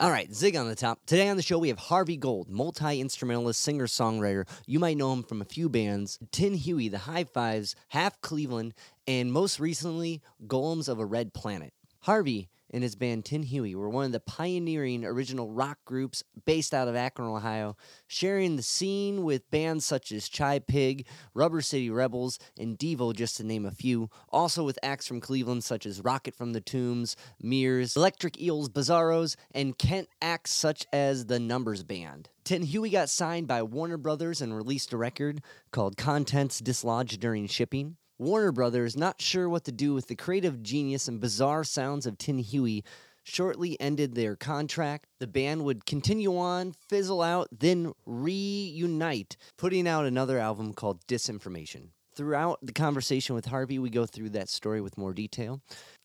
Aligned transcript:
All 0.00 0.10
right, 0.10 0.34
Zig 0.34 0.56
on 0.56 0.66
the 0.66 0.74
top. 0.74 1.04
Today 1.04 1.28
on 1.28 1.36
the 1.36 1.42
show, 1.42 1.58
we 1.58 1.68
have 1.68 1.78
Harvey 1.78 2.16
Gold, 2.16 2.48
multi 2.48 3.02
instrumentalist, 3.02 3.60
singer 3.60 3.86
songwriter. 3.86 4.48
You 4.66 4.78
might 4.78 4.96
know 4.96 5.12
him 5.12 5.22
from 5.22 5.42
a 5.42 5.44
few 5.44 5.68
bands 5.68 6.18
Tin 6.32 6.54
Huey, 6.54 6.88
The 6.88 6.96
HiFis, 6.96 7.74
Half 7.88 8.18
Cleveland, 8.22 8.72
and 9.06 9.30
most 9.30 9.60
recently, 9.60 10.22
Golems 10.46 10.88
of 10.88 11.00
a 11.00 11.04
Red 11.04 11.34
Planet. 11.34 11.74
Harvey 12.04 12.48
and 12.70 12.82
his 12.82 12.96
band 12.96 13.24
Tin 13.24 13.42
Huey 13.42 13.74
were 13.74 13.88
one 13.88 14.06
of 14.06 14.12
the 14.12 14.20
pioneering 14.20 15.04
original 15.04 15.50
rock 15.50 15.78
groups 15.84 16.22
based 16.44 16.72
out 16.72 16.88
of 16.88 16.96
Akron, 16.96 17.28
Ohio, 17.28 17.76
sharing 18.06 18.56
the 18.56 18.62
scene 18.62 19.22
with 19.24 19.50
bands 19.50 19.84
such 19.84 20.12
as 20.12 20.28
Chi-Pig, 20.28 21.06
Rubber 21.34 21.60
City 21.60 21.90
Rebels, 21.90 22.38
and 22.58 22.78
Devo, 22.78 23.14
just 23.14 23.36
to 23.36 23.44
name 23.44 23.66
a 23.66 23.70
few. 23.70 24.08
Also 24.30 24.64
with 24.64 24.78
acts 24.82 25.06
from 25.06 25.20
Cleveland 25.20 25.64
such 25.64 25.86
as 25.86 26.02
Rocket 26.02 26.34
from 26.34 26.52
the 26.52 26.60
Tombs, 26.60 27.16
Mirrors, 27.40 27.96
Electric 27.96 28.40
Eels, 28.40 28.68
Bizarros, 28.68 29.36
and 29.52 29.76
Kent 29.78 30.08
acts 30.22 30.52
such 30.52 30.86
as 30.92 31.26
the 31.26 31.40
Numbers 31.40 31.82
Band. 31.82 32.28
Tin 32.44 32.62
Huey 32.62 32.90
got 32.90 33.10
signed 33.10 33.46
by 33.46 33.62
Warner 33.62 33.96
Brothers 33.96 34.40
and 34.40 34.56
released 34.56 34.92
a 34.92 34.96
record 34.96 35.42
called 35.70 35.96
Contents 35.96 36.60
Dislodged 36.60 37.20
During 37.20 37.46
Shipping. 37.46 37.96
Warner 38.20 38.52
Brothers, 38.52 38.98
not 38.98 39.22
sure 39.22 39.48
what 39.48 39.64
to 39.64 39.72
do 39.72 39.94
with 39.94 40.08
the 40.08 40.14
creative 40.14 40.62
genius 40.62 41.08
and 41.08 41.22
bizarre 41.22 41.64
sounds 41.64 42.04
of 42.04 42.18
Tin 42.18 42.36
Huey, 42.38 42.84
shortly 43.22 43.80
ended 43.80 44.14
their 44.14 44.36
contract. 44.36 45.06
The 45.20 45.26
band 45.26 45.64
would 45.64 45.86
continue 45.86 46.36
on, 46.36 46.74
fizzle 46.90 47.22
out, 47.22 47.48
then 47.50 47.94
reunite, 48.04 49.38
putting 49.56 49.88
out 49.88 50.04
another 50.04 50.38
album 50.38 50.74
called 50.74 51.00
Disinformation. 51.06 51.92
Throughout 52.14 52.58
the 52.60 52.74
conversation 52.74 53.34
with 53.34 53.46
Harvey, 53.46 53.78
we 53.78 53.88
go 53.88 54.04
through 54.04 54.28
that 54.30 54.50
story 54.50 54.82
with 54.82 54.98
more 54.98 55.14
detail. 55.14 55.62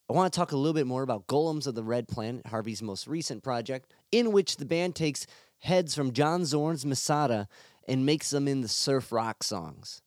I 0.09 0.13
want 0.13 0.31
to 0.31 0.39
talk 0.39 0.53
a 0.53 0.57
little 0.57 0.71
bit 0.71 0.87
more 0.87 1.03
about 1.03 1.27
Golems 1.27 1.67
of 1.67 1.75
the 1.75 1.83
Red 1.83 2.07
Planet, 2.07 2.47
Harvey's 2.47 2.81
most 2.81 3.07
recent 3.07 3.43
project, 3.43 3.93
in 4.13 4.31
which 4.31 4.55
the 4.55 4.65
band 4.65 4.95
takes 4.95 5.27
heads 5.59 5.93
from 5.93 6.13
John 6.13 6.45
Zorn's 6.45 6.85
Masada 6.85 7.49
and 7.89 8.05
makes 8.05 8.29
them 8.29 8.47
into 8.47 8.69
surf 8.69 9.11
rock 9.11 9.43
songs. 9.43 10.01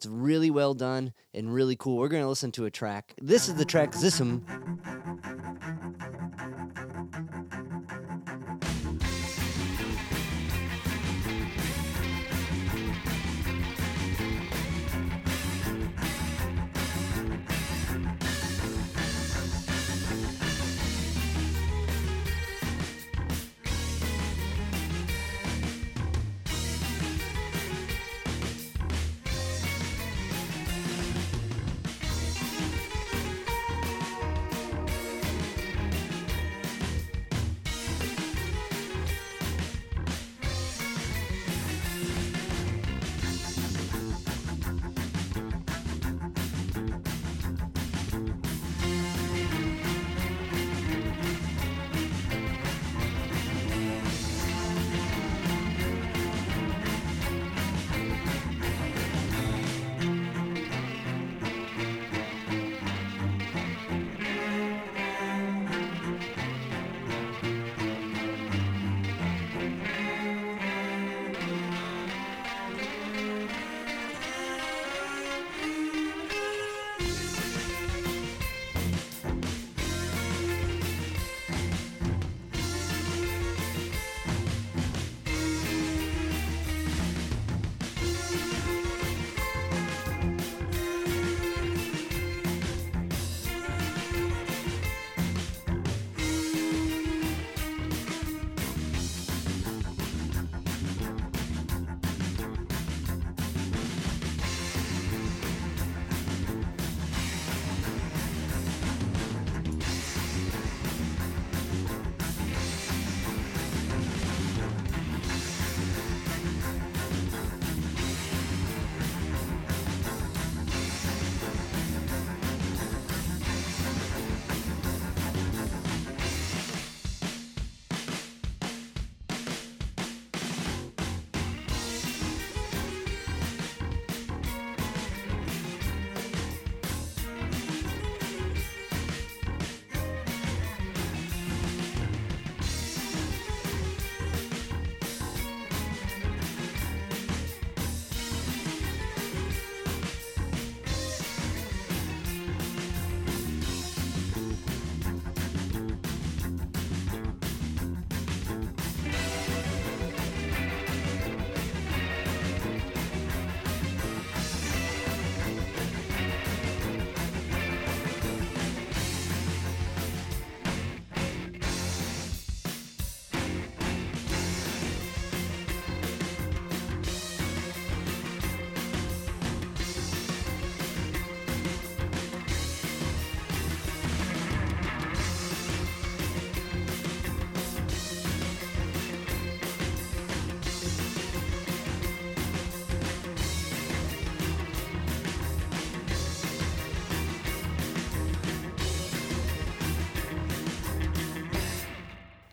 It's 0.00 0.06
really 0.06 0.50
well 0.50 0.72
done 0.72 1.12
and 1.34 1.52
really 1.52 1.76
cool. 1.76 1.98
We're 1.98 2.08
going 2.08 2.22
to 2.22 2.28
listen 2.30 2.50
to 2.52 2.64
a 2.64 2.70
track. 2.70 3.14
This 3.20 3.48
is 3.50 3.56
the 3.56 3.66
track 3.66 3.92
Zissum. 3.92 4.40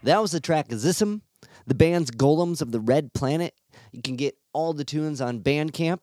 That 0.08 0.22
was 0.22 0.32
the 0.32 0.40
track 0.40 0.70
Zissum, 0.70 1.20
the 1.66 1.76
band's 1.76 2.12
Golems 2.12 2.62
of 2.62 2.72
the 2.72 2.80
Red 2.80 3.14
Planet. 3.14 3.54
You 3.92 4.02
can 4.02 4.16
get 4.16 4.38
all 4.54 4.72
the 4.72 4.86
tunes 4.86 5.20
on 5.20 5.42
Bandcamp. 5.42 6.00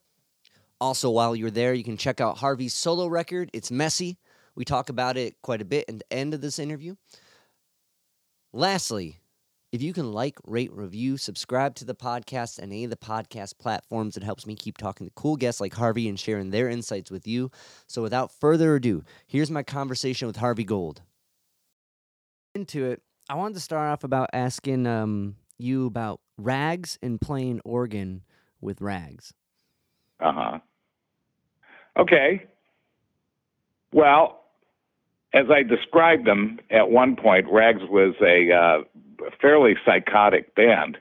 Also, 0.79 1.09
while 1.09 1.35
you're 1.35 1.51
there, 1.51 1.73
you 1.73 1.83
can 1.83 1.97
check 1.97 2.21
out 2.21 2.37
Harvey's 2.37 2.75
solo 2.75 3.07
record. 3.07 3.49
It's 3.55 3.71
messy. 3.71 4.19
We 4.55 4.67
talk 4.67 4.91
about 4.91 5.17
it 5.17 5.41
quite 5.41 5.63
a 5.63 5.65
bit 5.65 5.87
at 5.89 6.01
the 6.01 6.13
end 6.13 6.35
of 6.35 6.43
this 6.43 6.59
interview. 6.59 6.97
Lastly, 8.53 9.21
if 9.73 9.81
you 9.81 9.95
can 9.95 10.13
like, 10.13 10.37
rate, 10.45 10.75
review, 10.75 11.17
subscribe 11.17 11.75
to 11.77 11.87
the 11.87 11.95
podcast 11.95 12.59
and 12.59 12.71
any 12.73 12.85
of 12.85 12.91
the 12.91 12.97
podcast 12.99 13.57
platforms, 13.59 14.19
it 14.19 14.23
helps 14.23 14.47
me 14.47 14.55
keep 14.55 14.77
talking 14.77 15.07
to 15.07 15.13
cool 15.17 15.37
guests 15.37 15.63
like 15.63 15.73
Harvey 15.73 16.11
and 16.11 16.21
sharing 16.21 16.51
their 16.51 16.69
insights 16.69 17.11
with 17.11 17.27
you. 17.27 17.51
So, 17.87 18.03
without 18.03 18.39
further 18.39 18.75
ado, 18.75 19.03
here's 19.27 19.51
my 19.51 19.63
conversation 19.63 20.27
with 20.27 20.37
Harvey 20.37 20.65
Gold. 20.65 21.01
Into 22.55 22.85
it, 22.85 23.01
I 23.29 23.35
wanted 23.35 23.55
to 23.55 23.61
start 23.61 23.91
off 23.91 24.05
about 24.05 24.31
asking 24.33 24.87
um, 24.87 25.37
you 25.59 25.87
about 25.87 26.21
rags 26.37 26.99
and 27.03 27.21
playing 27.21 27.61
organ 27.65 28.23
with 28.61 28.81
rags. 28.81 29.33
Uh 30.21 30.33
huh. 30.33 30.59
Okay. 31.97 32.45
Well, 33.93 34.45
as 35.33 35.47
I 35.51 35.63
described 35.63 36.27
them 36.27 36.59
at 36.71 36.91
one 36.91 37.17
point, 37.17 37.47
Rags 37.51 37.83
was 37.89 38.15
a 38.21 38.53
uh, 38.53 39.29
fairly 39.41 39.75
psychotic 39.85 40.55
band. 40.55 40.99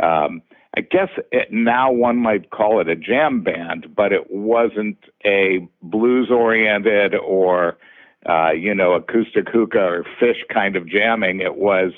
Um, 0.00 0.42
I 0.76 0.82
guess 0.82 1.08
it, 1.32 1.48
now 1.50 1.90
one 1.90 2.16
might 2.18 2.50
call 2.50 2.80
it 2.80 2.88
a 2.88 2.96
jam 2.96 3.42
band, 3.42 3.94
but 3.96 4.12
it 4.12 4.30
wasn't 4.30 4.98
a 5.24 5.66
blues 5.82 6.28
oriented 6.30 7.14
or, 7.14 7.78
uh, 8.28 8.50
you 8.50 8.74
know, 8.74 8.92
acoustic 8.92 9.48
hookah 9.48 9.78
or 9.78 10.04
Phish 10.20 10.46
kind 10.52 10.76
of 10.76 10.88
jamming. 10.88 11.40
It 11.40 11.56
was 11.56 11.92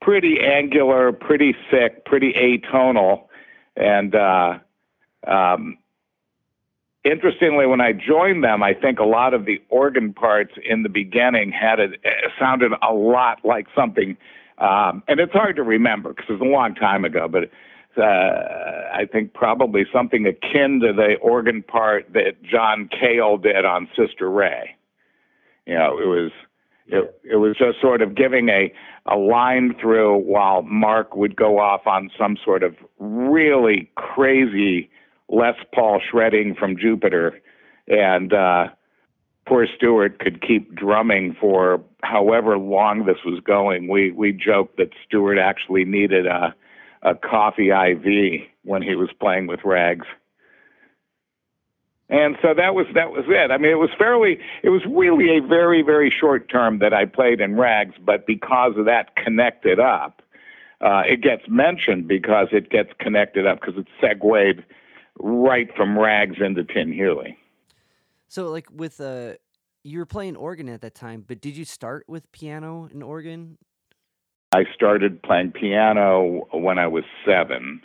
pretty 0.00 0.38
angular, 0.40 1.12
pretty 1.12 1.54
thick, 1.70 2.04
pretty 2.04 2.32
atonal. 2.34 3.24
And 3.76 4.14
uh, 4.14 4.58
um, 5.26 5.78
interestingly, 7.04 7.66
when 7.66 7.80
I 7.80 7.92
joined 7.92 8.44
them, 8.44 8.62
I 8.62 8.74
think 8.74 8.98
a 8.98 9.04
lot 9.04 9.32
of 9.34 9.46
the 9.46 9.62
organ 9.70 10.12
parts 10.12 10.52
in 10.68 10.82
the 10.82 10.88
beginning 10.88 11.50
had 11.50 11.80
it 11.80 12.00
sounded 12.38 12.72
a 12.82 12.92
lot 12.92 13.40
like 13.44 13.66
something. 13.74 14.16
Um, 14.58 15.02
and 15.08 15.18
it's 15.18 15.32
hard 15.32 15.56
to 15.56 15.62
remember 15.62 16.10
because 16.10 16.26
it 16.28 16.32
was 16.32 16.42
a 16.42 16.44
long 16.44 16.74
time 16.74 17.04
ago, 17.04 17.26
but 17.26 17.50
uh, 18.00 18.88
I 18.92 19.06
think 19.10 19.32
probably 19.34 19.84
something 19.92 20.26
akin 20.26 20.80
to 20.80 20.92
the 20.92 21.14
organ 21.20 21.62
part 21.62 22.12
that 22.12 22.42
John 22.42 22.88
Cale 22.88 23.38
did 23.38 23.64
on 23.64 23.88
Sister 23.96 24.30
Ray. 24.30 24.76
You 25.66 25.74
know, 25.74 25.98
it 25.98 26.06
was 26.06 26.30
it, 26.86 27.20
it 27.24 27.36
was 27.36 27.56
just 27.58 27.80
sort 27.80 28.02
of 28.02 28.14
giving 28.14 28.48
a 28.48 28.72
a 29.06 29.16
line 29.16 29.74
through 29.80 30.18
while 30.18 30.62
Mark 30.62 31.16
would 31.16 31.36
go 31.36 31.58
off 31.58 31.86
on 31.86 32.10
some 32.18 32.36
sort 32.42 32.62
of 32.62 32.74
really 32.98 33.90
crazy 33.96 34.90
Les 35.28 35.54
Paul 35.74 36.00
shredding 36.10 36.54
from 36.54 36.76
Jupiter, 36.76 37.40
and 37.88 38.32
uh, 38.32 38.68
poor 39.46 39.66
Stuart 39.74 40.18
could 40.18 40.42
keep 40.42 40.74
drumming 40.74 41.36
for 41.40 41.82
however 42.02 42.58
long 42.58 43.06
this 43.06 43.24
was 43.24 43.40
going. 43.40 43.88
We 43.88 44.10
we 44.10 44.32
joked 44.32 44.76
that 44.76 44.90
Stuart 45.06 45.38
actually 45.38 45.84
needed 45.84 46.26
a 46.26 46.54
a 47.02 47.14
coffee 47.14 47.70
IV 47.70 48.42
when 48.64 48.82
he 48.82 48.94
was 48.94 49.10
playing 49.20 49.46
with 49.46 49.60
rags. 49.64 50.06
And 52.10 52.36
so 52.42 52.52
that 52.54 52.74
was 52.74 52.86
that 52.94 53.10
was 53.10 53.24
it. 53.28 53.50
I 53.50 53.56
mean, 53.56 53.70
it 53.70 53.78
was 53.78 53.90
fairly, 53.96 54.38
it 54.62 54.68
was 54.68 54.82
really 54.86 55.38
a 55.38 55.40
very 55.40 55.82
very 55.82 56.10
short 56.10 56.50
term 56.50 56.78
that 56.80 56.92
I 56.92 57.06
played 57.06 57.40
in 57.40 57.56
rags, 57.56 57.94
but 58.04 58.26
because 58.26 58.74
of 58.76 58.84
that 58.84 59.16
connected 59.16 59.80
up, 59.80 60.20
uh, 60.82 61.02
it 61.06 61.22
gets 61.22 61.44
mentioned 61.48 62.06
because 62.06 62.48
it 62.52 62.70
gets 62.70 62.90
connected 62.98 63.46
up 63.46 63.60
because 63.60 63.74
it's 63.78 63.90
segued 64.00 64.64
right 65.18 65.74
from 65.74 65.98
rags 65.98 66.36
into 66.40 66.62
Tin 66.62 66.92
Huey. 66.92 67.38
So, 68.28 68.50
like 68.50 68.66
with 68.70 69.00
uh, 69.00 69.34
you 69.82 69.98
were 69.98 70.06
playing 70.06 70.36
organ 70.36 70.68
at 70.68 70.82
that 70.82 70.94
time, 70.94 71.24
but 71.26 71.40
did 71.40 71.56
you 71.56 71.64
start 71.64 72.04
with 72.06 72.30
piano 72.32 72.88
and 72.92 73.02
organ? 73.02 73.56
I 74.52 74.64
started 74.74 75.22
playing 75.22 75.52
piano 75.52 76.46
when 76.52 76.78
I 76.78 76.86
was 76.86 77.04
seven, 77.26 77.80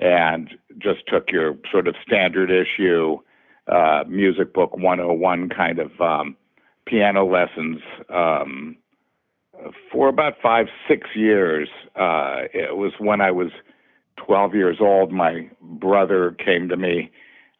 and 0.00 0.50
just 0.78 1.06
took 1.06 1.30
your 1.30 1.56
sort 1.70 1.86
of 1.86 1.94
standard 2.04 2.50
issue 2.50 3.20
uh, 3.68 4.04
music 4.08 4.52
book 4.52 4.76
101 4.76 5.48
kind 5.48 5.78
of 5.78 6.00
um, 6.00 6.36
piano 6.86 7.24
lessons 7.24 7.80
um, 8.08 8.76
for 9.90 10.08
about 10.08 10.34
five, 10.42 10.66
six 10.88 11.08
years. 11.14 11.68
Uh, 11.96 12.42
it 12.52 12.76
was 12.76 12.92
when 12.98 13.20
I 13.20 13.30
was 13.30 13.50
12 14.16 14.54
years 14.54 14.76
old. 14.80 15.12
My 15.12 15.48
brother 15.60 16.32
came 16.32 16.68
to 16.68 16.76
me 16.76 17.10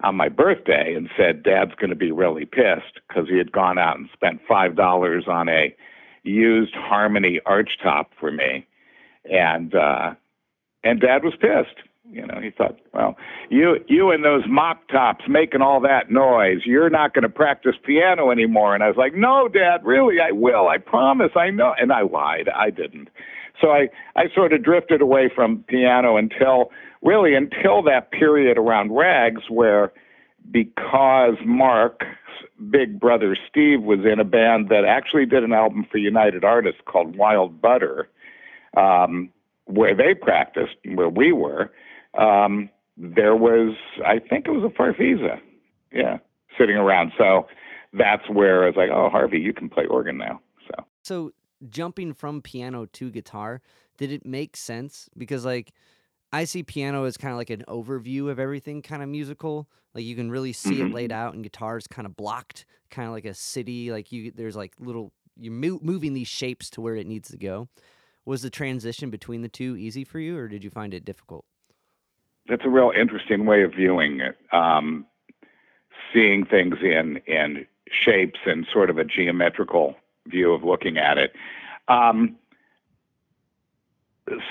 on 0.02 0.16
my 0.16 0.28
birthday 0.28 0.94
and 0.94 1.08
said, 1.16 1.42
Dad's 1.42 1.74
going 1.76 1.90
to 1.90 1.96
be 1.96 2.12
really 2.12 2.44
pissed 2.44 3.00
because 3.08 3.28
he 3.28 3.38
had 3.38 3.52
gone 3.52 3.78
out 3.78 3.96
and 3.96 4.08
spent 4.12 4.40
$5 4.48 5.28
on 5.28 5.48
a 5.48 5.74
used 6.22 6.74
Harmony 6.74 7.40
archtop 7.46 8.06
for 8.18 8.30
me. 8.30 8.66
And, 9.24 9.74
uh, 9.74 10.14
and 10.82 11.00
Dad 11.00 11.24
was 11.24 11.34
pissed 11.40 11.88
you 12.10 12.26
know, 12.26 12.38
he 12.40 12.50
thought, 12.50 12.78
well, 12.92 13.16
you 13.48 13.76
you 13.88 14.10
and 14.10 14.24
those 14.24 14.42
mop 14.46 14.86
tops 14.88 15.24
making 15.28 15.62
all 15.62 15.80
that 15.80 16.10
noise, 16.10 16.60
you're 16.64 16.90
not 16.90 17.14
going 17.14 17.22
to 17.22 17.28
practice 17.28 17.74
piano 17.82 18.30
anymore. 18.30 18.74
And 18.74 18.84
I 18.84 18.88
was 18.88 18.96
like, 18.96 19.14
no, 19.14 19.48
Dad, 19.48 19.84
really, 19.84 20.16
I 20.20 20.32
will. 20.32 20.68
I 20.68 20.78
promise. 20.78 21.30
I 21.34 21.50
know. 21.50 21.74
And 21.78 21.92
I 21.92 22.02
lied. 22.02 22.48
I 22.54 22.70
didn't. 22.70 23.08
So 23.60 23.70
I 23.70 23.88
I 24.16 24.24
sort 24.34 24.52
of 24.52 24.62
drifted 24.62 25.00
away 25.00 25.30
from 25.34 25.64
piano 25.66 26.16
until 26.16 26.70
really 27.02 27.34
until 27.34 27.82
that 27.84 28.10
period 28.10 28.58
around 28.58 28.94
Rags, 28.94 29.42
where 29.48 29.92
because 30.50 31.36
Mark's 31.44 32.06
big 32.70 33.00
brother 33.00 33.36
Steve 33.48 33.82
was 33.82 34.00
in 34.00 34.20
a 34.20 34.24
band 34.24 34.68
that 34.68 34.84
actually 34.86 35.24
did 35.24 35.42
an 35.42 35.52
album 35.52 35.86
for 35.90 35.96
United 35.98 36.44
Artists 36.44 36.80
called 36.84 37.16
Wild 37.16 37.62
Butter. 37.62 38.08
Um, 38.76 39.30
where 39.66 39.94
they 39.94 40.12
practiced, 40.14 40.74
where 40.94 41.08
we 41.08 41.32
were, 41.32 41.70
um, 42.18 42.70
there 42.96 43.36
was, 43.36 43.74
I 44.04 44.18
think 44.18 44.46
it 44.46 44.50
was 44.50 44.64
a 44.64 44.80
Farfisa, 44.80 45.40
yeah, 45.92 46.18
sitting 46.58 46.76
around. 46.76 47.12
So 47.18 47.46
that's 47.92 48.28
where 48.28 48.64
I 48.64 48.66
was 48.66 48.76
like, 48.76 48.90
oh, 48.90 49.08
Harvey, 49.10 49.38
you 49.38 49.52
can 49.52 49.68
play 49.68 49.86
organ 49.86 50.18
now. 50.18 50.40
So, 50.68 50.84
so 51.02 51.32
jumping 51.68 52.12
from 52.12 52.42
piano 52.42 52.86
to 52.86 53.10
guitar, 53.10 53.60
did 53.98 54.12
it 54.12 54.24
make 54.26 54.56
sense? 54.56 55.08
Because 55.16 55.44
like 55.44 55.72
I 56.32 56.44
see 56.44 56.62
piano 56.62 57.04
as 57.04 57.16
kind 57.16 57.32
of 57.32 57.38
like 57.38 57.50
an 57.50 57.64
overview 57.68 58.28
of 58.30 58.38
everything, 58.38 58.82
kind 58.82 59.02
of 59.02 59.08
musical. 59.08 59.68
Like 59.94 60.04
you 60.04 60.16
can 60.16 60.30
really 60.30 60.52
see 60.52 60.76
mm-hmm. 60.76 60.88
it 60.88 60.92
laid 60.92 61.12
out, 61.12 61.34
and 61.34 61.44
guitar 61.44 61.76
is 61.76 61.86
kind 61.86 62.06
of 62.06 62.16
blocked, 62.16 62.64
kind 62.90 63.06
of 63.06 63.14
like 63.14 63.24
a 63.24 63.34
city. 63.34 63.92
Like 63.92 64.10
you, 64.10 64.32
there's 64.32 64.56
like 64.56 64.74
little 64.80 65.12
you're 65.36 65.52
mo- 65.52 65.80
moving 65.82 66.14
these 66.14 66.28
shapes 66.28 66.70
to 66.70 66.80
where 66.80 66.96
it 66.96 67.06
needs 67.06 67.28
to 67.30 67.36
go. 67.36 67.68
Was 68.24 68.42
the 68.42 68.50
transition 68.50 69.10
between 69.10 69.42
the 69.42 69.48
two 69.48 69.76
easy 69.76 70.02
for 70.02 70.18
you, 70.18 70.36
or 70.36 70.48
did 70.48 70.64
you 70.64 70.70
find 70.70 70.94
it 70.94 71.04
difficult? 71.04 71.44
That's 72.48 72.64
a 72.64 72.68
real 72.68 72.92
interesting 72.98 73.46
way 73.46 73.62
of 73.62 73.72
viewing 73.72 74.20
it. 74.20 74.36
Um, 74.52 75.06
seeing 76.12 76.44
things 76.44 76.76
in 76.82 77.18
in 77.26 77.66
shapes 77.90 78.40
and 78.46 78.66
sort 78.72 78.90
of 78.90 78.98
a 78.98 79.04
geometrical 79.04 79.96
view 80.26 80.52
of 80.52 80.64
looking 80.64 80.98
at 80.98 81.18
it. 81.18 81.32
Um, 81.88 82.36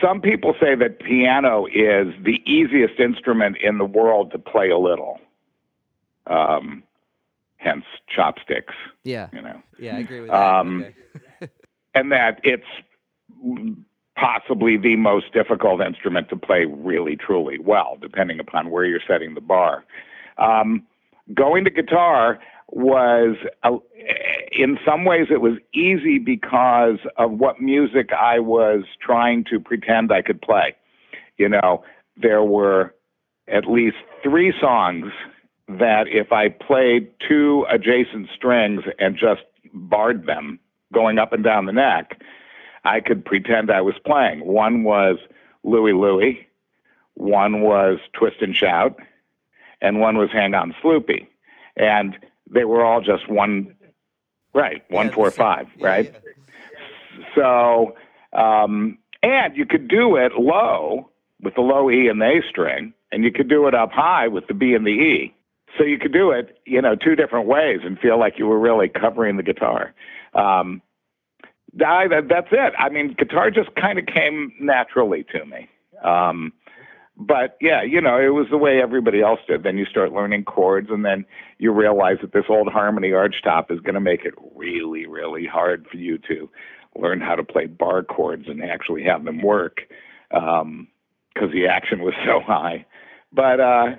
some 0.01 0.21
people 0.21 0.53
say 0.61 0.75
that 0.75 0.99
piano 0.99 1.65
is 1.65 2.13
the 2.23 2.41
easiest 2.45 2.99
instrument 2.99 3.57
in 3.57 3.79
the 3.79 3.85
world 3.85 4.31
to 4.31 4.39
play 4.39 4.69
a 4.69 4.77
little. 4.77 5.19
Um, 6.27 6.83
hence 7.57 7.85
chopsticks. 8.07 8.75
Yeah. 9.03 9.29
You 9.33 9.41
know. 9.41 9.61
Yeah, 9.79 9.95
I 9.95 9.99
agree 9.99 10.21
with 10.21 10.29
that. 10.29 10.55
Um, 10.55 10.85
okay. 11.41 11.51
and 11.95 12.11
that 12.11 12.39
it's 12.43 12.63
possibly 14.15 14.77
the 14.77 14.95
most 14.95 15.33
difficult 15.33 15.81
instrument 15.81 16.29
to 16.29 16.35
play 16.35 16.65
really, 16.65 17.15
truly 17.15 17.57
well, 17.59 17.97
depending 18.01 18.39
upon 18.39 18.69
where 18.69 18.85
you're 18.85 19.01
setting 19.07 19.33
the 19.33 19.41
bar. 19.41 19.83
Um, 20.37 20.83
going 21.33 21.63
to 21.63 21.69
guitar 21.69 22.39
was, 22.69 23.35
in 24.51 24.77
some 24.85 25.05
ways, 25.05 25.27
it 25.29 25.41
was 25.41 25.57
easy 25.73 26.17
because 26.19 26.99
of 27.17 27.31
what 27.31 27.61
music 27.61 28.11
I 28.13 28.39
was 28.39 28.83
trying 29.01 29.43
to 29.45 29.59
pretend 29.59 30.11
I 30.11 30.21
could 30.21 30.41
play. 30.41 30.75
You 31.37 31.49
know, 31.49 31.83
there 32.17 32.43
were 32.43 32.93
at 33.47 33.65
least 33.65 33.97
three 34.21 34.53
songs 34.59 35.11
that 35.67 36.05
if 36.07 36.31
I 36.31 36.49
played 36.49 37.09
two 37.27 37.65
adjacent 37.69 38.29
strings 38.35 38.83
and 38.99 39.17
just 39.17 39.41
barred 39.73 40.25
them 40.25 40.59
going 40.93 41.17
up 41.17 41.33
and 41.33 41.43
down 41.43 41.65
the 41.65 41.73
neck, 41.73 42.19
I 42.83 42.99
could 42.99 43.23
pretend 43.25 43.71
I 43.71 43.81
was 43.81 43.95
playing. 44.05 44.45
One 44.45 44.83
was 44.83 45.17
Louie 45.63 45.93
Louie, 45.93 46.47
one 47.15 47.61
was 47.61 47.99
Twist 48.13 48.37
and 48.41 48.55
Shout, 48.55 48.97
and 49.81 49.99
one 49.99 50.17
was 50.17 50.29
Hang 50.31 50.53
On 50.53 50.73
Sloopy. 50.83 51.27
And 51.77 52.17
they 52.49 52.65
were 52.65 52.83
all 52.83 53.01
just 53.01 53.29
one, 53.29 53.75
right, 54.53 54.83
one, 54.89 55.07
yeah, 55.07 55.13
four, 55.13 55.31
five, 55.31 55.67
yeah, 55.77 55.87
right? 55.87 56.13
Yeah. 56.13 57.25
So, 57.35 57.95
um, 58.37 58.97
and 59.21 59.55
you 59.55 59.65
could 59.65 59.87
do 59.87 60.17
it 60.17 60.33
low 60.37 61.09
with 61.41 61.55
the 61.55 61.61
low 61.61 61.89
E 61.89 62.07
and 62.07 62.21
the 62.21 62.25
A 62.25 62.41
string, 62.49 62.93
and 63.11 63.23
you 63.23 63.31
could 63.31 63.49
do 63.49 63.67
it 63.67 63.73
up 63.73 63.91
high 63.91 64.27
with 64.27 64.47
the 64.47 64.53
B 64.53 64.73
and 64.73 64.85
the 64.85 64.91
E. 64.91 65.35
So 65.77 65.83
you 65.83 65.97
could 65.97 66.13
do 66.13 66.31
it, 66.31 66.57
you 66.65 66.81
know, 66.81 66.95
two 66.95 67.15
different 67.15 67.47
ways 67.47 67.79
and 67.83 67.97
feel 67.97 68.19
like 68.19 68.37
you 68.37 68.45
were 68.45 68.59
really 68.59 68.89
covering 68.89 69.37
the 69.37 69.43
guitar. 69.43 69.93
Um, 70.35 70.81
I, 71.85 72.07
that's 72.07 72.49
it. 72.51 72.73
I 72.77 72.89
mean, 72.89 73.15
guitar 73.17 73.49
just 73.49 73.75
kind 73.75 73.97
of 73.97 74.05
came 74.05 74.53
naturally 74.59 75.25
to 75.31 75.45
me. 75.45 75.69
Um, 76.03 76.53
but 77.15 77.57
yeah, 77.61 77.83
you 77.83 78.01
know, 78.01 78.19
it 78.19 78.33
was 78.33 78.47
the 78.49 78.57
way 78.57 78.81
everybody 78.81 79.21
else 79.21 79.39
did. 79.47 79.63
Then 79.63 79.77
you 79.77 79.85
start 79.85 80.11
learning 80.11 80.45
chords, 80.45 80.89
and 80.89 81.05
then 81.05 81.25
you 81.59 81.71
realize 81.71 82.17
that 82.21 82.33
this 82.33 82.45
old 82.49 82.69
harmony 82.71 83.09
archtop 83.09 83.71
is 83.71 83.79
going 83.79 83.93
to 83.93 84.01
make 84.01 84.25
it 84.25 84.33
really, 84.55 85.05
really 85.05 85.45
hard 85.45 85.85
for 85.89 85.97
you 85.97 86.17
to 86.29 86.49
learn 86.95 87.21
how 87.21 87.35
to 87.35 87.43
play 87.43 87.65
bar 87.67 88.03
chords 88.03 88.45
and 88.47 88.63
actually 88.63 89.03
have 89.03 89.25
them 89.25 89.41
work 89.41 89.81
because 90.29 90.61
um, 90.61 90.87
the 91.51 91.67
action 91.67 92.01
was 92.01 92.13
so 92.25 92.39
high. 92.39 92.85
But 93.31 93.59
uh, 93.59 93.95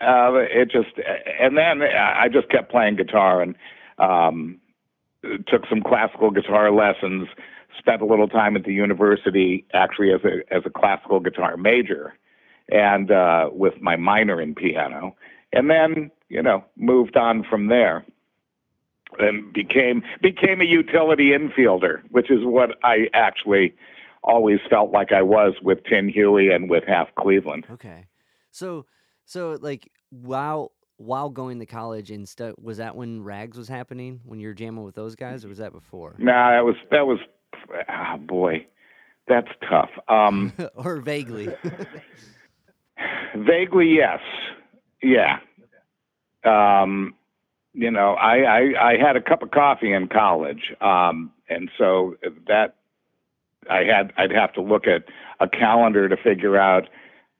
uh, 0.00 0.32
it 0.34 0.70
just, 0.70 0.98
and 1.40 1.56
then 1.56 1.82
I 1.82 2.28
just 2.28 2.50
kept 2.50 2.70
playing 2.70 2.96
guitar 2.96 3.42
and 3.42 3.54
um, 3.98 4.60
took 5.46 5.66
some 5.68 5.82
classical 5.82 6.30
guitar 6.30 6.70
lessons. 6.70 7.28
Spent 7.78 8.00
a 8.02 8.06
little 8.06 8.28
time 8.28 8.56
at 8.56 8.64
the 8.64 8.72
university, 8.72 9.66
actually 9.74 10.12
as 10.12 10.20
a 10.24 10.54
as 10.54 10.62
a 10.64 10.70
classical 10.70 11.18
guitar 11.18 11.56
major, 11.56 12.14
and 12.70 13.10
uh, 13.10 13.50
with 13.52 13.80
my 13.80 13.96
minor 13.96 14.40
in 14.40 14.54
piano, 14.54 15.16
and 15.52 15.68
then 15.68 16.10
you 16.28 16.42
know 16.42 16.64
moved 16.76 17.16
on 17.16 17.42
from 17.42 17.66
there 17.66 18.04
and 19.18 19.52
became 19.52 20.02
became 20.22 20.60
a 20.60 20.64
utility 20.64 21.30
infielder, 21.30 22.02
which 22.10 22.30
is 22.30 22.40
what 22.42 22.78
I 22.82 23.08
actually 23.12 23.74
always 24.22 24.60
felt 24.70 24.90
like 24.90 25.12
I 25.12 25.22
was 25.22 25.54
with 25.62 25.84
Tin 25.84 26.08
Huey 26.08 26.50
and 26.50 26.70
with 26.70 26.84
Half 26.86 27.08
Cleveland. 27.18 27.66
Okay, 27.70 28.06
so 28.50 28.86
so 29.24 29.58
like 29.60 29.90
while 30.10 30.72
while 30.96 31.28
going 31.28 31.58
to 31.58 31.66
college 31.66 32.10
and 32.10 32.28
stuff, 32.28 32.54
was 32.60 32.78
that 32.78 32.96
when 32.96 33.22
Rags 33.22 33.56
was 33.56 33.68
happening 33.68 34.20
when 34.24 34.40
you 34.40 34.48
were 34.48 34.54
jamming 34.54 34.84
with 34.84 34.94
those 34.94 35.14
guys, 35.16 35.44
or 35.44 35.48
was 35.48 35.58
that 35.58 35.72
before? 35.72 36.14
No, 36.18 36.32
nah, 36.32 36.50
that 36.50 36.64
was 36.64 36.76
that 36.90 37.06
was 37.06 37.18
oh 37.88 38.16
boy, 38.18 38.66
that's 39.28 39.48
tough. 39.68 39.90
Um, 40.08 40.52
or 40.74 41.00
vaguely. 41.00 41.48
vaguely, 43.36 43.94
yes, 43.96 44.20
yeah. 45.02 45.38
Um, 46.44 47.14
you 47.72 47.90
know, 47.90 48.12
I, 48.14 48.36
I 48.36 48.90
I 48.92 48.96
had 48.96 49.16
a 49.16 49.20
cup 49.20 49.42
of 49.42 49.50
coffee 49.50 49.92
in 49.92 50.08
college, 50.08 50.72
um, 50.80 51.32
and 51.48 51.70
so 51.76 52.16
that 52.46 52.76
I 53.68 53.82
had 53.84 54.12
I'd 54.16 54.30
have 54.30 54.52
to 54.54 54.62
look 54.62 54.86
at 54.86 55.04
a 55.40 55.48
calendar 55.48 56.08
to 56.08 56.16
figure 56.16 56.56
out 56.56 56.88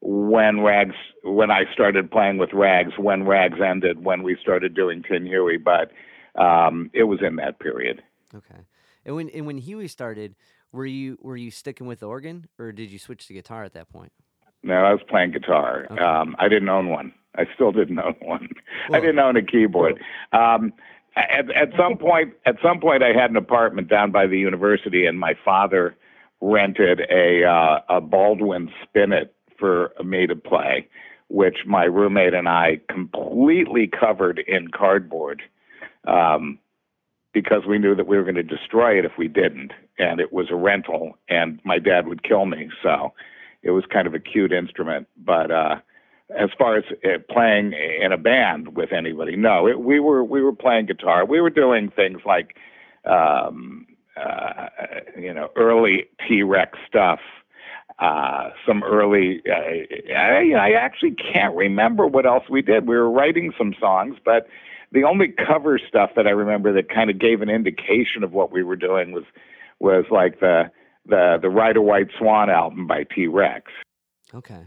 when 0.04 0.60
Rags 0.60 0.94
when 1.22 1.50
I 1.50 1.64
started 1.72 2.10
playing 2.10 2.36
with 2.36 2.52
Rags, 2.52 2.92
when 2.98 3.24
Rags 3.24 3.58
ended, 3.64 4.04
when 4.04 4.22
we 4.22 4.36
started 4.40 4.74
doing 4.74 5.02
Tin 5.02 5.24
Huey, 5.24 5.56
but 5.56 5.90
um, 6.40 6.90
it 6.92 7.04
was 7.04 7.20
in 7.22 7.36
that 7.36 7.58
period. 7.58 8.02
Okay, 8.34 8.60
and 9.06 9.16
when 9.16 9.30
and 9.30 9.46
when 9.46 9.56
Huey 9.56 9.88
started, 9.88 10.34
were 10.72 10.84
you 10.84 11.18
were 11.22 11.38
you 11.38 11.50
sticking 11.50 11.86
with 11.86 12.00
the 12.00 12.06
organ, 12.06 12.46
or 12.58 12.70
did 12.70 12.90
you 12.90 12.98
switch 12.98 13.26
to 13.28 13.32
guitar 13.32 13.64
at 13.64 13.72
that 13.72 13.88
point? 13.88 14.12
No, 14.62 14.74
I 14.74 14.92
was 14.92 15.02
playing 15.08 15.32
guitar. 15.32 15.86
Okay. 15.90 16.00
Um, 16.00 16.36
I 16.38 16.48
didn't 16.48 16.68
own 16.68 16.88
one. 16.88 17.12
I 17.36 17.44
still 17.54 17.72
didn't 17.72 17.98
own 17.98 18.16
one. 18.20 18.48
I 18.92 19.00
didn't 19.00 19.18
own 19.18 19.36
a 19.36 19.42
keyboard. 19.42 20.02
Um, 20.32 20.72
at, 21.16 21.50
at 21.50 21.70
some 21.78 21.96
point, 21.96 22.34
at 22.44 22.56
some 22.62 22.80
point, 22.80 23.02
I 23.02 23.12
had 23.12 23.30
an 23.30 23.36
apartment 23.36 23.88
down 23.88 24.10
by 24.10 24.26
the 24.26 24.38
university, 24.38 25.06
and 25.06 25.18
my 25.18 25.34
father 25.44 25.96
rented 26.40 27.00
a 27.10 27.44
uh, 27.44 27.80
a 27.88 28.00
Baldwin 28.02 28.70
Spinet 28.82 29.34
for 29.64 29.92
me 30.04 30.26
to 30.26 30.36
play, 30.36 30.86
which 31.28 31.58
my 31.64 31.84
roommate 31.84 32.34
and 32.34 32.46
I 32.46 32.80
completely 32.90 33.86
covered 33.88 34.40
in 34.40 34.68
cardboard 34.68 35.40
um, 36.06 36.58
because 37.32 37.62
we 37.66 37.78
knew 37.78 37.94
that 37.94 38.06
we 38.06 38.18
were 38.18 38.24
going 38.24 38.34
to 38.34 38.42
destroy 38.42 38.98
it 38.98 39.06
if 39.06 39.12
we 39.16 39.26
didn't. 39.26 39.72
And 39.98 40.20
it 40.20 40.34
was 40.34 40.48
a 40.50 40.54
rental, 40.54 41.16
and 41.30 41.60
my 41.64 41.78
dad 41.78 42.06
would 42.08 42.22
kill 42.22 42.44
me. 42.44 42.68
So 42.82 43.14
it 43.62 43.70
was 43.70 43.84
kind 43.90 44.06
of 44.06 44.12
a 44.12 44.18
cute 44.18 44.52
instrument. 44.52 45.08
But 45.16 45.50
uh, 45.50 45.76
as 46.38 46.50
far 46.58 46.76
as 46.76 46.84
uh, 47.02 47.20
playing 47.30 47.72
in 47.72 48.12
a 48.12 48.18
band 48.18 48.76
with 48.76 48.92
anybody, 48.92 49.34
no, 49.34 49.66
it, 49.66 49.80
we 49.80 49.98
were 49.98 50.22
we 50.22 50.42
were 50.42 50.52
playing 50.52 50.86
guitar. 50.86 51.24
We 51.24 51.40
were 51.40 51.48
doing 51.48 51.90
things 51.90 52.20
like, 52.26 52.56
um, 53.06 53.86
uh, 54.14 54.66
you 55.18 55.32
know, 55.32 55.48
early 55.56 56.04
T 56.28 56.42
Rex 56.42 56.78
stuff 56.86 57.20
uh, 57.98 58.50
some 58.66 58.82
early. 58.82 59.42
Uh, 59.48 60.12
I, 60.12 60.52
I 60.58 60.70
actually 60.72 61.14
can't 61.14 61.54
remember 61.54 62.06
what 62.06 62.26
else 62.26 62.44
we 62.50 62.62
did. 62.62 62.88
We 62.88 62.96
were 62.96 63.10
writing 63.10 63.52
some 63.56 63.74
songs, 63.78 64.16
but 64.24 64.48
the 64.92 65.04
only 65.04 65.28
cover 65.28 65.78
stuff 65.78 66.10
that 66.16 66.26
I 66.26 66.30
remember 66.30 66.72
that 66.72 66.88
kind 66.88 67.10
of 67.10 67.18
gave 67.18 67.40
an 67.40 67.50
indication 67.50 68.22
of 68.22 68.32
what 68.32 68.52
we 68.52 68.62
were 68.62 68.76
doing 68.76 69.12
was 69.12 69.24
was 69.78 70.04
like 70.10 70.40
the 70.40 70.70
the 71.06 71.38
the 71.40 71.50
Ride 71.50 71.76
a 71.76 71.82
White 71.82 72.08
Swan 72.18 72.50
album 72.50 72.86
by 72.86 73.04
T 73.04 73.26
Rex. 73.26 73.70
Okay. 74.34 74.66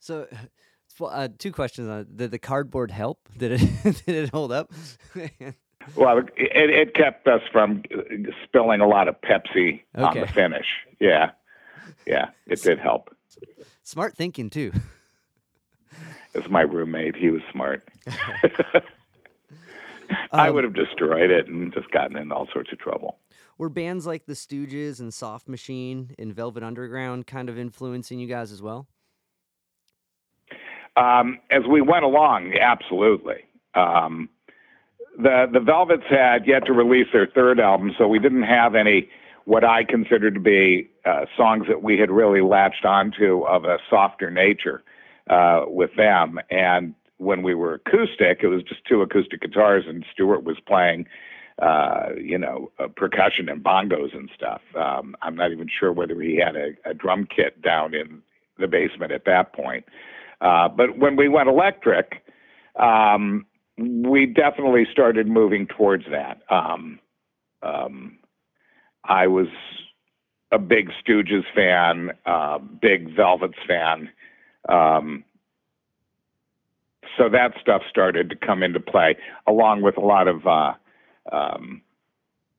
So, 0.00 0.26
uh, 1.00 1.28
two 1.38 1.52
questions 1.52 1.88
on 1.88 2.00
it. 2.00 2.16
Did 2.16 2.30
the 2.32 2.38
cardboard 2.38 2.90
help? 2.90 3.28
Did 3.36 3.52
it 3.52 4.04
did 4.06 4.24
it 4.24 4.30
hold 4.30 4.50
up? 4.50 4.72
well, 5.94 6.18
it, 6.18 6.28
it 6.36 6.94
kept 6.94 7.26
us 7.28 7.42
from 7.52 7.82
spilling 8.44 8.80
a 8.80 8.88
lot 8.88 9.08
of 9.08 9.16
Pepsi 9.20 9.82
okay. 9.94 10.04
on 10.04 10.20
the 10.20 10.26
finish. 10.26 10.66
Yeah 10.98 11.32
yeah, 12.06 12.30
it 12.46 12.62
did 12.62 12.78
help. 12.78 13.14
Smart 13.82 14.14
thinking 14.16 14.50
too. 14.50 14.72
It's 16.34 16.48
my 16.48 16.62
roommate, 16.62 17.16
he 17.16 17.30
was 17.30 17.42
smart. 17.52 17.86
I 20.32 20.48
um, 20.48 20.54
would 20.54 20.64
have 20.64 20.74
destroyed 20.74 21.30
it 21.30 21.46
and 21.46 21.72
just 21.72 21.90
gotten 21.90 22.16
in 22.16 22.32
all 22.32 22.48
sorts 22.52 22.72
of 22.72 22.78
trouble. 22.78 23.18
Were 23.58 23.68
bands 23.68 24.06
like 24.06 24.26
the 24.26 24.32
Stooges 24.32 24.98
and 24.98 25.12
Soft 25.12 25.48
Machine 25.48 26.14
and 26.18 26.34
Velvet 26.34 26.62
Underground 26.62 27.26
kind 27.26 27.48
of 27.48 27.58
influencing 27.58 28.18
you 28.18 28.26
guys 28.26 28.50
as 28.50 28.62
well? 28.62 28.88
Um, 30.96 31.38
as 31.50 31.62
we 31.70 31.80
went 31.80 32.04
along, 32.04 32.54
absolutely. 32.60 33.44
Um, 33.74 34.28
the 35.16 35.46
the 35.52 35.60
Velvets 35.60 36.04
had 36.08 36.46
yet 36.46 36.66
to 36.66 36.72
release 36.72 37.06
their 37.12 37.26
third 37.26 37.60
album, 37.60 37.92
so 37.96 38.08
we 38.08 38.18
didn't 38.18 38.42
have 38.42 38.74
any 38.74 39.08
what 39.44 39.64
I 39.64 39.84
considered 39.84 40.34
to 40.34 40.40
be 40.40 40.90
uh, 41.04 41.26
songs 41.36 41.66
that 41.68 41.82
we 41.82 41.98
had 41.98 42.10
really 42.10 42.40
latched 42.40 42.84
onto 42.84 43.42
of 43.46 43.64
a 43.64 43.78
softer 43.90 44.30
nature 44.30 44.82
uh, 45.30 45.64
with 45.66 45.90
them. 45.96 46.38
And 46.50 46.94
when 47.18 47.42
we 47.42 47.54
were 47.54 47.74
acoustic, 47.74 48.40
it 48.42 48.48
was 48.48 48.62
just 48.62 48.84
two 48.84 49.02
acoustic 49.02 49.40
guitars, 49.40 49.84
and 49.86 50.04
Stuart 50.12 50.44
was 50.44 50.58
playing, 50.66 51.06
uh, 51.60 52.10
you 52.20 52.38
know, 52.38 52.70
percussion 52.96 53.48
and 53.48 53.62
bongos 53.62 54.14
and 54.16 54.30
stuff. 54.34 54.60
Um, 54.76 55.14
I'm 55.22 55.36
not 55.36 55.52
even 55.52 55.68
sure 55.68 55.92
whether 55.92 56.20
he 56.20 56.36
had 56.36 56.56
a, 56.56 56.70
a 56.84 56.94
drum 56.94 57.26
kit 57.34 57.62
down 57.62 57.94
in 57.94 58.22
the 58.58 58.66
basement 58.66 59.12
at 59.12 59.24
that 59.26 59.52
point. 59.52 59.84
Uh, 60.40 60.68
but 60.68 60.98
when 60.98 61.16
we 61.16 61.28
went 61.28 61.48
electric, 61.48 62.24
um, 62.76 63.46
we 63.78 64.26
definitely 64.26 64.86
started 64.90 65.26
moving 65.28 65.66
towards 65.66 66.04
that. 66.10 66.42
Um, 66.50 66.98
um, 67.62 68.18
I 69.04 69.26
was 69.26 69.48
a 70.52 70.58
big 70.58 70.90
Stooges 71.02 71.44
fan, 71.54 72.12
uh, 72.26 72.58
big 72.58 73.16
Velvets 73.16 73.58
fan. 73.66 74.10
Um, 74.68 75.24
so 77.16 77.28
that 77.28 77.54
stuff 77.60 77.82
started 77.88 78.30
to 78.30 78.36
come 78.36 78.62
into 78.62 78.78
play, 78.78 79.16
along 79.46 79.82
with 79.82 79.96
a 79.96 80.00
lot 80.00 80.28
of 80.28 80.46
uh, 80.46 80.74
um, 81.32 81.82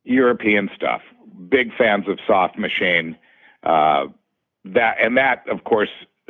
European 0.03 0.69
stuff. 0.75 1.01
Big 1.49 1.73
fans 1.77 2.07
of 2.07 2.19
Soft 2.27 2.57
Machine. 2.57 3.17
Uh, 3.63 4.07
that 4.65 4.97
and 5.01 5.17
that, 5.17 5.47
of 5.49 5.63
course, 5.63 5.89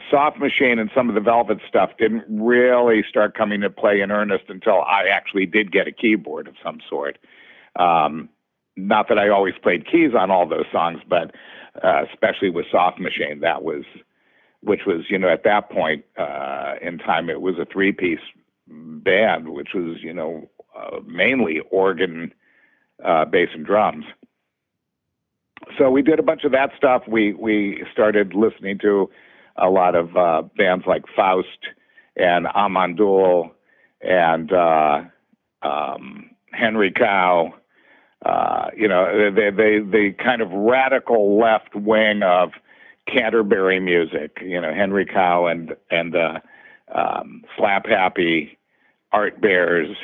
Soft 0.10 0.38
Machine 0.38 0.80
and 0.80 0.90
some 0.96 1.10
of 1.10 1.16
the 1.16 1.22
Velvet 1.22 1.60
stuff 1.68 1.92
didn't 1.98 2.26
really 2.30 3.04
start 3.08 3.36
coming 3.36 3.62
to 3.62 3.70
play 3.70 4.02
in 4.02 4.12
earnest 4.12 4.46
until 4.50 4.82
I 4.82 5.06
actually 5.12 5.46
did 5.46 5.72
get 5.72 5.88
a 5.88 5.92
keyboard 5.92 6.48
of 6.48 6.56
some 6.64 6.80
sort. 6.90 7.18
Um, 7.76 8.30
not 8.76 9.08
that 9.10 9.20
I 9.20 9.30
always 9.30 9.54
played 9.62 9.90
keys 9.90 10.12
on 10.18 10.32
all 10.32 10.48
those 10.48 10.66
songs, 10.72 11.00
but 11.08 11.34
uh, 11.84 12.04
especially 12.12 12.50
with 12.50 12.66
Soft 12.72 13.00
Machine, 13.00 13.40
that 13.42 13.64
was, 13.64 13.84
which 14.62 14.82
was, 14.86 15.06
you 15.10 15.18
know, 15.18 15.30
at 15.30 15.44
that 15.44 15.70
point 15.70 16.06
uh, 16.18 16.74
in 16.82 16.98
time, 16.98 17.30
it 17.30 17.42
was 17.42 17.56
a 17.60 17.66
three 17.66 17.92
piece 17.92 18.20
band, 18.68 19.50
which 19.50 19.70
was, 19.74 19.98
you 20.02 20.14
know, 20.14 20.50
uh, 20.78 21.00
mainly 21.06 21.62
organ, 21.72 22.34
uh, 23.04 23.26
bass, 23.26 23.50
and 23.54 23.66
drums. 23.66 24.06
So 25.78 25.90
we 25.90 26.02
did 26.02 26.20
a 26.20 26.24
bunch 26.24 26.44
of 26.44 26.52
that 26.52 26.72
stuff. 26.76 27.04
We 27.08 27.34
we 27.34 27.84
started 27.92 28.34
listening 28.34 28.80
to 28.80 29.10
a 29.56 29.70
lot 29.70 29.96
of 29.96 30.16
uh, 30.18 30.44
bands 30.58 30.86
like 30.88 31.04
Faust 31.16 31.48
and 32.16 32.48
Amon 32.48 32.98
Düül 32.98 33.52
and 34.02 34.52
uh, 34.52 35.02
um, 35.62 36.30
Henry 36.52 36.92
Cow 36.92 37.54
uh, 38.26 38.68
you 38.76 38.88
know, 38.88 39.32
they, 39.32 39.50
they, 39.50 39.80
the 39.80 40.14
kind 40.24 40.42
of 40.42 40.50
radical 40.52 41.38
left 41.40 41.76
wing 41.76 42.24
of 42.24 42.52
Canterbury 43.08 43.80
music, 43.80 44.38
you 44.42 44.60
know, 44.62 44.74
Henry 44.74 45.06
Cow 45.06 45.48
and, 45.48 45.76
and, 45.92 46.14
the 46.14 46.42
um, 46.94 47.44
Slapp 47.58 47.88
Happy, 47.88 48.58
Art 49.12 49.42
Bears, 49.42 49.96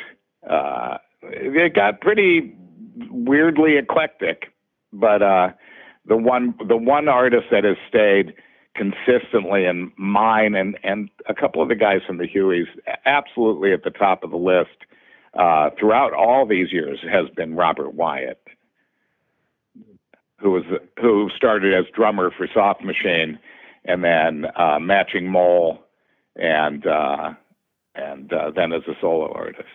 uh, 0.50 0.98
it 1.22 1.74
got 1.76 2.02
pretty 2.02 2.56
weirdly 3.10 3.78
eclectic, 3.78 4.52
but, 4.92 5.22
uh, 5.22 5.50
the 6.06 6.18
one, 6.18 6.56
the 6.68 6.76
one 6.76 7.08
artist 7.08 7.46
that 7.52 7.64
has 7.64 7.78
stayed 7.88 8.34
consistently 8.76 9.66
in 9.66 9.92
mine 9.98 10.56
and, 10.56 10.78
and 10.84 11.10
a 11.28 11.34
couple 11.34 11.62
of 11.62 11.70
the 11.70 11.76
guys 11.76 12.02
from 12.06 12.18
the 12.18 12.28
Hueys 12.28 12.68
absolutely 13.06 13.74
at 13.74 13.84
the 13.84 13.90
top 13.92 14.24
of 14.24 14.32
the 14.32 14.38
list 14.38 14.86
uh, 15.34 15.70
throughout 15.80 16.14
all 16.14 16.46
these 16.48 16.72
years 16.72 17.00
has 17.04 17.30
been 17.36 17.56
Robert 17.56 17.94
Wyatt. 17.94 18.42
who 20.40 20.52
was 20.52 20.64
who 21.02 21.30
started 21.36 21.74
as 21.74 21.86
drummer 21.94 22.32
for 22.36 22.48
Soft 22.54 22.84
Machine, 22.84 23.40
and 23.86 24.04
then 24.04 24.46
uh, 24.56 24.80
Matching 24.80 25.30
Mole, 25.30 25.80
and 26.36 26.86
uh, 26.88 27.34
and 27.96 28.32
uh, 28.32 28.52
then 28.56 28.72
as 28.74 28.82
a 28.88 28.94
solo 29.02 29.32
artist. 29.34 29.68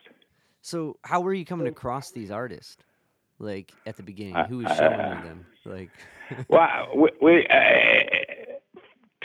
So, 0.62 0.96
how 1.02 1.20
were 1.20 1.34
you 1.34 1.44
coming 1.44 1.66
across 1.66 2.10
these 2.12 2.30
artists? 2.30 2.78
Like 3.38 3.72
at 3.86 3.96
the 3.96 4.02
beginning, 4.02 4.36
Uh, 4.36 4.46
who 4.46 4.58
was 4.58 4.76
showing 4.76 5.00
uh, 5.00 5.20
you 5.22 5.28
them? 5.28 5.46
Like, 5.66 5.90
well, 6.48 6.88
we, 6.96 7.08
we 7.20 7.46
uh, 7.46 8.64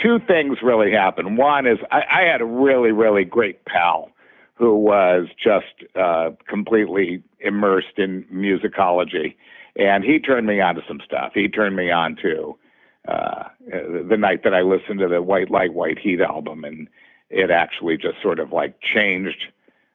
two 0.02 0.20
things 0.28 0.58
really 0.62 0.92
happened. 0.92 1.38
One 1.38 1.66
is 1.68 1.78
I, 1.92 2.02
I 2.12 2.22
had 2.32 2.42
a 2.42 2.46
really, 2.46 2.92
really 2.92 3.24
great 3.24 3.64
pal 3.66 4.12
who 4.60 4.76
was 4.76 5.28
just 5.42 5.86
uh, 5.96 6.32
completely 6.46 7.24
immersed 7.40 7.98
in 7.98 8.26
musicology, 8.26 9.36
and 9.78 10.04
he 10.04 10.20
turned 10.20 10.46
me 10.46 10.60
on 10.60 10.76
to 10.76 10.82
some 10.86 11.00
stuff. 11.04 11.32
He 11.34 11.48
turned 11.48 11.78
me 11.78 11.90
on 11.90 12.18
to 12.18 12.58
uh, 13.08 13.46
the 13.66 14.18
night 14.18 14.44
that 14.44 14.54
I 14.54 14.62
listened 14.62 15.00
to 15.00 15.08
the 15.08 15.22
White 15.22 15.50
Light, 15.50 15.74
White 15.74 15.98
Heat 15.98 16.20
album, 16.20 16.66
and 16.66 16.90
it 17.30 17.50
actually 17.50 17.96
just 17.96 18.22
sort 18.22 18.40
of 18.40 18.52
like 18.52 18.82
changed 18.82 19.48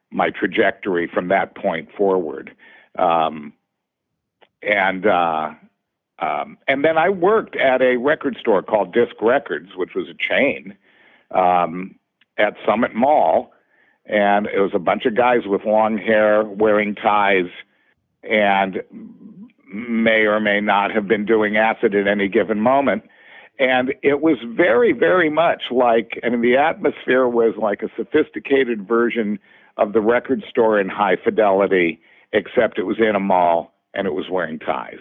my 0.09 0.31
trajectory 0.31 1.07
from 1.07 1.27
that 1.27 1.55
point 1.55 1.89
forward. 1.95 2.55
Um, 2.97 3.53
and 4.63 5.05
uh, 5.05 5.51
um, 6.17 6.57
and 6.67 6.83
then 6.83 6.97
I 6.97 7.09
worked 7.09 7.55
at 7.55 7.83
a 7.83 7.97
record 7.97 8.37
store 8.39 8.63
called 8.63 8.93
Disc 8.93 9.15
Records, 9.21 9.75
which 9.75 9.93
was 9.93 10.07
a 10.09 10.15
chain 10.15 10.75
um, 11.29 11.99
at 12.37 12.55
Summit 12.65 12.95
Mall, 12.95 13.51
and 14.05 14.47
it 14.47 14.59
was 14.59 14.71
a 14.73 14.79
bunch 14.79 15.05
of 15.05 15.15
guys 15.15 15.41
with 15.45 15.65
long 15.65 15.97
hair 15.97 16.43
wearing 16.43 16.95
ties, 16.95 17.49
and 18.23 18.81
may 19.73 20.25
or 20.25 20.39
may 20.39 20.61
not 20.61 20.91
have 20.91 21.07
been 21.07 21.25
doing 21.25 21.57
acid 21.57 21.95
at 21.95 22.07
any 22.07 22.27
given 22.27 22.59
moment. 22.59 23.03
And 23.57 23.93
it 24.03 24.21
was 24.21 24.37
very, 24.45 24.91
very 24.91 25.29
much 25.29 25.63
like, 25.71 26.19
I 26.23 26.29
mean, 26.29 26.41
the 26.41 26.57
atmosphere 26.57 27.27
was 27.27 27.55
like 27.57 27.81
a 27.81 27.89
sophisticated 27.95 28.87
version 28.87 29.39
of 29.77 29.93
the 29.93 30.01
record 30.01 30.43
store 30.49 30.79
in 30.79 30.89
high 30.89 31.15
fidelity, 31.21 32.01
except 32.33 32.77
it 32.77 32.83
was 32.83 32.97
in 32.99 33.15
a 33.15 33.19
mall 33.19 33.73
and 33.93 34.07
it 34.07 34.13
was 34.13 34.25
wearing 34.29 34.59
ties. 34.59 34.99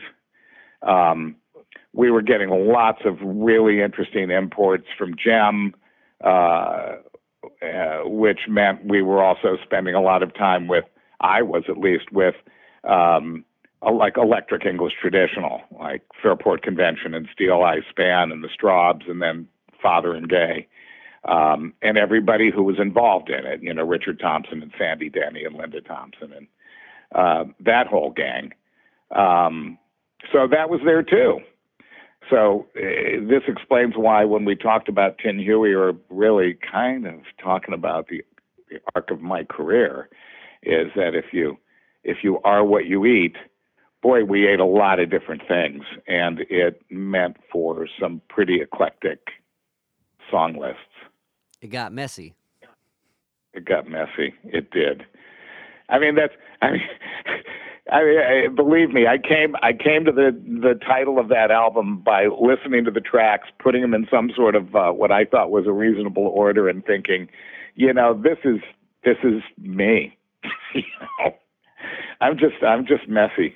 Um, 0.83 1.37
we 1.93 2.11
were 2.11 2.23
getting 2.23 2.51
lots 2.51 3.03
of 3.05 3.19
really 3.23 3.81
interesting 3.81 4.31
imports 4.31 4.87
from 4.99 5.15
Jem, 5.17 5.75
uh, 6.23 6.97
uh, 7.73 8.09
which 8.09 8.41
meant 8.49 8.85
we 8.85 9.03
were 9.03 9.23
also 9.23 9.57
spending 9.63 9.95
a 9.95 10.01
lot 10.01 10.23
of 10.23 10.35
time 10.35 10.69
with, 10.69 10.85
I 11.21 11.43
was 11.43 11.65
at 11.69 11.79
least, 11.79 12.13
with 12.13 12.35
um, 12.85 13.45
like 13.83 14.17
electric 14.17 14.67
English 14.67 14.95
traditional, 15.01 15.61
like 15.79 16.03
Fairport 16.23 16.63
Convention 16.63 17.15
and 17.15 17.29
Steeleye 17.29 17.83
Span 17.91 18.33
and 18.33 18.43
the 18.43 18.49
Strawbs, 18.49 19.09
and 19.09 19.21
then 19.21 19.49
Fotheringay. 19.83 20.67
Um, 21.25 21.73
and 21.81 21.97
everybody 21.97 22.51
who 22.51 22.63
was 22.63 22.79
involved 22.79 23.31
in 23.31 23.47
it, 23.47 23.63
you 23.63 23.73
know, 23.73 23.85
Richard 23.85 24.21
Thompson 24.21 24.63
and 24.63 24.73
Sandy 24.79 25.09
Denny 25.09 25.45
and 25.45 25.57
Linda 25.57 25.81
Thompson 25.81 26.33
and 26.33 26.47
uh, 27.15 27.45
that 27.61 27.87
whole 27.87 28.11
gang. 28.11 28.53
Um, 29.11 29.79
so 30.33 30.47
that 30.49 30.69
was 30.69 30.81
there 30.85 31.03
too. 31.03 31.41
So 32.31 32.67
uh, 32.77 33.21
this 33.29 33.43
explains 33.47 33.95
why 33.97 34.25
when 34.25 34.45
we 34.45 34.57
talked 34.57 34.89
about 34.89 35.19
Tin 35.19 35.39
Huey, 35.39 35.71
we 35.71 35.77
were 35.77 35.95
really 36.09 36.57
kind 36.71 37.07
of 37.07 37.21
talking 37.43 37.75
about 37.75 38.09
the, 38.09 38.23
the 38.71 38.79
arc 38.95 39.11
of 39.11 39.21
my 39.21 39.45
career, 39.45 40.09
is 40.63 40.89
that 40.97 41.15
if 41.15 41.27
you 41.33 41.59
if 42.03 42.19
you 42.23 42.39
are 42.45 42.65
what 42.65 42.87
you 42.87 43.05
eat, 43.07 43.37
boy, 44.03 44.25
we 44.25 44.47
ate 44.47 44.61
a 44.61 44.65
lot 44.65 45.01
of 45.01 45.11
different 45.11 45.43
things, 45.49 45.85
and 46.07 46.41
it 46.51 46.83
meant 46.91 47.37
for 47.51 47.89
some 48.01 48.21
pretty 48.29 48.61
eclectic 48.61 49.29
song 50.31 50.59
lists. 50.59 50.81
it 51.63 51.69
got 51.69 51.93
messy. 51.93 52.35
It 53.55 53.65
got 53.65 53.89
messy. 53.89 54.35
It 54.45 54.71
did. 54.71 55.05
I 55.89 55.99
mean, 55.99 56.15
that's. 56.15 56.35
I 56.61 56.73
mean, 56.73 56.83
I 57.93 58.45
I- 58.47 58.49
believe 58.49 58.91
me, 58.91 59.07
I 59.07 59.19
came. 59.19 59.55
I 59.63 59.73
came 59.73 60.05
to 60.07 60.13
the 60.13 60.31
the 60.47 60.75
title 60.87 61.19
of 61.19 61.29
that 61.29 61.51
album 61.51 61.99
by 61.99 62.27
listening 62.27 62.85
to 62.87 62.91
the 62.91 63.01
tracks, 63.01 63.49
putting 63.59 63.83
them 63.83 63.95
in 63.95 64.07
some 64.11 64.31
sort 64.35 64.55
of 64.55 64.75
uh, 64.75 64.91
what 64.93 65.11
I 65.13 65.25
thought 65.25 65.51
was 65.51 65.67
a 65.67 65.73
reasonable 65.73 66.27
order, 66.27 66.69
and 66.69 66.85
thinking, 66.85 67.29
you 67.75 67.93
know, 67.93 68.15
this 68.15 68.39
is 68.45 68.61
this 69.05 69.19
is 69.23 69.43
me. 69.59 70.17
I'm 72.21 72.39
just 72.39 72.63
I'm 72.63 72.87
just 72.87 73.09
messy. 73.09 73.55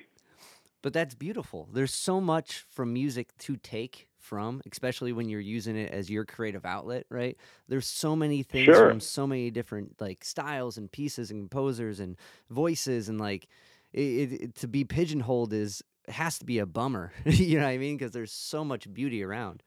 But 0.82 0.92
that's 0.92 1.14
beautiful. 1.14 1.68
There's 1.72 1.92
so 1.94 2.20
much 2.20 2.64
from 2.70 2.92
music 2.92 3.36
to 3.38 3.56
take 3.56 4.08
from, 4.18 4.60
especially 4.70 5.12
when 5.12 5.28
you're 5.28 5.40
using 5.40 5.76
it 5.76 5.90
as 5.92 6.08
your 6.10 6.24
creative 6.24 6.64
outlet, 6.64 7.06
right? 7.08 7.36
There's 7.66 7.86
so 7.86 8.14
many 8.14 8.42
things 8.42 8.66
Sure. 8.66 8.88
from 8.90 9.00
so 9.00 9.26
many 9.26 9.50
different 9.50 10.00
like 10.00 10.22
styles 10.24 10.76
and 10.76 10.90
pieces 10.92 11.30
and 11.30 11.40
composers 11.40 11.98
and 11.98 12.16
voices 12.50 13.08
and 13.08 13.18
like 13.18 13.48
it, 13.92 14.32
it, 14.32 14.54
to 14.56 14.68
be 14.68 14.84
pigeonholed 14.84 15.52
is 15.52 15.82
has 16.08 16.38
to 16.38 16.44
be 16.44 16.58
a 16.58 16.66
bummer. 16.66 17.12
you 17.24 17.58
know 17.58 17.64
what 17.64 17.70
I 17.70 17.78
mean? 17.78 17.96
Because 17.96 18.12
there's 18.12 18.32
so 18.32 18.64
much 18.64 18.92
beauty 18.92 19.22
around. 19.22 19.62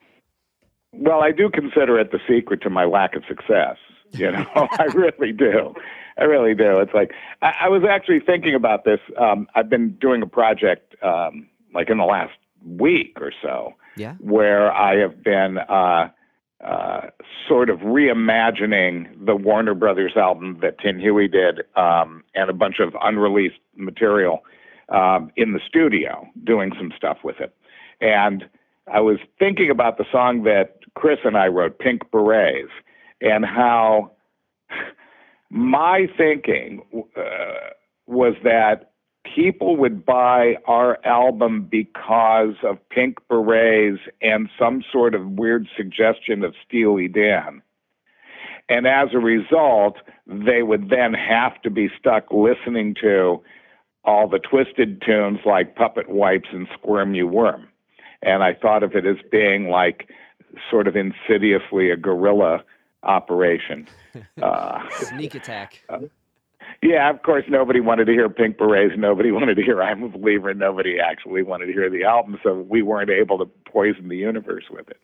Well, 0.94 1.22
I 1.22 1.32
do 1.32 1.50
consider 1.50 2.00
it 2.00 2.12
the 2.12 2.20
secret 2.28 2.62
to 2.64 2.70
my 2.70 2.86
lack 2.86 3.16
of 3.16 3.24
success. 3.28 3.78
You 4.12 4.32
know, 4.32 4.46
I 4.56 4.86
really 4.94 5.32
do. 5.32 5.74
I 6.18 6.24
really 6.24 6.54
do. 6.54 6.80
It's 6.80 6.94
like 6.94 7.12
I, 7.42 7.54
I 7.62 7.70
was 7.70 7.84
actually 7.90 8.20
thinking 8.20 8.56
about 8.56 8.84
this. 8.86 9.00
Um, 9.20 9.48
I've 9.56 9.70
been 9.70 9.96
doing 10.02 10.22
a 10.22 10.28
project 10.28 10.96
um, 11.04 11.48
like 11.74 11.90
in 11.90 11.98
the 11.98 12.04
last 12.04 12.34
week 12.66 13.18
or 13.22 13.32
so 13.42 13.74
Yeah. 13.96 14.16
where 14.20 14.72
I 14.72 14.98
have 14.98 15.24
been 15.24 15.58
uh, 15.58 16.10
uh, 16.64 17.08
sort 17.48 17.70
of 17.70 17.80
reimagining 17.80 19.08
the 19.26 19.36
Warner 19.36 19.74
Brothers 19.74 20.14
album 20.16 20.60
that 20.62 20.80
Tin 20.80 21.00
Huey 21.00 21.28
did 21.28 21.62
um, 21.76 22.24
and 22.36 22.50
a 22.50 22.54
bunch 22.54 22.80
of 22.80 22.96
unreleased 23.02 23.60
material 23.76 24.44
um, 24.90 25.32
in 25.36 25.54
the 25.54 25.60
studio, 25.68 26.28
doing 26.44 26.72
some 26.78 26.92
stuff 26.96 27.18
with 27.24 27.40
it. 27.40 27.56
And 28.00 28.48
I 28.92 29.00
was 29.00 29.18
thinking 29.40 29.70
about 29.70 29.98
the 29.98 30.06
song 30.12 30.44
that 30.44 30.80
Chris 30.96 31.20
and 31.24 31.38
I 31.38 31.48
wrote, 31.48 31.80
Pink 31.80 32.02
Berets, 32.12 32.70
and 33.22 33.46
how 33.46 34.12
my 35.50 36.08
thinking 36.18 36.84
uh, 37.16 37.72
was 38.06 38.36
that 38.44 38.91
people 39.36 39.78
would 39.78 40.06
buy 40.06 40.56
our 40.66 40.98
album 41.06 41.68
because 41.70 42.56
of 42.64 42.78
Pink 42.90 43.18
Berets 43.30 44.00
and 44.22 44.50
some 44.60 44.84
sort 44.92 45.16
of 45.16 45.26
weird 45.26 45.68
suggestion 45.76 46.44
of 46.44 46.54
Steely 46.66 47.08
Dan. 47.08 47.62
And 48.70 48.88
as 48.88 49.10
a 49.14 49.20
result, 49.20 49.98
they 50.28 50.64
would 50.64 50.90
then 50.90 51.14
have 51.14 51.62
to 51.64 51.70
be 51.70 51.90
stuck 52.00 52.32
listening 52.32 52.96
to 53.02 53.42
all 54.04 54.28
the 54.28 54.40
twisted 54.40 55.02
tunes 55.02 55.40
like 55.46 55.76
Puppet 55.76 56.10
Wipes 56.10 56.50
and 56.52 56.68
Squirm 56.74 57.14
You 57.14 57.28
Worm. 57.28 57.68
And 58.22 58.44
I 58.44 58.54
thought 58.54 58.84
of 58.84 58.96
it 58.96 59.06
as 59.06 59.18
being 59.32 59.68
like 59.68 60.10
sort 60.70 60.88
of 60.88 60.96
insidiously 60.96 61.90
a 61.92 61.98
guerrilla 61.98 62.64
operation. 63.04 63.88
Uh, 64.42 64.82
Sneak 64.90 65.36
attack. 65.36 65.86
Yeah, 66.82 67.10
of 67.10 67.22
course, 67.24 67.44
nobody 67.48 67.80
wanted 67.80 68.06
to 68.06 68.12
hear 68.12 68.28
Pink 68.30 68.58
Berets. 68.58 68.94
Nobody 68.98 69.32
wanted 69.40 69.56
to 69.56 69.62
hear 69.64 69.82
I'm 69.82 70.04
a 70.04 70.10
Believer. 70.10 70.54
Nobody 70.54 71.00
actually 71.00 71.44
wanted 71.44 71.68
to 71.68 71.74
hear 71.74 71.90
the 71.90 72.04
album, 72.04 72.40
so 72.44 72.56
we 72.68 72.82
weren't 72.82 73.10
able 73.10 73.38
to 73.38 73.46
poison 73.46 74.08
the 74.08 74.18
universe 74.18 74.66
with 74.72 74.90
it. 74.90 74.98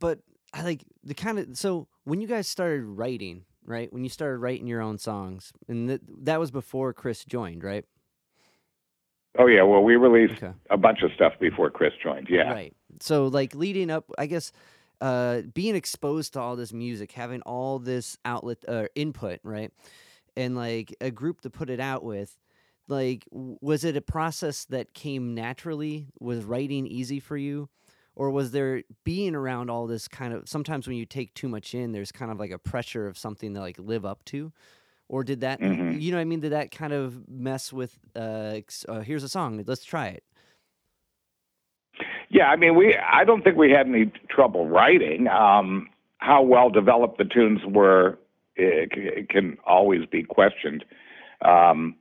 but 0.00 0.20
I 0.52 0.62
like 0.62 0.84
the 1.02 1.14
kind 1.14 1.38
of 1.38 1.56
so 1.58 1.88
when 2.04 2.20
you 2.20 2.26
guys 2.28 2.46
started 2.48 2.84
writing, 2.84 3.44
right? 3.64 3.92
When 3.92 4.04
you 4.04 4.10
started 4.10 4.38
writing 4.38 4.66
your 4.66 4.80
own 4.80 4.98
songs, 4.98 5.52
and 5.68 5.88
th- 5.88 6.00
that 6.22 6.38
was 6.40 6.50
before 6.50 6.92
Chris 6.92 7.24
joined, 7.24 7.64
right? 7.64 7.84
Oh, 9.36 9.46
yeah, 9.46 9.62
well, 9.64 9.82
we 9.82 9.96
released 9.96 10.40
Okay. 10.42 10.54
a 10.70 10.76
bunch 10.76 11.02
of 11.02 11.10
stuff 11.12 11.32
before 11.40 11.68
Chris 11.68 11.92
joined. 12.00 12.28
Yeah. 12.30 12.52
Right. 12.52 12.72
So 13.00 13.26
like 13.26 13.52
leading 13.54 13.90
up, 13.90 14.04
I 14.16 14.26
guess, 14.26 14.52
uh, 15.00 15.40
being 15.52 15.74
exposed 15.74 16.34
to 16.34 16.40
all 16.40 16.54
this 16.54 16.72
music, 16.72 17.10
having 17.10 17.42
all 17.42 17.80
this 17.80 18.16
outlet 18.24 18.58
uh, 18.68 18.84
input, 18.94 19.40
right, 19.42 19.72
and 20.36 20.56
like 20.56 20.94
a 21.00 21.10
group 21.10 21.40
to 21.42 21.50
put 21.50 21.70
it 21.70 21.80
out 21.80 22.04
with. 22.04 22.36
Like, 22.86 23.26
was 23.30 23.84
it 23.84 23.96
a 23.96 24.02
process 24.02 24.66
that 24.66 24.92
came 24.92 25.34
naturally? 25.34 26.08
Was 26.20 26.44
writing 26.44 26.86
easy 26.86 27.18
for 27.20 27.36
you? 27.36 27.68
Or 28.16 28.30
was 28.30 28.52
there 28.52 28.82
being 29.04 29.34
around 29.34 29.70
all 29.70 29.86
this 29.86 30.06
kind 30.06 30.32
of 30.34 30.48
sometimes 30.48 30.86
when 30.86 30.96
you 30.96 31.06
take 31.06 31.34
too 31.34 31.48
much 31.48 31.74
in, 31.74 31.92
there's 31.92 32.12
kind 32.12 32.30
of 32.30 32.38
like 32.38 32.50
a 32.52 32.58
pressure 32.58 33.06
of 33.06 33.18
something 33.18 33.54
to 33.54 33.60
like 33.60 33.78
live 33.78 34.04
up 34.04 34.24
to? 34.26 34.52
Or 35.08 35.24
did 35.24 35.40
that, 35.40 35.60
Mhm. 35.60 36.00
you 36.00 36.10
know 36.12 36.18
what 36.18 36.22
I 36.22 36.24
mean? 36.24 36.40
Did 36.40 36.52
that 36.52 36.70
kind 36.70 36.92
of 36.92 37.28
mess 37.28 37.72
with, 37.72 37.98
uh, 38.14 38.60
uh, 38.88 39.00
here's 39.00 39.24
a 39.24 39.28
song, 39.28 39.62
let's 39.66 39.84
try 39.84 40.08
it? 40.08 40.24
Yeah, 42.28 42.48
I 42.48 42.56
mean, 42.56 42.74
we. 42.74 42.96
I 42.96 43.24
don't 43.24 43.44
think 43.44 43.56
we 43.56 43.70
had 43.70 43.86
any 43.86 44.10
trouble 44.28 44.66
writing. 44.66 45.28
Um, 45.28 45.88
how 46.18 46.42
well 46.42 46.68
developed 46.70 47.18
the 47.18 47.24
tunes 47.24 47.60
were 47.64 48.18
it, 48.56 49.28
can 49.28 49.58
always 49.66 50.06
be 50.06 50.22
questioned. 50.22 50.84
Um, 51.42 51.96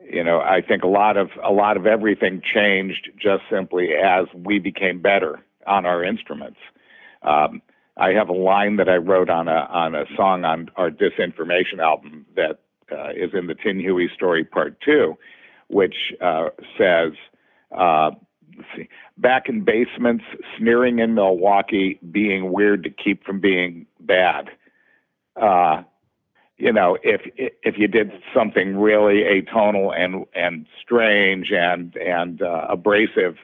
you 0.00 0.22
know, 0.22 0.40
I 0.40 0.60
think 0.60 0.82
a 0.82 0.88
lot 0.88 1.16
of 1.16 1.30
a 1.42 1.52
lot 1.52 1.76
of 1.76 1.86
everything 1.86 2.42
changed 2.42 3.10
just 3.20 3.42
simply 3.50 3.90
as 3.92 4.26
we 4.34 4.58
became 4.58 5.00
better 5.00 5.40
on 5.66 5.86
our 5.86 6.04
instruments. 6.04 6.58
Um, 7.22 7.62
I 7.96 8.10
have 8.10 8.28
a 8.28 8.34
line 8.34 8.76
that 8.76 8.88
I 8.88 8.96
wrote 8.96 9.30
on 9.30 9.48
a 9.48 9.66
on 9.70 9.94
a 9.94 10.04
song 10.16 10.44
on 10.44 10.70
our 10.76 10.90
disinformation 10.90 11.78
album 11.80 12.26
that 12.36 12.60
uh, 12.92 13.10
is 13.10 13.30
in 13.32 13.46
the 13.46 13.54
Tin 13.54 13.80
Huey 13.80 14.10
story 14.14 14.44
part 14.44 14.80
two, 14.80 15.16
which 15.68 15.96
uh, 16.20 16.50
says, 16.78 17.12
uh, 17.76 18.10
see, 18.76 18.88
back 19.16 19.48
in 19.48 19.64
basements, 19.64 20.24
sneering 20.58 20.98
in 20.98 21.14
Milwaukee, 21.14 21.98
being 22.10 22.52
weird 22.52 22.84
to 22.84 22.90
keep 22.90 23.24
from 23.24 23.40
being 23.40 23.86
bad. 24.00 24.50
Uh, 25.40 25.82
you 26.58 26.72
know, 26.72 26.96
if 27.02 27.20
if 27.36 27.76
you 27.76 27.86
did 27.86 28.12
something 28.34 28.76
really 28.76 29.24
atonal 29.24 29.94
and 29.94 30.24
and 30.34 30.66
strange 30.80 31.52
and 31.52 31.94
and 31.96 32.40
uh, 32.40 32.66
abrasive, 32.70 33.36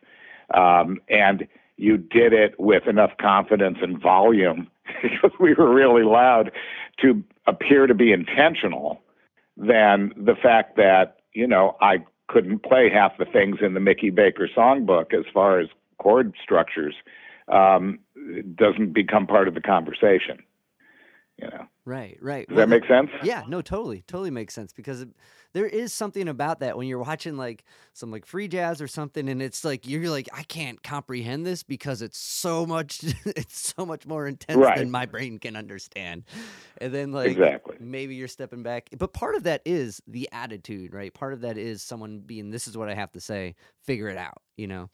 um, 0.55 0.98
and 1.09 1.46
you 1.76 1.98
did 1.98 2.33
it 2.33 2.59
with 2.59 2.87
enough 2.87 3.11
confidence 3.20 3.78
and 3.83 4.00
volume 4.00 4.68
because 5.02 5.33
we 5.38 5.52
were 5.55 5.72
really 5.72 6.05
loud 6.05 6.50
to 7.00 7.22
appear 7.46 7.87
to 7.87 7.94
be 7.94 8.12
intentional, 8.12 9.02
then 9.57 10.12
the 10.16 10.35
fact 10.35 10.76
that 10.76 11.18
you 11.35 11.46
know 11.46 11.76
I 11.83 11.98
couldn't 12.28 12.62
play 12.62 12.88
half 12.88 13.18
the 13.18 13.26
things 13.26 13.59
in 13.61 13.74
the 13.74 13.81
Mickey 13.81 14.09
Baker 14.09 14.48
songbook 14.57 15.12
as 15.12 15.26
far 15.35 15.61
as 15.61 15.68
chord 15.98 16.33
structures 16.42 16.94
um, 17.48 17.98
doesn't 18.55 18.94
become 18.94 19.26
part 19.26 19.48
of 19.48 19.55
the 19.55 19.61
conversation. 19.61 20.42
You 21.37 21.48
know. 21.48 21.66
Right, 21.85 22.16
right. 22.21 22.47
Does 22.47 22.57
well, 22.57 22.66
that 22.66 22.71
make 22.71 22.87
sense? 22.87 23.11
Yeah, 23.25 23.42
no, 23.49 23.61
totally, 23.61 24.05
totally 24.07 24.31
makes 24.31 24.55
sense 24.55 24.73
because 24.73 25.01
it, 25.01 25.09
there 25.53 25.66
is 25.66 25.92
something 25.92 26.29
about 26.29 26.61
that 26.61 26.77
when 26.77 26.87
you're 26.87 27.03
watching 27.03 27.37
like 27.37 27.64
some 27.92 28.12
like 28.12 28.25
free 28.25 28.47
jazz 28.47 28.81
or 28.81 28.87
something, 28.87 29.29
and 29.29 29.42
it's 29.42 29.64
like 29.64 29.88
you're 29.88 30.09
like 30.09 30.29
I 30.33 30.45
can't 30.45 30.81
comprehend 30.83 31.45
this 31.45 31.64
because 31.64 32.01
it's 32.01 32.18
so 32.18 32.66
much, 32.66 33.01
it's 33.27 33.75
so 33.77 33.85
much 33.85 34.07
more 34.07 34.29
intense 34.29 34.59
right. 34.59 34.79
than 34.79 34.92
my 34.92 35.07
brain 35.07 35.38
can 35.38 35.57
understand, 35.57 36.23
and 36.79 36.95
then 36.95 37.11
like 37.11 37.33
exactly 37.33 37.77
maybe 37.81 38.14
you're 38.14 38.29
stepping 38.29 38.62
back, 38.62 38.88
but 38.97 39.12
part 39.12 39.35
of 39.35 39.42
that 39.42 39.61
is 39.64 40.01
the 40.07 40.29
attitude, 40.33 40.95
right? 40.95 41.12
Part 41.12 41.33
of 41.33 41.40
that 41.40 41.59
is 41.59 41.83
someone 41.83 42.21
being 42.21 42.51
this 42.51 42.68
is 42.68 42.79
what 42.79 42.88
I 42.88 42.95
have 42.95 43.12
to 43.12 43.21
say, 43.21 43.57
figure 43.83 44.09
it 44.09 44.16
out, 44.16 44.40
you 44.57 44.68
know. 44.68 44.88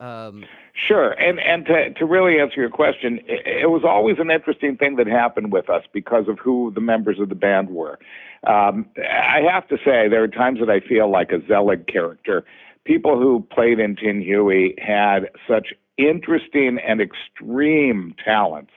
Um, 0.00 0.46
sure, 0.72 1.10
and 1.12 1.38
and 1.38 1.66
to 1.66 1.92
to 1.92 2.06
really 2.06 2.40
answer 2.40 2.58
your 2.58 2.70
question, 2.70 3.20
it, 3.26 3.46
it, 3.64 3.70
was 3.70 3.82
always 3.84 4.16
an 4.18 4.30
interesting 4.30 4.78
thing 4.78 4.96
that 4.96 5.06
happened 5.06 5.52
with 5.52 5.68
us 5.68 5.84
because 5.92 6.26
of 6.26 6.38
who 6.38 6.72
the 6.74 6.80
members 6.80 7.20
of 7.20 7.28
the 7.28 7.34
band 7.34 7.68
were. 7.68 7.98
Um, 8.46 8.86
I 8.96 9.42
have 9.52 9.68
to 9.68 9.76
say, 9.76 10.08
there 10.08 10.22
are 10.22 10.28
times 10.28 10.58
that 10.60 10.70
I 10.70 10.80
feel 10.80 11.10
like 11.10 11.32
a 11.32 11.46
Zelig 11.46 11.86
character. 11.86 12.44
People 12.84 13.18
who 13.18 13.46
played 13.52 13.78
in 13.78 13.94
Tin 13.94 14.22
Huey 14.22 14.74
had 14.78 15.28
such 15.46 15.74
interesting 15.98 16.78
and 16.78 17.02
extreme 17.02 18.14
talents. 18.24 18.72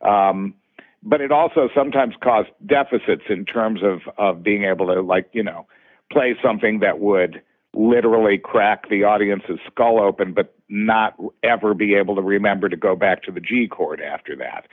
Um, 0.00 0.54
but 1.02 1.20
it 1.20 1.32
also 1.32 1.68
sometimes 1.74 2.14
caused 2.22 2.48
deficits 2.64 3.24
in 3.28 3.44
terms 3.44 3.80
of, 3.82 4.00
of 4.16 4.42
being 4.42 4.64
able 4.64 4.86
to, 4.86 5.02
like, 5.02 5.28
you 5.32 5.42
know, 5.42 5.66
play 6.10 6.34
something 6.42 6.80
that 6.80 7.00
would 7.00 7.42
literally 7.74 8.38
crack 8.38 8.88
the 8.88 9.04
audience's 9.04 9.58
skull 9.70 10.00
open, 10.00 10.32
but 10.32 10.54
not 10.68 11.14
ever 11.42 11.74
be 11.74 11.94
able 11.94 12.14
to 12.16 12.22
remember 12.22 12.68
to 12.68 12.76
go 12.76 12.94
back 12.94 13.22
to 13.24 13.32
the 13.32 13.40
G 13.40 13.66
chord 13.68 14.00
after 14.00 14.36
that. 14.36 14.66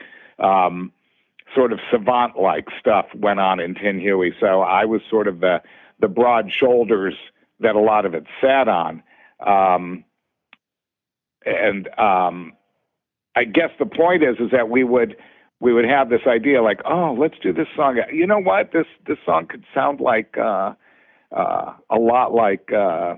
Um, 0.44 0.92
sort 1.54 1.72
of 1.72 1.80
savant 1.90 2.38
like 2.38 2.66
stuff 2.78 3.06
went 3.14 3.40
on 3.40 3.60
in 3.60 3.74
Tin 3.74 3.98
Huey. 4.00 4.34
So 4.38 4.60
I 4.60 4.84
was 4.84 5.00
sort 5.10 5.28
of 5.28 5.40
the, 5.40 5.60
the 6.00 6.08
broad 6.08 6.50
shoulders 6.50 7.14
that 7.60 7.74
a 7.74 7.80
lot 7.80 8.06
of 8.06 8.14
it 8.14 8.24
sat 8.40 8.68
on. 8.68 9.02
Um, 9.44 10.04
and 11.44 11.88
um, 11.98 12.52
I 13.36 13.44
guess 13.44 13.70
the 13.78 13.86
point 13.86 14.22
is 14.22 14.36
is 14.38 14.50
that 14.52 14.68
we 14.68 14.84
would 14.84 15.16
we 15.60 15.72
would 15.74 15.84
have 15.84 16.08
this 16.08 16.22
idea 16.26 16.62
like, 16.62 16.80
oh, 16.84 17.14
let's 17.18 17.34
do 17.42 17.52
this 17.52 17.68
song. 17.76 17.98
You 18.12 18.26
know 18.26 18.40
what? 18.40 18.72
This 18.72 18.86
this 19.06 19.18
song 19.24 19.46
could 19.46 19.64
sound 19.74 20.00
like 20.00 20.36
uh, 20.38 20.74
uh, 21.36 21.74
a 21.90 21.98
lot 21.98 22.32
like 22.32 22.72
uh, 22.72 23.14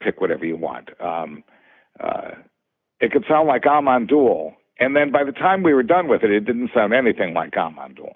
pick 0.00 0.20
whatever 0.20 0.44
you 0.44 0.56
want. 0.56 0.90
Um, 1.00 1.44
uh, 2.00 2.32
it 3.00 3.12
could 3.12 3.24
sound 3.28 3.48
like 3.48 3.66
Amon 3.66 4.06
Düül, 4.06 4.54
and 4.78 4.94
then 4.96 5.10
by 5.10 5.24
the 5.24 5.32
time 5.32 5.62
we 5.62 5.74
were 5.74 5.82
done 5.82 6.08
with 6.08 6.22
it, 6.22 6.30
it 6.30 6.44
didn't 6.44 6.70
sound 6.74 6.92
anything 6.92 7.34
like 7.34 7.56
Amon 7.56 7.94
Düül. 7.94 8.14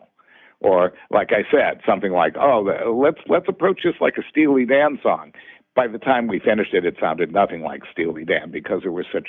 Or, 0.60 0.94
like 1.10 1.32
I 1.32 1.42
said, 1.50 1.80
something 1.86 2.12
like, 2.12 2.34
"Oh, 2.36 2.62
let's 2.90 3.18
let's 3.28 3.46
approach 3.48 3.80
this 3.84 3.94
like 4.00 4.16
a 4.16 4.22
Steely 4.28 4.64
Dan 4.64 4.98
song." 5.02 5.32
By 5.74 5.86
the 5.86 5.98
time 5.98 6.26
we 6.26 6.38
finished 6.38 6.72
it, 6.72 6.86
it 6.86 6.96
sounded 6.98 7.30
nothing 7.30 7.60
like 7.60 7.82
Steely 7.92 8.24
Dan 8.24 8.50
because 8.50 8.80
there 8.82 8.92
was 8.92 9.04
such 9.12 9.28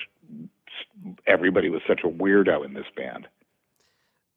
everybody 1.25 1.69
was 1.69 1.81
such 1.87 2.01
a 2.05 2.07
weirdo 2.07 2.65
in 2.65 2.73
this 2.73 2.85
band. 2.95 3.27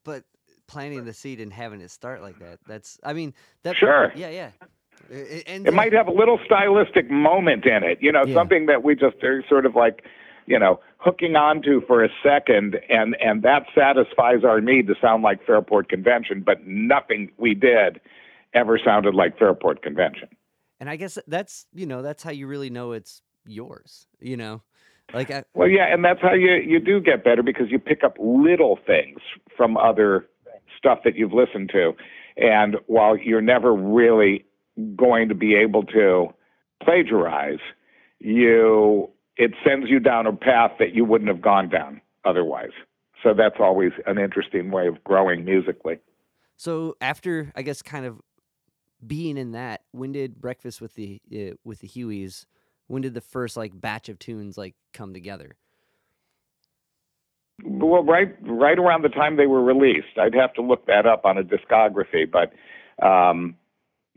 But 0.04 0.24
planting 0.66 1.04
the 1.04 1.12
seed 1.12 1.40
and 1.40 1.52
having 1.52 1.80
it 1.80 1.90
start 1.90 2.22
like 2.22 2.38
that—that's, 2.40 2.98
I 3.04 3.12
mean, 3.12 3.34
that. 3.62 3.76
Sure. 3.76 4.12
Yeah, 4.16 4.30
yeah. 4.30 4.50
It, 5.08 5.66
it 5.66 5.74
might 5.74 5.92
have 5.92 6.08
a 6.08 6.12
little 6.12 6.38
stylistic 6.44 7.10
moment 7.10 7.64
in 7.66 7.82
it, 7.82 7.98
you 8.00 8.12
know, 8.12 8.24
yeah. 8.24 8.34
something 8.34 8.66
that 8.66 8.84
we 8.84 8.94
just 8.94 9.22
are 9.22 9.44
sort 9.48 9.66
of 9.66 9.74
like, 9.74 10.04
you 10.46 10.58
know, 10.58 10.80
hooking 10.98 11.36
onto 11.36 11.80
for 11.86 12.04
a 12.04 12.08
second, 12.22 12.78
and 12.88 13.16
and 13.20 13.42
that 13.42 13.64
satisfies 13.74 14.44
our 14.44 14.60
need 14.60 14.86
to 14.86 14.94
sound 15.00 15.22
like 15.22 15.44
Fairport 15.44 15.88
Convention, 15.88 16.42
but 16.44 16.66
nothing 16.66 17.30
we 17.38 17.54
did 17.54 18.00
ever 18.52 18.78
sounded 18.82 19.14
like 19.14 19.38
Fairport 19.38 19.82
Convention. 19.82 20.28
And 20.78 20.88
I 20.88 20.96
guess 20.96 21.18
that's 21.26 21.66
you 21.74 21.86
know 21.86 22.02
that's 22.02 22.22
how 22.22 22.30
you 22.30 22.46
really 22.46 22.70
know 22.70 22.92
it's 22.92 23.22
yours, 23.46 24.06
you 24.20 24.36
know. 24.36 24.62
Like 25.12 25.30
I, 25.30 25.44
well, 25.54 25.68
yeah, 25.68 25.92
and 25.92 26.04
that's 26.04 26.20
how 26.20 26.34
you 26.34 26.54
you 26.54 26.78
do 26.78 27.00
get 27.00 27.24
better 27.24 27.42
because 27.42 27.70
you 27.70 27.78
pick 27.78 28.04
up 28.04 28.16
little 28.20 28.78
things 28.86 29.20
from 29.56 29.76
other 29.76 30.26
stuff 30.76 31.00
that 31.04 31.16
you've 31.16 31.32
listened 31.32 31.70
to, 31.72 31.92
and 32.36 32.76
while 32.86 33.16
you're 33.16 33.40
never 33.40 33.74
really 33.74 34.44
going 34.96 35.28
to 35.28 35.34
be 35.34 35.54
able 35.54 35.84
to 35.84 36.28
plagiarize, 36.82 37.58
you 38.18 39.10
it 39.36 39.52
sends 39.66 39.88
you 39.88 40.00
down 40.00 40.26
a 40.26 40.32
path 40.32 40.72
that 40.78 40.94
you 40.94 41.04
wouldn't 41.04 41.28
have 41.28 41.40
gone 41.40 41.68
down 41.68 42.00
otherwise. 42.24 42.72
So 43.22 43.34
that's 43.34 43.56
always 43.58 43.92
an 44.06 44.18
interesting 44.18 44.70
way 44.70 44.86
of 44.86 45.02
growing 45.04 45.44
musically. 45.44 45.98
So 46.56 46.96
after 47.00 47.52
I 47.56 47.62
guess 47.62 47.82
kind 47.82 48.04
of 48.04 48.20
being 49.06 49.36
in 49.38 49.52
that, 49.52 49.82
when 49.92 50.12
did 50.12 50.40
Breakfast 50.40 50.80
with 50.80 50.94
the 50.94 51.20
uh, 51.32 51.54
with 51.64 51.80
the 51.80 51.88
Hueys? 51.88 52.44
When 52.86 53.02
did 53.02 53.14
the 53.14 53.20
first 53.20 53.56
like 53.56 53.78
batch 53.78 54.08
of 54.08 54.18
tunes 54.18 54.58
like 54.58 54.74
come 54.92 55.14
together? 55.14 55.56
Well, 57.64 58.02
right 58.04 58.34
right 58.42 58.78
around 58.78 59.02
the 59.02 59.08
time 59.08 59.36
they 59.36 59.46
were 59.46 59.62
released. 59.62 60.18
I'd 60.18 60.34
have 60.34 60.52
to 60.54 60.62
look 60.62 60.86
that 60.86 61.06
up 61.06 61.24
on 61.24 61.38
a 61.38 61.42
discography, 61.42 62.30
but 62.30 62.52
um, 63.04 63.56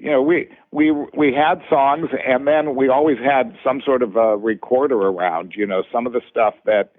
you 0.03 0.11
know, 0.11 0.21
we 0.21 0.49
we 0.71 0.91
we 0.91 1.33
had 1.33 1.61
songs, 1.69 2.09
and 2.27 2.45
then 2.45 2.75
we 2.75 2.89
always 2.89 3.19
had 3.19 3.57
some 3.63 3.81
sort 3.85 4.03
of 4.03 4.17
a 4.17 4.35
recorder 4.35 4.97
around. 4.97 5.53
You 5.55 5.65
know, 5.65 5.83
some 5.93 6.05
of 6.05 6.11
the 6.11 6.19
stuff 6.29 6.55
that 6.65 6.91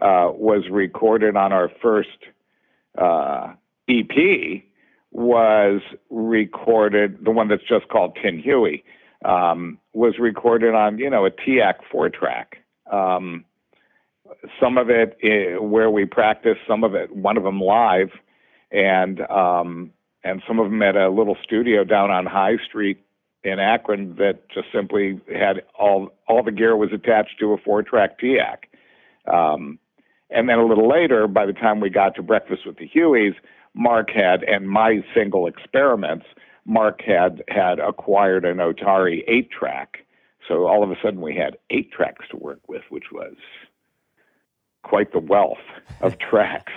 uh, 0.00 0.30
was 0.32 0.62
recorded 0.70 1.36
on 1.36 1.52
our 1.52 1.72
first 1.82 2.18
uh, 2.96 3.54
EP 3.88 4.62
was 5.10 5.80
recorded. 6.08 7.24
The 7.24 7.32
one 7.32 7.48
that's 7.48 7.64
just 7.68 7.88
called 7.88 8.16
Tin 8.22 8.38
Huey 8.38 8.84
um, 9.24 9.80
was 9.92 10.20
recorded 10.20 10.72
on 10.72 10.98
you 10.98 11.10
know 11.10 11.26
a 11.26 11.32
TEAC 11.32 11.74
four 11.90 12.10
track. 12.10 12.58
Um, 12.88 13.44
some 14.60 14.78
of 14.78 14.88
it 14.88 15.18
uh, 15.24 15.60
where 15.60 15.90
we 15.90 16.04
practiced, 16.04 16.60
some 16.68 16.84
of 16.84 16.94
it, 16.94 17.10
one 17.10 17.36
of 17.36 17.42
them 17.42 17.60
live, 17.60 18.10
and 18.70 19.20
um, 19.22 19.90
and 20.24 20.42
some 20.46 20.58
of 20.58 20.70
them 20.70 20.82
at 20.82 20.96
a 20.96 21.10
little 21.10 21.36
studio 21.42 21.84
down 21.84 22.10
on 22.10 22.26
High 22.26 22.56
Street 22.64 23.04
in 23.44 23.58
Akron 23.58 24.14
that 24.16 24.48
just 24.48 24.68
simply 24.72 25.20
had 25.34 25.62
all 25.78 26.12
all 26.28 26.42
the 26.42 26.52
gear 26.52 26.76
was 26.76 26.92
attached 26.92 27.38
to 27.40 27.52
a 27.52 27.58
four 27.58 27.82
track 27.82 28.20
TEAC. 28.20 28.64
Um, 29.32 29.78
and 30.30 30.48
then 30.48 30.58
a 30.58 30.66
little 30.66 30.88
later, 30.88 31.26
by 31.26 31.46
the 31.46 31.52
time 31.52 31.80
we 31.80 31.90
got 31.90 32.14
to 32.14 32.22
Breakfast 32.22 32.66
with 32.66 32.76
the 32.78 32.88
Hueys, 32.88 33.34
Mark 33.74 34.10
had 34.10 34.42
and 34.44 34.68
my 34.68 35.04
single 35.14 35.46
experiments, 35.46 36.26
Mark 36.64 37.02
had 37.02 37.42
had 37.48 37.78
acquired 37.78 38.44
an 38.44 38.58
Otari 38.58 39.24
eight 39.26 39.50
track. 39.50 39.98
So 40.48 40.66
all 40.66 40.82
of 40.82 40.90
a 40.90 40.96
sudden 41.02 41.20
we 41.20 41.36
had 41.36 41.56
eight 41.70 41.90
tracks 41.92 42.26
to 42.30 42.36
work 42.36 42.60
with, 42.68 42.82
which 42.90 43.12
was 43.12 43.34
quite 44.82 45.12
the 45.12 45.20
wealth 45.20 45.58
of 46.00 46.18
tracks. 46.30 46.72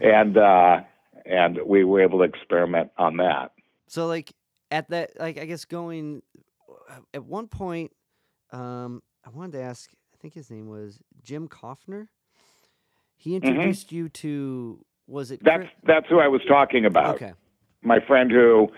And 0.00 0.36
uh, 0.36 0.80
and 1.24 1.58
we 1.66 1.84
were 1.84 2.02
able 2.02 2.18
to 2.18 2.24
experiment 2.24 2.90
on 2.98 3.16
that. 3.18 3.52
So, 3.86 4.06
like 4.06 4.32
at 4.70 4.88
that, 4.90 5.12
like 5.18 5.38
I 5.38 5.44
guess 5.44 5.64
going 5.64 6.22
at 7.12 7.24
one 7.24 7.48
point, 7.48 7.92
um, 8.52 9.02
I 9.24 9.30
wanted 9.30 9.52
to 9.52 9.62
ask. 9.62 9.90
I 10.12 10.16
think 10.24 10.34
his 10.34 10.50
name 10.50 10.68
was 10.68 10.98
Jim 11.22 11.48
Kaufner. 11.48 12.08
He 13.16 13.30
mm-hmm. 13.30 13.46
introduced 13.46 13.88
mm-hmm. 13.88 13.96
you 13.96 14.08
to 14.08 14.84
was 15.06 15.30
it? 15.30 15.42
That's 15.44 15.66
that's 15.84 16.06
who 16.08 16.18
I 16.18 16.28
was 16.28 16.40
talking 16.48 16.84
about. 16.84 17.16
Okay. 17.16 17.32
My 17.82 18.00
friend 18.00 18.30
who 18.30 18.68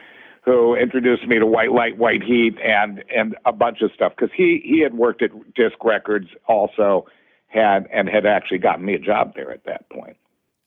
who 0.44 0.76
introduced 0.76 1.26
me 1.26 1.38
to 1.38 1.46
White 1.46 1.72
Light, 1.72 1.98
White 1.98 2.22
Heat, 2.22 2.56
and 2.62 3.04
and 3.14 3.36
a 3.44 3.52
bunch 3.52 3.82
of 3.82 3.90
stuff 3.94 4.12
because 4.16 4.34
he 4.34 4.62
he 4.64 4.80
had 4.80 4.94
worked 4.94 5.22
at 5.22 5.30
Disc 5.54 5.76
Records 5.84 6.28
also 6.48 7.06
had 7.48 7.86
and 7.92 8.08
had 8.08 8.26
actually 8.26 8.58
gotten 8.58 8.84
me 8.84 8.94
a 8.94 8.98
job 8.98 9.34
there 9.34 9.50
at 9.50 9.64
that 9.64 9.88
point. 9.90 10.16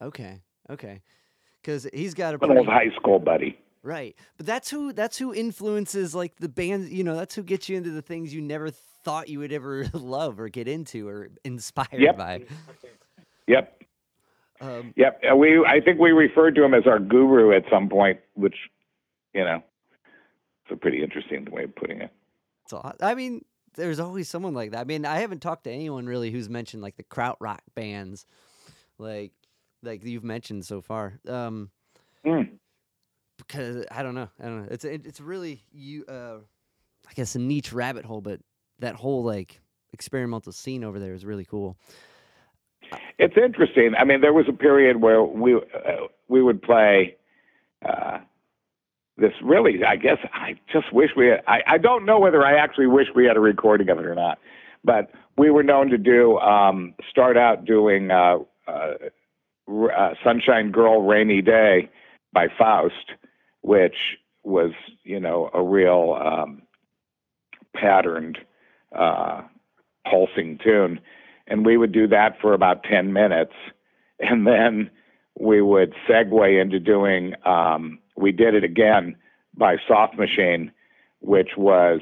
Okay, 0.02 0.42
okay, 0.70 1.02
because 1.62 1.88
he's 1.94 2.14
got 2.14 2.34
a 2.36 2.40
pretty, 2.40 2.56
old 2.58 2.68
high 2.68 2.90
school 2.96 3.20
buddy. 3.20 3.60
right, 3.84 4.16
but 4.38 4.46
that's 4.46 4.70
who 4.70 4.94
that's 4.94 5.18
who 5.18 5.34
influences 5.34 6.14
like 6.16 6.36
the 6.38 6.50
band. 6.50 6.90
You 6.90 7.04
know, 7.04 7.16
that's 7.16 7.36
who 7.36 7.44
gets 7.44 7.70
you 7.70 7.78
into 7.78 7.92
the 7.92 8.02
things 8.02 8.34
you 8.34 8.42
never 8.42 8.70
thought 8.70 9.30
you 9.30 9.40
would 9.40 9.52
ever 9.54 9.88
love 9.94 10.40
or 10.40 10.50
get 10.50 10.68
into 10.68 11.08
or 11.08 11.30
inspired 11.44 11.90
Yep. 12.02 12.18
by. 12.18 12.44
Yep, 13.48 13.82
Um, 14.62 14.94
yep. 14.96 15.22
We 15.36 15.64
I 15.66 15.80
think 15.82 16.00
we 16.00 16.12
referred 16.12 16.56
to 16.56 16.64
him 16.64 16.74
as 16.74 16.86
our 16.86 17.00
guru 17.00 17.52
at 17.56 17.64
some 17.72 17.90
point, 17.90 18.20
which 18.36 18.56
you 19.34 19.44
know, 19.44 19.64
it's 20.66 20.72
a 20.72 20.76
pretty 20.76 21.02
interesting 21.04 21.46
way 21.52 21.64
of 21.64 21.76
putting 21.76 22.02
it. 22.02 22.12
so 22.68 22.94
I 23.02 23.16
mean, 23.16 23.44
there's 23.76 24.00
always 24.00 24.28
someone 24.30 24.54
like 24.54 24.72
that. 24.72 24.82
I 24.82 24.84
mean, 24.84 25.06
I 25.06 25.20
haven't 25.20 25.42
talked 25.42 25.64
to 25.64 25.72
anyone 25.72 26.06
really 26.06 26.30
who's 26.32 26.50
mentioned 26.50 26.84
like 26.84 26.98
the 26.98 27.04
krautrock 27.04 27.60
bands, 27.74 28.26
like 28.98 29.32
like 29.84 30.04
you've 30.04 30.24
mentioned 30.24 30.66
so 30.66 30.82
far. 30.82 31.20
Um, 31.28 31.70
Mm. 32.26 32.50
because 33.38 33.86
I 33.90 34.04
don't 34.04 34.14
know, 34.14 34.28
I 34.42 34.46
don't 34.46 34.64
know. 34.64 34.68
It's 34.70 34.84
it, 34.84 35.06
it's 35.06 35.22
really 35.22 35.64
you. 35.72 36.04
Uh, 36.06 36.40
I 37.10 37.14
guess 37.16 37.34
a 37.36 37.40
niche 37.40 37.72
rabbit 37.72 38.04
hole, 38.04 38.20
but 38.22 38.42
that 38.80 38.96
whole 38.96 39.24
like 39.24 39.62
experimental 39.94 40.52
scene 40.52 40.84
over 40.84 41.00
there 41.00 41.14
is 41.14 41.24
really 41.26 41.46
cool. 41.46 41.78
It's 43.18 43.38
interesting. 43.38 43.94
I 43.98 44.04
mean, 44.04 44.20
there 44.22 44.34
was 44.34 44.46
a 44.50 44.54
period 44.54 44.98
where 45.02 45.24
we 45.24 45.56
uh, 45.56 45.60
we 46.28 46.42
would 46.42 46.62
play 46.62 47.16
uh, 47.86 48.20
this. 49.18 49.34
Really, 49.42 49.84
I 49.86 49.96
guess 49.96 50.18
I 50.34 50.60
just 50.72 50.92
wish 50.92 51.12
we. 51.16 51.28
Had, 51.28 51.42
I 51.48 51.62
I 51.68 51.78
don't 51.78 52.06
know 52.06 52.20
whether 52.20 52.46
I 52.46 52.58
actually 52.58 52.88
wish 52.88 53.08
we 53.16 53.26
had 53.26 53.38
a 53.38 53.42
recording 53.42 53.90
of 53.90 53.98
it 54.00 54.06
or 54.06 54.16
not, 54.16 54.40
but 54.84 55.10
we 55.38 55.50
were 55.52 55.64
known 55.64 55.90
to 55.90 55.98
do 55.98 56.38
um, 56.40 56.94
start 57.10 57.38
out 57.38 57.64
doing 57.64 58.12
uh, 58.12 58.40
uh, 59.70 60.14
"Sunshine 60.24 60.72
Girl, 60.72 61.02
Rainy 61.02 61.42
Day" 61.42 61.90
by 62.34 62.48
Faust, 62.58 63.14
which 63.62 63.96
was 64.44 64.72
you 65.04 65.20
know 65.20 65.50
a 65.54 65.62
real 65.62 66.18
um, 66.22 66.62
patterned 67.76 68.38
uh, 68.96 69.42
pulsing 70.10 70.60
tune. 70.64 71.00
And 71.48 71.66
we 71.66 71.78
would 71.78 71.92
do 71.92 72.08
that 72.08 72.40
for 72.40 72.54
about 72.54 72.84
10 72.84 73.12
minutes. 73.12 73.54
And 74.20 74.46
then 74.46 74.92
we 75.40 75.64
would 75.64 75.94
segue 76.08 76.62
into 76.62 76.80
doing 76.80 77.34
um, 77.44 77.98
we 78.16 78.32
did 78.32 78.54
it 78.54 78.64
again 78.64 79.16
by 79.58 79.78
soft 79.88 80.16
machine 80.16 80.72
which 81.22 81.50
was 81.58 82.02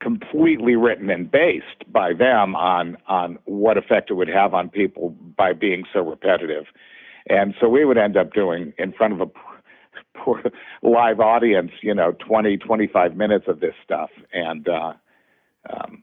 completely 0.00 0.76
written 0.76 1.10
and 1.10 1.30
based 1.30 1.90
by 1.92 2.12
them 2.12 2.54
on 2.56 2.96
on 3.06 3.38
what 3.44 3.76
effect 3.76 4.10
it 4.10 4.14
would 4.14 4.28
have 4.28 4.54
on 4.54 4.68
people 4.68 5.10
by 5.36 5.52
being 5.52 5.84
so 5.92 6.00
repetitive 6.00 6.64
and 7.28 7.54
so 7.60 7.68
we 7.68 7.84
would 7.84 7.98
end 7.98 8.16
up 8.16 8.32
doing 8.32 8.72
in 8.78 8.92
front 8.92 9.12
of 9.12 9.20
a 9.20 9.26
poor 10.18 10.42
live 10.82 11.20
audience 11.20 11.70
you 11.82 11.94
know 11.94 12.12
20 12.26 12.56
25 12.56 13.14
minutes 13.14 13.44
of 13.46 13.60
this 13.60 13.74
stuff 13.84 14.10
and 14.32 14.68
uh 14.68 14.92
um 15.70 16.02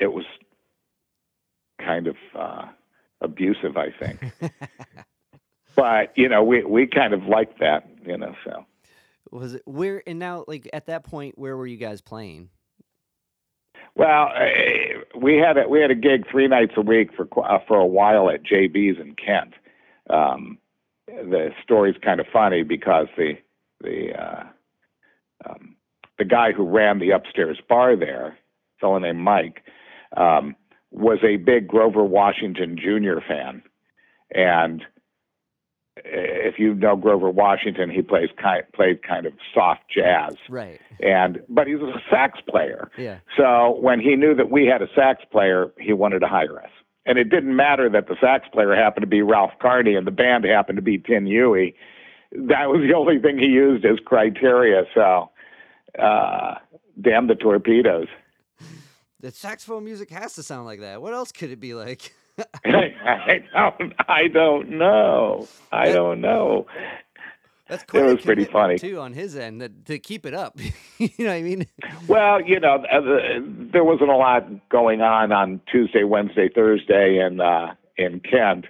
it 0.00 0.12
was 0.12 0.24
kind 1.78 2.06
of 2.06 2.16
uh, 2.38 2.66
abusive, 3.20 3.76
I 3.76 3.88
think. 3.98 4.32
but 5.76 6.12
you 6.16 6.28
know, 6.28 6.42
we 6.42 6.64
we 6.64 6.86
kind 6.86 7.14
of 7.14 7.24
liked 7.24 7.60
that, 7.60 7.88
you 8.04 8.16
know. 8.16 8.34
So 8.44 8.66
Was 9.30 9.54
it 9.54 9.62
where 9.64 10.02
and 10.06 10.18
now 10.18 10.44
like 10.46 10.68
at 10.72 10.86
that 10.86 11.04
point 11.04 11.38
where 11.38 11.56
were 11.56 11.66
you 11.66 11.76
guys 11.76 12.00
playing? 12.00 12.50
Well, 13.96 14.28
uh, 14.36 15.18
we 15.18 15.36
had 15.36 15.56
a 15.56 15.66
we 15.68 15.80
had 15.80 15.90
a 15.90 15.94
gig 15.94 16.30
three 16.30 16.46
nights 16.46 16.74
a 16.76 16.82
week 16.82 17.10
for 17.16 17.26
uh, 17.42 17.58
for 17.66 17.78
a 17.78 17.86
while 17.86 18.28
at 18.30 18.44
JB's 18.44 19.00
in 19.00 19.14
Kent. 19.14 19.54
Um, 20.10 20.58
the 21.06 21.50
story's 21.62 21.96
kind 22.02 22.20
of 22.20 22.26
funny 22.30 22.62
because 22.62 23.06
the 23.16 23.32
the 23.80 24.12
uh, 24.12 24.44
um, 25.48 25.76
the 26.18 26.26
guy 26.26 26.52
who 26.52 26.64
ran 26.64 26.98
the 26.98 27.10
upstairs 27.10 27.58
bar 27.68 27.96
there, 27.96 28.36
fellow 28.80 28.98
named 28.98 29.18
Mike, 29.18 29.62
um, 30.14 30.54
was 30.90 31.18
a 31.22 31.36
big 31.36 31.66
Grover 31.66 32.04
Washington 32.04 32.76
Jr. 32.76 33.20
fan, 33.26 33.62
and 34.30 34.84
if 36.04 36.58
you 36.58 36.74
know 36.74 36.96
Grover 36.96 37.30
Washington, 37.30 37.90
he 37.90 38.02
plays 38.02 38.28
kind 38.40 38.62
played 38.74 39.02
kind 39.02 39.26
of 39.26 39.32
soft 39.54 39.82
jazz, 39.94 40.34
Right. 40.48 40.80
and 41.00 41.40
but 41.48 41.66
he's 41.66 41.80
a 41.80 41.94
sax 42.10 42.38
player. 42.48 42.90
Yeah. 42.98 43.18
So 43.36 43.78
when 43.80 44.00
he 44.00 44.14
knew 44.16 44.34
that 44.34 44.50
we 44.50 44.66
had 44.66 44.82
a 44.82 44.88
sax 44.94 45.24
player, 45.30 45.72
he 45.78 45.92
wanted 45.92 46.20
to 46.20 46.26
hire 46.28 46.58
us. 46.60 46.70
And 47.06 47.18
it 47.18 47.24
didn't 47.30 47.54
matter 47.54 47.88
that 47.90 48.08
the 48.08 48.16
sax 48.20 48.48
player 48.52 48.74
happened 48.74 49.02
to 49.02 49.06
be 49.06 49.22
Ralph 49.22 49.52
Carney 49.62 49.94
and 49.94 50.06
the 50.06 50.10
band 50.10 50.44
happened 50.44 50.76
to 50.76 50.82
be 50.82 50.98
Tin 50.98 51.24
Huey. 51.26 51.74
That 52.32 52.68
was 52.68 52.80
the 52.86 52.94
only 52.94 53.20
thing 53.20 53.38
he 53.38 53.46
used 53.46 53.84
as 53.84 53.98
criteria. 54.04 54.82
So, 54.92 55.30
uh, 55.98 56.54
damn 57.00 57.28
the 57.28 57.36
torpedoes. 57.36 58.08
The 59.20 59.30
saxophone 59.30 59.84
music 59.84 60.10
has 60.10 60.34
to 60.34 60.42
sound 60.42 60.66
like 60.66 60.80
that. 60.80 61.00
What 61.00 61.14
else 61.14 61.32
could 61.32 61.50
it 61.50 61.60
be 61.60 61.74
like? 61.74 62.12
I 62.64 63.42
don't, 63.52 63.92
I 64.08 64.28
don't 64.28 64.70
know. 64.70 65.48
I 65.72 65.92
don't 65.92 66.20
know. 66.20 66.66
That's 67.68 67.82
quite 67.82 68.02
a 68.04 68.14
was 68.14 68.24
pretty 68.24 68.44
funny. 68.44 68.78
too 68.78 69.00
on 69.00 69.12
his 69.12 69.36
end 69.36 69.60
that, 69.60 69.86
to 69.86 69.98
keep 69.98 70.24
it 70.24 70.34
up. 70.34 70.58
you 70.98 71.10
know 71.18 71.26
what 71.26 71.32
I 71.32 71.42
mean? 71.42 71.66
Well, 72.06 72.40
you 72.40 72.60
know, 72.60 72.82
the, 72.82 73.68
there 73.72 73.84
wasn't 73.84 74.10
a 74.10 74.16
lot 74.16 74.68
going 74.68 75.00
on 75.00 75.32
on 75.32 75.60
Tuesday, 75.70 76.04
Wednesday, 76.04 76.48
Thursday 76.48 77.18
in 77.18 77.40
uh, 77.40 77.74
in 77.96 78.20
Kent, 78.20 78.66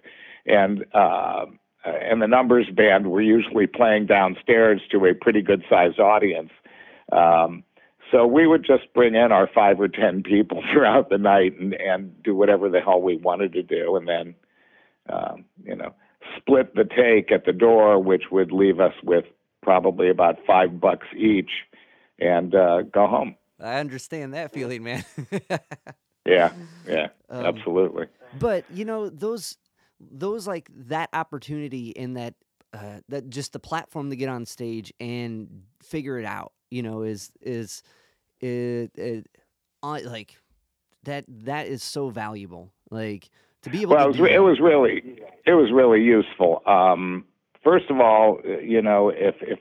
and 0.46 0.85
uh, 0.94 1.44
and 1.85 2.22
the 2.22 2.26
numbers 2.26 2.68
band 2.74 3.11
were 3.11 3.20
usually 3.20 3.66
playing 3.66 4.07
downstairs 4.07 4.81
to 4.92 5.05
a 5.05 5.14
pretty 5.14 5.42
good 5.42 5.62
sized 5.68 6.00
audience. 6.00 6.50
Um, 7.12 7.64
so 8.10 8.26
we 8.26 8.46
would 8.46 8.64
just 8.64 8.92
bring 8.94 9.14
in 9.14 9.32
our 9.32 9.48
five 9.54 9.80
or 9.80 9.88
ten 9.88 10.22
people 10.22 10.62
throughout 10.72 11.08
the 11.10 11.18
night 11.18 11.58
and 11.58 11.74
and 11.74 12.22
do 12.22 12.34
whatever 12.34 12.68
the 12.68 12.80
hell 12.80 13.00
we 13.00 13.16
wanted 13.16 13.52
to 13.54 13.62
do, 13.62 13.96
and 13.96 14.06
then 14.08 14.34
um, 15.08 15.44
you 15.64 15.74
know 15.76 15.94
split 16.36 16.74
the 16.74 16.84
take 16.84 17.30
at 17.32 17.44
the 17.46 17.52
door, 17.52 17.98
which 18.02 18.24
would 18.30 18.52
leave 18.52 18.80
us 18.80 18.94
with 19.02 19.24
probably 19.62 20.08
about 20.10 20.36
five 20.46 20.80
bucks 20.80 21.06
each, 21.16 21.50
and 22.18 22.54
uh, 22.54 22.82
go 22.82 23.06
home. 23.06 23.34
I 23.60 23.78
understand 23.78 24.34
that 24.34 24.52
feeling, 24.52 24.82
man. 24.82 25.04
Yeah, 26.26 26.52
yeah, 26.88 27.08
Um, 27.30 27.46
absolutely. 27.46 28.06
but 28.40 28.64
you 28.72 28.84
know 28.84 29.08
those 29.08 29.56
those 30.00 30.44
like 30.48 30.68
that 30.88 31.08
opportunity 31.12 31.96
and 31.96 32.16
that 32.16 32.34
uh, 32.74 32.98
that 33.08 33.30
just 33.30 33.52
the 33.52 33.60
platform 33.60 34.10
to 34.10 34.16
get 34.16 34.28
on 34.28 34.44
stage 34.44 34.92
and 34.98 35.62
figure 35.80 36.18
it 36.18 36.24
out 36.24 36.52
you 36.70 36.83
know 36.83 37.02
is 37.02 37.33
is 37.40 37.83
it, 38.40 38.90
it 38.94 39.26
on 39.83 40.05
like 40.05 40.37
that 41.05 41.24
that 41.29 41.66
is 41.66 41.83
so 41.83 42.11
valuable 42.11 42.72
like 42.90 43.31
to 43.62 43.70
be 43.70 43.83
able 43.83 43.94
Well, 43.94 44.12
to 44.12 44.18
it 44.18 44.20
was, 44.20 44.31
it 44.31 44.38
was 44.38 44.61
really 44.61 45.18
it 45.44 45.55
was 45.55 45.70
really 45.72 46.02
useful. 46.02 46.62
Um, 46.66 47.24
first 47.64 47.90
of 47.90 47.98
all, 47.98 48.38
you 48.62 48.81
know, 48.81 49.09
if 49.09 49.35
if 49.40 49.59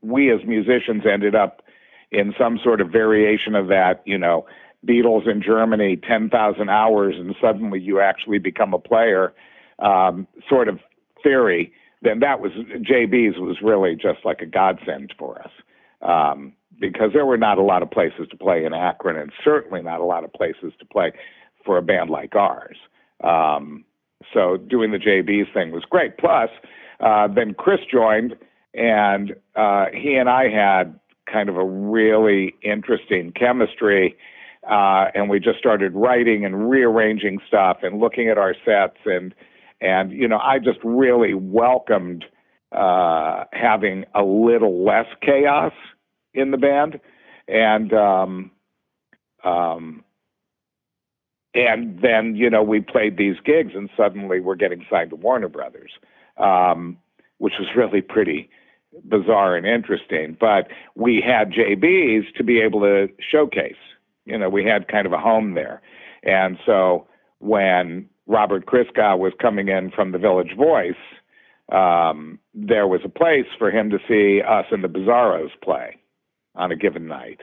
we 0.00 0.32
as 0.32 0.40
musicians 0.46 1.02
ended 1.10 1.34
up 1.34 1.62
in 2.10 2.34
some 2.38 2.58
sort 2.62 2.80
of 2.80 2.88
variation 2.90 3.54
of 3.54 3.68
that, 3.68 4.02
you 4.06 4.16
know, 4.16 4.46
Beatles 4.86 5.28
in 5.30 5.42
Germany, 5.42 5.96
ten 5.96 6.30
thousand 6.30 6.70
hours, 6.70 7.14
and 7.18 7.34
suddenly 7.40 7.80
you 7.80 8.00
actually 8.00 8.38
become 8.38 8.72
a 8.72 8.78
player, 8.78 9.34
um, 9.80 10.26
sort 10.48 10.68
of 10.68 10.78
theory, 11.22 11.72
then 12.02 12.20
that 12.20 12.40
was 12.40 12.52
JB's 12.52 13.38
was 13.38 13.58
really 13.62 13.96
just 13.96 14.24
like 14.24 14.40
a 14.40 14.46
godsend 14.46 15.12
for 15.18 15.40
us. 15.42 15.50
Um, 16.02 16.52
because 16.78 17.10
there 17.14 17.24
were 17.24 17.38
not 17.38 17.58
a 17.58 17.62
lot 17.62 17.82
of 17.82 17.90
places 17.90 18.28
to 18.30 18.36
play 18.36 18.64
in 18.64 18.74
Akron, 18.74 19.16
and 19.16 19.32
certainly 19.42 19.82
not 19.82 20.00
a 20.00 20.04
lot 20.04 20.24
of 20.24 20.32
places 20.32 20.72
to 20.78 20.84
play 20.84 21.12
for 21.64 21.78
a 21.78 21.82
band 21.82 22.10
like 22.10 22.34
ours. 22.34 22.76
Um, 23.24 23.84
so 24.32 24.56
doing 24.56 24.92
the 24.92 24.98
JB's 24.98 25.52
thing 25.54 25.72
was 25.72 25.84
great. 25.88 26.18
Plus, 26.18 26.50
uh, 27.00 27.28
then 27.28 27.54
Chris 27.54 27.80
joined, 27.90 28.36
and 28.74 29.34
uh, 29.54 29.86
he 29.92 30.16
and 30.16 30.28
I 30.28 30.48
had 30.48 30.98
kind 31.30 31.48
of 31.48 31.56
a 31.56 31.64
really 31.64 32.54
interesting 32.62 33.32
chemistry. 33.32 34.16
Uh, 34.68 35.06
and 35.14 35.30
we 35.30 35.38
just 35.38 35.58
started 35.58 35.94
writing 35.94 36.44
and 36.44 36.68
rearranging 36.68 37.38
stuff 37.46 37.78
and 37.82 38.00
looking 38.00 38.28
at 38.28 38.36
our 38.36 38.54
sets 38.64 38.98
and 39.04 39.32
and 39.80 40.10
you 40.10 40.26
know 40.26 40.38
I 40.38 40.58
just 40.58 40.78
really 40.82 41.34
welcomed 41.34 42.24
uh, 42.76 43.44
having 43.52 44.04
a 44.14 44.22
little 44.22 44.84
less 44.84 45.06
chaos 45.22 45.72
in 46.34 46.50
the 46.50 46.58
band 46.58 47.00
and 47.48 47.92
um, 47.92 48.50
um, 49.44 50.04
and 51.54 52.00
then 52.02 52.36
you 52.36 52.50
know 52.50 52.62
we 52.62 52.80
played 52.80 53.16
these 53.16 53.36
gigs 53.44 53.72
and 53.74 53.88
suddenly 53.96 54.40
we're 54.40 54.56
getting 54.56 54.84
signed 54.90 55.10
to 55.10 55.16
Warner 55.16 55.48
Brothers, 55.48 55.92
um, 56.36 56.98
which 57.38 57.54
was 57.58 57.68
really 57.76 58.02
pretty 58.02 58.50
bizarre 59.04 59.56
and 59.56 59.66
interesting. 59.66 60.36
But 60.38 60.68
we 60.94 61.22
had 61.24 61.52
JBs 61.52 62.34
to 62.36 62.44
be 62.44 62.60
able 62.60 62.80
to 62.80 63.08
showcase. 63.30 63.76
You 64.24 64.38
know, 64.38 64.48
we 64.48 64.64
had 64.64 64.88
kind 64.88 65.06
of 65.06 65.12
a 65.12 65.18
home 65.18 65.54
there. 65.54 65.80
And 66.22 66.58
so 66.66 67.06
when 67.38 68.08
Robert 68.26 68.66
Christgau 68.66 69.18
was 69.18 69.32
coming 69.40 69.68
in 69.68 69.90
from 69.90 70.12
the 70.12 70.18
Village 70.18 70.56
Voice, 70.56 70.94
um, 71.72 72.38
there 72.54 72.86
was 72.86 73.00
a 73.04 73.08
place 73.08 73.46
for 73.58 73.70
him 73.70 73.90
to 73.90 73.98
see 74.08 74.40
us 74.42 74.66
and 74.70 74.84
the 74.84 74.88
Bizarros 74.88 75.50
play 75.62 75.96
on 76.54 76.70
a 76.70 76.76
given 76.76 77.06
night. 77.06 77.40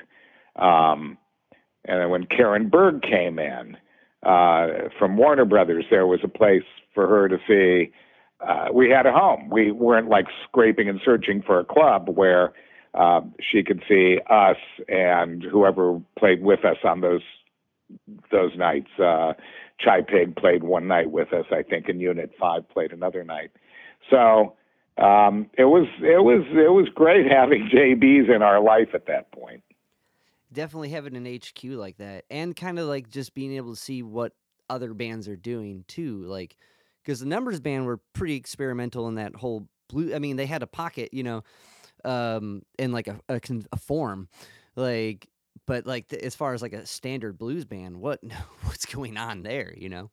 Um, 0.56 1.18
and 1.86 2.02
then 2.02 2.10
when 2.10 2.26
Karen 2.26 2.70
Berg 2.70 3.02
came 3.02 3.38
in 3.40 3.78
uh, 4.26 4.90
from 4.98 5.18
Warner 5.18 5.46
Brothers, 5.46 5.86
there 5.90 6.08
was 6.08 6.22
a 6.24 6.30
place 6.30 6.64
for 6.94 7.08
her 7.08 7.28
to 7.28 7.38
see. 7.48 7.92
Uh, 8.40 8.68
we 8.74 8.90
had 8.90 9.06
a 9.06 9.12
home. 9.12 9.50
We 9.50 9.72
weren't 9.72 10.10
like 10.10 10.28
scraping 10.48 10.88
and 10.88 11.02
searching 11.04 11.42
for 11.42 11.60
a 11.60 11.66
club 11.66 12.10
where 12.10 12.54
uh, 12.94 13.22
she 13.42 13.64
could 13.64 13.84
see 13.88 14.20
us 14.30 14.58
and 14.88 15.44
whoever 15.44 16.00
played 16.18 16.42
with 16.42 16.64
us 16.64 16.78
on 16.84 17.02
those 17.02 17.22
those 18.32 18.56
nights. 18.58 18.90
Uh, 18.98 19.34
Chi-Pig 19.84 20.36
played 20.36 20.64
one 20.64 20.88
night 20.88 21.12
with 21.12 21.34
us, 21.34 21.46
I 21.52 21.64
think, 21.64 21.90
and 21.90 22.00
Unit 22.00 22.32
Five 22.40 22.70
played 22.70 22.92
another 22.92 23.24
night. 23.24 23.52
So 24.10 24.56
um, 24.98 25.50
it 25.58 25.66
was 25.66 25.88
it 26.02 26.24
was 26.24 26.46
it 26.52 26.72
was 26.72 26.88
great 26.94 27.30
having 27.32 27.70
JBs 27.74 28.34
in 28.34 28.42
our 28.42 28.62
life 28.62 28.90
at 28.94 29.08
that 29.08 29.32
point. 29.32 29.64
Definitely 30.52 30.90
having 30.90 31.16
an 31.16 31.26
HQ 31.26 31.64
like 31.64 31.98
that, 31.98 32.26
and 32.30 32.56
kind 32.56 32.78
of 32.78 32.88
like 32.88 33.10
just 33.10 33.34
being 33.34 33.54
able 33.54 33.74
to 33.74 33.80
see 33.80 34.04
what 34.04 34.34
other 34.70 34.94
bands 34.94 35.28
are 35.28 35.36
doing 35.36 35.84
too, 35.88 36.24
like 36.26 36.56
because 37.04 37.20
the 37.20 37.26
Numbers 37.26 37.60
Band 37.60 37.86
were 37.86 37.98
pretty 38.14 38.36
experimental 38.36 39.08
in 39.08 39.16
that 39.16 39.36
whole 39.36 39.68
blue. 39.90 40.14
I 40.14 40.20
mean, 40.20 40.36
they 40.36 40.46
had 40.46 40.64
a 40.64 40.68
pocket, 40.68 41.14
you 41.14 41.24
know, 41.24 41.44
um, 42.06 42.62
in 42.78 42.92
like 42.92 43.08
a, 43.08 43.20
a, 43.30 43.42
a 43.72 43.78
form, 43.78 44.30
like 44.76 45.28
but 45.66 45.86
like 45.86 46.10
the, 46.10 46.24
as 46.24 46.36
far 46.36 46.54
as 46.54 46.62
like 46.62 46.74
a 46.74 46.86
standard 46.86 47.38
blues 47.38 47.66
band, 47.66 47.98
what 47.98 48.20
what's 48.64 48.86
going 48.86 49.18
on 49.18 49.44
there? 49.44 49.74
You 49.76 49.90
know? 49.90 50.12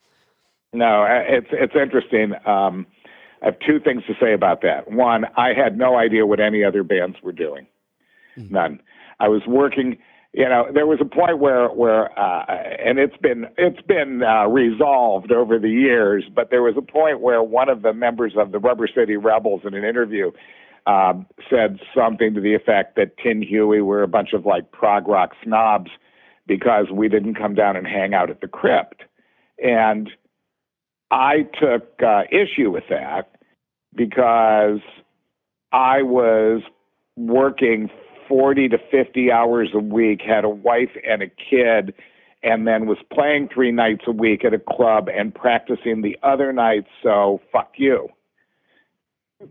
No, 0.73 1.05
it's 1.09 1.49
it's 1.51 1.75
interesting. 1.75 2.33
Um, 2.47 2.87
I 3.43 3.47
have 3.47 3.59
two 3.67 3.81
things 3.81 4.03
to 4.07 4.15
say 4.21 4.33
about 4.33 4.63
that. 4.63 4.91
One, 4.91 5.25
I 5.37 5.53
had 5.55 5.79
no 5.79 5.97
idea 5.97 6.27
what 6.27 6.41
any 6.41 6.63
other 6.65 6.83
bands 6.83 7.17
were 7.23 7.33
doing. 7.33 7.67
Mm-hmm. 8.37 8.55
None. 8.55 8.81
I 9.19 9.29
was 9.29 9.43
working. 9.47 9.99
You 10.33 10.49
know, 10.49 10.67
there 10.73 10.87
was 10.87 10.99
a 11.01 11.05
point 11.05 11.39
where 11.39 11.69
where 11.69 12.17
uh, 12.19 12.45
and 12.47 12.99
it's 12.99 13.17
been 13.17 13.47
it's 13.59 13.81
been 13.83 14.23
uh, 14.23 14.47
resolved 14.47 15.33
over 15.33 15.59
the 15.59 15.71
years, 15.71 16.25
but 16.35 16.51
there 16.51 16.63
was 16.63 16.75
a 16.77 16.83
point 16.83 17.21
where 17.21 17.43
one 17.43 17.69
of 17.69 17.83
the 17.83 17.93
members 17.93 18.35
of 18.37 18.53
the 18.53 18.59
Rubber 18.59 18.89
City 18.95 19.17
Rebels 19.17 19.63
in 19.65 19.75
an 19.75 19.85
interview 19.85 20.31
um, 20.87 21.27
said 21.51 21.81
something 21.95 22.35
to 22.35 22.41
the 22.41 22.55
effect 22.55 22.97
that 22.97 23.17
Tin 23.19 23.43
Huey 23.43 23.81
were 23.81 24.03
a 24.03 24.09
bunch 24.09 24.33
of 24.33 24.47
like 24.47 24.71
prog 24.73 25.09
rock 25.09 25.33
snobs 25.45 25.91
because 26.47 26.87
we 26.93 27.09
didn't 27.09 27.35
come 27.35 27.55
down 27.55 27.77
and 27.77 27.87
hang 27.87 28.15
out 28.15 28.31
at 28.31 28.41
the 28.41 28.49
crypt. 28.49 29.03
And 29.63 30.11
I 31.11 31.49
took 31.61 32.03
uh, 32.03 32.23
issue 32.31 32.71
with 32.71 32.85
that 32.89 33.31
because 33.95 34.81
I 35.73 36.03
was 36.03 36.63
working 37.17 37.91
40 38.29 38.69
to 38.69 38.79
50 38.91 39.33
hours 39.33 39.71
a 39.75 39.81
week, 39.81 40.21
had 40.23 40.45
a 40.45 40.49
wife 40.49 40.91
and 41.07 41.23
a 41.23 41.27
kid, 41.29 41.95
and 42.43 42.67
then 42.67 42.87
was 42.87 42.99
playing 43.13 43.49
three 43.53 43.73
nights 43.73 44.05
a 44.07 44.13
week 44.13 44.45
at 44.45 44.55
a 44.55 44.59
club 44.59 45.09
and 45.09 45.35
practicing 45.35 46.03
the 46.03 46.17
other 46.23 46.53
nights. 46.53 46.89
So 47.03 47.41
fuck 47.53 47.73
you, 47.77 48.09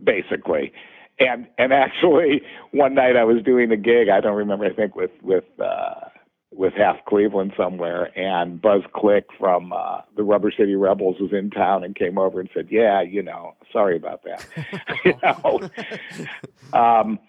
basically. 0.03 0.71
And 1.19 1.47
and 1.57 1.73
actually, 1.73 2.41
one 2.71 2.95
night 2.95 3.15
I 3.15 3.25
was 3.25 3.43
doing 3.43 3.71
a 3.71 3.77
gig. 3.77 4.09
I 4.09 4.21
don't 4.21 4.37
remember. 4.37 4.65
I 4.65 4.73
think 4.73 4.95
with 4.95 5.11
with 5.21 5.43
uh, 5.59 6.08
with 6.51 6.73
half 6.73 6.97
Cleveland 7.05 7.53
somewhere, 7.55 8.17
and 8.17 8.61
Buzz 8.61 8.81
Clic 8.93 9.25
from 9.37 9.71
uh, 9.71 10.01
the 10.17 10.23
Rubber 10.23 10.51
City 10.51 10.75
Rebels 10.75 11.17
was 11.19 11.31
in 11.31 11.51
town 11.51 11.83
and 11.83 11.95
came 11.95 12.17
over 12.17 12.39
and 12.39 12.49
said, 12.53 12.67
"Yeah, 12.69 13.01
you 13.01 13.21
know, 13.21 13.55
sorry 13.71 13.95
about 13.95 14.23
that." 14.23 14.45
you 15.05 15.13
know, 15.23 15.69
um, 16.77 17.19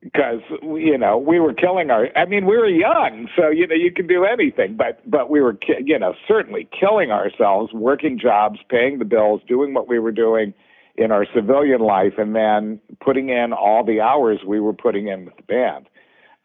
because 0.00 0.40
you 0.62 0.96
know 0.96 1.18
we 1.18 1.40
were 1.40 1.52
killing 1.52 1.90
our. 1.90 2.08
I 2.16 2.24
mean, 2.24 2.46
we 2.46 2.56
were 2.56 2.68
young, 2.68 3.28
so 3.36 3.48
you 3.48 3.66
know 3.66 3.74
you 3.74 3.92
can 3.92 4.06
do 4.06 4.24
anything, 4.24 4.76
but 4.76 5.00
but 5.10 5.28
we 5.28 5.40
were 5.40 5.58
you 5.82 5.98
know 5.98 6.14
certainly 6.26 6.68
killing 6.78 7.10
ourselves, 7.10 7.72
working 7.72 8.18
jobs, 8.18 8.60
paying 8.68 8.98
the 8.98 9.04
bills, 9.04 9.42
doing 9.46 9.74
what 9.74 9.88
we 9.88 9.98
were 9.98 10.12
doing 10.12 10.54
in 10.96 11.10
our 11.10 11.26
civilian 11.34 11.80
life, 11.80 12.14
and 12.18 12.34
then 12.34 12.80
putting 13.00 13.28
in 13.28 13.52
all 13.52 13.84
the 13.84 14.00
hours 14.00 14.40
we 14.46 14.60
were 14.60 14.72
putting 14.72 15.08
in 15.08 15.24
with 15.24 15.36
the 15.36 15.42
band. 15.42 15.88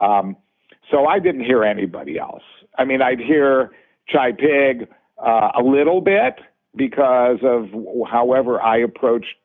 Um, 0.02 0.36
so 0.92 1.06
I 1.06 1.20
didn't 1.20 1.44
hear 1.44 1.64
anybody 1.64 2.18
else. 2.18 2.44
I 2.78 2.86
mean, 2.86 3.02
I'd 3.02 3.20
hear 3.20 3.72
Chi-Pig 4.12 4.88
uh, 5.18 5.50
a 5.58 5.64
little 5.64 6.02
bit 6.02 6.36
because 6.76 7.40
of 7.44 7.68
however 8.10 8.62
I 8.62 8.78
approached 8.78 9.36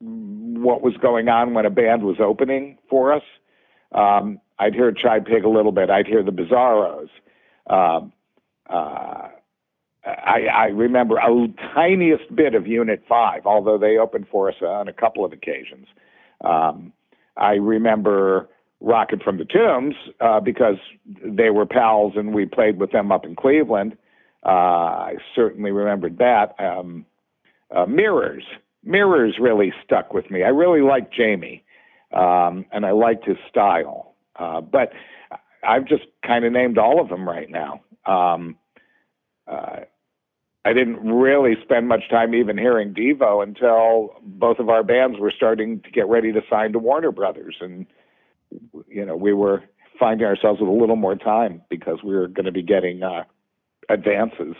what 0.00 0.82
was 0.82 0.94
going 1.00 1.28
on 1.28 1.54
when 1.54 1.66
a 1.66 1.70
band 1.70 2.02
was 2.02 2.16
opening 2.20 2.78
for 2.88 3.12
us. 3.12 3.22
Um, 3.92 4.40
I'd 4.58 4.74
hear 4.74 4.92
Chi-Pig 4.92 5.44
a 5.44 5.48
little 5.48 5.72
bit. 5.72 5.90
I'd 5.90 6.06
hear 6.06 6.22
the 6.22 6.32
Bizarros. 6.32 7.08
Um, 7.68 8.12
uh, 8.68 9.28
I, 10.04 10.46
I 10.52 10.64
remember 10.66 11.18
a 11.18 11.48
tiniest 11.74 12.34
bit 12.34 12.54
of 12.54 12.66
Unit 12.66 13.04
5, 13.08 13.46
although 13.46 13.78
they 13.78 13.98
opened 13.98 14.26
for 14.30 14.48
us 14.48 14.56
on 14.60 14.88
a 14.88 14.92
couple 14.92 15.24
of 15.24 15.32
occasions. 15.32 15.86
Um, 16.44 16.92
I 17.36 17.52
remember 17.54 18.48
Rocket 18.82 19.22
from 19.22 19.38
the 19.38 19.44
Tombs 19.44 19.94
uh, 20.20 20.40
because 20.40 20.76
they 21.24 21.50
were 21.50 21.66
pals 21.66 22.14
and 22.16 22.34
we 22.34 22.46
played 22.46 22.78
with 22.78 22.90
them 22.90 23.12
up 23.12 23.24
in 23.24 23.36
Cleveland. 23.36 23.96
Uh, 24.44 24.48
I 24.48 25.14
certainly 25.34 25.70
remembered 25.70 26.18
that. 26.18 26.54
Um, 26.58 27.06
uh, 27.74 27.86
Mirrors. 27.86 28.44
Mirrors 28.84 29.36
really 29.40 29.72
stuck 29.84 30.12
with 30.12 30.30
me. 30.30 30.42
I 30.42 30.48
really 30.48 30.82
liked 30.82 31.14
Jamie 31.14 31.64
um, 32.12 32.66
and 32.72 32.84
I 32.84 32.90
liked 32.90 33.24
his 33.24 33.36
style. 33.48 34.14
Uh, 34.36 34.60
but 34.60 34.92
I've 35.62 35.86
just 35.86 36.04
kind 36.26 36.44
of 36.44 36.52
named 36.52 36.78
all 36.78 37.00
of 37.00 37.08
them 37.08 37.28
right 37.28 37.48
now. 37.48 37.80
Um, 38.06 38.56
uh, 39.46 39.80
I 40.64 40.72
didn't 40.72 41.00
really 41.04 41.54
spend 41.62 41.88
much 41.88 42.08
time 42.08 42.34
even 42.34 42.56
hearing 42.56 42.94
Devo 42.94 43.42
until 43.42 44.14
both 44.22 44.58
of 44.58 44.68
our 44.68 44.84
bands 44.84 45.18
were 45.18 45.32
starting 45.34 45.80
to 45.80 45.90
get 45.90 46.08
ready 46.08 46.32
to 46.32 46.40
sign 46.48 46.72
to 46.72 46.78
Warner 46.78 47.10
Brothers, 47.10 47.56
and 47.60 47.86
you 48.88 49.04
know 49.04 49.16
we 49.16 49.32
were 49.32 49.62
finding 49.98 50.26
ourselves 50.26 50.60
with 50.60 50.68
a 50.68 50.72
little 50.72 50.96
more 50.96 51.16
time 51.16 51.62
because 51.68 51.98
we 52.02 52.14
were 52.14 52.28
going 52.28 52.46
to 52.46 52.52
be 52.52 52.62
getting 52.62 53.02
uh, 53.02 53.24
advances, 53.88 54.54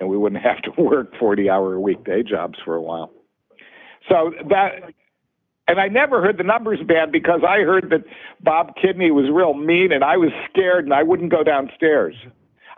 and 0.00 0.08
we 0.08 0.16
wouldn't 0.16 0.42
have 0.44 0.62
to 0.62 0.70
work 0.80 1.12
forty-hour 1.18 1.74
a 1.74 1.80
week 1.80 2.04
day 2.04 2.22
jobs 2.22 2.58
for 2.64 2.74
a 2.74 2.82
while. 2.82 3.12
So 4.08 4.32
that 4.48 4.92
and 5.68 5.80
I 5.80 5.88
never 5.88 6.20
heard 6.20 6.38
the 6.38 6.44
numbers 6.44 6.80
bad 6.86 7.12
because 7.12 7.40
I 7.48 7.60
heard 7.60 7.90
that 7.90 8.04
Bob 8.40 8.74
Kidney 8.80 9.10
was 9.10 9.30
real 9.32 9.54
mean 9.54 9.92
and 9.92 10.02
I 10.02 10.16
was 10.16 10.30
scared 10.50 10.84
and 10.84 10.92
I 10.92 11.02
wouldn't 11.02 11.30
go 11.30 11.44
downstairs. 11.44 12.16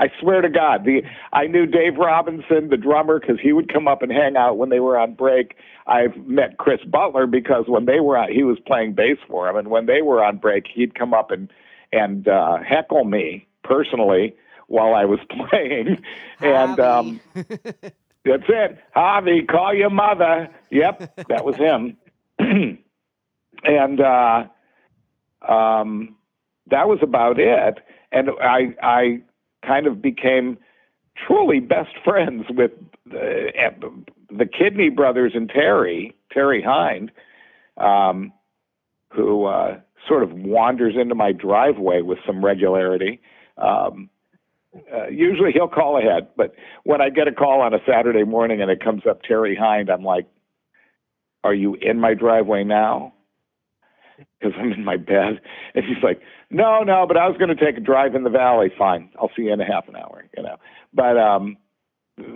I 0.00 0.09
swear 0.20 0.40
to 0.40 0.48
God, 0.48 0.85
the 0.85 1.02
I 1.33 1.46
knew 1.46 1.66
Dave 1.66 1.96
Robinson, 1.96 2.68
the 2.70 2.76
drummer, 2.76 3.20
because 3.20 3.38
he 3.40 3.52
would 3.52 3.72
come 3.72 3.87
up 3.88 4.02
and 4.02 4.11
hang 4.11 4.37
out 4.37 4.59
when 4.59 4.68
they 4.68 4.80
were 4.80 4.98
on 4.98 5.14
break. 5.14 5.57
I've 5.87 6.16
met 6.26 6.59
Chris 6.59 6.80
Butler 6.85 7.26
because 7.26 7.64
when 7.68 7.85
they 7.87 8.00
were 8.00 8.16
on, 8.16 8.33
he 8.33 8.42
was 8.42 8.59
playing 8.66 8.94
bass 8.94 9.18
for 9.28 9.48
him, 9.48 9.57
and 9.57 9.68
when 9.68 9.87
they 9.87 10.02
were 10.02 10.24
on 10.24 10.38
break, 10.38 10.66
he'd 10.72 10.94
come 10.94 11.14
up 11.14 11.30
and 11.30 11.52
and 11.92 12.26
uh, 12.28 12.59
heckle 12.59 13.04
me 13.04 13.46
personally 13.62 14.35
while 14.66 14.94
I 14.94 15.04
was 15.04 15.20
playing. 15.50 16.02
and 16.40 16.80
um, 16.80 17.20
that's 17.35 18.44
it. 18.48 18.78
Javi, 18.96 19.46
call 19.46 19.74
your 19.74 19.90
mother. 19.90 20.48
Yep, 20.70 21.26
that 21.28 21.44
was 21.44 21.57
him. 21.57 21.96
and 23.64 24.01
uh, 24.01 24.45
um, 25.49 26.16
that 26.70 26.88
was 26.88 26.99
about 27.03 27.38
it. 27.38 27.78
And 28.12 28.30
I 28.40 28.74
I 28.82 29.22
kind 29.67 29.87
of 29.87 30.03
became 30.03 30.59
truly 31.27 31.61
best 31.61 31.91
friends 32.05 32.45
with 32.51 32.73
the, 33.07 33.53
the 34.31 34.47
Kidney 34.47 34.91
brothers 34.91 35.33
and 35.35 35.49
Terry, 35.49 36.15
Terry 36.33 36.62
Hynde, 36.62 37.11
um, 37.77 38.33
who 39.12 39.45
uh, 39.45 39.79
sort 40.09 40.23
of 40.23 40.33
wanders 40.33 40.95
into 41.01 41.15
my 41.15 41.33
driveway 41.33 42.03
with 42.03 42.19
some 42.27 42.45
regularity. 42.45 43.21
Um, 43.59 44.11
uh, 44.93 45.07
usually 45.09 45.53
he'll 45.53 45.69
call 45.69 45.99
ahead, 45.99 46.29
but 46.37 46.55
when 46.83 47.01
I 47.01 47.09
get 47.09 47.29
a 47.29 47.33
call 47.33 47.61
on 47.61 47.73
a 47.75 47.79
Saturday 47.87 48.25
morning 48.25 48.61
and 48.61 48.71
it 48.71 48.83
comes 48.83 49.03
up 49.09 49.23
Terry 49.23 49.57
Hynde, 49.57 49.89
I'm 49.89 50.03
like, 50.03 50.27
"Are 51.45 51.55
you 51.55 51.77
in 51.77 52.01
my 52.01 52.15
driveway 52.15 52.65
now?" 52.65 53.14
Because 54.45 54.59
I'm 54.61 54.72
in 54.72 54.84
my 54.84 54.97
bed. 54.97 55.40
And 55.74 55.84
he's 55.84 56.03
like, 56.03 56.20
no, 56.51 56.82
no, 56.82 57.05
but 57.07 57.16
I 57.16 57.26
was 57.26 57.36
going 57.36 57.55
to 57.55 57.64
take 57.64 57.76
a 57.76 57.80
drive 57.80 58.14
in 58.14 58.22
the 58.22 58.30
valley. 58.30 58.70
Fine. 58.78 59.11
I'll 59.20 59.30
see 59.36 59.42
you 59.42 59.53
in 59.53 59.61
a 59.61 59.64
half 59.64 59.88
an 59.88 59.97
hour, 59.97 60.24
you 60.36 60.42
know. 60.42 60.57
But 60.92 61.18
um, 61.18 61.57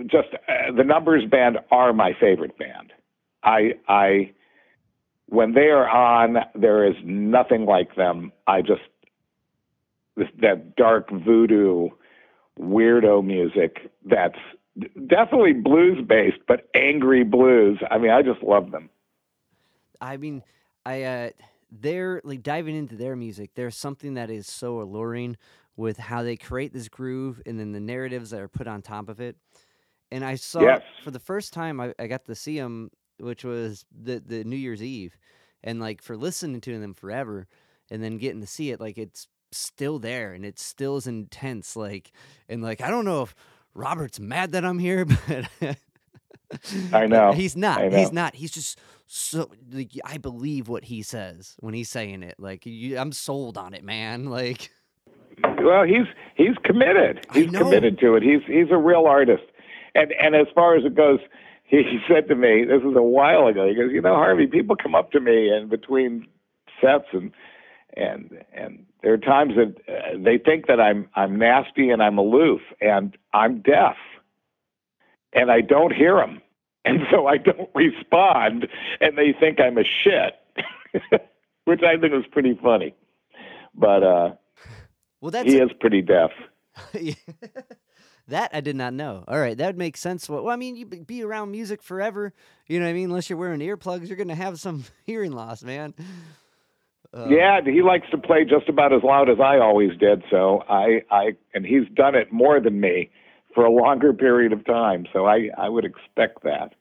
just 0.06 0.28
uh, 0.48 0.72
the 0.76 0.82
Numbers 0.82 1.24
Band 1.24 1.58
are 1.70 1.92
my 1.92 2.14
favorite 2.18 2.58
band. 2.58 2.92
I, 3.44 3.74
I, 3.86 4.32
when 5.26 5.52
they 5.52 5.68
are 5.68 5.88
on, 5.88 6.38
there 6.56 6.84
is 6.84 6.96
nothing 7.04 7.64
like 7.64 7.94
them. 7.94 8.32
I 8.48 8.62
just 8.62 8.82
this, 10.16 10.28
that 10.40 10.74
dark 10.74 11.10
voodoo 11.10 11.90
weirdo 12.58 13.24
music 13.24 13.92
that's 14.04 14.38
definitely 15.06 15.52
blues 15.52 16.04
based, 16.04 16.38
but 16.48 16.68
angry 16.74 17.22
blues. 17.22 17.78
I 17.88 17.98
mean, 17.98 18.10
I 18.10 18.22
just 18.22 18.42
love 18.42 18.72
them. 18.72 18.90
I 20.00 20.16
mean, 20.16 20.42
I 20.84 21.02
uh 21.02 21.30
they're 21.70 22.20
like 22.24 22.42
diving 22.42 22.76
into 22.76 22.96
their 22.96 23.16
music. 23.16 23.50
There's 23.54 23.76
something 23.76 24.14
that 24.14 24.30
is 24.30 24.46
so 24.46 24.80
alluring 24.80 25.36
with 25.76 25.96
how 25.98 26.22
they 26.22 26.36
create 26.36 26.72
this 26.72 26.88
groove 26.88 27.40
and 27.46 27.58
then 27.58 27.72
the 27.72 27.80
narratives 27.80 28.30
that 28.30 28.40
are 28.40 28.48
put 28.48 28.66
on 28.66 28.82
top 28.82 29.08
of 29.08 29.20
it. 29.20 29.36
And 30.10 30.24
I 30.24 30.36
saw 30.36 30.62
Yes. 30.62 30.82
for 31.04 31.10
the 31.10 31.18
first 31.20 31.52
time 31.52 31.80
I, 31.80 31.94
I 31.98 32.06
got 32.06 32.24
to 32.24 32.34
see 32.34 32.58
them, 32.58 32.90
which 33.20 33.44
was 33.44 33.84
the 33.92 34.20
the 34.24 34.44
New 34.44 34.56
Year's 34.56 34.82
Eve, 34.82 35.18
and 35.62 35.80
like 35.80 36.00
for 36.02 36.16
listening 36.16 36.60
to 36.62 36.78
them 36.80 36.94
forever, 36.94 37.46
and 37.90 38.02
then 38.02 38.16
getting 38.18 38.40
to 38.40 38.46
see 38.46 38.70
it, 38.70 38.80
like 38.80 38.96
it's 38.98 39.28
still 39.50 39.98
there 39.98 40.34
and 40.34 40.44
it's 40.44 40.62
still 40.62 40.96
as 40.96 41.06
intense. 41.06 41.76
Like 41.76 42.12
and 42.48 42.62
like 42.62 42.80
I 42.80 42.88
don't 42.90 43.04
know 43.04 43.22
if 43.22 43.34
Robert's 43.74 44.18
mad 44.18 44.52
that 44.52 44.64
I'm 44.64 44.78
here, 44.78 45.04
but 45.28 45.76
I 46.92 47.06
know. 47.06 47.32
he's 47.32 47.56
not. 47.56 47.80
I 47.82 47.90
He's 47.98 48.12
not. 48.12 48.34
He's 48.34 48.50
just 48.50 48.78
so 49.10 49.50
like 49.72 49.92
I 50.04 50.18
believe 50.18 50.68
what 50.68 50.84
he 50.84 51.02
says 51.02 51.56
when 51.60 51.72
he's 51.72 51.88
saying 51.88 52.22
it. 52.22 52.36
Like 52.38 52.66
you, 52.66 52.98
I'm 52.98 53.12
sold 53.12 53.56
on 53.58 53.74
it, 53.74 53.82
man. 53.82 54.26
Like 54.38 54.70
Well, 55.42 55.84
he's 55.84 56.06
he's 56.36 56.56
committed. 56.62 57.26
He's 57.32 57.50
committed 57.50 57.98
to 58.00 58.14
it. 58.14 58.22
He's 58.22 58.42
he's 58.46 58.70
a 58.70 58.76
real 58.76 59.06
artist. 59.06 59.44
And 59.94 60.12
and 60.12 60.36
as 60.36 60.46
far 60.54 60.76
as 60.76 60.84
it 60.84 60.94
goes, 60.94 61.20
he, 61.64 61.76
he 61.78 61.98
said 62.06 62.28
to 62.28 62.34
me, 62.34 62.64
this 62.64 62.82
was 62.82 62.94
a 62.96 63.02
while 63.02 63.46
ago. 63.46 63.66
He 63.66 63.74
goes, 63.74 63.90
you 63.90 64.02
know, 64.02 64.14
Harvey, 64.14 64.46
people 64.46 64.76
come 64.76 64.94
up 64.94 65.10
to 65.12 65.20
me 65.20 65.48
and 65.48 65.70
between 65.70 66.26
sets 66.80 67.08
and 67.12 67.32
and 67.96 68.44
and 68.52 68.84
there 69.02 69.14
are 69.14 69.18
times 69.18 69.54
that 69.56 69.74
uh, 69.88 70.18
they 70.22 70.36
think 70.36 70.66
that 70.66 70.80
I'm 70.80 71.08
I'm 71.16 71.38
nasty 71.38 71.88
and 71.88 72.02
I'm 72.02 72.18
aloof 72.18 72.60
and 72.80 73.16
I'm 73.32 73.62
deaf 73.62 73.96
and 75.32 75.50
I 75.50 75.62
don't 75.62 75.94
hear 75.94 76.16
them 76.16 76.42
and 76.88 77.00
so 77.10 77.26
I 77.26 77.36
don't 77.36 77.70
respond 77.74 78.66
and 79.00 79.16
they 79.16 79.34
think 79.38 79.60
I'm 79.60 79.78
a 79.78 79.84
shit, 79.84 81.20
which 81.64 81.82
I 81.82 81.98
think 82.00 82.14
is 82.14 82.24
pretty 82.32 82.58
funny. 82.62 82.94
But 83.74 84.02
uh, 84.02 84.30
well, 85.20 85.30
that's 85.30 85.50
he 85.50 85.58
is 85.58 85.70
pretty 85.80 86.02
deaf. 86.02 86.30
that 88.28 88.50
I 88.52 88.60
did 88.60 88.76
not 88.76 88.94
know. 88.94 89.24
All 89.28 89.38
right, 89.38 89.56
that 89.56 89.66
would 89.66 89.78
make 89.78 89.96
sense. 89.96 90.28
Well, 90.28 90.48
I 90.48 90.56
mean, 90.56 90.76
you 90.76 90.86
be 90.86 91.22
around 91.22 91.50
music 91.50 91.82
forever. 91.82 92.32
You 92.66 92.78
know 92.78 92.86
what 92.86 92.90
I 92.90 92.94
mean? 92.94 93.10
Unless 93.10 93.28
you're 93.28 93.38
wearing 93.38 93.60
earplugs, 93.60 94.08
you're 94.08 94.16
gonna 94.16 94.34
have 94.34 94.58
some 94.58 94.84
hearing 95.04 95.32
loss, 95.32 95.62
man. 95.62 95.94
Uh, 97.12 97.26
yeah, 97.30 97.60
he 97.64 97.82
likes 97.82 98.08
to 98.10 98.18
play 98.18 98.44
just 98.44 98.68
about 98.68 98.92
as 98.92 99.02
loud 99.02 99.30
as 99.30 99.38
I 99.40 99.58
always 99.58 99.96
did. 99.98 100.22
So 100.30 100.62
I, 100.68 101.02
I, 101.10 101.36
and 101.54 101.64
he's 101.64 101.88
done 101.94 102.14
it 102.14 102.30
more 102.30 102.60
than 102.60 102.80
me 102.80 103.10
for 103.54 103.64
a 103.64 103.70
longer 103.70 104.12
period 104.12 104.52
of 104.52 104.64
time. 104.66 105.06
So 105.12 105.24
I, 105.24 105.48
I 105.56 105.70
would 105.70 105.86
expect 105.86 106.42
that. 106.44 106.74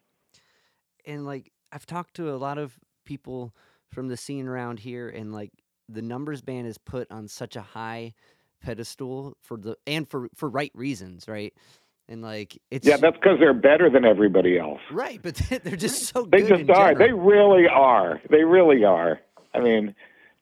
And 1.07 1.25
like 1.25 1.51
I've 1.71 1.85
talked 1.87 2.15
to 2.17 2.29
a 2.33 2.37
lot 2.37 2.59
of 2.59 2.77
people 3.05 3.55
from 3.91 4.09
the 4.09 4.17
scene 4.17 4.47
around 4.47 4.79
here, 4.79 5.09
and 5.09 5.33
like 5.33 5.51
the 5.89 6.01
numbers 6.03 6.41
band 6.41 6.67
is 6.67 6.77
put 6.77 7.09
on 7.11 7.27
such 7.27 7.55
a 7.55 7.61
high 7.61 8.13
pedestal 8.61 9.35
for 9.41 9.57
the 9.57 9.77
and 9.87 10.07
for 10.07 10.27
for 10.35 10.49
right 10.49 10.71
reasons, 10.75 11.27
right? 11.27 11.53
And 12.09 12.21
like 12.21 12.57
it's 12.69 12.85
Yeah, 12.87 12.97
that's 12.97 13.15
because 13.17 13.39
they're 13.39 13.53
better 13.53 13.89
than 13.89 14.05
everybody 14.05 14.59
else. 14.59 14.81
right, 14.91 15.19
but 15.21 15.35
they're 15.63 15.75
just 15.75 16.13
so 16.13 16.25
They 16.25 16.39
good. 16.41 16.49
just 16.49 16.61
in 16.61 16.71
are. 16.71 16.95
They 16.95 17.13
really 17.13 17.67
are. 17.67 18.21
They 18.29 18.43
really 18.43 18.83
are. 18.83 19.19
I 19.53 19.59
mean, 19.59 19.95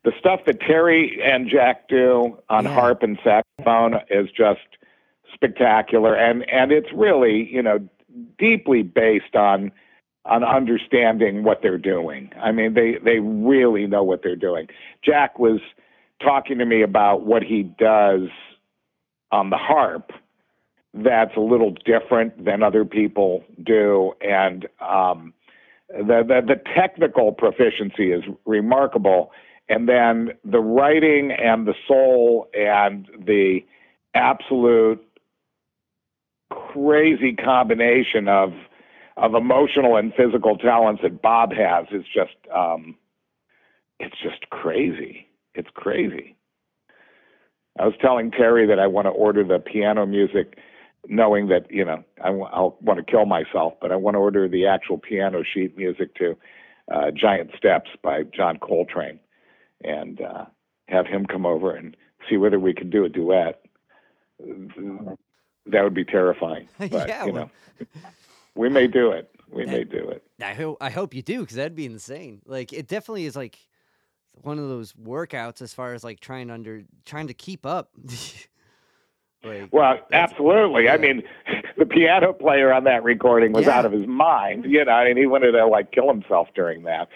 the 0.03 0.11
stuff 0.19 0.41
that 0.45 0.59
Terry 0.61 1.19
and 1.23 1.49
Jack 1.49 1.87
do 1.87 2.37
on 2.49 2.65
Yeah. 2.65 2.73
harp 2.73 3.01
and 3.03 3.17
saxophone 3.23 3.95
is 4.09 4.27
just 4.35 4.61
spectacular, 5.33 6.15
and 6.15 6.47
and 6.49 6.71
it's 6.71 6.91
really 6.93 7.47
you 7.51 7.61
know 7.61 7.79
deeply 8.37 8.81
based 8.83 9.35
on 9.35 9.71
on 10.25 10.43
understanding 10.43 11.43
what 11.43 11.61
they're 11.61 11.77
doing. 11.77 12.31
I 12.41 12.51
mean, 12.51 12.73
they 12.73 12.97
they 13.03 13.19
really 13.19 13.87
know 13.87 14.03
what 14.03 14.21
they're 14.23 14.35
doing. 14.35 14.67
Jack 15.03 15.37
was 15.39 15.59
talking 16.21 16.57
to 16.57 16.65
me 16.65 16.81
about 16.81 17.25
what 17.25 17.43
he 17.43 17.63
does 17.63 18.29
on 19.31 19.49
the 19.49 19.57
harp 19.57 20.11
that's 20.93 21.35
a 21.35 21.41
little 21.41 21.71
different 21.85 22.45
than 22.45 22.63
other 22.63 22.85
people 22.85 23.43
do 23.63 24.13
and 24.21 24.65
um 24.79 25.33
the, 25.89 26.23
the 26.25 26.41
the 26.47 26.61
technical 26.73 27.31
proficiency 27.33 28.11
is 28.11 28.23
remarkable 28.45 29.31
and 29.67 29.89
then 29.89 30.29
the 30.45 30.59
writing 30.59 31.31
and 31.31 31.67
the 31.67 31.73
soul 31.87 32.47
and 32.53 33.09
the 33.25 33.59
absolute 34.13 35.03
crazy 36.49 37.33
combination 37.33 38.27
of 38.29 38.53
of 39.17 39.33
emotional 39.33 39.95
and 39.97 40.13
physical 40.13 40.57
talents 40.57 41.01
that 41.03 41.21
Bob 41.21 41.53
has 41.53 41.85
is 41.91 42.03
just 42.13 42.35
um 42.53 42.95
it's 43.99 44.15
just 44.21 44.49
crazy. 44.49 45.27
It's 45.53 45.69
crazy. 45.73 46.35
I 47.79 47.85
was 47.85 47.95
telling 48.01 48.31
Terry 48.31 48.65
that 48.67 48.79
I 48.79 48.87
want 48.87 49.05
to 49.05 49.11
order 49.11 49.43
the 49.43 49.59
piano 49.59 50.05
music 50.05 50.57
knowing 51.07 51.47
that, 51.49 51.69
you 51.71 51.85
know, 51.85 52.03
I 52.21 52.27
w- 52.27 52.47
I'll 52.51 52.77
want 52.81 52.97
to 52.99 53.09
kill 53.09 53.25
myself, 53.25 53.73
but 53.79 53.91
I 53.91 53.95
want 53.95 54.15
to 54.15 54.19
order 54.19 54.47
the 54.49 54.65
actual 54.67 54.97
piano 54.97 55.43
sheet 55.43 55.77
music 55.77 56.15
to 56.15 56.35
uh, 56.93 57.11
Giant 57.11 57.51
Steps 57.55 57.89
by 58.03 58.23
John 58.23 58.57
Coltrane 58.57 59.19
and 59.83 60.19
uh, 60.21 60.45
have 60.87 61.05
him 61.05 61.25
come 61.25 61.45
over 61.45 61.73
and 61.75 61.95
see 62.29 62.37
whether 62.37 62.59
we 62.59 62.73
can 62.73 62.89
do 62.89 63.05
a 63.05 63.09
duet. 63.09 63.61
That 64.39 65.83
would 65.83 65.93
be 65.93 66.05
terrifying. 66.05 66.67
But, 66.79 67.07
Yeah, 67.07 67.25
you 67.25 67.33
well- 67.33 67.49
know, 67.79 67.85
we 68.55 68.69
may 68.69 68.87
do 68.87 69.11
it. 69.11 69.29
We 69.51 69.65
may 69.65 69.83
do 69.83 70.09
it. 70.09 70.23
I 70.41 70.53
hope 70.53 70.77
I 70.81 70.89
hope 70.89 71.13
you 71.13 71.21
do 71.21 71.41
because 71.41 71.55
that'd 71.55 71.75
be 71.75 71.85
insane. 71.85 72.41
Like 72.45 72.73
it 72.73 72.87
definitely 72.87 73.25
is 73.25 73.35
like 73.35 73.57
one 74.41 74.59
of 74.59 74.67
those 74.67 74.91
workouts 74.93 75.61
as 75.61 75.73
far 75.73 75.93
as 75.93 76.03
like 76.03 76.19
trying 76.19 76.47
to 76.47 76.53
under 76.53 76.83
trying 77.05 77.27
to 77.27 77.33
keep 77.33 77.65
up. 77.65 77.91
like 79.43 79.69
Well, 79.71 79.99
absolutely. 80.11 80.85
yeah. 80.85 80.93
I 80.93 80.97
mean, 80.97 81.23
the 81.77 81.85
piano 81.85 82.33
player 82.33 82.73
on 82.73 82.83
that 82.85 83.03
recording 83.03 83.51
was 83.53 83.65
Yeah. 83.65 83.77
out 83.79 83.85
of 83.85 83.91
his 83.91 84.07
mind, 84.07 84.65
you 84.65 84.83
know, 84.83 84.97
and 85.05 85.17
he 85.17 85.25
wanted 85.25 85.51
to 85.51 85.65
like 85.67 85.91
kill 85.91 86.07
himself 86.09 86.47
during 86.55 86.83
that. 86.83 87.07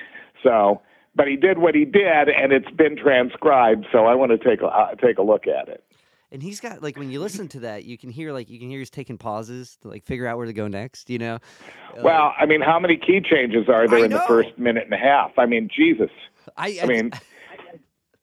So, 0.44 0.82
but 1.16 1.28
he 1.28 1.36
did 1.36 1.58
what 1.58 1.76
he 1.76 1.84
did, 1.86 2.30
and 2.30 2.54
it's 2.54 2.70
been 2.72 2.96
transcribed. 2.96 3.88
So 3.92 4.06
I 4.06 4.16
want 4.16 4.32
to 4.32 4.38
take 4.38 4.62
a 4.62 4.68
uh, 4.68 4.96
take 4.96 5.18
a 5.18 5.24
look 5.24 5.48
at 5.48 5.68
it. 5.68 5.84
And 6.32 6.43
he's 6.43 6.59
got 6.59 6.82
like 6.82 6.97
when 6.97 7.11
you 7.11 7.19
listen 7.19 7.47
to 7.49 7.61
that, 7.61 7.86
you 7.86 7.97
can 7.97 8.09
hear 8.09 8.32
like 8.32 8.49
you 8.49 8.59
can 8.59 8.69
hear 8.69 8.80
he's 8.80 8.89
taking 8.89 9.17
pauses 9.17 9.77
to 9.82 9.88
like 9.88 10.03
figure 10.03 10.27
out 10.27 10.38
where 10.38 10.45
to 10.45 10.53
go 10.53 10.67
next. 10.67 11.09
You 11.09 11.17
know. 11.17 11.36
Uh, 11.97 12.01
Well, 12.01 12.34
I 12.39 12.45
mean, 12.45 12.61
how 12.61 12.80
many 12.80 12.97
key 12.97 13.21
changes 13.21 13.67
are 13.69 13.88
there 13.88 14.05
in 14.05 14.11
the 14.11 14.19
first 14.21 14.57
minute 14.57 14.86
and 14.86 14.93
a 14.93 14.97
half? 14.97 15.32
I 15.38 15.45
mean, 15.45 15.69
Jesus. 15.75 16.11
I, 16.57 16.80
I 16.82 16.86
mean, 16.86 17.11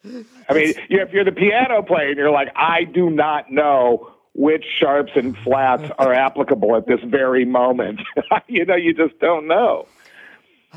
I 0.04 0.54
mean, 0.54 0.74
if 0.90 1.12
you're 1.12 1.24
the 1.24 1.32
piano 1.32 1.82
player 1.82 2.09
and 2.09 2.16
you're 2.16 2.30
like, 2.30 2.48
I 2.54 2.84
do 2.84 3.11
not 3.11 3.50
know 3.50 4.12
which 4.34 4.64
sharps 4.78 5.12
and 5.14 5.36
flats 5.38 5.90
are 5.98 6.12
applicable 6.12 6.76
at 6.76 6.86
this 6.86 7.00
very 7.04 7.44
moment. 7.44 8.00
you 8.48 8.64
know, 8.64 8.76
you 8.76 8.92
just 8.92 9.18
don't 9.18 9.48
know. 9.48 9.86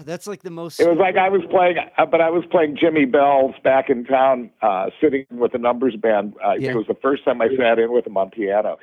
That's 0.05 0.27
like 0.27 0.43
the 0.43 0.49
most. 0.51 0.79
It 0.79 0.87
was 0.87 0.97
like 0.97 1.17
I 1.17 1.29
was 1.29 1.41
playing, 1.49 1.77
uh, 1.97 2.05
but 2.05 2.21
I 2.21 2.29
was 2.29 2.43
playing 2.49 2.77
Jimmy 2.79 3.05
Bell's 3.05 3.55
back 3.63 3.89
in 3.89 4.05
town, 4.05 4.49
uh, 4.61 4.89
sitting 5.01 5.25
with 5.31 5.51
the 5.51 5.57
numbers 5.57 5.95
band. 5.95 6.33
Uh, 6.45 6.53
Yeah. 6.57 6.71
it 6.71 6.75
was 6.75 6.87
the 6.87 6.95
first 6.95 7.25
time 7.25 7.41
I 7.41 7.49
sat 7.55 7.79
in 7.79 7.91
with 7.91 8.07
him 8.07 8.17
on 8.17 8.29
piano. 8.29 8.77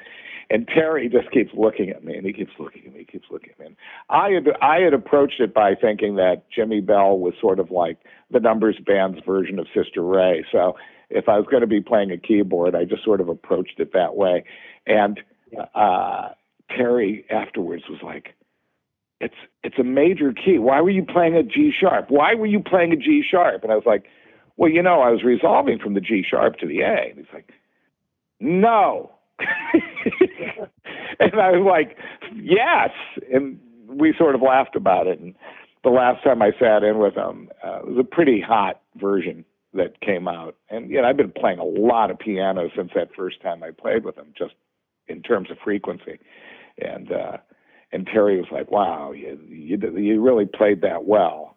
And 0.49 0.69
Terry 0.69 1.09
just 1.09 1.29
keeps 1.33 1.53
looking 1.55 1.91
at 1.91 2.05
me, 2.05 2.15
and 2.17 2.25
he 2.25 2.33
keeps 2.33 2.53
looking 2.61 2.83
at 2.87 2.93
me, 2.93 3.01
he 3.01 3.05
keeps 3.05 3.27
looking 3.33 3.51
at 3.51 3.59
me. 3.59 3.67
And 3.67 3.77
I 4.11 4.31
had 4.31 4.49
I 4.63 4.79
had 4.79 4.95
approached 4.95 5.41
it 5.41 5.53
by 5.53 5.75
thinking 5.75 6.15
that 6.17 6.49
Jimmy 6.51 6.81
Bell 6.81 7.19
was 7.19 7.35
sort 7.41 7.59
of 7.59 7.73
like 7.73 7.97
the 8.31 8.39
numbers 8.39 8.77
band's 8.79 9.19
version 9.27 9.59
of 9.59 9.67
Sister 9.75 10.03
Ray. 10.03 10.45
So 10.53 10.77
if 11.11 11.29
I 11.29 11.37
was 11.39 11.47
going 11.51 11.63
to 11.63 11.67
be 11.67 11.81
playing 11.81 12.13
a 12.13 12.17
keyboard, 12.17 12.77
I 12.77 12.85
just 12.85 13.03
sort 13.03 13.21
of 13.21 13.29
approached 13.29 13.81
it 13.81 13.93
that 13.93 14.15
way. 14.15 14.45
And 14.87 15.21
uh, 15.75 16.29
Terry 16.71 17.25
afterwards 17.29 17.85
was 17.89 18.01
like, 18.03 18.35
it's 19.21 19.35
it's 19.62 19.79
a 19.79 19.85
major 19.85 20.33
key. 20.33 20.59
Why 20.59 20.81
were 20.81 20.91
you 20.91 21.05
playing 21.05 21.35
a 21.35 21.43
G 21.43 21.73
sharp? 21.79 22.07
Why 22.11 22.35
were 22.35 22.47
you 22.47 22.61
playing 22.61 22.93
a 22.93 22.97
G 22.97 23.23
sharp? 23.29 23.62
And 23.62 23.73
I 23.73 23.75
was 23.75 23.87
like, 23.87 24.05
well, 24.57 24.71
you 24.71 24.83
know, 24.83 25.01
I 25.01 25.11
was 25.11 25.23
resolving 25.23 25.79
from 25.79 25.95
the 25.95 26.01
G 26.01 26.25
sharp 26.29 26.57
to 26.59 26.67
the 26.67 26.81
A. 26.81 27.11
And 27.11 27.19
he's 27.19 27.27
like, 27.33 27.51
no. 28.41 29.12
and 31.21 31.35
I 31.35 31.51
was 31.51 31.67
like, 31.67 31.97
yes. 32.35 32.91
And 33.33 33.59
we 33.89 34.14
sort 34.17 34.35
of 34.35 34.43
laughed 34.43 34.77
about 34.77 35.07
it. 35.07 35.21
And 35.21 35.35
the 35.85 35.91
last 35.91 36.23
time 36.25 36.43
I 36.43 36.53
sat 36.59 36.83
in 36.83 36.99
with 36.99 37.14
him, 37.14 37.51
uh, 37.64 37.81
it 37.81 37.87
was 37.87 37.99
a 37.99 38.05
pretty 38.05 38.41
hot 38.41 38.81
version 38.97 39.45
that 39.75 40.01
came 40.01 40.27
out. 40.27 40.57
And 40.71 40.91
you 40.91 41.01
know, 41.01 41.09
I've 41.09 41.17
been 41.17 41.33
playing 41.33 41.59
a 41.59 41.64
lot 41.64 42.11
of 42.11 42.19
piano 42.19 42.69
since 42.75 42.91
that 42.95 43.14
first 43.17 43.41
time 43.43 43.62
I 43.62 43.71
played 43.71 44.05
with 44.05 44.17
him, 44.17 44.33
just 44.37 44.55
in 45.07 45.23
terms 45.23 45.51
of 45.51 45.59
frequency. 45.62 46.19
And 46.79 47.12
uh, 47.12 47.37
and 47.97 48.07
Terry 48.07 48.36
was 48.36 48.51
like, 48.53 48.70
"Wow, 48.70 49.12
you 49.12 49.40
you 49.49 49.76
you 49.99 50.20
really 50.20 50.47
played 50.47 50.82
that 50.82 51.05
well." 51.05 51.57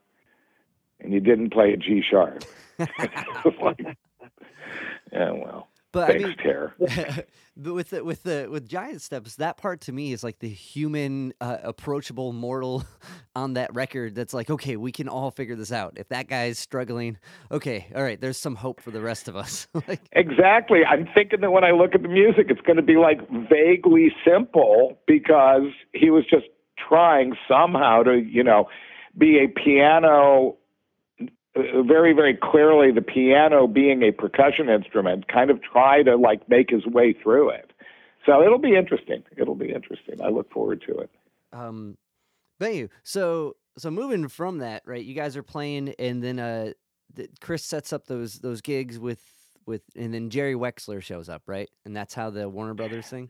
and 0.99 1.13
you 1.13 1.19
didn't 1.19 1.51
play 1.51 1.73
a 1.73 1.77
G 1.77 2.01
sharp. 2.07 2.43
like, 2.79 3.79
yeah, 5.11 5.31
well, 5.31 5.67
but 5.91 6.07
thanks, 6.07 6.41
I 6.43 6.47
mean, 6.79 7.23
but 7.57 7.73
with 7.73 7.89
the, 7.89 8.03
with 8.03 8.23
the 8.23 8.47
with 8.49 8.67
giant 8.67 9.01
steps, 9.01 9.35
that 9.35 9.57
part 9.57 9.81
to 9.81 9.91
me 9.91 10.11
is 10.11 10.23
like 10.23 10.39
the 10.39 10.49
human, 10.49 11.33
uh, 11.41 11.57
approachable 11.63 12.31
mortal 12.33 12.83
on 13.35 13.53
that 13.53 13.73
record. 13.73 14.15
That's 14.15 14.33
like, 14.33 14.49
okay, 14.49 14.75
we 14.75 14.91
can 14.91 15.07
all 15.09 15.31
figure 15.31 15.55
this 15.55 15.71
out. 15.71 15.93
If 15.97 16.09
that 16.09 16.27
guy's 16.27 16.59
struggling, 16.59 17.17
okay, 17.51 17.87
all 17.95 18.03
right, 18.03 18.19
there's 18.19 18.37
some 18.37 18.55
hope 18.55 18.81
for 18.81 18.91
the 18.91 19.01
rest 19.01 19.27
of 19.27 19.35
us. 19.35 19.67
like, 19.87 20.01
Exactly. 20.11 20.85
I'm 20.85 21.07
thinking 21.13 21.41
that 21.41 21.51
when 21.51 21.63
I 21.63 21.71
look 21.71 21.95
at 21.95 22.01
the 22.01 22.07
music, 22.07 22.47
it's 22.49 22.61
going 22.61 22.77
to 22.77 22.83
be 22.83 22.97
like 22.97 23.19
vaguely 23.49 24.13
simple 24.25 24.99
because 25.07 25.71
he 25.93 26.09
was 26.09 26.25
just 26.29 26.45
trying 26.77 27.35
somehow 27.47 28.03
to, 28.03 28.17
you 28.17 28.43
know, 28.43 28.67
be 29.17 29.39
a 29.39 29.47
piano, 29.47 30.55
very, 31.56 32.14
very 32.14 32.36
clearly 32.36 32.91
the 32.91 33.02
piano 33.02 33.68
being 33.68 34.04
a 34.04 34.12
percussion 34.12 34.70
instrument, 34.70 35.28
kind 35.28 35.50
of 35.50 35.62
try 35.62 36.04
to 36.04 36.16
like 36.16 36.47
make 36.50 36.70
his 36.70 36.86
way 36.86 37.14
through 37.14 37.50
it. 37.50 37.72
So 38.26 38.43
it'll 38.43 38.60
be 38.60 38.76
interesting. 38.76 39.24
It'll 39.38 39.56
be 39.56 39.72
interesting. 39.72 40.22
I 40.22 40.30
look 40.30 40.52
forward 40.52 40.84
to 40.88 41.00
it. 41.00 41.10
um, 41.54 41.97
thank 42.60 42.76
you. 42.76 42.89
So 43.04 43.56
so 43.78 43.89
moving 43.89 44.28
from 44.28 44.60
that, 44.60 44.84
right? 44.86 45.04
You 45.04 45.16
guys 45.16 45.38
are 45.38 45.43
playing, 45.43 45.95
and 45.97 46.22
then 46.22 46.38
uh, 46.38 46.72
Chris 47.39 47.64
sets 47.64 47.93
up 47.93 48.06
those 48.06 48.39
those 48.39 48.62
gigs 48.62 49.00
with 49.00 49.24
with, 49.66 49.82
and 49.95 50.14
then 50.14 50.30
Jerry 50.30 50.56
Wexler 50.56 51.02
shows 51.02 51.30
up, 51.30 51.43
right? 51.47 51.70
And 51.86 51.95
that's 51.95 52.14
how 52.14 52.30
the 52.30 52.50
Warner 52.50 52.74
Brothers 52.74 53.08
thing 53.08 53.30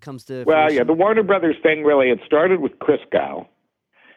comes 0.00 0.24
to. 0.24 0.44
Well, 0.44 0.72
yeah, 0.72 0.84
the 0.84 0.92
Warner 0.92 1.22
Brothers 1.22 1.56
thing 1.62 1.84
really 1.84 2.10
it 2.10 2.20
started 2.26 2.60
with 2.60 2.78
Chris 2.80 3.00
Gow. 3.12 3.48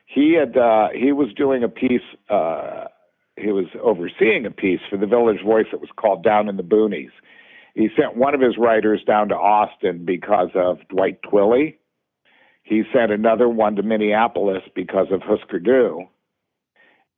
He 0.06 0.34
had 0.34 0.58
uh, 0.58 0.89
he 0.93 1.12
was 1.12 1.34
doing 1.36 1.64
a 1.64 1.70
piece. 1.70 2.02
Uh, 2.30 2.86
he 3.38 3.51
was 3.51 3.67
overseeing 3.81 4.45
a 4.45 4.51
piece 4.51 4.79
for 4.89 4.97
the 4.97 5.05
Village 5.05 5.43
Voice 5.43 5.67
that 5.71 5.81
was 5.81 5.89
called 5.95 6.23
Down 6.23 6.49
in 6.49 6.57
the 6.57 6.63
Boonies. 6.63 7.11
He 7.75 7.89
sent 7.95 8.17
one 8.17 8.33
of 8.33 8.41
his 8.41 8.57
writers 8.57 9.03
down 9.05 9.29
to 9.29 9.35
Austin 9.35 10.03
because 10.03 10.49
of 10.55 10.79
Dwight 10.89 11.21
Twilley. 11.21 11.75
He 12.63 12.83
sent 12.91 13.11
another 13.11 13.47
one 13.47 13.75
to 13.75 13.83
Minneapolis 13.83 14.63
because 14.75 15.07
of 15.11 15.21
Husker 15.21 15.59
Du. 15.59 16.07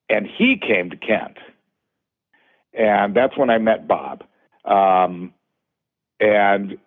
And 0.09 0.27
he 0.27 0.57
came 0.57 0.89
to 0.89 0.97
Kent. 0.97 1.37
And 2.73 3.15
that's 3.15 3.37
when 3.37 3.49
I 3.49 3.57
met 3.57 3.87
Bob. 3.87 4.23
Um, 4.65 5.33
and 6.19 6.77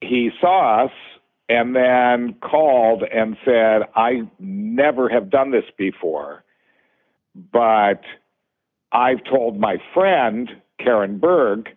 he 0.00 0.30
saw 0.40 0.86
us 0.86 0.92
and 1.48 1.76
then 1.76 2.34
called 2.40 3.02
and 3.02 3.36
said, 3.44 3.82
I 3.94 4.22
never 4.38 5.08
have 5.08 5.30
done 5.30 5.50
this 5.50 5.64
before, 5.76 6.44
but 7.34 8.02
I've 8.92 9.22
told 9.24 9.58
my 9.58 9.76
friend, 9.92 10.50
Karen 10.78 11.18
Berg, 11.18 11.68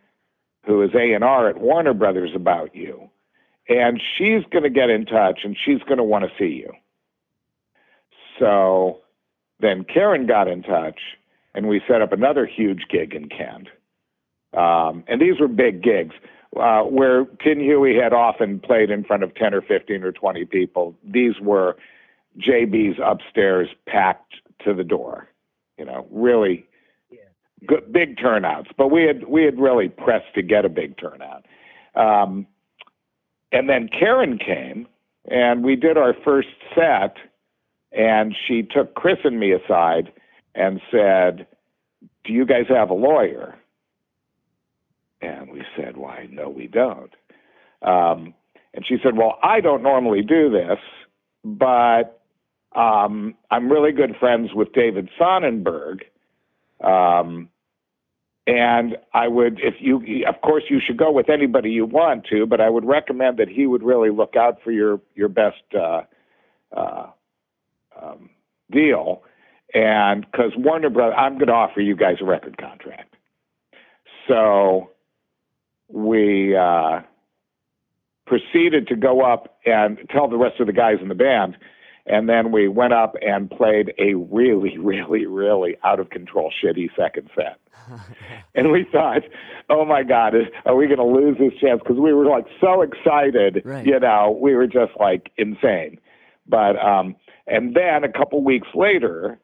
who 0.66 0.82
is 0.82 0.92
A&R 0.94 1.50
at 1.50 1.60
Warner 1.60 1.94
Brothers 1.94 2.32
about 2.36 2.76
you, 2.76 3.10
and 3.68 4.02
she's 4.18 4.44
going 4.52 4.64
to 4.64 4.70
get 4.70 4.90
in 4.90 5.06
touch 5.06 5.40
and 5.44 5.58
she's 5.64 5.82
going 5.84 5.98
to 5.98 6.04
want 6.04 6.26
to 6.26 6.32
see 6.38 6.56
you. 6.56 6.72
So 8.40 9.00
then 9.60 9.84
Karen 9.84 10.26
got 10.26 10.48
in 10.48 10.64
touch 10.64 11.00
and 11.54 11.68
we 11.68 11.82
set 11.88 12.02
up 12.02 12.12
another 12.12 12.46
huge 12.46 12.84
gig 12.90 13.14
in 13.14 13.30
Kent. 13.30 13.68
Um, 14.54 15.04
and 15.08 15.22
these 15.22 15.40
were 15.40 15.48
big 15.48 15.82
gigs 15.84 16.16
uh, 16.60 16.82
where 16.82 17.26
Tin 17.44 17.60
Huey 17.60 17.96
had 17.96 18.14
often 18.14 18.60
played 18.60 18.90
in 18.90 19.04
front 19.04 19.24
of 19.24 19.34
10 19.36 19.54
or 19.54 19.62
15 19.62 20.04
or 20.04 20.12
20 20.12 20.46
people. 20.46 20.96
These 21.04 21.40
were 21.42 21.78
JB's 22.38 23.00
upstairs 23.04 23.70
packed 23.88 24.36
to 24.66 24.74
the 24.74 24.84
door, 24.84 25.30
you 25.78 25.86
know, 25.86 26.08
really 26.12 26.66
good, 27.68 27.92
big 27.92 28.18
turnouts. 28.18 28.70
But 28.78 28.90
we 28.90 29.04
had, 29.04 29.28
we 29.28 29.44
had 29.44 29.60
really 29.60 29.90
pressed 29.90 30.34
to 30.36 30.42
get 30.42 30.66
a 30.66 30.70
big 30.70 30.98
turnout. 30.98 31.46
Um, 31.96 32.48
and 33.52 33.70
then 33.70 33.90
Karen 33.90 34.38
came 34.38 34.88
and 35.30 35.64
we 35.64 35.76
did 35.76 35.98
our 35.98 36.14
first 36.24 36.50
set 36.74 37.18
and 37.92 38.36
she 38.48 38.64
took 38.64 38.96
Chris 38.96 39.18
and 39.24 39.40
me 39.40 39.52
aside 39.52 40.12
and 40.56 40.82
said, 40.90 41.48
do 42.24 42.34
you 42.34 42.46
guys 42.46 42.66
have 42.70 42.90
a 42.90 42.94
lawyer? 42.94 43.56
And 45.22 45.52
we 45.52 45.64
said, 45.76 45.98
Why, 45.98 46.28
no, 46.30 46.50
we 46.50 46.68
don't. 46.68 47.14
Um, 47.82 48.34
and 48.74 48.86
she 48.88 48.98
said, 49.04 49.18
Well, 49.18 49.38
I 49.44 49.62
don't 49.62 49.84
normally 49.84 50.22
do 50.22 50.50
this, 50.50 50.80
but 51.44 52.22
um, 52.76 53.36
I'm 53.50 53.72
really 53.72 53.92
good 53.92 54.16
friends 54.20 54.50
with 54.54 54.74
David 54.74 55.10
Sonnenberg. 55.18 56.04
Um, 56.84 57.50
and 58.48 58.98
I 59.14 59.28
would, 59.28 59.60
if 59.62 59.76
you, 59.80 60.26
of 60.28 60.42
course, 60.42 60.64
you 60.70 60.80
should 60.86 60.98
go 60.98 61.12
with 61.12 61.30
anybody 61.30 61.70
you 61.70 61.86
want 61.86 62.26
to, 62.32 62.46
but 62.46 62.60
I 62.60 62.70
would 62.70 62.86
recommend 62.86 63.38
that 63.38 63.48
he 63.48 63.68
would 63.68 63.84
really 63.84 64.10
look 64.10 64.36
out 64.36 64.58
for 64.64 64.72
your 64.72 65.00
your 65.16 65.30
best 65.30 65.62
uh, 65.78 66.02
uh, 66.76 67.08
um, 68.02 68.30
deal. 68.72 69.24
And 69.74 70.26
because 70.30 70.52
Warner 70.58 70.90
Brothers, 70.90 71.16
I'm 71.18 71.36
going 71.36 71.48
to 71.48 71.54
offer 71.54 71.82
you 71.82 71.96
guys 71.96 72.18
a 72.20 72.26
record 72.26 72.58
contract. 72.58 73.16
So 74.28 74.90
we 75.88 76.56
uh, 76.56 77.02
proceeded 78.26 78.88
to 78.88 78.96
go 78.96 79.22
up 79.22 79.60
and 79.66 79.98
tell 80.10 80.28
the 80.28 80.38
rest 80.38 80.60
of 80.60 80.68
the 80.68 80.74
guys 80.74 80.98
in 81.02 81.10
the 81.10 81.16
band. 81.16 81.58
And 82.08 82.28
then 82.28 82.52
we 82.52 82.68
went 82.68 82.94
up 82.94 83.16
and 83.22 83.50
played 83.50 83.94
a 84.00 84.16
really, 84.16 84.78
really, 84.80 85.26
really 85.26 85.78
out 85.84 86.00
of 86.00 86.10
control, 86.10 86.52
shitty 86.52 86.90
second 86.96 87.30
set. 87.36 87.58
and 88.56 88.72
we 88.72 88.86
thought, 88.92 89.22
oh 89.70 89.86
my 89.86 90.04
God, 90.04 90.36
is, 90.36 90.44
are 90.66 90.76
we 90.76 90.88
going 90.88 91.00
to 91.00 91.06
lose 91.06 91.38
this 91.38 91.54
chance? 91.60 91.80
Because 91.84 92.00
we 92.00 92.14
were 92.14 92.26
like 92.26 92.46
so 92.60 92.82
excited, 92.82 93.62
Right. 93.66 93.86
you 93.86 94.00
know, 94.00 94.38
we 94.40 94.56
were 94.56 94.68
just 94.68 94.92
like 95.00 95.32
insane. 95.38 96.00
But, 96.48 96.78
um, 96.84 97.16
and 97.48 97.76
then 97.76 98.04
a 98.04 98.12
couple 98.12 98.44
weeks 98.44 98.68
later, 98.76 99.40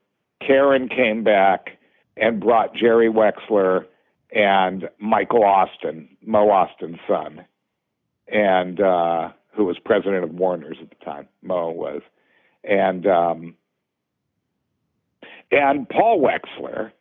Karen 0.46 0.88
came 0.88 1.24
back 1.24 1.78
and 2.16 2.40
brought 2.40 2.76
Jerry 2.76 3.10
Wexler 3.10 3.86
and 4.32 4.90
Michael 5.00 5.42
Ostin, 5.42 6.10
Mo 6.26 6.48
Ostin's 6.48 7.00
son, 7.08 7.46
and 8.28 8.80
uh, 8.82 9.30
who 9.56 9.66
was 9.66 9.78
president 9.84 10.24
of 10.24 10.32
Warner's 10.32 10.78
at 10.82 10.90
the 10.90 11.06
time. 11.06 11.28
Mo 11.42 11.72
was, 11.72 12.02
and 12.68 13.08
um, 13.08 13.56
and 15.52 15.88
Paul 15.88 16.22
Wexler, 16.22 16.92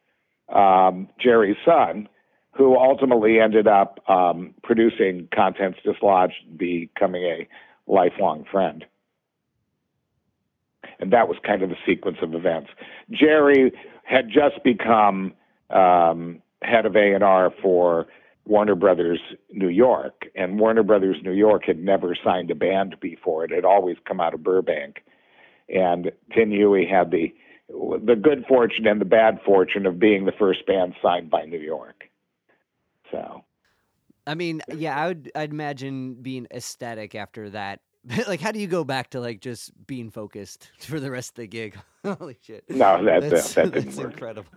um, 0.54 1.08
Jerry's 1.18 1.56
son, 1.64 2.08
who 2.52 2.76
ultimately 2.76 3.40
ended 3.40 3.66
up 3.66 3.98
um, 4.08 4.54
producing 4.62 5.28
Contents 5.34 5.78
Dislodged, 5.84 6.56
becoming 6.56 7.24
a 7.24 7.48
lifelong 7.86 8.44
friend. 8.50 8.84
And 10.98 11.12
that 11.12 11.28
was 11.28 11.36
kind 11.44 11.62
of 11.62 11.68
the 11.68 11.76
sequence 11.84 12.18
of 12.22 12.34
events. 12.34 12.70
Jerry 13.10 13.72
had 14.04 14.28
just 14.28 14.62
become 14.64 15.34
um, 15.70 16.40
head 16.62 16.86
of 16.86 16.96
A&R 16.96 17.52
for 17.60 18.06
Warner 18.46 18.76
Brothers 18.76 19.20
New 19.50 19.68
York, 19.68 20.26
and 20.36 20.60
Warner 20.60 20.84
Brothers 20.84 21.16
New 21.22 21.32
York 21.32 21.64
had 21.66 21.80
never 21.80 22.16
signed 22.22 22.50
a 22.50 22.54
band 22.54 22.96
before. 23.00 23.44
It 23.44 23.50
had 23.50 23.64
always 23.64 23.96
come 24.06 24.20
out 24.20 24.34
of 24.34 24.44
Burbank, 24.44 25.02
and 25.68 26.12
Tin 26.34 26.50
Huey 26.50 26.86
had 26.86 27.10
the 27.10 27.34
the 27.68 28.14
good 28.14 28.44
fortune 28.46 28.86
and 28.86 29.00
the 29.00 29.06
bad 29.06 29.40
fortune 29.44 29.86
of 29.86 29.98
being 29.98 30.24
the 30.24 30.32
first 30.32 30.64
band 30.66 30.94
signed 31.02 31.30
by 31.30 31.44
New 31.44 31.58
York. 31.58 32.04
So 33.10 33.44
I 34.26 34.34
mean, 34.34 34.60
yeah, 34.74 34.98
I 34.98 35.06
would. 35.08 35.30
I'd 35.34 35.50
imagine 35.50 36.14
being 36.14 36.46
ecstatic 36.50 37.14
after 37.14 37.50
that. 37.50 37.80
like, 38.28 38.40
how 38.40 38.52
do 38.52 38.58
you 38.58 38.66
go 38.66 38.84
back 38.84 39.10
to 39.10 39.20
like 39.20 39.40
just 39.40 39.72
being 39.86 40.10
focused 40.10 40.70
for 40.78 41.00
the 41.00 41.10
rest 41.10 41.30
of 41.30 41.36
the 41.36 41.46
gig? 41.46 41.76
Holy 42.04 42.36
shit! 42.42 42.64
no, 42.68 43.04
that 43.04 43.22
that, 43.22 43.30
that's, 43.30 43.54
that 43.54 43.72
didn't 43.72 43.86
that's 43.86 43.96
work. 43.98 44.12
incredible. 44.12 44.50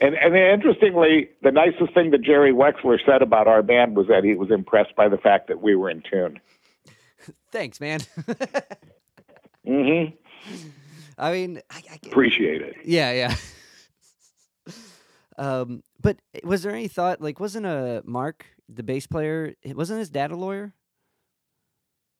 And 0.00 0.16
and 0.16 0.34
interestingly, 0.34 1.30
the 1.42 1.52
nicest 1.52 1.94
thing 1.94 2.10
that 2.10 2.22
Jerry 2.22 2.52
Wexler 2.52 2.98
said 3.06 3.22
about 3.22 3.46
our 3.46 3.62
band 3.62 3.96
was 3.96 4.08
that 4.08 4.24
he 4.24 4.34
was 4.34 4.50
impressed 4.50 4.96
by 4.96 5.08
the 5.08 5.18
fact 5.18 5.46
that 5.48 5.62
we 5.62 5.76
were 5.76 5.88
in 5.88 6.02
tune. 6.10 6.40
Thanks, 7.52 7.80
man. 7.80 8.00
Hmm 9.66 10.04
I 11.16 11.32
mean, 11.32 11.60
I, 11.70 11.82
I 11.92 11.98
Appreciate 12.06 12.60
it. 12.60 12.74
yeah, 12.84 13.12
yeah. 13.12 14.72
um, 15.38 15.82
but 16.00 16.18
was 16.42 16.62
there 16.62 16.72
any 16.74 16.88
thought? 16.88 17.20
Like, 17.20 17.38
wasn't 17.40 17.66
a 17.66 18.02
Mark 18.04 18.46
the 18.68 18.82
bass 18.82 19.06
player? 19.06 19.54
Wasn't 19.64 19.98
his 19.98 20.10
dad 20.10 20.32
a 20.32 20.36
lawyer? 20.36 20.72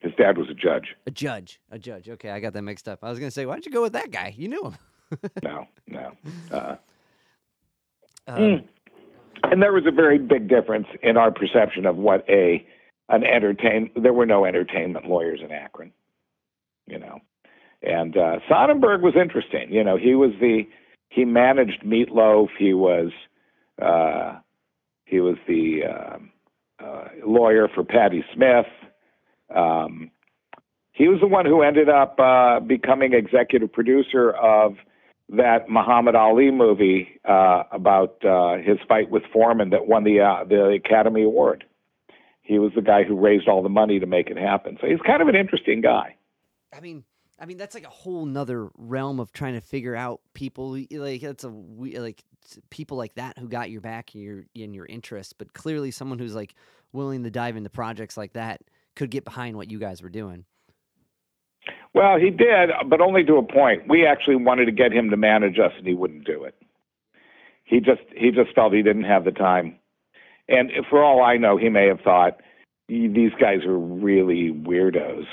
His 0.00 0.12
dad 0.16 0.36
was 0.38 0.48
a 0.50 0.54
judge. 0.54 0.94
A 1.06 1.10
judge. 1.10 1.60
A 1.70 1.78
judge. 1.78 2.08
Okay, 2.08 2.30
I 2.30 2.38
got 2.38 2.52
that 2.52 2.62
mixed 2.62 2.88
up. 2.88 3.00
I 3.02 3.10
was 3.10 3.18
gonna 3.18 3.30
say, 3.30 3.46
why 3.46 3.54
don't 3.54 3.66
you 3.66 3.72
go 3.72 3.82
with 3.82 3.94
that 3.94 4.10
guy? 4.10 4.34
You 4.36 4.48
knew 4.48 4.64
him. 4.64 4.76
No, 5.42 5.66
no. 5.86 6.12
Uh, 6.50 6.76
Um, 8.26 8.36
Mm. 8.40 8.64
and 9.44 9.62
there 9.62 9.72
was 9.72 9.84
a 9.86 9.90
very 9.92 10.18
big 10.18 10.48
difference 10.48 10.86
in 11.02 11.16
our 11.16 11.30
perception 11.30 11.84
of 11.86 11.96
what 11.96 12.24
a 12.28 12.66
an 13.10 13.22
entertain. 13.22 13.90
There 13.96 14.12
were 14.14 14.26
no 14.26 14.44
entertainment 14.44 15.06
lawyers 15.06 15.40
in 15.42 15.52
Akron, 15.52 15.92
you 16.86 16.98
know. 16.98 17.18
And 17.84 18.16
uh, 18.16 18.38
Sonnenberg 18.48 19.02
was 19.02 19.14
interesting. 19.16 19.72
You 19.72 19.84
know, 19.84 19.96
he 19.96 20.14
was 20.14 20.32
the 20.40 20.62
he 21.08 21.24
managed 21.24 21.82
Meatloaf. 21.84 22.48
He 22.58 22.74
was 22.74 23.12
uh, 23.80 24.38
he 25.04 25.20
was 25.20 25.36
the 25.46 25.82
uh, 25.84 26.84
uh, 26.84 27.08
lawyer 27.26 27.68
for 27.74 27.84
Patti 27.84 28.24
Smith. 28.34 28.66
Um, 29.54 30.10
he 30.92 31.08
was 31.08 31.20
the 31.20 31.26
one 31.26 31.44
who 31.44 31.62
ended 31.62 31.88
up 31.88 32.18
uh, 32.18 32.60
becoming 32.60 33.14
executive 33.14 33.72
producer 33.72 34.30
of 34.30 34.76
that 35.28 35.68
Muhammad 35.68 36.14
Ali 36.14 36.50
movie 36.50 37.20
uh, 37.28 37.64
about 37.72 38.24
uh, 38.24 38.58
his 38.58 38.78
fight 38.88 39.10
with 39.10 39.22
Foreman 39.32 39.70
that 39.70 39.86
won 39.86 40.04
the 40.04 40.20
uh, 40.20 40.44
the 40.44 40.80
Academy 40.84 41.22
Award. 41.22 41.64
He 42.42 42.58
was 42.58 42.72
the 42.74 42.82
guy 42.82 43.04
who 43.04 43.18
raised 43.18 43.48
all 43.48 43.62
the 43.62 43.68
money 43.68 43.98
to 43.98 44.06
make 44.06 44.28
it 44.28 44.36
happen. 44.36 44.76
So 44.80 44.86
he's 44.86 45.00
kind 45.00 45.22
of 45.22 45.28
an 45.28 45.34
interesting 45.34 45.80
guy. 45.80 46.16
I 46.76 46.80
mean, 46.80 47.04
I 47.38 47.46
mean 47.46 47.56
that's 47.56 47.74
like 47.74 47.84
a 47.84 47.90
whole 47.90 48.26
nother 48.26 48.68
realm 48.76 49.18
of 49.18 49.32
trying 49.32 49.54
to 49.54 49.60
figure 49.60 49.96
out 49.96 50.20
people 50.34 50.78
like 50.90 51.20
that's 51.20 51.44
a 51.44 51.48
like 51.48 52.22
people 52.70 52.96
like 52.96 53.14
that 53.14 53.38
who 53.38 53.48
got 53.48 53.70
your 53.70 53.80
back 53.80 54.14
and 54.14 54.22
your 54.22 54.44
in 54.54 54.74
your 54.74 54.86
interest, 54.86 55.36
but 55.38 55.52
clearly 55.52 55.90
someone 55.90 56.18
who's 56.18 56.34
like 56.34 56.54
willing 56.92 57.24
to 57.24 57.30
dive 57.30 57.56
into 57.56 57.70
projects 57.70 58.16
like 58.16 58.34
that 58.34 58.62
could 58.94 59.10
get 59.10 59.24
behind 59.24 59.56
what 59.56 59.70
you 59.70 59.78
guys 59.78 60.02
were 60.02 60.08
doing. 60.08 60.44
Well, 61.94 62.18
he 62.18 62.30
did, 62.30 62.70
but 62.88 63.00
only 63.00 63.24
to 63.24 63.36
a 63.36 63.42
point. 63.42 63.88
We 63.88 64.06
actually 64.06 64.36
wanted 64.36 64.66
to 64.66 64.72
get 64.72 64.92
him 64.92 65.10
to 65.10 65.16
manage 65.16 65.58
us, 65.58 65.72
and 65.78 65.86
he 65.86 65.94
wouldn't 65.94 66.24
do 66.24 66.44
it. 66.44 66.54
He 67.64 67.80
just 67.80 68.02
he 68.16 68.30
just 68.30 68.54
felt 68.54 68.74
he 68.74 68.82
didn't 68.82 69.04
have 69.04 69.24
the 69.24 69.32
time, 69.32 69.78
and 70.48 70.70
for 70.90 71.02
all 71.02 71.22
I 71.22 71.36
know, 71.36 71.56
he 71.56 71.68
may 71.68 71.88
have 71.88 72.00
thought 72.00 72.40
these 72.88 73.32
guys 73.40 73.64
are 73.64 73.78
really 73.78 74.50
weirdos. 74.52 75.24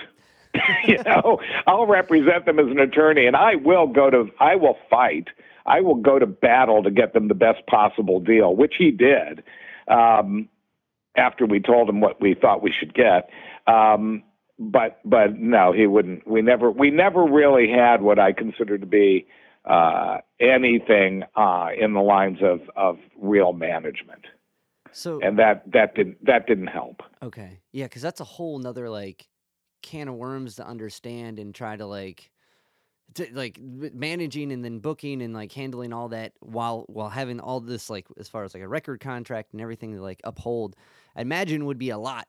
you 0.85 0.97
know, 1.03 1.39
I'll 1.67 1.87
represent 1.87 2.45
them 2.45 2.59
as 2.59 2.67
an 2.67 2.79
attorney, 2.79 3.25
and 3.25 3.35
I 3.35 3.55
will 3.55 3.87
go 3.87 4.09
to 4.09 4.25
I 4.39 4.55
will 4.55 4.77
fight. 4.89 5.27
I 5.65 5.81
will 5.81 5.95
go 5.95 6.19
to 6.19 6.25
battle 6.25 6.83
to 6.83 6.91
get 6.91 7.13
them 7.13 7.27
the 7.27 7.35
best 7.35 7.65
possible 7.67 8.19
deal, 8.19 8.55
which 8.55 8.73
he 8.77 8.91
did. 8.91 9.43
Um, 9.87 10.49
after 11.15 11.45
we 11.45 11.59
told 11.59 11.89
him 11.89 12.01
what 12.01 12.21
we 12.21 12.33
thought 12.33 12.61
we 12.61 12.73
should 12.77 12.93
get. 12.93 13.29
Um, 13.67 14.23
but 14.59 14.99
but 15.03 15.37
no, 15.37 15.73
he 15.73 15.87
wouldn't. 15.87 16.27
We 16.27 16.41
never 16.41 16.71
we 16.71 16.91
never 16.91 17.23
really 17.23 17.69
had 17.69 18.01
what 18.01 18.19
I 18.19 18.31
consider 18.31 18.77
to 18.77 18.85
be 18.85 19.27
uh, 19.65 20.17
anything 20.39 21.23
uh, 21.35 21.69
in 21.79 21.93
the 21.93 22.01
lines 22.01 22.39
of 22.41 22.61
of 22.75 22.97
real 23.19 23.53
management. 23.53 24.25
So 24.91 25.19
and 25.21 25.39
that 25.39 25.63
that 25.71 25.95
didn't 25.95 26.23
that 26.25 26.47
didn't 26.47 26.67
help. 26.67 27.01
Okay, 27.23 27.61
yeah, 27.71 27.85
because 27.85 28.01
that's 28.01 28.19
a 28.19 28.25
whole 28.25 28.59
nother 28.59 28.89
like 28.89 29.27
can 29.81 30.07
of 30.07 30.15
worms 30.15 30.55
to 30.55 30.67
understand 30.67 31.39
and 31.39 31.53
try 31.53 31.75
to 31.75 31.85
like 31.85 32.31
to, 33.15 33.27
like 33.33 33.59
managing 33.59 34.51
and 34.51 34.63
then 34.63 34.79
booking 34.79 35.21
and 35.21 35.33
like 35.33 35.51
handling 35.51 35.93
all 35.93 36.09
that 36.09 36.33
while 36.39 36.85
while 36.87 37.09
having 37.09 37.39
all 37.39 37.59
this 37.59 37.89
like 37.89 38.07
as 38.17 38.27
far 38.27 38.43
as 38.43 38.53
like 38.53 38.63
a 38.63 38.67
record 38.67 38.99
contract 38.99 39.53
and 39.53 39.61
everything 39.61 39.93
to 39.93 40.01
like 40.01 40.21
uphold 40.23 40.75
I 41.15 41.21
imagine 41.21 41.65
would 41.65 41.77
be 41.77 41.89
a 41.89 41.97
lot 41.97 42.27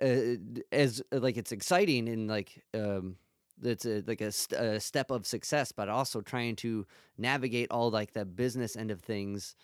uh, 0.00 0.36
as 0.72 1.02
uh, 1.12 1.18
like 1.18 1.36
it's 1.36 1.52
exciting 1.52 2.08
and 2.08 2.28
like 2.28 2.62
um 2.74 3.16
it's 3.62 3.86
a, 3.86 4.02
like 4.06 4.20
a, 4.20 4.30
st- 4.30 4.60
a, 4.60 4.78
step 4.78 5.10
of 5.10 5.26
success 5.26 5.72
but 5.72 5.88
also 5.88 6.20
trying 6.20 6.56
to 6.56 6.86
navigate 7.16 7.70
all 7.70 7.90
like 7.90 8.12
the 8.12 8.24
business 8.24 8.76
end 8.76 8.90
of 8.90 9.00
things 9.00 9.56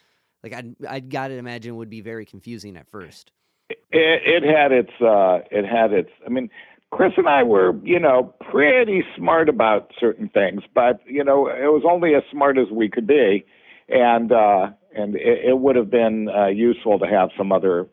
like 0.42 0.54
i'd, 0.54 0.74
I'd 0.88 1.10
gotta 1.10 1.34
imagine 1.34 1.76
would 1.76 1.90
be 1.90 2.00
very 2.00 2.24
confusing 2.24 2.76
at 2.78 2.88
first. 2.88 3.32
it, 3.68 3.76
it 3.90 4.42
had 4.42 4.72
its 4.72 4.92
uh 5.02 5.40
it 5.50 5.66
had 5.66 5.92
its 5.92 6.10
i 6.24 6.30
mean 6.30 6.48
chris 6.92 7.12
and 7.16 7.28
i 7.28 7.42
were 7.42 7.72
you 7.82 7.98
know 7.98 8.34
pretty 8.50 9.02
smart 9.16 9.48
about 9.48 9.90
certain 9.98 10.28
things 10.28 10.62
but 10.74 11.00
you 11.06 11.24
know 11.24 11.48
it 11.48 11.72
was 11.72 11.82
only 11.88 12.14
as 12.14 12.22
smart 12.30 12.56
as 12.56 12.70
we 12.70 12.88
could 12.88 13.06
be 13.06 13.44
and 13.88 14.30
uh 14.30 14.68
and 14.94 15.16
it, 15.16 15.46
it 15.48 15.58
would 15.58 15.74
have 15.74 15.90
been 15.90 16.28
uh, 16.28 16.46
useful 16.46 16.98
to 16.98 17.06
have 17.06 17.30
some 17.36 17.50
other 17.50 17.88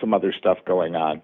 some 0.00 0.12
other 0.12 0.34
stuff 0.38 0.58
going 0.66 0.94
on 0.94 1.22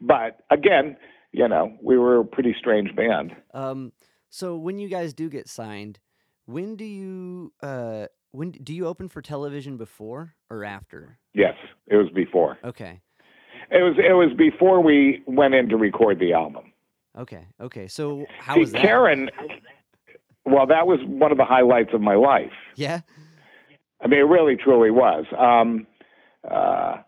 but 0.00 0.40
again, 0.50 0.96
you 1.32 1.48
know, 1.48 1.76
we 1.82 1.98
were 1.98 2.20
a 2.20 2.24
pretty 2.24 2.54
strange 2.58 2.94
band. 2.94 3.34
Um, 3.54 3.92
so 4.28 4.56
when 4.56 4.78
you 4.78 4.88
guys 4.88 5.14
do 5.14 5.28
get 5.28 5.48
signed, 5.48 5.98
when 6.44 6.76
do 6.76 6.84
you 6.84 7.52
uh 7.62 8.06
when 8.32 8.50
do 8.50 8.74
you 8.74 8.86
open 8.86 9.08
for 9.08 9.22
television 9.22 9.76
before 9.76 10.34
or 10.50 10.64
after? 10.64 11.18
Yes, 11.34 11.54
it 11.86 11.96
was 11.96 12.08
before. 12.14 12.58
Okay. 12.64 13.00
It 13.70 13.82
was 13.82 13.96
it 13.98 14.12
was 14.12 14.32
before 14.36 14.80
we 14.80 15.22
went 15.26 15.54
in 15.54 15.68
to 15.70 15.76
record 15.76 16.18
the 16.18 16.32
album. 16.32 16.72
Okay. 17.18 17.46
Okay. 17.60 17.88
So 17.88 18.26
how 18.38 18.54
See, 18.54 18.60
was 18.60 18.72
that? 18.72 18.82
Karen 18.82 19.30
well, 20.46 20.66
that 20.66 20.86
was 20.86 21.00
one 21.04 21.32
of 21.32 21.38
the 21.38 21.44
highlights 21.44 21.90
of 21.92 22.00
my 22.00 22.14
life. 22.14 22.52
Yeah. 22.76 23.00
I 24.00 24.06
mean, 24.06 24.20
it 24.20 24.22
really 24.22 24.56
truly 24.56 24.90
was. 24.90 25.24
Um, 25.36 25.86
uh, 26.48 26.98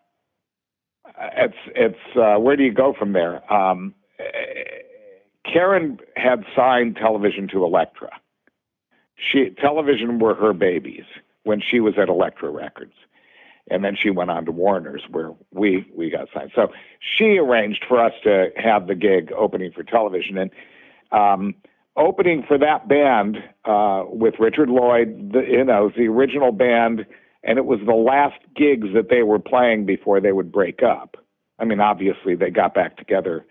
it's 1.37 1.57
it's 1.75 2.17
uh, 2.17 2.39
where 2.39 2.57
do 2.57 2.65
you 2.65 2.73
go 2.73 2.95
from 2.99 3.13
there? 3.13 3.51
Um, 3.53 3.95
Karen 5.45 5.99
had 6.17 6.45
signed 6.55 6.97
television 6.97 7.49
to 7.49 7.65
Elektra. 7.65 8.11
She 9.17 9.51
television 9.61 10.19
were 10.19 10.35
her 10.35 10.53
babies 10.53 11.05
when 11.45 11.61
she 11.61 11.81
was 11.81 11.95
at 12.01 12.09
Elektra 12.09 12.51
Records, 12.51 12.95
and 13.71 13.85
then 13.85 13.97
she 14.01 14.11
went 14.11 14.31
on 14.31 14.45
to 14.45 14.53
Warner's 14.53 15.03
where 15.11 15.33
we 15.53 15.87
we 15.95 16.11
got 16.11 16.29
signed. 16.35 16.53
So 16.55 16.69
she 17.01 17.39
arranged 17.39 17.85
for 17.89 18.01
us 18.01 18.13
to 18.25 18.51
have 18.57 18.87
the 18.87 18.95
gig 18.95 19.33
opening 19.33 19.73
for 19.73 19.83
television 19.83 20.39
and. 20.39 20.51
Um, 21.11 21.55
opening 21.97 22.45
for 22.47 22.57
that 22.59 22.87
band 22.87 23.39
uh, 23.65 24.05
with 24.07 24.35
Richard 24.39 24.69
Lloyd, 24.69 25.33
the, 25.33 25.41
you 25.41 25.65
know, 25.65 25.91
the 25.97 26.07
original 26.07 26.53
band 26.53 27.07
and 27.43 27.59
it 27.59 27.65
was 27.65 27.81
the 27.87 27.95
last 27.95 28.39
gigs 28.57 28.89
that 28.95 29.09
they 29.09 29.23
were 29.23 29.39
playing 29.39 29.87
before 29.87 30.21
they 30.21 30.33
would 30.33 30.53
break 30.53 30.83
up. 30.83 31.17
I 31.59 31.65
mean, 31.65 31.81
obviously 31.81 32.35
they 32.35 32.51
got 32.51 32.75
back 32.75 32.97
together 32.97 33.47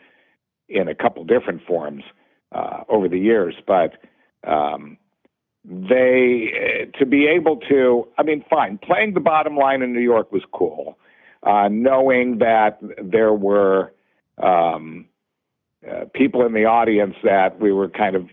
in 0.70 0.88
a 0.88 0.96
couple 0.96 1.24
different 1.24 1.66
forms 1.66 2.04
uh, 2.52 2.84
over 2.90 3.08
the 3.08 3.20
years, 3.20 3.56
but 3.66 3.94
um, 4.46 4.98
they 5.68 6.90
to 6.98 7.06
be 7.06 7.28
able 7.28 7.58
to, 7.70 8.08
I 8.18 8.24
mean, 8.24 8.44
fine, 8.50 8.78
playing 8.78 9.14
the 9.14 9.20
bottom 9.20 9.58
line 9.58 9.82
in 9.82 9.94
New 9.94 10.02
York 10.02 10.32
was 10.32 10.44
cool, 10.54 10.98
uh, 11.44 11.68
knowing 11.70 12.38
that 12.38 12.80
there 13.04 13.34
were 13.34 13.94
um, 14.42 15.06
uh, 15.90 16.06
people 16.14 16.46
in 16.46 16.54
the 16.54 16.66
audience 16.66 17.16
that 17.24 17.60
we 17.60 17.74
were 17.74 17.90
kind 17.90 18.16
of 18.16 18.30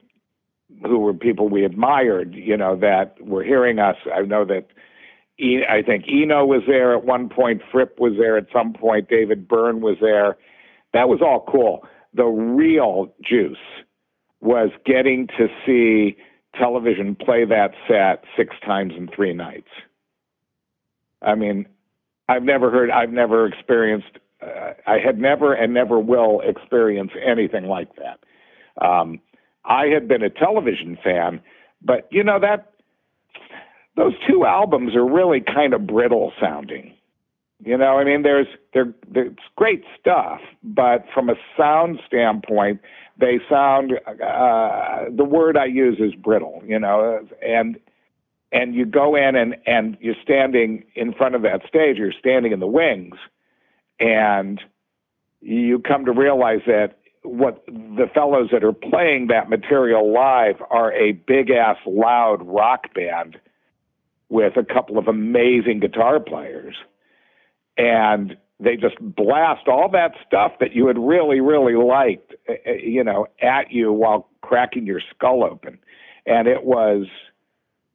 who 0.83 0.99
were 0.99 1.15
people 1.15 1.49
we 1.49 1.65
admired, 1.65 2.35
you 2.35 2.57
know, 2.57 2.77
that 2.77 3.17
were 3.21 3.43
hearing 3.43 3.79
us. 3.79 3.97
I 4.13 4.23
know 4.23 4.45
that 4.45 4.67
I 5.41 5.83
think 5.83 6.05
Eno 6.09 6.45
was 6.45 6.63
there 6.67 6.97
at 6.97 7.05
one 7.05 7.29
point, 7.29 7.63
Fripp 7.73 7.99
was 7.99 8.13
there 8.17 8.37
at 8.37 8.47
some 8.53 8.73
point, 8.73 9.09
David 9.09 9.49
Byrne 9.49 9.81
was 9.81 9.97
there. 10.01 10.37
That 10.93 11.09
was 11.09 11.21
all 11.21 11.45
cool. 11.51 11.85
The 12.15 12.25
real 12.25 13.13
juice 13.23 13.59
was 14.41 14.71
getting 14.87 15.27
to 15.39 15.49
see 15.67 16.17
television 16.59 17.15
play 17.17 17.45
that 17.45 17.73
set 17.89 18.25
six 18.37 18.55
times 18.65 18.93
in 18.97 19.09
three 19.15 19.33
nights. 19.33 19.69
I 21.23 21.35
mean, 21.35 21.67
I've 22.29 22.43
never 22.43 22.71
heard, 22.71 22.91
I've 22.91 23.11
never 23.11 23.47
experienced, 23.47 24.19
uh, 24.43 24.73
I 24.87 24.99
had 24.99 25.19
never 25.19 25.55
and 25.55 25.73
never 25.73 25.99
will 25.99 26.41
experience 26.41 27.13
anything 27.25 27.65
like 27.65 27.89
that. 27.97 28.85
Um, 28.85 29.21
I 29.65 29.87
had 29.87 30.09
been 30.09 30.23
a 30.23 30.31
television 30.31 30.99
fan, 31.03 31.41
but 31.83 32.09
you 32.11 32.23
know 32.23 32.39
that 32.41 32.73
those 33.97 34.13
two 34.29 34.45
albums 34.45 34.95
are 34.97 35.05
really 35.07 35.41
kind 35.41 35.73
of 35.73 35.87
brittle 35.87 36.33
sounding. 36.41 36.94
You 37.63 37.79
know, 37.79 37.99
I 37.99 38.05
mean, 38.05 38.23
there's 38.23 38.49
there 38.73 38.93
there's 39.09 39.33
great 39.57 39.85
stuff, 39.99 40.41
but 40.63 41.05
from 41.15 41.31
a 41.31 41.35
sound 41.57 42.01
standpoint, 42.07 42.81
they 43.19 43.39
sound. 43.49 43.93
Uh, 44.07 45.05
the 45.15 45.25
word 45.25 45.57
I 45.57 45.67
use 45.67 45.99
is 45.99 46.15
brittle. 46.15 46.63
You 46.67 46.79
know, 46.79 47.27
and 47.43 47.79
and 48.53 48.75
you 48.75 48.87
go 48.87 49.15
in 49.15 49.37
and 49.37 49.57
and 49.67 49.97
you're 50.01 50.17
standing 50.23 50.85
in 50.95 51.13
front 51.13 51.35
of 51.35 51.43
that 51.43 51.63
stage. 51.69 51.97
You're 51.97 52.13
standing 52.13 52.53
in 52.53 52.61
the 52.61 52.67
wings, 52.67 53.17
and 54.01 54.61
you 55.41 55.79
come 55.79 56.05
to 56.07 56.13
realize 56.13 56.61
that 56.67 56.99
what 57.23 57.65
the 57.67 58.09
fellows 58.13 58.51
that 58.53 58.63
are 58.63 58.73
playing 58.73 59.29
that 59.29 59.49
material 59.49 60.13
live 60.13 60.57
are 60.71 60.93
a 60.93 61.13
big 61.13 61.51
ass 61.51 61.79
loud 61.87 62.43
rock 62.43 62.93
band 62.95 63.39
with 64.29 64.57
a 64.57 64.65
couple 64.65 64.99
of 64.99 65.09
amazing 65.09 65.81
guitar 65.81 66.21
players. 66.21 66.77
And 67.77 68.37
they 68.61 68.77
just 68.77 68.97
blast 69.01 69.69
all 69.69 69.89
that 69.93 70.13
stuff 70.27 70.53
that 70.61 70.75
you 70.75 70.87
had 70.87 70.99
really, 70.99 71.41
really 71.41 71.75
liked, 71.75 72.35
eh, 72.49 72.55
eh, 72.65 72.73
you 72.83 73.03
know, 73.03 73.27
at 73.43 73.71
you 73.71 73.93
while 73.93 74.29
cracking 74.43 74.87
your 74.87 75.01
skull 75.15 75.45
open. 75.45 75.79
And 76.27 76.49
it 76.49 76.65
was 76.65 77.07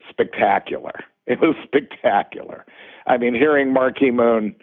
spectacular. 0.10 0.94
It 1.30 1.40
was 1.42 1.56
spectacular. 1.64 2.66
I 3.06 3.18
mean, 3.18 3.36
hearing 3.36 3.72
Marquee 3.72 4.10
Moon 4.10 4.56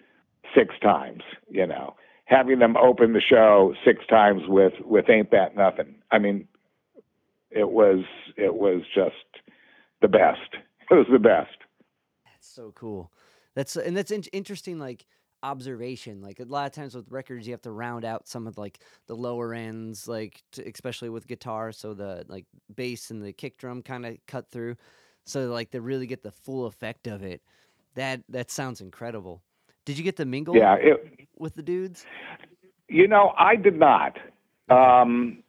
six 0.53 0.75
times, 0.83 1.23
you 1.49 1.65
know, 1.65 1.95
having 2.25 2.59
them 2.59 2.75
open 2.75 3.13
the 3.13 3.21
show 3.21 3.73
six 3.85 4.05
times 4.05 4.41
with 4.49 4.73
with 4.83 5.09
Ain't 5.09 5.31
That 5.31 5.55
Nothing. 5.55 5.95
I 6.11 6.19
mean, 6.19 6.45
it 7.51 7.69
was 7.69 8.03
it 8.35 8.55
was 8.55 8.81
just 8.93 9.43
the 10.01 10.07
best. 10.07 10.55
It 10.89 10.95
was 10.95 11.07
the 11.11 11.19
best. 11.19 11.57
That's 12.23 12.47
so 12.47 12.71
cool. 12.73 13.11
That's 13.57 13.75
and 13.75 13.97
that's 13.97 14.11
in- 14.11 14.21
interesting. 14.31 14.77
Like 14.77 15.05
observation. 15.43 16.21
Like 16.21 16.39
a 16.39 16.45
lot 16.45 16.67
of 16.67 16.73
times 16.73 16.95
with 16.95 17.11
records, 17.11 17.47
you 17.47 17.53
have 17.53 17.61
to 17.63 17.71
round 17.71 18.05
out 18.05 18.27
some 18.27 18.45
of 18.47 18.57
like 18.57 18.79
the 19.07 19.15
lower 19.15 19.53
ends, 19.53 20.07
like 20.07 20.43
to, 20.53 20.67
especially 20.69 21.09
with 21.09 21.27
guitar, 21.27 21.71
so 21.71 21.93
the 21.93 22.23
like 22.27 22.45
bass 22.75 23.11
and 23.11 23.23
the 23.23 23.33
kick 23.33 23.57
drum 23.57 23.81
kind 23.81 24.05
of 24.05 24.17
cut 24.27 24.49
through, 24.51 24.75
so 25.25 25.47
like 25.47 25.71
to 25.71 25.81
really 25.81 26.05
get 26.07 26.21
the 26.21 26.31
full 26.31 26.65
effect 26.67 27.07
of 27.07 27.23
it. 27.23 27.41
That 27.95 28.21
that 28.29 28.51
sounds 28.51 28.79
incredible. 28.79 29.41
Did 29.85 29.97
you 29.97 30.03
get 30.03 30.17
to 30.17 30.25
mingle 30.25 30.55
Yeah, 30.55 30.75
it, 30.75 31.27
with 31.37 31.55
the 31.55 31.63
dudes? 31.63 32.05
you 32.89 33.07
know, 33.07 33.33
I 33.39 33.55
did 33.55 33.79
not. 33.79 34.17
Um, 34.69 35.43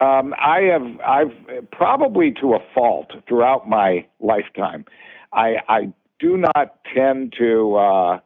um, 0.00 0.32
I 0.38 0.60
have, 0.70 1.00
I've 1.04 1.70
probably 1.72 2.32
to 2.40 2.54
a 2.54 2.60
fault 2.74 3.10
throughout 3.26 3.68
my 3.68 4.06
lifetime. 4.20 4.84
I, 5.32 5.56
I 5.68 5.92
do 6.18 6.36
not 6.36 6.78
tend 6.94 7.34
to 7.38 7.76
uh, 7.76 8.18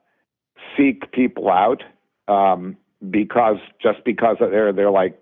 seek 0.76 1.10
people 1.12 1.50
out 1.50 1.82
um, 2.28 2.76
because 3.10 3.58
just 3.82 4.04
because 4.04 4.36
they're 4.40 4.72
they're 4.72 4.90
like, 4.90 5.20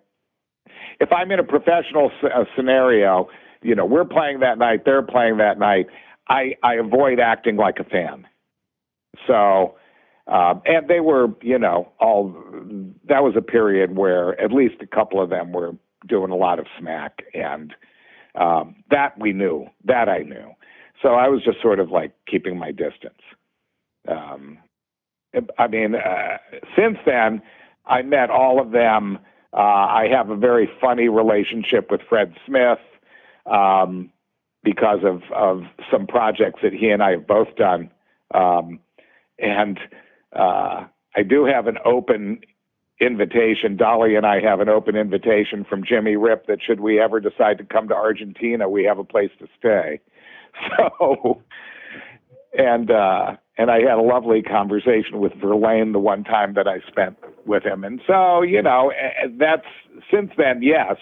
if 1.01 1.13
I'm 1.13 1.31
in 1.31 1.39
a 1.39 1.45
professional 1.45 2.11
uh, 2.23 2.45
scenario, 2.57 3.29
you 3.63 3.75
know, 3.75 3.85
we're 3.85 4.05
playing 4.05 4.41
that 4.41 4.59
night, 4.59 4.85
they're 4.85 5.03
playing 5.03 5.39
that 5.39 5.59
night. 5.59 5.87
I, 6.29 6.55
I 6.63 6.75
avoid 6.75 7.19
acting 7.19 7.57
like 7.57 7.79
a 7.79 7.85
fan. 7.85 8.27
So, 9.27 9.77
um, 10.29 10.63
and 10.65 10.89
they 10.89 11.01
were, 11.01 11.29
you 11.43 11.59
know, 11.59 11.91
all 11.99 12.33
that 13.09 13.23
was 13.23 13.35
a 13.37 13.43
period 13.43 13.97
where 13.97 14.41
at 14.41 14.53
least 14.53 14.77
a 14.81 14.87
couple 14.87 15.21
of 15.21 15.31
them 15.31 15.53
were 15.53 15.73
doing 16.07 16.31
a 16.31 16.37
lot 16.37 16.59
of 16.59 16.67
smack, 16.79 17.23
and 17.35 17.75
um, 18.37 18.77
that 18.91 19.19
we 19.19 19.33
knew, 19.33 19.67
that 19.85 20.09
I 20.09 20.19
knew. 20.19 20.55
So 21.03 21.11
I 21.11 21.29
was 21.29 21.43
just 21.43 21.61
sort 21.63 21.81
of 21.81 21.91
like 21.91 22.13
keeping 22.27 22.59
my 22.59 22.71
distance. 22.71 23.21
Um, 24.09 24.59
I 25.59 25.67
mean, 25.69 25.95
uh, 25.95 26.39
since 26.77 26.99
then, 27.07 27.43
I 27.87 28.03
met 28.03 28.31
all 28.31 28.61
of 28.61 28.73
them. 28.73 29.19
Uh, 29.53 29.57
I 29.57 30.09
have 30.11 30.31
a 30.31 30.37
very 30.37 30.69
funny 30.81 31.09
relationship 31.09 31.91
with 31.91 32.01
Fred 32.09 32.35
Smith 32.47 32.79
um, 33.47 34.11
because 34.63 35.01
of, 35.05 35.23
of 35.35 35.63
some 35.91 36.07
projects 36.07 36.61
that 36.63 36.73
he 36.73 36.91
and 36.91 37.03
I 37.03 37.13
have 37.13 37.27
both 37.27 37.55
done. 37.57 37.91
Um, 38.35 38.81
and 39.39 39.79
uh, 40.37 40.85
I 41.17 41.23
do 41.29 41.45
have 41.45 41.67
an 41.67 41.79
open 41.85 42.41
invitation. 43.01 43.77
Dolly 43.77 44.15
and 44.15 44.27
I 44.27 44.41
have 44.41 44.61
an 44.61 44.69
open 44.69 44.95
invitation 44.95 45.65
from 45.69 45.85
Jimmy 45.85 46.17
Ripp 46.17 46.47
that 46.47 46.59
should 46.65 46.81
we 46.81 47.01
ever 47.01 47.19
decide 47.19 47.59
to 47.59 47.65
come 47.65 47.89
to 47.89 47.95
Argentina, 47.95 48.69
we 48.69 48.85
have 48.85 48.99
a 48.99 49.05
place 49.05 49.31
to 49.39 49.47
stay. 49.59 50.01
So, 50.99 51.43
and 52.57 52.91
uh, 52.91 53.37
and 53.57 53.71
I 53.71 53.81
had 53.81 53.99
a 53.99 54.03
lovely 54.03 54.43
conversation 54.43 55.21
with 55.21 55.33
Verlaine 55.35 55.93
the 55.93 55.99
one 55.99 56.25
time 56.25 56.55
that 56.55 56.67
I 56.67 56.81
spent 56.89 57.17
with 57.47 57.65
him, 57.65 57.85
and 57.85 58.01
so 58.07 58.43
you 58.43 58.63
know 58.63 58.93
that's 59.39 59.67
since 60.11 60.31
then, 60.37 60.63
yes. 60.63 60.97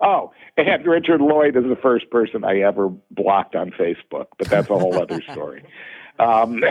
Oh, 0.00 0.32
and 0.56 0.86
Richard 0.86 1.20
Lloyd 1.20 1.56
is 1.56 1.64
the 1.64 1.78
first 1.80 2.10
person 2.10 2.44
I 2.44 2.60
ever 2.60 2.88
blocked 3.10 3.54
on 3.54 3.70
Facebook, 3.70 4.26
but 4.38 4.48
that's 4.48 4.68
a 4.70 4.78
whole 4.78 5.00
other 5.00 5.20
story. 5.32 5.64
Um, 6.20 6.62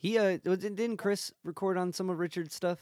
He 0.00 0.16
uh, 0.16 0.38
didn't 0.38 0.96
Chris 0.96 1.30
record 1.44 1.76
on 1.76 1.92
some 1.92 2.08
of 2.08 2.18
Richard's 2.18 2.54
stuff? 2.54 2.78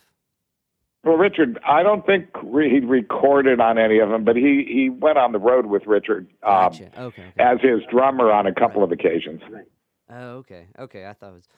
Well, 1.04 1.16
Richard, 1.16 1.58
I 1.66 1.82
don't 1.82 2.04
think 2.04 2.26
re- 2.42 2.70
he 2.70 2.80
recorded 2.80 3.60
on 3.60 3.78
any 3.78 3.98
of 3.98 4.08
them, 4.08 4.24
but 4.24 4.36
he, 4.36 4.66
he 4.68 4.90
went 4.90 5.16
on 5.16 5.32
the 5.32 5.38
road 5.38 5.66
with 5.66 5.86
Richard 5.86 6.28
um, 6.42 6.70
Gotcha. 6.70 6.84
Okay. 6.84 7.22
okay. 7.22 7.32
as 7.38 7.58
his 7.60 7.80
drummer 7.90 8.30
on 8.32 8.46
a 8.46 8.54
couple 8.54 8.82
of 8.82 8.90
occasions. 8.90 9.40
Oh, 10.10 10.36
okay, 10.38 10.66
okay. 10.78 11.06
I 11.06 11.12
thought 11.12 11.30
it 11.30 11.34
was 11.34 11.48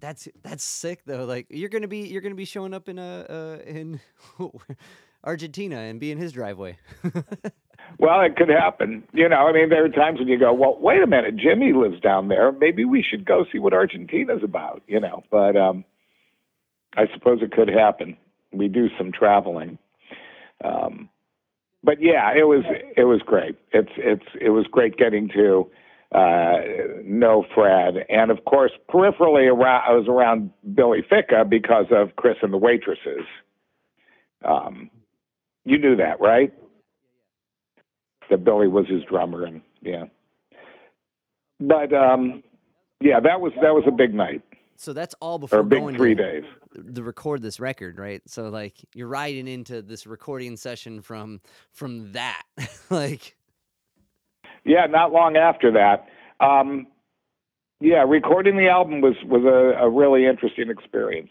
that's 0.00 0.28
that's 0.42 0.62
sick 0.62 1.02
though. 1.06 1.24
Like 1.24 1.46
you're 1.50 1.68
gonna 1.68 1.88
be 1.88 2.06
you're 2.06 2.20
gonna 2.20 2.34
be 2.34 2.44
showing 2.44 2.72
up 2.72 2.88
in 2.88 2.98
a 2.98 3.26
uh, 3.28 3.62
in 3.64 4.00
Argentina 5.24 5.76
and 5.76 5.98
be 5.98 6.12
in 6.12 6.18
his 6.18 6.32
driveway. 6.32 6.78
Well, 7.98 8.20
it 8.20 8.36
could 8.36 8.48
happen. 8.48 9.04
You 9.12 9.28
know, 9.28 9.46
I 9.46 9.52
mean, 9.52 9.70
there 9.70 9.84
are 9.84 9.88
times 9.88 10.18
when 10.18 10.28
you 10.28 10.38
go, 10.38 10.52
well, 10.52 10.76
wait 10.80 11.02
a 11.02 11.06
minute, 11.06 11.36
Jimmy 11.36 11.72
lives 11.72 12.00
down 12.00 12.28
there. 12.28 12.52
Maybe 12.52 12.84
we 12.84 13.02
should 13.02 13.24
go 13.24 13.46
see 13.50 13.58
what 13.58 13.72
Argentina's 13.72 14.42
about, 14.42 14.82
you 14.86 15.00
know. 15.00 15.22
But 15.30 15.56
um, 15.56 15.84
I 16.96 17.04
suppose 17.14 17.38
it 17.40 17.52
could 17.52 17.68
happen. 17.68 18.16
We 18.52 18.68
do 18.68 18.88
some 18.96 19.12
traveling. 19.12 19.78
Um, 20.64 21.08
but 21.82 22.02
yeah, 22.02 22.32
it 22.36 22.44
was 22.44 22.64
it 22.96 23.04
was 23.04 23.20
great. 23.24 23.56
It's 23.72 23.92
it's 23.96 24.24
it 24.40 24.50
was 24.50 24.66
great 24.70 24.96
getting 24.96 25.28
to 25.30 25.70
uh, 26.12 26.56
know 27.04 27.44
Fred, 27.54 28.04
and 28.08 28.30
of 28.30 28.44
course, 28.44 28.72
peripherally 28.90 29.52
around 29.52 29.82
I 29.88 29.92
was 29.92 30.06
around 30.08 30.50
Billy 30.74 31.04
Ficka 31.10 31.48
because 31.48 31.86
of 31.90 32.16
Chris 32.16 32.36
and 32.42 32.52
the 32.52 32.56
Waitresses. 32.56 33.24
Um, 34.44 34.90
you 35.64 35.78
knew 35.78 35.96
that, 35.96 36.20
right? 36.20 36.52
That 38.30 38.44
Billy 38.44 38.68
was 38.68 38.86
his 38.88 39.02
drummer, 39.04 39.44
and 39.44 39.60
yeah. 39.80 40.04
But 41.60 41.92
um, 41.92 42.42
yeah, 43.00 43.20
that 43.20 43.40
was 43.40 43.52
that 43.62 43.74
was 43.74 43.84
a 43.86 43.92
big 43.92 44.14
night 44.14 44.42
so 44.78 44.92
that's 44.92 45.14
all 45.20 45.40
before 45.40 45.64
big 45.64 45.80
going 45.80 45.96
three 45.96 46.14
to, 46.14 46.40
days. 46.40 46.44
to 46.94 47.02
record 47.02 47.42
this 47.42 47.58
record, 47.58 47.98
right? 47.98 48.22
So 48.26 48.48
like 48.48 48.76
you're 48.94 49.08
riding 49.08 49.48
into 49.48 49.82
this 49.82 50.06
recording 50.06 50.56
session 50.56 51.02
from 51.02 51.40
from 51.72 52.12
that, 52.12 52.42
like 52.90 53.36
Yeah, 54.64 54.86
not 54.86 55.12
long 55.12 55.36
after 55.36 55.72
that. 55.72 56.06
Um, 56.40 56.86
yeah, 57.80 58.04
recording 58.06 58.56
the 58.56 58.68
album 58.68 59.00
was 59.00 59.16
was 59.24 59.42
a, 59.44 59.84
a 59.84 59.90
really 59.90 60.26
interesting 60.26 60.70
experience. 60.70 61.30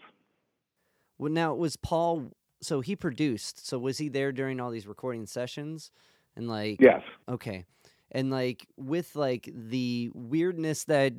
well, 1.18 1.32
now 1.32 1.54
was 1.54 1.76
Paul. 1.76 2.32
So 2.60 2.80
he 2.80 2.96
produced. 2.96 3.66
So 3.66 3.78
was 3.78 3.96
he 3.98 4.08
there 4.08 4.32
during 4.32 4.60
all 4.60 4.70
these 4.70 4.86
recording 4.86 5.26
sessions? 5.26 5.90
And 6.36 6.48
like 6.48 6.78
Yes. 6.80 7.00
Okay. 7.28 7.64
And 8.12 8.30
like 8.30 8.66
with 8.76 9.16
like 9.16 9.48
the 9.54 10.10
weirdness 10.12 10.84
that 10.84 11.12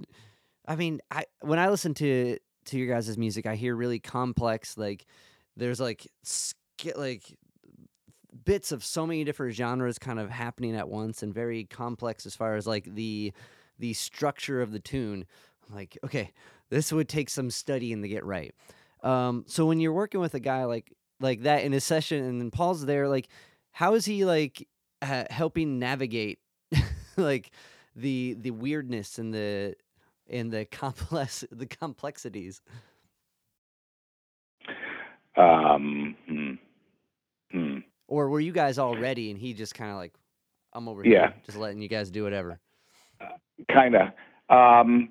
I 0.69 0.75
mean, 0.75 1.01
I 1.09 1.25
when 1.41 1.57
I 1.57 1.69
listen 1.69 1.95
to 1.95 2.37
to 2.65 2.77
your 2.77 2.87
guys' 2.87 3.17
music, 3.17 3.47
I 3.47 3.55
hear 3.55 3.75
really 3.75 3.99
complex 3.99 4.77
like 4.77 5.07
there's 5.57 5.79
like 5.79 6.07
sk- 6.23 6.95
like 6.95 7.35
bits 8.45 8.71
of 8.71 8.83
so 8.83 9.07
many 9.07 9.23
different 9.23 9.55
genres 9.55 9.97
kind 9.97 10.19
of 10.19 10.29
happening 10.29 10.75
at 10.75 10.87
once 10.87 11.23
and 11.23 11.33
very 11.33 11.65
complex 11.65 12.25
as 12.27 12.35
far 12.35 12.55
as 12.55 12.67
like 12.67 12.85
the 12.93 13.33
the 13.79 13.93
structure 13.93 14.61
of 14.61 14.71
the 14.71 14.79
tune. 14.79 15.25
I'm 15.67 15.75
like, 15.75 15.97
okay, 16.03 16.31
this 16.69 16.93
would 16.93 17.09
take 17.09 17.31
some 17.31 17.49
studying 17.49 18.03
to 18.03 18.07
get 18.07 18.23
right. 18.23 18.53
Um, 19.01 19.45
so 19.47 19.65
when 19.65 19.79
you're 19.79 19.93
working 19.93 20.21
with 20.21 20.35
a 20.35 20.39
guy 20.39 20.65
like 20.65 20.93
like 21.19 21.41
that 21.41 21.63
in 21.63 21.73
a 21.73 21.79
session 21.79 22.23
and 22.23 22.39
then 22.39 22.51
Paul's 22.51 22.85
there, 22.85 23.09
like 23.09 23.27
how 23.71 23.95
is 23.95 24.05
he 24.05 24.23
like 24.23 24.67
uh, 25.01 25.23
helping 25.31 25.79
navigate 25.79 26.37
like 27.17 27.49
the 27.95 28.35
the 28.39 28.51
weirdness 28.51 29.17
and 29.17 29.33
the 29.33 29.75
and 30.29 30.51
the 30.51 30.65
complex 30.65 31.43
the 31.51 31.65
complexities? 31.65 32.61
Um, 35.35 36.15
hmm. 36.27 36.53
Hmm. 37.51 37.77
Or 38.07 38.29
were 38.29 38.39
you 38.39 38.51
guys 38.51 38.77
all 38.77 38.97
ready 38.97 39.31
and 39.31 39.39
he 39.39 39.53
just 39.53 39.75
kind 39.75 39.91
of 39.91 39.97
like, 39.97 40.13
I'm 40.73 40.87
over 40.87 41.05
Yeah. 41.05 41.27
here, 41.27 41.33
just 41.45 41.57
letting 41.57 41.81
you 41.81 41.87
guys 41.87 42.11
do 42.11 42.23
whatever? 42.23 42.59
Kind 43.71 43.95
of. 43.95 44.09
Um, 44.49 45.09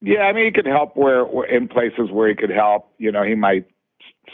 yeah, 0.00 0.22
I 0.22 0.32
mean, 0.32 0.46
he 0.46 0.50
could 0.50 0.66
help 0.66 0.96
where, 0.96 1.24
where 1.24 1.46
in 1.46 1.68
places 1.68 2.10
where 2.10 2.28
he 2.28 2.34
could 2.34 2.50
help. 2.50 2.92
You 2.98 3.12
know, 3.12 3.22
he 3.22 3.34
might 3.34 3.66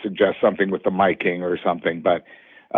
suggest 0.03 0.37
something 0.41 0.71
with 0.71 0.83
the 0.83 0.91
miking 0.91 1.41
or 1.43 1.59
something. 1.62 2.03
But 2.03 2.25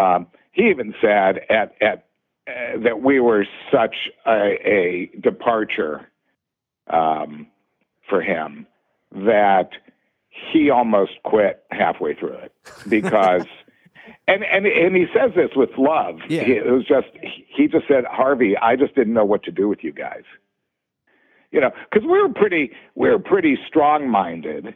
um, 0.00 0.26
he 0.52 0.68
even 0.70 0.94
said 1.00 1.40
at 1.48 1.74
at 1.80 2.06
uh, 2.48 2.78
that 2.82 3.02
we 3.02 3.20
were 3.20 3.46
such 3.72 3.94
a, 4.26 4.56
a 4.64 5.10
departure 5.20 6.09
um, 6.92 7.46
for 8.08 8.20
him 8.22 8.66
that 9.12 9.70
he 10.52 10.70
almost 10.70 11.12
quit 11.24 11.62
halfway 11.70 12.14
through 12.14 12.36
it 12.36 12.52
because. 12.88 13.44
And, 14.26 14.44
and 14.44 14.64
and 14.64 14.94
he 14.94 15.06
says 15.14 15.32
this 15.34 15.50
with 15.56 15.70
love. 15.76 16.16
Yeah. 16.28 16.44
He- 16.44 16.52
it 16.52 16.66
was 16.66 16.84
just 16.86 17.08
he 17.20 17.66
just 17.66 17.86
said, 17.88 18.04
Harvey, 18.08 18.56
I 18.56 18.76
just 18.76 18.94
didn't 18.94 19.12
know 19.12 19.24
what 19.24 19.42
to 19.44 19.50
do 19.50 19.68
with 19.68 19.82
you 19.82 19.92
guys 19.92 20.22
you 21.50 21.60
know, 21.60 21.70
because 21.90 22.06
we're 22.08 22.28
pretty 22.28 22.72
we're 22.94 23.18
pretty 23.18 23.58
strong 23.66 24.08
minded, 24.08 24.74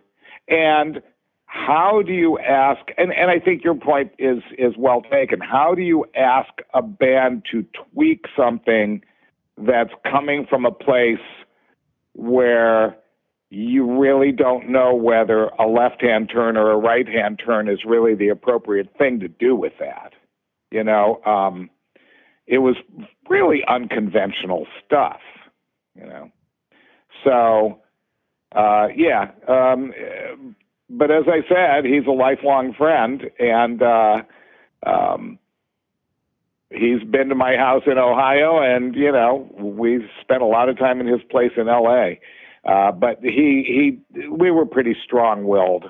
and 0.49 1.01
how 1.47 2.03
do 2.05 2.13
you 2.13 2.39
ask? 2.39 2.81
And 2.99 3.13
and 3.13 3.31
I 3.31 3.39
think 3.39 3.63
your 3.63 3.77
point 3.77 4.13
is 4.19 4.39
is 4.59 4.75
well 4.77 5.03
taken. 5.03 5.41
How 5.41 5.75
do 5.75 5.83
you 5.83 6.05
ask 6.17 6.51
a 6.73 6.83
band 6.83 7.45
to 7.53 7.65
tweak 7.93 8.25
something 8.37 9.03
that's 9.57 9.93
coming 10.11 10.47
from 10.49 10.67
a 10.67 10.73
place 10.73 11.19
where 12.15 12.97
you 13.51 14.01
really 14.01 14.33
don't 14.33 14.69
know 14.69 14.95
whether 14.95 15.47
a 15.59 15.67
left 15.67 16.03
hand 16.03 16.31
turn 16.33 16.57
or 16.57 16.71
a 16.71 16.77
right 16.77 17.07
hand 17.07 17.41
turn 17.45 17.69
is 17.69 17.85
really 17.87 18.15
the 18.15 18.29
appropriate 18.29 18.89
thing 18.99 19.21
to 19.21 19.29
do 19.29 19.55
with 19.55 19.75
that? 19.79 20.13
You 20.71 20.83
know, 20.83 21.23
um, 21.25 21.71
it 22.47 22.59
was 22.59 22.77
really 23.29 23.63
unconventional 23.69 24.67
stuff 24.85 25.21
you 25.95 26.07
know. 26.07 26.31
So, 27.25 27.79
uh, 28.57 28.89
yeah. 28.95 29.31
Um, 29.49 29.93
but 30.91 31.11
as 31.11 31.25
I 31.27 31.41
said, 31.49 31.85
he's 31.85 32.07
a 32.07 32.11
lifelong 32.13 32.75
friend, 32.75 33.23
and 33.39 33.83
uh, 33.83 34.23
um, 34.87 35.39
he's 36.75 37.03
been 37.03 37.29
to 37.29 37.35
my 37.35 37.57
house 37.57 37.83
in 37.87 37.99
Ohio, 37.99 38.61
and 38.61 38.95
you 38.95 39.13
know, 39.13 39.49
we've 39.59 40.09
spent 40.21 40.43
a 40.43 40.47
lot 40.47 40.69
of 40.69 40.79
time 40.79 41.01
in 41.01 41.07
his 41.07 41.23
place 41.31 41.53
in 41.57 41.69
L.A. 41.69 42.21
Uh, 42.65 42.93
but 42.93 43.19
he 43.23 44.01
he 44.11 44.27
we 44.29 44.51
were 44.51 44.67
pretty 44.67 44.97
strong-willed, 45.05 45.87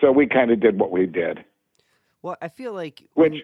so 0.00 0.12
we 0.12 0.26
kind 0.26 0.50
of 0.50 0.60
did 0.60 0.78
what 0.78 0.90
we 0.90 1.06
did. 1.06 1.44
Well, 2.22 2.36
I 2.42 2.48
feel 2.48 2.72
like 2.72 3.02
which 3.14 3.34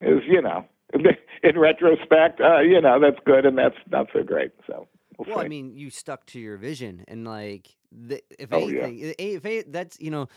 is 0.00 0.22
you 0.26 0.42
know 0.42 0.64
in 1.42 1.58
retrospect, 1.58 2.40
uh, 2.40 2.60
you 2.60 2.80
know 2.80 3.00
that's 3.00 3.18
good 3.24 3.46
and 3.46 3.56
that's 3.56 3.76
not 3.90 4.08
so 4.12 4.22
great. 4.22 4.50
So 4.66 4.88
we'll, 5.16 5.36
well 5.36 5.44
I 5.44 5.48
mean, 5.48 5.76
you 5.76 5.90
stuck 5.90 6.26
to 6.26 6.40
your 6.40 6.56
vision, 6.56 7.04
and 7.08 7.24
like 7.24 7.68
the, 7.92 8.22
if 8.38 8.52
oh, 8.52 8.58
anything, 8.58 8.98
yeah. 8.98 9.12
if, 9.18 9.46
if 9.46 9.72
that's 9.72 10.00
you 10.00 10.10
know, 10.10 10.28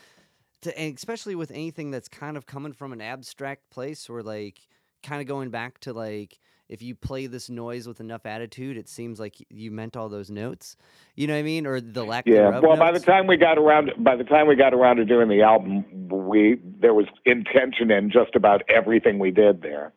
to, 0.61 0.81
especially 0.81 1.35
with 1.35 1.51
anything 1.51 1.91
that's 1.91 2.07
kind 2.07 2.37
of 2.37 2.45
coming 2.45 2.73
from 2.73 2.93
an 2.93 3.01
abstract 3.01 3.69
place 3.71 4.09
or 4.09 4.21
like 4.21 4.59
kind 5.03 5.21
of 5.21 5.27
going 5.27 5.49
back 5.49 5.79
to 5.81 5.93
like 5.93 6.39
if 6.69 6.81
you 6.81 6.95
play 6.95 7.27
this 7.27 7.49
noise 7.49 7.85
with 7.85 7.99
enough 7.99 8.25
attitude, 8.25 8.77
it 8.77 8.87
seems 8.87 9.19
like 9.19 9.35
you 9.49 9.71
meant 9.71 9.97
all 9.97 10.07
those 10.07 10.29
notes. 10.31 10.77
You 11.15 11.27
know 11.27 11.33
what 11.33 11.39
I 11.39 11.43
mean? 11.43 11.67
Or 11.67 11.81
the 11.81 12.05
lack 12.05 12.25
yeah. 12.25 12.47
Well, 12.59 12.61
notes. 12.61 12.79
by 12.79 12.91
the 12.93 13.01
time 13.01 13.27
we 13.27 13.35
got 13.35 13.57
around, 13.57 13.91
by 13.97 14.15
the 14.15 14.23
time 14.23 14.47
we 14.47 14.55
got 14.55 14.73
around 14.73 14.95
to 14.97 15.05
doing 15.05 15.27
the 15.27 15.41
album, 15.41 15.83
we 16.09 16.59
there 16.79 16.93
was 16.93 17.07
intention 17.25 17.91
in 17.91 18.09
just 18.09 18.35
about 18.35 18.61
everything 18.69 19.19
we 19.19 19.31
did 19.31 19.61
there. 19.61 19.91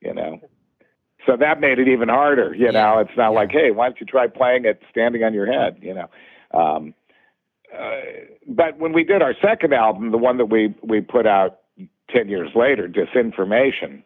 You 0.00 0.12
know, 0.12 0.40
so 1.24 1.36
that 1.36 1.60
made 1.60 1.78
it 1.78 1.86
even 1.88 2.08
harder. 2.08 2.52
You 2.52 2.66
Yeah. 2.66 2.70
know, 2.72 2.98
it's 2.98 3.16
not 3.16 3.30
Yeah. 3.32 3.38
like, 3.38 3.52
hey, 3.52 3.70
why 3.70 3.86
don't 3.88 4.00
you 4.00 4.06
try 4.06 4.26
playing 4.26 4.64
it 4.64 4.82
standing 4.90 5.22
on 5.22 5.32
your 5.34 5.46
head? 5.46 5.78
You 5.80 5.94
know. 5.94 6.08
Um, 6.52 6.94
uh, 7.72 8.00
but 8.48 8.78
when 8.78 8.92
we 8.92 9.04
did 9.04 9.22
our 9.22 9.34
second 9.40 9.72
album, 9.72 10.10
the 10.10 10.18
one 10.18 10.38
that 10.38 10.46
we 10.46 10.74
we 10.82 11.00
put 11.00 11.26
out 11.28 11.60
ten 12.10 12.28
years 12.28 12.50
later, 12.56 12.88
Disinformation, 12.88 14.02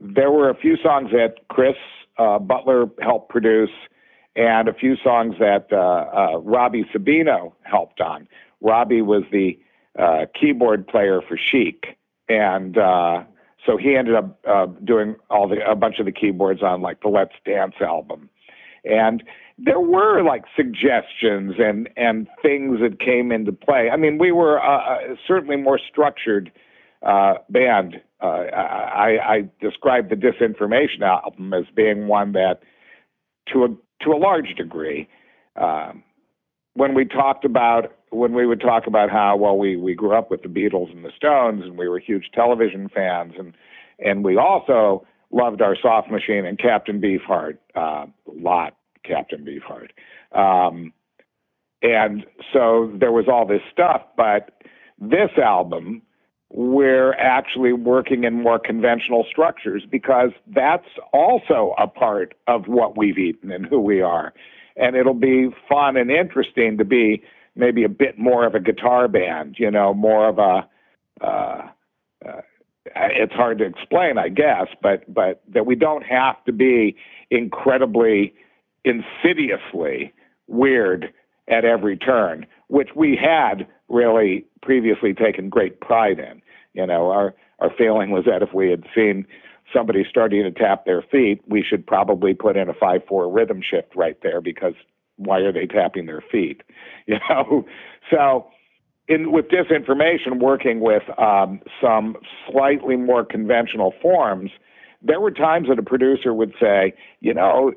there 0.00 0.30
were 0.30 0.48
a 0.48 0.54
few 0.54 0.76
songs 0.76 1.10
that 1.12 1.46
Chris 1.48 1.76
uh, 2.18 2.38
Butler 2.38 2.86
helped 3.00 3.28
produce, 3.28 3.70
and 4.34 4.68
a 4.68 4.74
few 4.74 4.96
songs 4.96 5.36
that 5.38 5.68
uh, 5.72 5.76
uh, 5.76 6.38
Robbie 6.38 6.84
Sabino 6.94 7.52
helped 7.62 8.00
on. 8.00 8.26
Robbie 8.60 9.02
was 9.02 9.24
the 9.30 9.58
uh, 9.98 10.26
keyboard 10.38 10.86
player 10.86 11.20
for 11.26 11.36
Chic, 11.36 11.98
and 12.28 12.78
uh, 12.78 13.24
so 13.66 13.76
he 13.76 13.96
ended 13.96 14.14
up 14.14 14.38
uh, 14.46 14.66
doing 14.84 15.16
all 15.28 15.48
the 15.48 15.58
a 15.68 15.76
bunch 15.76 15.98
of 15.98 16.06
the 16.06 16.12
keyboards 16.12 16.62
on 16.62 16.80
like 16.80 17.02
the 17.02 17.08
Let's 17.08 17.34
Dance 17.44 17.74
album, 17.80 18.30
and 18.84 19.22
there 19.58 19.80
were 19.80 20.22
like 20.22 20.44
suggestions 20.56 21.54
and 21.58 21.90
and 21.96 22.26
things 22.40 22.80
that 22.80 23.00
came 23.00 23.32
into 23.32 23.52
play. 23.52 23.90
I 23.90 23.96
mean, 23.96 24.16
we 24.16 24.32
were 24.32 24.60
certainly 25.26 25.56
more 25.56 25.78
structured 25.78 26.50
uh, 27.02 27.34
band. 27.48 28.00
Uh, 28.22 28.26
I, 28.26 29.18
I 29.34 29.50
described 29.60 30.10
the 30.10 30.16
Disinformation 30.16 31.02
album 31.02 31.52
as 31.54 31.64
being 31.74 32.06
one 32.06 32.32
that, 32.32 32.60
to 33.52 33.64
a 33.64 33.68
to 34.04 34.12
a 34.12 34.16
large 34.16 34.54
degree, 34.56 35.08
um, 35.56 36.02
when 36.74 36.94
we 36.94 37.04
talked 37.04 37.44
about 37.44 37.94
when 38.10 38.32
we 38.32 38.46
would 38.46 38.60
talk 38.60 38.86
about 38.86 39.10
how 39.10 39.36
well 39.36 39.56
we 39.56 39.76
we 39.76 39.94
grew 39.94 40.14
up 40.16 40.30
with 40.30 40.42
the 40.42 40.48
Beatles 40.48 40.90
and 40.92 41.04
the 41.04 41.12
Stones 41.16 41.62
and 41.64 41.78
we 41.78 41.88
were 41.88 41.98
huge 41.98 42.30
television 42.34 42.88
fans 42.88 43.34
and 43.38 43.54
and 43.98 44.24
we 44.24 44.36
also 44.36 45.06
loved 45.30 45.62
our 45.62 45.76
Soft 45.80 46.10
Machine 46.10 46.44
and 46.44 46.58
Captain 46.58 47.00
Beefheart 47.00 47.58
uh, 47.76 48.06
a 48.06 48.10
lot. 48.26 48.76
Captain 49.04 49.44
Beefheart. 49.44 49.90
Um, 50.38 50.92
and 51.82 52.26
so 52.52 52.92
there 52.98 53.12
was 53.12 53.26
all 53.28 53.46
this 53.46 53.62
stuff, 53.72 54.02
but 54.16 54.62
this 54.98 55.30
album, 55.42 56.02
we're 56.52 57.12
actually 57.14 57.72
working 57.72 58.24
in 58.24 58.42
more 58.42 58.58
conventional 58.58 59.24
structures 59.30 59.84
because 59.88 60.30
that's 60.48 60.88
also 61.12 61.74
a 61.78 61.86
part 61.86 62.34
of 62.48 62.66
what 62.66 62.96
we've 62.98 63.18
eaten 63.18 63.52
and 63.52 63.66
who 63.66 63.80
we 63.80 64.00
are. 64.00 64.34
And 64.76 64.96
it'll 64.96 65.14
be 65.14 65.50
fun 65.68 65.96
and 65.96 66.10
interesting 66.10 66.76
to 66.78 66.84
be 66.84 67.22
maybe 67.54 67.84
a 67.84 67.88
bit 67.88 68.18
more 68.18 68.44
of 68.46 68.54
a 68.54 68.60
guitar 68.60 69.06
band, 69.06 69.56
you 69.58 69.70
know, 69.70 69.94
more 69.94 70.28
of 70.28 70.38
a. 70.38 70.68
Uh, 71.24 71.68
uh, 72.26 72.40
it's 72.96 73.34
hard 73.34 73.58
to 73.58 73.64
explain, 73.64 74.18
I 74.18 74.28
guess, 74.28 74.66
but 74.82 75.12
but 75.12 75.42
that 75.52 75.66
we 75.66 75.76
don't 75.76 76.02
have 76.02 76.42
to 76.44 76.52
be 76.52 76.96
incredibly 77.30 78.34
insidiously 78.84 80.12
weird 80.48 81.12
at 81.48 81.64
every 81.64 81.96
turn, 81.96 82.46
which 82.68 82.90
we 82.96 83.16
had 83.16 83.66
really 83.90 84.46
previously 84.62 85.12
taken 85.12 85.50
great 85.50 85.80
pride 85.80 86.18
in. 86.18 86.40
You 86.72 86.86
know, 86.86 87.10
our 87.10 87.34
our 87.58 87.70
feeling 87.76 88.10
was 88.10 88.24
that 88.24 88.42
if 88.42 88.54
we 88.54 88.70
had 88.70 88.84
seen 88.94 89.26
somebody 89.74 90.04
starting 90.08 90.42
to 90.42 90.50
tap 90.50 90.86
their 90.86 91.02
feet, 91.02 91.42
we 91.46 91.62
should 91.62 91.86
probably 91.86 92.32
put 92.32 92.56
in 92.56 92.68
a 92.68 92.74
five 92.74 93.02
four 93.06 93.30
rhythm 93.30 93.60
shift 93.60 93.94
right 93.94 94.16
there 94.22 94.40
because 94.40 94.74
why 95.16 95.40
are 95.40 95.52
they 95.52 95.66
tapping 95.66 96.06
their 96.06 96.24
feet? 96.30 96.62
You 97.06 97.18
know, 97.28 97.64
so 98.08 98.46
in 99.08 99.32
with 99.32 99.46
disinformation, 99.48 100.38
working 100.38 100.78
with 100.78 101.02
um, 101.18 101.60
some 101.82 102.16
slightly 102.48 102.94
more 102.94 103.24
conventional 103.24 103.92
forms, 104.00 104.52
there 105.02 105.20
were 105.20 105.32
times 105.32 105.66
that 105.68 105.78
a 105.78 105.82
producer 105.82 106.32
would 106.32 106.52
say, 106.60 106.94
you 107.18 107.34
know, 107.34 107.72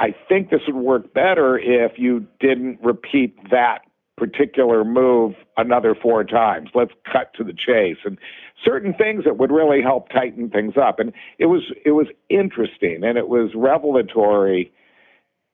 I 0.00 0.14
think 0.28 0.50
this 0.50 0.62
would 0.66 0.74
work 0.74 1.14
better 1.14 1.56
if 1.58 1.92
you 1.96 2.26
didn't 2.40 2.80
repeat 2.82 3.36
that 3.50 3.85
particular 4.16 4.84
move 4.84 5.34
another 5.56 5.94
four 5.94 6.24
times. 6.24 6.70
Let's 6.74 6.92
cut 7.10 7.32
to 7.34 7.44
the 7.44 7.52
chase 7.52 7.98
and 8.04 8.18
certain 8.64 8.94
things 8.94 9.24
that 9.24 9.38
would 9.38 9.50
really 9.50 9.82
help 9.82 10.08
tighten 10.08 10.48
things 10.50 10.74
up. 10.76 10.98
And 10.98 11.12
it 11.38 11.46
was 11.46 11.62
it 11.84 11.92
was 11.92 12.06
interesting 12.28 13.04
and 13.04 13.18
it 13.18 13.28
was 13.28 13.50
revelatory 13.54 14.72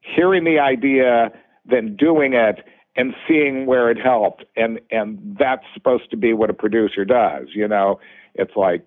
hearing 0.00 0.44
the 0.44 0.58
idea, 0.58 1.30
then 1.64 1.96
doing 1.96 2.34
it 2.34 2.64
and 2.94 3.14
seeing 3.26 3.66
where 3.66 3.90
it 3.90 3.98
helped. 3.98 4.44
And 4.56 4.80
and 4.90 5.36
that's 5.38 5.64
supposed 5.74 6.10
to 6.10 6.16
be 6.16 6.32
what 6.32 6.50
a 6.50 6.54
producer 6.54 7.04
does, 7.04 7.48
you 7.54 7.66
know. 7.66 7.98
It's 8.34 8.56
like 8.56 8.84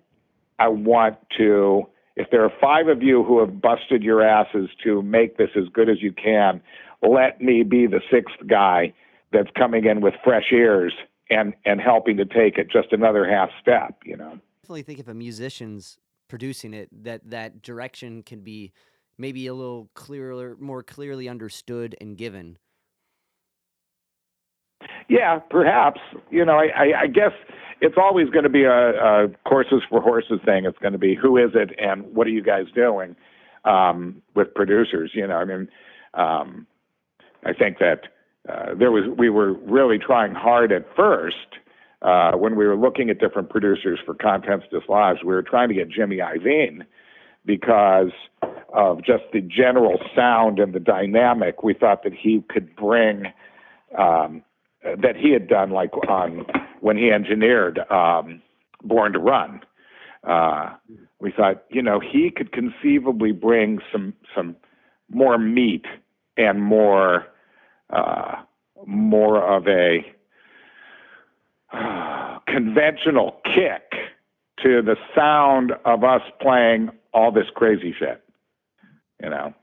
I 0.58 0.70
want 0.70 1.18
to 1.38 1.88
if 2.16 2.30
there 2.32 2.46
are 2.46 2.52
five 2.62 2.88
of 2.88 3.04
you 3.04 3.24
who 3.26 3.40
have 3.40 3.62
busted 3.62 4.02
your 4.02 4.22
asses 4.22 4.70
to 4.86 5.02
make 5.02 5.38
this 5.38 5.50
as 5.58 5.68
good 5.74 5.90
as 5.90 6.02
you 6.02 6.14
can, 6.14 6.62
let 7.02 7.42
me 7.42 7.64
be 7.64 7.88
the 7.88 8.00
sixth 8.10 8.48
guy 8.48 8.94
that's 9.36 9.52
coming 9.58 9.86
in 9.86 10.02
with 10.02 10.14
fresh 10.24 10.52
ears 10.52 10.94
and 11.30 11.54
and 11.66 11.82
helping 11.82 12.18
to 12.18 12.26
take 12.26 12.58
it 12.58 12.72
just 12.72 12.92
another 12.92 13.28
half 13.28 13.50
step, 13.62 13.98
you 14.06 14.16
know. 14.16 14.40
definitely 14.62 14.84
think 14.84 15.00
if 15.00 15.08
a 15.08 15.14
musician's 15.14 15.98
producing 16.28 16.74
it, 16.74 16.90
that 17.04 17.22
that 17.30 17.62
direction 17.62 18.24
can 18.24 18.42
be 18.42 18.72
maybe 19.18 19.48
a 19.48 19.54
little 19.54 19.90
clearer, 19.94 20.56
more 20.60 20.84
clearly 20.84 21.30
understood 21.30 21.96
and 22.02 22.18
given. 22.18 22.58
Yeah, 25.08 25.40
perhaps. 25.50 26.00
You 26.32 26.46
know, 26.46 26.58
I, 26.58 26.66
I, 26.66 27.02
I 27.02 27.08
guess 27.08 27.32
it's 27.82 27.96
always 27.98 28.30
going 28.30 28.44
to 28.44 28.50
be 28.50 28.64
a, 28.64 28.72
a 28.72 29.28
horses 29.46 29.82
for 29.90 30.02
horses 30.02 30.40
thing. 30.46 30.66
It's 30.66 30.78
going 30.80 30.94
to 30.94 31.00
be 31.00 31.16
who 31.16 31.38
is 31.38 31.52
it 31.54 31.72
and 31.78 32.14
what 32.14 32.28
are 32.28 32.32
you 32.32 32.44
guys 32.44 32.66
doing 32.74 33.16
um, 33.66 34.22
with 34.36 34.54
producers. 34.54 35.12
You 35.14 35.28
know, 35.28 35.36
I 35.36 35.46
mean, 35.46 35.68
um, 36.14 36.68
I 37.46 37.54
think 37.54 37.78
that 37.80 38.02
uh, 38.50 38.76
there 38.78 38.92
was 38.92 39.04
we 39.18 39.30
were 39.30 39.54
really 39.54 39.98
trying 39.98 40.34
hard 40.34 40.72
at 40.72 40.86
first 40.96 41.60
uh, 42.02 42.34
when 42.34 42.56
we 42.56 42.66
were 42.66 42.76
looking 42.76 43.10
at 43.10 43.20
different 43.20 43.50
producers 43.50 44.00
for 44.06 44.14
Contents 44.14 44.66
Dislodged. 44.72 45.24
We 45.24 45.34
were 45.34 45.44
trying 45.44 45.70
to 45.70 45.76
get 45.76 45.90
Jimmy 45.90 46.18
Iovine 46.18 46.86
because 47.46 48.12
of 48.74 49.04
just 49.04 49.24
the 49.34 49.42
general 49.42 50.00
sound 50.16 50.60
and 50.60 50.74
the 50.74 50.80
dynamic. 50.80 51.64
We 51.64 51.74
thought 51.74 52.04
that 52.04 52.14
he 52.14 52.44
could 52.50 52.76
bring 52.76 53.28
um, 53.98 54.44
that 54.84 55.16
he 55.16 55.32
had 55.32 55.48
done 55.48 55.72
like 55.72 55.94
on 56.08 56.46
when 56.82 56.98
he 56.98 57.12
engineered 57.12 57.80
um, 57.90 58.42
Born 58.84 59.14
to 59.14 59.20
Run. 59.20 59.62
Uh, 60.24 60.74
we 61.20 61.32
thought, 61.32 61.64
you 61.70 61.82
know, 61.82 62.00
he 62.00 62.30
could 62.30 62.52
conceivably 62.52 63.32
bring 63.32 63.80
some 63.92 64.14
some 64.36 64.56
more 65.10 65.38
meat 65.38 65.86
and 66.38 66.62
more 66.62 67.26
uh, 67.90 68.36
more 68.86 69.42
of 69.42 69.68
a 69.68 70.06
uh, 71.74 72.40
conventional 72.48 73.40
kick 73.44 73.94
to 74.64 74.82
the 74.82 74.96
sound 75.16 75.74
of 75.84 76.04
us 76.04 76.22
playing 76.42 76.90
all 77.14 77.32
this 77.32 77.48
crazy 77.56 77.94
shit, 77.98 78.24
you 79.22 79.30
know. 79.30 79.54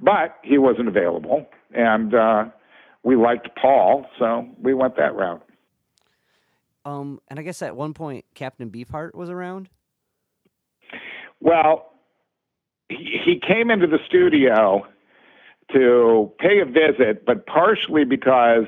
But 0.00 0.36
he 0.42 0.58
wasn't 0.58 0.88
available, 0.88 1.46
and 1.72 2.14
uh, 2.14 2.44
we 3.02 3.16
liked 3.16 3.48
Paul, 3.56 4.06
so 4.18 4.48
we 4.60 4.74
went 4.74 4.96
that 4.96 5.14
route. 5.14 5.42
Um, 6.84 7.20
and 7.28 7.38
I 7.38 7.42
guess 7.42 7.62
at 7.62 7.76
one 7.76 7.94
point 7.94 8.24
Captain 8.34 8.70
Beefheart 8.70 9.14
was 9.14 9.30
around. 9.30 9.68
Well, 11.40 11.92
he, 12.88 13.18
he 13.24 13.40
came 13.40 13.70
into 13.70 13.86
the 13.86 13.98
studio 14.06 14.86
to 15.72 16.32
pay 16.38 16.60
a 16.60 16.64
visit, 16.64 17.24
but 17.24 17.46
partially 17.46 18.04
because 18.04 18.66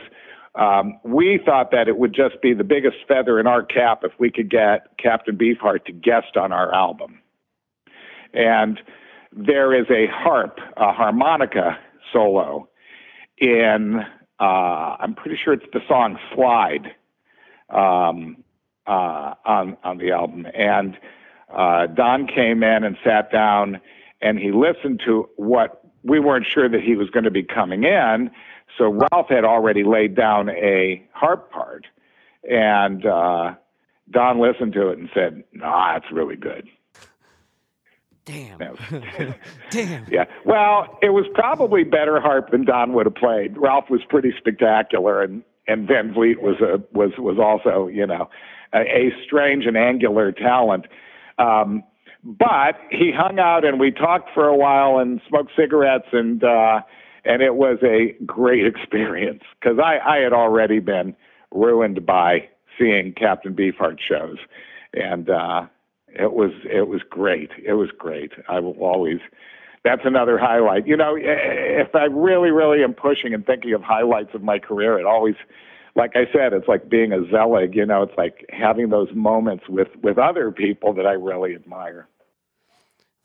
um, 0.55 0.99
we 1.05 1.39
thought 1.45 1.71
that 1.71 1.87
it 1.89 1.99
would 1.99 2.15
just 2.15 2.41
be 2.41 2.55
the 2.55 2.65
biggest 2.65 2.97
feather 3.07 3.39
in 3.39 3.47
our 3.47 3.63
cap 3.63 4.03
if 4.05 4.13
we 4.19 4.31
could 4.31 4.51
get 4.51 4.97
Captain 4.99 5.37
Beefheart 5.37 5.85
to 5.85 5.93
guest 5.93 6.37
on 6.37 6.53
our 6.53 6.75
album. 6.75 7.21
And 8.33 8.81
there 9.33 9.75
is 9.75 9.87
a 9.91 10.07
harp, 10.11 10.59
a 10.77 10.93
harmonica 10.93 11.79
solo 12.13 12.69
in, 13.39 14.01
uh, 14.41 14.97
I'm 14.99 15.15
pretty 15.15 15.39
sure 15.43 15.53
it's 15.53 15.67
the 15.73 15.81
song 15.87 16.19
Slide 16.35 16.95
um, 17.69 18.43
uh, 18.87 19.35
on, 19.45 19.77
on 19.85 19.99
the 19.99 20.13
album. 20.13 20.47
And 20.55 20.97
uh, 21.55 21.87
Don 21.89 22.27
came 22.27 22.63
in 22.63 22.83
and 22.83 22.97
sat 23.05 23.31
down 23.31 23.81
and 24.23 24.39
he 24.39 24.53
listened 24.53 25.03
to 25.05 25.29
what 25.37 25.83
we 26.07 26.21
weren't 26.21 26.47
sure 26.53 26.69
that 26.69 26.81
he 26.81 26.95
was 26.95 27.11
going 27.11 27.25
to 27.25 27.31
be 27.31 27.43
coming 27.43 27.85
in. 27.85 28.31
So 28.79 28.89
Ralph 28.89 29.29
had 29.29 29.45
already 29.45 29.85
laid 29.85 30.15
down 30.15 30.49
a 30.51 31.03
harp 31.13 31.51
part, 31.51 31.87
and 32.49 33.05
uh, 33.05 33.55
Don 34.11 34.41
listened 34.41 34.73
to 34.75 34.89
it 34.91 34.99
and 34.99 35.09
said, 35.15 35.45
"Nah, 35.53 35.95
that's 35.95 36.13
really 36.13 36.37
good." 36.37 36.69
Damn. 38.27 38.59
Damn. 39.71 40.07
Yeah. 40.11 40.25
Well, 40.45 40.99
it 41.01 41.11
was 41.11 41.27
probably 41.35 41.85
better 41.85 42.21
harp 42.21 42.51
than 42.51 42.65
Don 42.65 42.93
would 42.93 43.07
have 43.07 43.15
played. 43.15 43.57
Ralph 43.57 43.89
was 43.89 44.01
pretty 44.09 44.33
spectacular, 44.37 45.23
and 45.23 45.43
and 45.67 45.87
Van 45.89 46.13
Vliet 46.13 46.43
was 46.43 46.61
a 46.61 46.83
was 46.93 47.13
was 47.19 47.39
also 47.39 47.89
you 47.89 48.07
know 48.07 48.29
a, 48.73 48.81
a 48.81 49.13
strange 49.25 49.65
and 49.65 49.77
angular 49.77 50.33
talent. 50.33 50.87
Um, 51.39 51.83
but 52.27 52.75
he 52.91 53.13
hung 53.17 53.39
out 53.39 53.65
and 53.65 53.79
we 53.79 53.93
talked 53.93 54.31
for 54.35 54.49
a 54.49 54.57
while 54.57 54.99
and 54.99 55.21
smoked 55.29 55.53
cigarettes 55.57 56.09
and 56.13 56.43
uh, 56.43 56.81
and 57.25 57.41
it 57.41 57.55
was 57.55 57.79
a 57.83 58.17
great 58.25 58.67
experience 58.75 59.43
because 59.61 59.79
I, 59.79 59.99
I 60.05 60.17
had 60.19 60.33
already 60.33 60.81
been 60.81 61.15
ruined 61.53 62.05
by 62.05 62.49
seeing 62.79 63.13
Captain 63.17 63.55
Beefheart 63.55 63.99
shows, 64.07 64.39
and 64.93 65.31
uh, 65.31 65.67
it 66.09 66.33
was 66.33 66.51
it 66.65 66.89
was 66.89 67.03
great. 67.09 67.51
It 67.65 67.75
was 67.75 67.91
great. 67.97 68.33
I 68.49 68.61
will 68.61 68.77
always. 68.81 69.19
That's 69.85 70.03
another 70.05 70.37
highlight. 70.37 70.85
You 70.89 70.97
know, 70.97 71.17
if 71.17 71.95
I 71.95 72.07
really, 72.07 72.51
really 72.51 72.83
am 72.83 72.93
pushing 72.93 73.33
and 73.33 73.47
thinking 73.47 73.73
of 73.73 73.83
highlights 73.83 74.31
of 74.35 74.43
my 74.43 74.59
career, 74.59 74.99
it 74.99 75.07
always, 75.07 75.37
like 75.95 76.17
I 76.17 76.25
said, 76.33 76.53
it's 76.53 76.67
like 76.67 76.91
being 76.91 77.13
a 77.13 77.21
Zelig. 77.31 77.77
You 77.77 77.87
know, 77.87 78.03
it's 78.03 78.19
like 78.19 78.45
having 78.51 78.91
those 78.91 79.11
moments 79.15 79.67
with 79.69 79.89
with 80.03 80.19
other 80.19 80.51
people 80.51 80.93
that 80.95 81.07
I 81.07 81.13
really 81.13 81.55
admire 81.55 82.09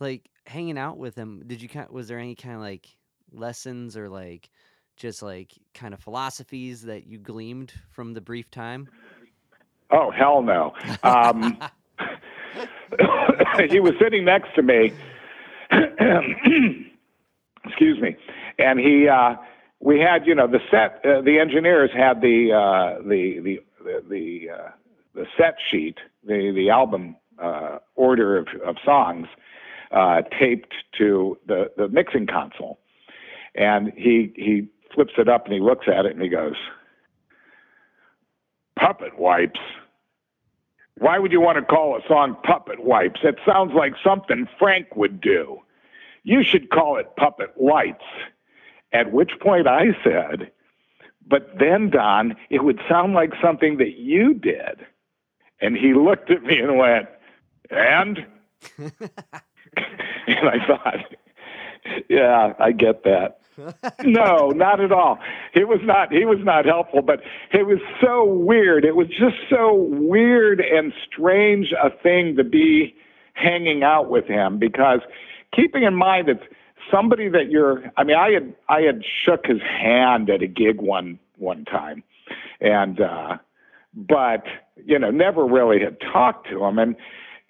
like 0.01 0.29
hanging 0.45 0.77
out 0.77 0.97
with 0.97 1.15
him, 1.15 1.43
did 1.45 1.61
you 1.61 1.69
kind 1.69 1.89
was 1.89 2.07
there 2.07 2.19
any 2.19 2.35
kind 2.35 2.55
of 2.55 2.61
like 2.61 2.87
lessons 3.31 3.95
or 3.95 4.09
like 4.09 4.49
just 4.97 5.21
like 5.21 5.53
kind 5.73 5.93
of 5.93 5.99
philosophies 5.99 6.81
that 6.83 7.05
you 7.07 7.17
gleamed 7.17 7.71
from 7.91 8.13
the 8.13 8.21
brief 8.21 8.49
time? 8.51 8.89
Oh 9.91 10.11
hell 10.11 10.41
no. 10.41 10.73
Um, 11.03 11.57
he 13.69 13.79
was 13.79 13.93
sitting 14.01 14.25
next 14.25 14.53
to 14.55 14.61
me. 14.61 14.91
excuse 17.65 17.99
me, 18.01 18.15
and 18.57 18.79
he 18.79 19.07
uh, 19.07 19.35
we 19.79 19.99
had 19.99 20.25
you 20.25 20.35
know 20.35 20.47
the 20.47 20.59
set 20.69 21.01
uh, 21.05 21.21
the 21.21 21.39
engineers 21.39 21.91
had 21.95 22.21
the 22.21 22.51
uh, 22.51 23.01
the 23.07 23.39
the 23.39 23.59
the 23.83 24.03
the, 24.09 24.49
uh, 24.53 24.71
the 25.15 25.25
set 25.37 25.55
sheet 25.69 25.97
the 26.25 26.51
the 26.55 26.69
album 26.69 27.15
uh, 27.41 27.79
order 27.95 28.37
of, 28.37 28.47
of 28.65 28.75
songs 28.85 29.27
uh, 29.91 30.21
taped 30.37 30.73
to 30.97 31.37
the, 31.47 31.71
the 31.77 31.87
mixing 31.89 32.27
console. 32.27 32.79
And 33.55 33.91
he, 33.95 34.31
he 34.35 34.67
flips 34.93 35.13
it 35.17 35.27
up 35.27 35.45
and 35.45 35.53
he 35.53 35.59
looks 35.59 35.87
at 35.87 36.05
it 36.05 36.13
and 36.13 36.21
he 36.21 36.29
goes, 36.29 36.55
Puppet 38.77 39.19
Wipes. 39.19 39.59
Why 40.97 41.19
would 41.19 41.31
you 41.31 41.41
want 41.41 41.57
to 41.57 41.63
call 41.63 41.97
a 41.97 42.07
song 42.07 42.37
Puppet 42.43 42.83
Wipes? 42.83 43.21
It 43.23 43.39
sounds 43.45 43.73
like 43.73 43.93
something 44.03 44.47
Frank 44.59 44.95
would 44.95 45.19
do. 45.19 45.59
You 46.23 46.43
should 46.43 46.69
call 46.69 46.97
it 46.97 47.15
Puppet 47.15 47.53
Lights. 47.59 48.03
At 48.93 49.11
which 49.11 49.31
point 49.39 49.67
I 49.67 49.97
said, 50.03 50.51
but 51.25 51.57
then, 51.57 51.89
Don, 51.89 52.35
it 52.49 52.63
would 52.63 52.79
sound 52.89 53.13
like 53.13 53.31
something 53.41 53.77
that 53.77 53.97
you 53.97 54.33
did. 54.33 54.85
And 55.61 55.77
he 55.77 55.93
looked 55.93 56.29
at 56.29 56.43
me 56.43 56.59
and 56.59 56.77
went, 56.77 57.07
and? 57.69 58.25
and 60.27 60.49
I 60.49 60.65
thought, 60.65 61.15
yeah, 62.09 62.53
I 62.59 62.71
get 62.71 63.03
that. 63.03 63.41
no, 64.03 64.49
not 64.49 64.79
at 64.79 64.91
all. 64.91 65.19
He 65.53 65.63
was 65.63 65.79
not. 65.83 66.11
He 66.11 66.25
was 66.25 66.39
not 66.41 66.65
helpful, 66.65 67.01
but 67.01 67.21
it 67.51 67.65
was 67.65 67.79
so 68.01 68.23
weird. 68.25 68.85
It 68.85 68.95
was 68.95 69.07
just 69.07 69.35
so 69.49 69.73
weird 69.73 70.61
and 70.61 70.93
strange 71.05 71.73
a 71.83 71.89
thing 71.89 72.35
to 72.37 72.43
be 72.43 72.95
hanging 73.33 73.83
out 73.83 74.09
with 74.09 74.25
him 74.25 74.57
because 74.57 74.99
keeping 75.53 75.83
in 75.83 75.95
mind 75.95 76.27
that 76.29 76.41
somebody 76.91 77.29
that 77.29 77.49
you're. 77.49 77.83
I 77.97 78.03
mean, 78.03 78.17
I 78.17 78.31
had 78.31 78.55
I 78.69 78.81
had 78.81 79.01
shook 79.25 79.45
his 79.45 79.61
hand 79.61 80.29
at 80.29 80.41
a 80.41 80.47
gig 80.47 80.81
one 80.81 81.19
one 81.37 81.65
time, 81.65 82.03
and 82.61 83.01
uh, 83.01 83.37
but 83.93 84.43
you 84.85 84.97
know 84.97 85.11
never 85.11 85.45
really 85.45 85.79
had 85.79 85.97
talked 85.99 86.49
to 86.49 86.63
him 86.63 86.79
and 86.79 86.95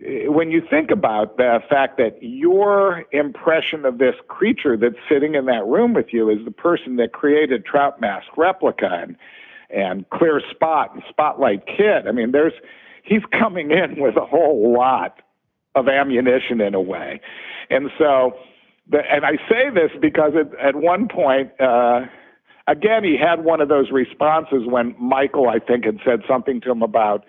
when 0.04 0.50
you 0.50 0.62
think 0.68 0.90
about 0.90 1.38
the 1.38 1.60
fact 1.70 1.98
that 1.98 2.18
your 2.22 3.06
impression 3.12 3.86
of 3.86 4.00
this 4.00 4.16
creature 4.28 4.76
that's 4.76 4.96
sitting 5.08 5.36
in 5.36 5.46
that 5.46 5.66
room 5.66 5.94
with 5.94 6.08
you 6.12 6.30
is 6.30 6.40
the 6.44 6.52
person 6.52 6.96
that 6.96 7.14
created 7.14 7.66
Trout 7.66 8.02
Mask 8.02 8.26
Replica 8.36 8.90
and, 8.90 9.16
and 9.70 10.10
Clear 10.10 10.42
Spot 10.50 10.94
and 10.94 11.04
Spotlight 11.10 11.68
Kid, 11.68 12.08
I 12.08 12.12
mean, 12.12 12.32
there's 12.32 12.54
he's 13.04 13.22
coming 13.32 13.72
in 13.72 14.02
with 14.02 14.16
a 14.18 14.26
whole 14.26 14.74
lot 14.74 15.22
of 15.76 15.88
ammunition 15.88 16.62
in 16.62 16.74
a 16.74 16.82
way, 16.82 17.22
and 17.70 17.92
so, 17.98 18.34
the, 18.90 19.00
and 19.10 19.24
I 19.24 19.34
say 19.50 19.70
this 19.74 19.92
because 20.02 20.34
at, 20.40 20.58
at 20.60 20.76
one 20.76 21.08
point. 21.08 21.52
Uh, 21.60 22.02
again, 22.68 23.04
he 23.04 23.18
had 23.18 23.44
one 23.44 23.60
of 23.60 23.70
those 23.70 23.92
responses 23.92 24.64
when 24.66 24.96
Michael, 25.00 25.50
I 25.50 25.60
think, 25.60 25.84
had 25.84 25.98
said 26.06 26.22
something 26.28 26.62
to 26.62 26.72
him 26.72 26.82
about 26.84 27.26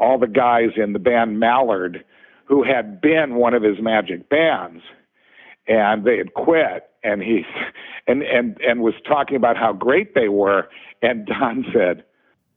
all 0.00 0.18
the 0.18 0.26
guys 0.26 0.70
in 0.76 0.94
the 0.94 0.98
band 0.98 1.38
Mallard 1.38 2.04
who 2.46 2.64
had 2.64 3.00
been 3.00 3.36
one 3.36 3.54
of 3.54 3.62
his 3.62 3.80
magic 3.80 4.28
bands 4.28 4.82
and 5.68 6.04
they 6.04 6.16
had 6.16 6.34
quit 6.34 6.90
and 7.04 7.22
he 7.22 7.44
and 8.06 8.22
and 8.22 8.58
and 8.60 8.80
was 8.80 8.94
talking 9.06 9.36
about 9.36 9.56
how 9.56 9.72
great 9.72 10.14
they 10.14 10.28
were 10.28 10.68
and 11.02 11.26
Don 11.26 11.64
said 11.72 12.02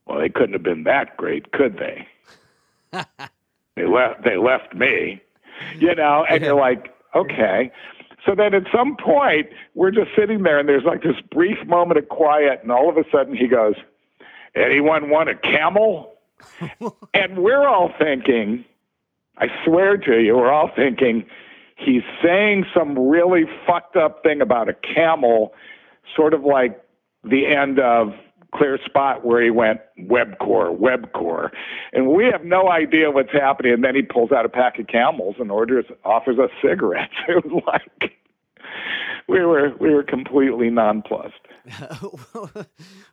well 0.08 0.20
they 0.20 0.30
couldn't 0.30 0.54
have 0.54 0.64
been 0.64 0.84
that 0.86 1.18
great 1.18 1.52
could 1.52 1.78
they? 1.78 2.08
They 3.76 3.88
left 3.88 4.24
they 4.24 4.38
left 4.38 4.76
me 4.76 5.20
you 5.80 5.96
know 5.96 6.26
and 6.30 6.44
you're 6.44 6.54
like 6.54 6.94
okay. 7.16 7.72
So 8.24 8.36
then 8.36 8.54
at 8.54 8.64
some 8.72 8.96
point 8.96 9.48
we're 9.74 9.90
just 9.90 10.12
sitting 10.16 10.44
there 10.44 10.60
and 10.60 10.70
there's 10.70 10.84
like 10.84 11.02
this 11.02 11.20
brief 11.32 11.58
moment 11.66 11.98
of 11.98 12.08
quiet 12.08 12.60
and 12.62 12.72
all 12.72 12.88
of 12.88 12.98
a 12.98 13.04
sudden 13.12 13.36
he 13.36 13.48
goes 13.48 13.74
anyone 14.56 15.10
want 15.10 15.30
a 15.30 15.36
camel 15.36 16.13
and 17.14 17.38
we're 17.38 17.68
all 17.68 17.92
thinking, 18.00 18.66
I 19.38 19.48
swear 19.66 19.98
to 19.98 20.22
you, 20.22 20.36
we're 20.36 20.52
all 20.52 20.72
thinking 20.76 21.26
he's 21.76 22.04
saying 22.24 22.66
some 22.74 22.98
really 22.98 23.44
fucked 23.66 23.96
up 23.96 24.24
thing 24.24 24.42
about 24.42 24.70
a 24.70 24.74
camel, 24.74 25.54
sort 26.16 26.34
of 26.34 26.44
like 26.44 26.82
the 27.24 27.48
end 27.48 27.80
of 27.80 28.14
Clear 28.54 28.78
Spot 28.86 29.26
where 29.26 29.42
he 29.42 29.50
went 29.50 29.82
webcore, 30.00 30.78
webcore. 30.78 31.50
And 31.92 32.08
we 32.08 32.26
have 32.26 32.44
no 32.44 32.70
idea 32.70 33.10
what's 33.10 33.32
happening. 33.32 33.74
And 33.74 33.84
then 33.84 33.96
he 33.96 34.04
pulls 34.04 34.32
out 34.32 34.46
a 34.46 34.50
pack 34.50 34.78
of 34.80 34.88
camels 34.88 35.36
and 35.40 35.52
orders, 35.52 35.86
offers 36.06 36.38
us 36.40 36.52
cigarettes. 36.62 37.14
It 37.28 37.44
was 37.46 37.64
like, 37.66 38.14
we 39.28 39.40
were 39.40 39.74
we 39.80 39.94
were 39.94 40.04
completely 40.04 40.70
nonplussed. 40.70 41.34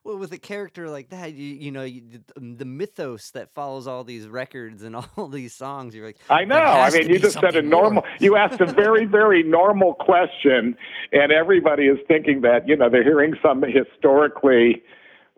well, 0.04 0.18
with 0.18 0.32
a 0.32 0.38
character 0.38 0.90
like 0.90 1.10
that, 1.10 1.34
you 1.34 1.54
you 1.54 1.70
know 1.70 1.84
you, 1.84 2.02
um, 2.36 2.56
the 2.56 2.64
mythos 2.64 3.30
that 3.30 3.54
follows 3.54 3.86
all 3.86 4.02
these 4.02 4.26
records 4.26 4.82
and 4.82 4.96
all 5.16 5.28
these 5.28 5.54
songs. 5.54 5.94
You're 5.94 6.06
like, 6.06 6.18
I 6.28 6.44
know. 6.44 6.56
I 6.56 6.90
mean, 6.90 7.08
you 7.08 7.18
just 7.18 7.38
said 7.38 7.56
a 7.56 7.62
normal. 7.62 8.04
You 8.18 8.36
asked 8.36 8.60
a 8.60 8.66
very 8.66 9.04
very 9.06 9.42
normal 9.42 9.94
question, 9.94 10.76
and 11.12 11.32
everybody 11.32 11.84
is 11.84 11.98
thinking 12.08 12.40
that 12.42 12.66
you 12.66 12.76
know 12.76 12.88
they're 12.90 13.04
hearing 13.04 13.34
some 13.42 13.62
historically 13.62 14.82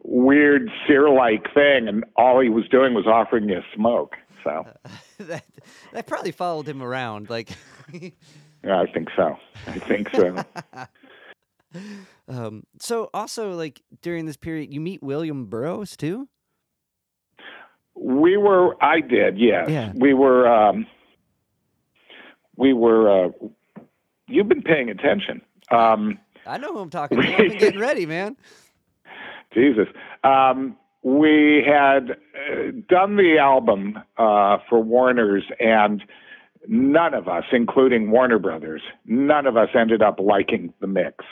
weird 0.04 0.68
seer-like 0.86 1.52
thing, 1.54 1.86
and 1.86 2.04
all 2.16 2.40
he 2.40 2.48
was 2.48 2.66
doing 2.68 2.94
was 2.94 3.06
offering 3.06 3.48
you 3.48 3.58
a 3.58 3.62
smoke. 3.74 4.16
So 4.42 4.66
that 5.18 5.44
that 5.92 6.06
probably 6.06 6.32
followed 6.32 6.66
him 6.68 6.82
around, 6.82 7.28
like. 7.28 7.50
Yeah, 8.64 8.80
I 8.80 8.90
think 8.90 9.08
so. 9.16 9.36
I 9.66 9.78
think 9.78 10.08
so. 10.14 10.44
um, 12.28 12.64
so 12.80 13.10
also 13.12 13.52
like 13.52 13.82
during 14.02 14.26
this 14.26 14.36
period, 14.36 14.72
you 14.72 14.80
meet 14.80 15.02
William 15.02 15.46
Burroughs 15.46 15.96
too. 15.96 16.28
We 17.94 18.36
were. 18.36 18.82
I 18.82 19.00
did. 19.00 19.38
Yes. 19.38 19.68
Yeah. 19.68 19.92
We 19.94 20.14
were. 20.14 20.48
Um, 20.48 20.86
we 22.56 22.72
were. 22.72 23.26
Uh, 23.26 23.30
you've 24.28 24.48
been 24.48 24.62
paying 24.62 24.88
attention. 24.88 25.42
Um, 25.70 26.18
I 26.46 26.58
know 26.58 26.72
who 26.72 26.78
I'm 26.78 26.90
talking 26.90 27.20
to. 27.20 27.28
I've 27.28 27.36
been 27.36 27.58
getting 27.58 27.80
ready, 27.90 28.06
man. 28.06 28.36
Jesus. 29.52 29.86
Um, 30.24 30.76
we 31.02 31.62
had 31.66 32.12
uh, 32.12 32.70
done 32.88 33.16
the 33.16 33.38
album 33.38 33.98
uh, 34.16 34.58
for 34.68 34.80
Warner's, 34.82 35.44
and 35.60 36.02
none 36.68 37.14
of 37.14 37.28
us, 37.28 37.44
including 37.52 38.10
Warner 38.10 38.38
Brothers, 38.38 38.82
none 39.06 39.46
of 39.46 39.56
us 39.56 39.68
ended 39.78 40.02
up 40.02 40.18
liking 40.20 40.72
the 40.80 40.86
mix. 40.86 41.24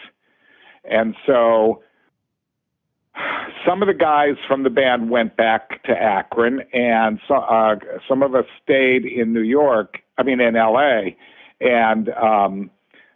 And 0.85 1.15
so 1.27 1.83
some 3.67 3.83
of 3.83 3.89
the 3.89 3.95
guys 3.95 4.37
from 4.49 4.63
the 4.63 4.71
band 4.71 5.11
went 5.11 5.37
back 5.37 5.83
to 5.85 5.93
Akron, 5.93 6.63
and 6.73 7.21
so, 7.29 7.35
uh, 7.35 7.77
some 8.09 8.23
of 8.23 8.35
us 8.35 8.47
stayed 8.63 9.05
in 9.05 9.33
New 9.33 9.43
York, 9.43 9.99
I 10.17 10.23
mean, 10.23 10.41
in 10.41 10.55
LA. 10.55 11.11
And 11.61 12.09
um, 12.11 12.71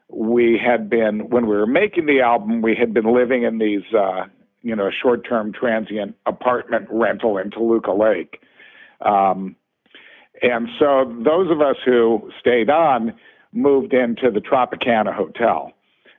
we 0.09 0.61
had 0.63 0.91
been, 0.91 1.31
when 1.31 1.47
we 1.47 1.57
were 1.57 1.67
making 1.67 2.07
the 2.07 2.21
album, 2.21 2.61
we 2.61 2.75
had 2.75 2.93
been 2.93 3.15
living 3.15 3.45
in 3.45 3.59
these 3.59 3.83
uh, 3.97 4.25
you 4.65 4.75
know, 4.75 4.91
short-term 4.91 5.53
transient 5.53 6.17
apartment 6.27 6.89
rental 6.91 7.37
in 7.37 7.51
Toluca 7.51 7.93
Lake. 7.93 8.41
Um, 9.03 9.57
and 10.45 10.69
so 10.79 11.11
those 11.25 11.51
of 11.51 11.61
us 11.61 11.77
who 11.85 12.31
stayed 12.39 12.69
on 12.69 13.15
moved 13.53 13.95
into 13.95 14.31
the 14.31 14.41
Tropicana 14.41 15.15
Hotel, 15.15 15.73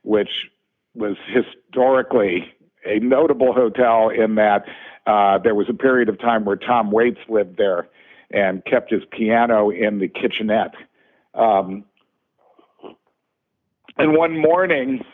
which 0.04 0.50
was 0.96 1.16
historically 1.28 2.52
a 2.86 3.00
notable 3.00 3.54
hotel 3.54 4.10
in 4.10 4.36
that 4.36 4.66
uh, 5.06 5.38
there 5.38 5.54
was 5.54 5.70
a 5.70 5.74
period 5.74 6.10
of 6.10 6.20
time 6.20 6.46
where 6.46 6.56
Tom 6.56 6.92
Waits 6.92 7.20
lived 7.30 7.58
there 7.58 7.88
and 8.32 8.66
kept 8.66 8.92
his 8.92 9.04
piano 9.12 9.70
in 9.70 10.00
the 10.00 10.08
kitchenette. 10.08 10.74
Um, 11.36 11.86
and 13.98 14.16
one 14.16 14.40
morning, 14.40 15.06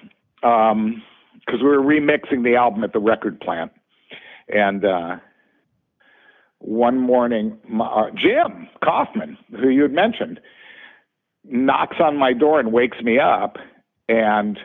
um, 0.44 1.04
because 1.46 1.62
we 1.62 1.68
were 1.68 1.82
remixing 1.82 2.44
the 2.44 2.56
album 2.56 2.84
at 2.84 2.94
the 2.94 3.00
record 3.00 3.42
plant. 3.42 3.72
And 4.48 4.86
uh, 4.86 5.18
one 6.62 7.00
morning, 7.00 7.58
my, 7.68 7.86
uh, 7.86 8.12
Jim 8.12 8.68
Kaufman, 8.84 9.38
who 9.60 9.70
you 9.70 9.82
had 9.82 9.92
mentioned, 9.92 10.40
knocks 11.44 11.98
on 12.00 12.18
my 12.18 12.34
door 12.34 12.60
and 12.60 12.72
wakes 12.72 13.02
me 13.02 13.20
up 13.20 13.58
and 14.08 14.60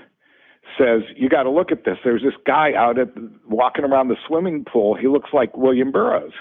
says, 0.79 1.03
"You 1.17 1.29
got 1.29 1.45
to 1.45 1.51
look 1.51 1.73
at 1.73 1.85
this. 1.85 1.99
There's 2.05 2.23
this 2.23 2.35
guy 2.45 2.75
out 2.75 2.99
at 2.99 3.09
walking 3.49 3.85
around 3.85 4.09
the 4.09 4.17
swimming 4.27 4.65
pool. 4.65 4.95
He 4.95 5.09
looks 5.09 5.33
like 5.33 5.57
William 5.57 5.91
Burroughs." 5.91 6.35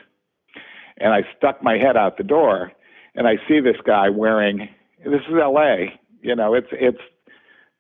And 0.98 1.14
I 1.14 1.24
stuck 1.38 1.62
my 1.62 1.78
head 1.78 1.98
out 1.98 2.18
the 2.18 2.24
door, 2.24 2.72
and 3.16 3.28
I 3.28 3.38
see 3.48 3.60
this 3.60 3.78
guy 3.86 4.10
wearing. 4.10 4.70
This 5.06 5.22
is 5.30 5.36
L.A. 5.40 6.00
You 6.22 6.36
know, 6.36 6.54
it's 6.54 6.70
it's 6.72 7.02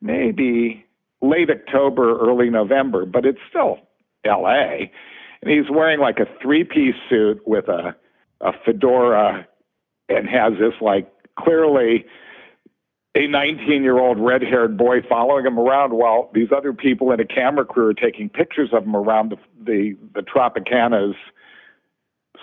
maybe 0.01 0.85
late 1.21 1.49
October, 1.49 2.19
early 2.19 2.49
November, 2.49 3.05
but 3.05 3.25
it's 3.25 3.39
still 3.49 3.79
L.A. 4.23 4.91
And 5.41 5.51
he's 5.51 5.69
wearing 5.69 5.99
like 5.99 6.19
a 6.19 6.27
three-piece 6.41 6.95
suit 7.09 7.41
with 7.45 7.67
a 7.67 7.95
a 8.41 8.51
fedora 8.65 9.47
and 10.09 10.27
has 10.27 10.53
this 10.59 10.73
like 10.81 11.11
clearly 11.37 12.05
a 13.15 13.27
19 13.27 13.81
year 13.81 13.97
old 13.97 14.19
red 14.19 14.41
haired 14.41 14.77
boy 14.77 14.97
following 15.07 15.45
him 15.45 15.57
around 15.57 15.93
while 15.93 16.29
these 16.33 16.49
other 16.55 16.73
people 16.73 17.11
in 17.11 17.19
a 17.19 17.25
camera 17.25 17.65
crew 17.65 17.87
are 17.87 17.93
taking 17.93 18.29
pictures 18.29 18.69
of 18.73 18.83
him 18.83 18.95
around 18.95 19.31
the, 19.31 19.37
the, 19.63 19.97
the 20.13 20.21
Tropicana's 20.21 21.15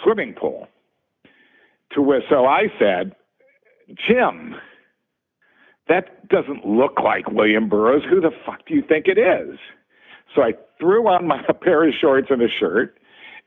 swimming 0.02 0.34
pool. 0.34 0.66
To 1.92 2.00
which, 2.00 2.22
so 2.30 2.46
I 2.46 2.68
said, 2.78 3.14
Jim, 4.08 4.54
that 5.88 6.26
doesn't 6.28 6.66
look 6.66 7.00
like 7.04 7.30
William 7.30 7.68
Burroughs. 7.68 8.02
Who 8.08 8.22
the 8.22 8.30
fuck 8.46 8.66
do 8.66 8.74
you 8.74 8.82
think 8.82 9.06
it 9.08 9.18
is? 9.18 9.58
So 10.34 10.42
I 10.42 10.52
threw 10.78 11.06
on 11.08 11.26
my 11.26 11.42
pair 11.62 11.86
of 11.86 11.94
shorts 12.00 12.28
and 12.30 12.42
a 12.42 12.48
shirt, 12.60 12.98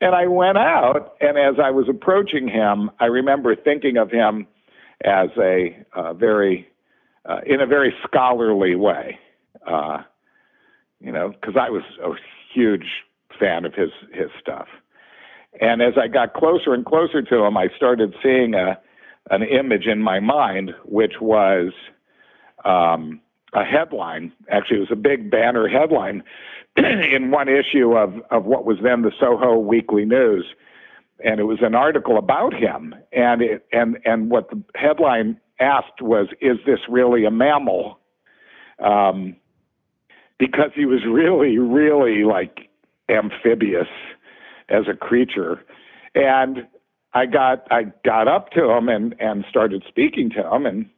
and 0.01 0.15
I 0.15 0.27
went 0.27 0.57
out. 0.57 1.15
And 1.21 1.37
as 1.37 1.55
I 1.63 1.71
was 1.71 1.87
approaching 1.89 2.47
him, 2.47 2.91
I 2.99 3.05
remember 3.05 3.55
thinking 3.55 3.97
of 3.97 4.11
him 4.11 4.47
as 5.03 5.29
a 5.37 5.77
uh, 5.93 6.13
very, 6.13 6.67
uh, 7.25 7.39
in 7.45 7.61
a 7.61 7.65
very 7.65 7.93
scholarly 8.07 8.75
way. 8.75 9.19
Uh, 9.65 10.03
you 10.99 11.11
know, 11.11 11.29
because 11.29 11.55
I 11.59 11.69
was 11.69 11.83
a 12.03 12.11
huge 12.53 12.85
fan 13.39 13.65
of 13.65 13.73
his 13.73 13.89
his 14.13 14.29
stuff. 14.39 14.67
And 15.61 15.81
as 15.81 15.93
I 16.01 16.07
got 16.07 16.33
closer 16.33 16.73
and 16.73 16.85
closer 16.85 17.21
to 17.21 17.43
him, 17.43 17.57
I 17.57 17.67
started 17.75 18.15
seeing 18.23 18.53
a 18.53 18.79
an 19.31 19.43
image 19.43 19.87
in 19.87 20.01
my 20.01 20.19
mind, 20.19 20.71
which 20.85 21.13
was 21.19 21.73
um, 22.63 23.19
a 23.53 23.63
headline. 23.63 24.31
Actually, 24.51 24.77
it 24.77 24.81
was 24.81 24.91
a 24.91 24.95
big 24.95 25.31
banner 25.31 25.67
headline 25.67 26.23
in 26.77 27.31
one 27.31 27.47
issue 27.47 27.93
of, 27.93 28.15
of 28.31 28.45
what 28.45 28.65
was 28.65 28.77
then 28.83 29.01
the 29.01 29.11
Soho 29.19 29.57
Weekly 29.57 30.05
News, 30.05 30.45
and 31.23 31.39
it 31.39 31.43
was 31.43 31.59
an 31.61 31.75
article 31.75 32.17
about 32.17 32.53
him. 32.53 32.93
And 33.13 33.41
it, 33.41 33.65
and 33.71 33.97
and 34.03 34.29
what 34.29 34.49
the 34.49 34.61
headline 34.75 35.39
asked 35.59 36.01
was, 36.01 36.27
"Is 36.41 36.57
this 36.65 36.79
really 36.89 37.23
a 37.25 37.31
mammal?" 37.31 37.99
Um, 38.79 39.37
because 40.37 40.71
he 40.75 40.85
was 40.85 41.05
really, 41.07 41.57
really 41.57 42.25
like 42.25 42.69
amphibious 43.07 43.87
as 44.67 44.83
a 44.89 44.95
creature, 44.95 45.61
and 46.13 46.67
I 47.13 47.25
got 47.25 47.65
I 47.71 47.83
got 48.03 48.27
up 48.27 48.49
to 48.51 48.69
him 48.71 48.89
and 48.89 49.15
and 49.19 49.45
started 49.49 49.83
speaking 49.87 50.29
to 50.31 50.53
him 50.53 50.65
and 50.65 50.89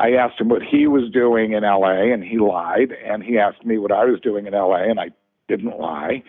I 0.00 0.12
asked 0.12 0.40
him 0.40 0.48
what 0.48 0.62
he 0.62 0.86
was 0.86 1.10
doing 1.12 1.52
in 1.52 1.62
LA, 1.62 2.10
and 2.10 2.24
he 2.24 2.38
lied. 2.38 2.96
And 3.04 3.22
he 3.22 3.38
asked 3.38 3.66
me 3.66 3.76
what 3.76 3.92
I 3.92 4.06
was 4.06 4.18
doing 4.18 4.46
in 4.46 4.54
LA, 4.54 4.84
and 4.84 4.98
I 4.98 5.10
didn't 5.50 5.78
lie. 5.78 6.22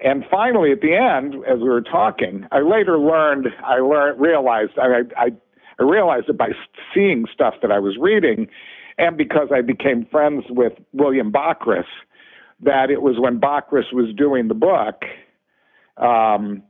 And 0.00 0.24
finally, 0.30 0.72
at 0.72 0.80
the 0.80 0.94
end, 0.94 1.34
as 1.46 1.58
we 1.58 1.68
were 1.68 1.82
talking, 1.82 2.46
I 2.52 2.60
later 2.60 2.98
learned, 2.98 3.48
I 3.64 3.78
learned, 3.78 4.20
realized, 4.20 4.72
I, 4.78 5.02
I, 5.16 5.28
I 5.78 5.82
realized 5.82 6.28
it 6.28 6.38
by 6.38 6.50
seeing 6.94 7.26
stuff 7.32 7.54
that 7.62 7.70
I 7.72 7.78
was 7.78 7.96
reading, 8.00 8.48
and 8.98 9.16
because 9.16 9.48
I 9.52 9.60
became 9.60 10.06
friends 10.10 10.44
with 10.48 10.72
William 10.92 11.32
Bockris, 11.32 11.86
that 12.60 12.90
it 12.90 13.02
was 13.02 13.16
when 13.18 13.40
Bockris 13.40 13.92
was 13.92 14.14
doing 14.16 14.48
the 14.48 14.54
book, 14.54 15.02
um, 15.96 16.62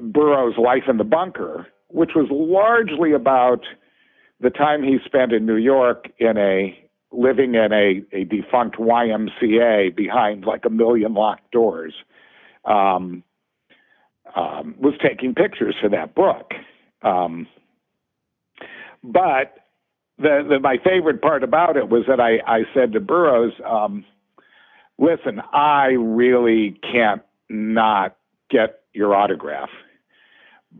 Burroughs' 0.00 0.58
Life 0.58 0.84
in 0.88 0.96
the 0.96 1.04
Bunker, 1.04 1.66
which 1.88 2.10
was 2.14 2.28
largely 2.30 3.12
about 3.12 3.60
the 4.40 4.50
time 4.50 4.82
he 4.82 4.98
spent 5.04 5.32
in 5.32 5.46
New 5.46 5.56
York 5.56 6.08
in 6.18 6.36
a 6.38 6.78
living 7.10 7.54
in 7.54 7.72
a, 7.72 8.02
a 8.12 8.24
defunct 8.24 8.76
YMCA 8.76 9.94
behind 9.96 10.44
like 10.44 10.64
a 10.64 10.70
million 10.70 11.14
locked 11.14 11.50
doors 11.50 11.94
um, 12.64 13.22
um, 14.36 14.74
was 14.78 14.94
taking 15.02 15.34
pictures 15.34 15.74
for 15.80 15.88
that 15.88 16.14
book. 16.14 16.52
Um, 17.02 17.46
but 19.02 19.54
the, 20.18 20.44
the, 20.48 20.58
my 20.60 20.76
favorite 20.84 21.22
part 21.22 21.42
about 21.42 21.76
it 21.76 21.88
was 21.88 22.04
that 22.08 22.20
I, 22.20 22.38
I 22.46 22.64
said 22.74 22.92
to 22.92 23.00
Burroughs, 23.00 23.52
um, 23.64 24.04
listen, 24.98 25.40
I 25.52 25.86
really 25.98 26.78
can't 26.82 27.22
not 27.48 28.16
get 28.50 28.80
your 28.92 29.14
autograph. 29.14 29.70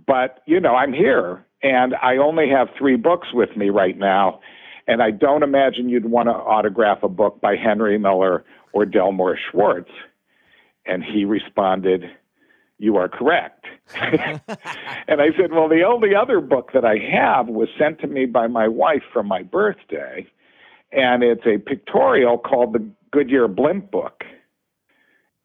But, 0.06 0.42
you 0.46 0.60
know, 0.60 0.74
I'm 0.74 0.92
here 0.92 1.46
and 1.62 1.94
I 2.02 2.16
only 2.16 2.48
have 2.50 2.68
three 2.76 2.96
books 2.96 3.28
with 3.32 3.56
me 3.56 3.70
right 3.70 3.96
now. 3.96 4.40
And 4.88 5.02
I 5.02 5.12
don't 5.12 5.44
imagine 5.44 5.88
you'd 5.88 6.10
want 6.10 6.28
to 6.28 6.32
autograph 6.32 7.04
a 7.04 7.08
book 7.08 7.40
by 7.40 7.54
Henry 7.54 7.98
Miller 7.98 8.44
or 8.72 8.84
Delmore 8.84 9.36
Schwartz. 9.36 9.90
And 10.86 11.04
he 11.04 11.24
responded, 11.24 12.04
You 12.78 12.96
are 12.96 13.08
correct. 13.08 13.66
and 14.00 14.40
I 15.20 15.28
said, 15.38 15.52
Well, 15.52 15.68
the 15.68 15.84
only 15.86 16.14
other 16.14 16.40
book 16.40 16.70
that 16.74 16.84
I 16.84 16.96
have 17.12 17.46
was 17.48 17.68
sent 17.78 18.00
to 18.00 18.08
me 18.08 18.26
by 18.26 18.48
my 18.48 18.66
wife 18.66 19.02
for 19.12 19.22
my 19.22 19.42
birthday. 19.42 20.26
And 20.90 21.22
it's 21.22 21.46
a 21.46 21.58
pictorial 21.58 22.38
called 22.38 22.72
the 22.72 22.90
Goodyear 23.12 23.46
Blimp 23.46 23.90
Book. 23.90 24.24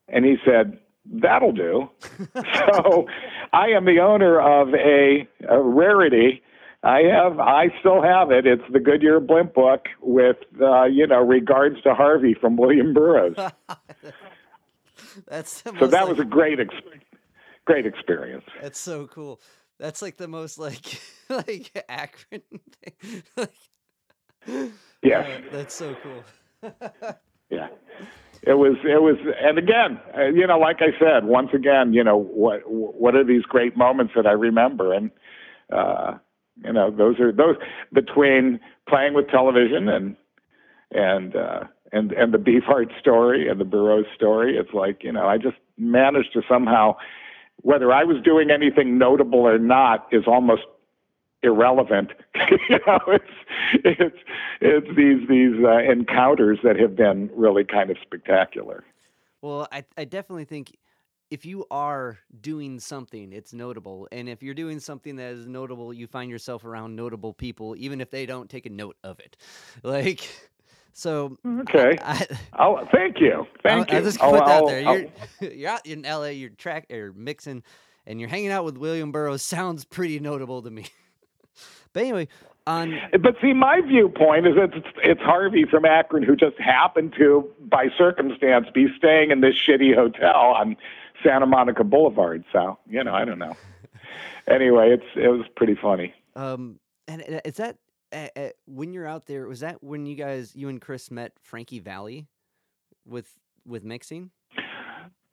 And 0.07 0.25
he 0.25 0.37
said, 0.45 0.79
that'll 1.05 1.51
do. 1.51 1.89
so 2.33 3.07
I 3.51 3.67
am 3.67 3.85
the 3.85 3.99
owner 3.99 4.39
of 4.39 4.73
a, 4.73 5.27
a, 5.49 5.61
rarity. 5.61 6.41
I 6.83 7.01
have, 7.03 7.39
I 7.39 7.67
still 7.79 8.01
have 8.01 8.31
it. 8.31 8.45
It's 8.45 8.63
the 8.71 8.79
Goodyear 8.79 9.21
Blimp 9.21 9.53
book 9.53 9.87
with, 10.01 10.37
uh, 10.61 10.83
you 10.83 11.07
know, 11.07 11.21
regards 11.21 11.81
to 11.83 11.93
Harvey 11.93 12.35
from 12.39 12.57
William 12.57 12.93
Burroughs. 12.93 13.35
That's 15.27 15.63
so 15.63 15.71
that 15.71 15.91
like, 15.91 16.09
was 16.09 16.19
a 16.19 16.25
great, 16.25 16.59
ex- 16.59 16.73
great 17.65 17.85
experience. 17.85 18.45
That's 18.61 18.79
so 18.79 19.07
cool. 19.07 19.39
That's 19.79 20.01
like 20.01 20.17
the 20.17 20.27
most 20.27 20.57
like 20.57 20.99
like 21.29 21.85
Akron 21.87 22.41
thing. 22.81 23.23
like, 23.37 24.71
yes, 25.01 25.27
uh, 25.27 25.41
that's 25.51 25.73
so 25.75 25.95
cool. 26.03 26.23
yeah 27.49 27.67
it 28.45 28.53
was 28.53 28.75
it 28.83 29.01
was 29.01 29.15
and 29.41 29.57
again 29.57 29.99
uh, 30.17 30.25
you 30.25 30.45
know 30.45 30.57
like 30.57 30.77
i 30.81 30.97
said 30.99 31.25
once 31.25 31.49
again 31.53 31.93
you 31.93 32.03
know 32.03 32.17
what 32.17 32.61
what 32.65 33.15
are 33.15 33.23
these 33.23 33.43
great 33.43 33.75
moments 33.77 34.13
that 34.15 34.25
i 34.25 34.31
remember 34.31 34.93
and 34.93 35.11
uh 35.71 36.13
you 36.63 36.73
know 36.73 36.91
those 36.91 37.19
are 37.19 37.31
those 37.31 37.55
between 37.91 38.59
playing 38.87 39.13
with 39.13 39.27
television 39.29 39.87
and 39.87 40.15
and 40.91 41.35
uh 41.35 41.63
and 41.93 42.11
and 42.11 42.33
the 42.33 42.37
Beefheart 42.37 42.97
story 42.99 43.47
and 43.47 43.61
the 43.61 43.65
Burroughs 43.65 44.07
story. 44.15 44.57
It's 44.57 44.73
like 44.73 45.03
you 45.03 45.11
know, 45.11 45.27
I 45.27 45.37
just 45.37 45.57
managed 45.77 46.33
to 46.33 46.41
somehow, 46.49 46.97
whether 47.57 47.93
I 47.93 48.03
was 48.03 48.21
doing 48.23 48.51
anything 48.51 48.97
notable 48.97 49.39
or 49.39 49.59
not, 49.59 50.07
is 50.11 50.23
almost 50.27 50.63
irrelevant. 51.43 52.11
you 52.69 52.79
know, 52.85 52.99
it's 53.07 53.33
it's 53.83 54.17
it's 54.59 54.87
these 54.97 55.27
these 55.29 55.63
uh, 55.63 55.77
encounters 55.79 56.59
that 56.63 56.77
have 56.77 56.95
been 56.95 57.29
really 57.33 57.63
kind 57.63 57.89
of 57.89 57.97
spectacular. 58.01 58.83
Well, 59.41 59.67
I 59.71 59.85
I 59.97 60.05
definitely 60.05 60.45
think 60.45 60.75
if 61.33 61.47
you 61.47 61.65
are 61.71 62.19
doing 62.41 62.79
something, 62.79 63.33
it's 63.33 63.53
notable. 63.53 64.07
And 64.11 64.29
if 64.29 64.43
you're 64.43 64.53
doing 64.53 64.79
something 64.79 65.15
that 65.15 65.33
is 65.33 65.47
notable, 65.47 65.91
you 65.91 66.05
find 66.05 66.29
yourself 66.29 66.63
around 66.63 66.95
notable 66.95 67.33
people, 67.33 67.75
even 67.75 68.01
if 68.01 68.11
they 68.11 68.27
don't 68.27 68.47
take 68.47 68.67
a 68.67 68.69
note 68.69 68.97
of 69.03 69.19
it. 69.19 69.35
Like, 69.83 70.29
so. 70.93 71.29
Mm-hmm. 71.43 71.61
Okay. 71.61 71.97
I, 72.03 72.27
oh, 72.59 72.87
thank 72.91 73.19
you. 73.19 73.47
Thank 73.63 73.89
I'll, 73.89 73.95
you. 73.95 74.01
I 74.01 74.03
just 74.03 74.19
put 74.19 74.41
I'll, 74.41 74.67
that 74.67 74.71
there. 74.71 74.81
You're, 75.41 75.51
you're 75.51 75.69
out 75.71 75.85
in 75.87 76.03
LA, 76.03 76.27
you're 76.27 76.51
track, 76.51 76.85
you're 76.89 77.11
mixing, 77.13 77.63
and 78.05 78.19
you're 78.19 78.29
hanging 78.29 78.51
out 78.51 78.63
with 78.63 78.77
William 78.77 79.11
Burroughs. 79.11 79.41
Sounds 79.41 79.85
pretty 79.85 80.19
notable 80.19 80.61
to 80.61 80.69
me. 80.69 80.85
but 81.93 82.01
anyway, 82.01 82.27
on... 82.67 82.93
Eh, 82.93 83.17
but 83.17 83.35
see, 83.41 83.53
my 83.53 83.81
viewpoint 83.81 84.45
is 84.47 84.55
that 84.55 84.73
it's, 84.75 84.87
it's 85.03 85.21
Harvey 85.21 85.65
from 85.65 85.85
Akron 85.85 86.21
who 86.21 86.35
just 86.35 86.59
happened 86.59 87.15
to, 87.17 87.49
by 87.59 87.87
circumstance, 87.97 88.67
be 88.73 88.87
staying 88.95 89.31
in 89.31 89.41
this 89.41 89.55
shitty 89.55 89.95
hotel 89.95 90.35
on 90.35 90.77
Santa 91.23 91.45
Monica 91.45 91.83
Boulevard. 91.83 92.43
So 92.51 92.77
you 92.87 93.03
know, 93.03 93.13
I 93.13 93.25
don't 93.25 93.39
know. 93.39 93.55
anyway, 94.47 94.91
it's 94.91 95.05
it 95.15 95.29
was 95.29 95.45
pretty 95.55 95.77
funny. 95.81 96.13
Um, 96.35 96.79
and 97.07 97.41
is 97.45 97.55
that 97.55 97.77
uh, 98.11 98.27
uh, 98.35 98.49
when 98.65 98.93
you're 98.93 99.07
out 99.07 99.25
there? 99.25 99.47
Was 99.47 99.61
that 99.61 99.83
when 99.83 100.05
you 100.05 100.15
guys, 100.15 100.55
you 100.55 100.69
and 100.69 100.79
Chris, 100.81 101.11
met 101.11 101.33
Frankie 101.41 101.79
Valli 101.79 102.27
with 103.05 103.31
with 103.65 103.83
mixing? 103.83 104.31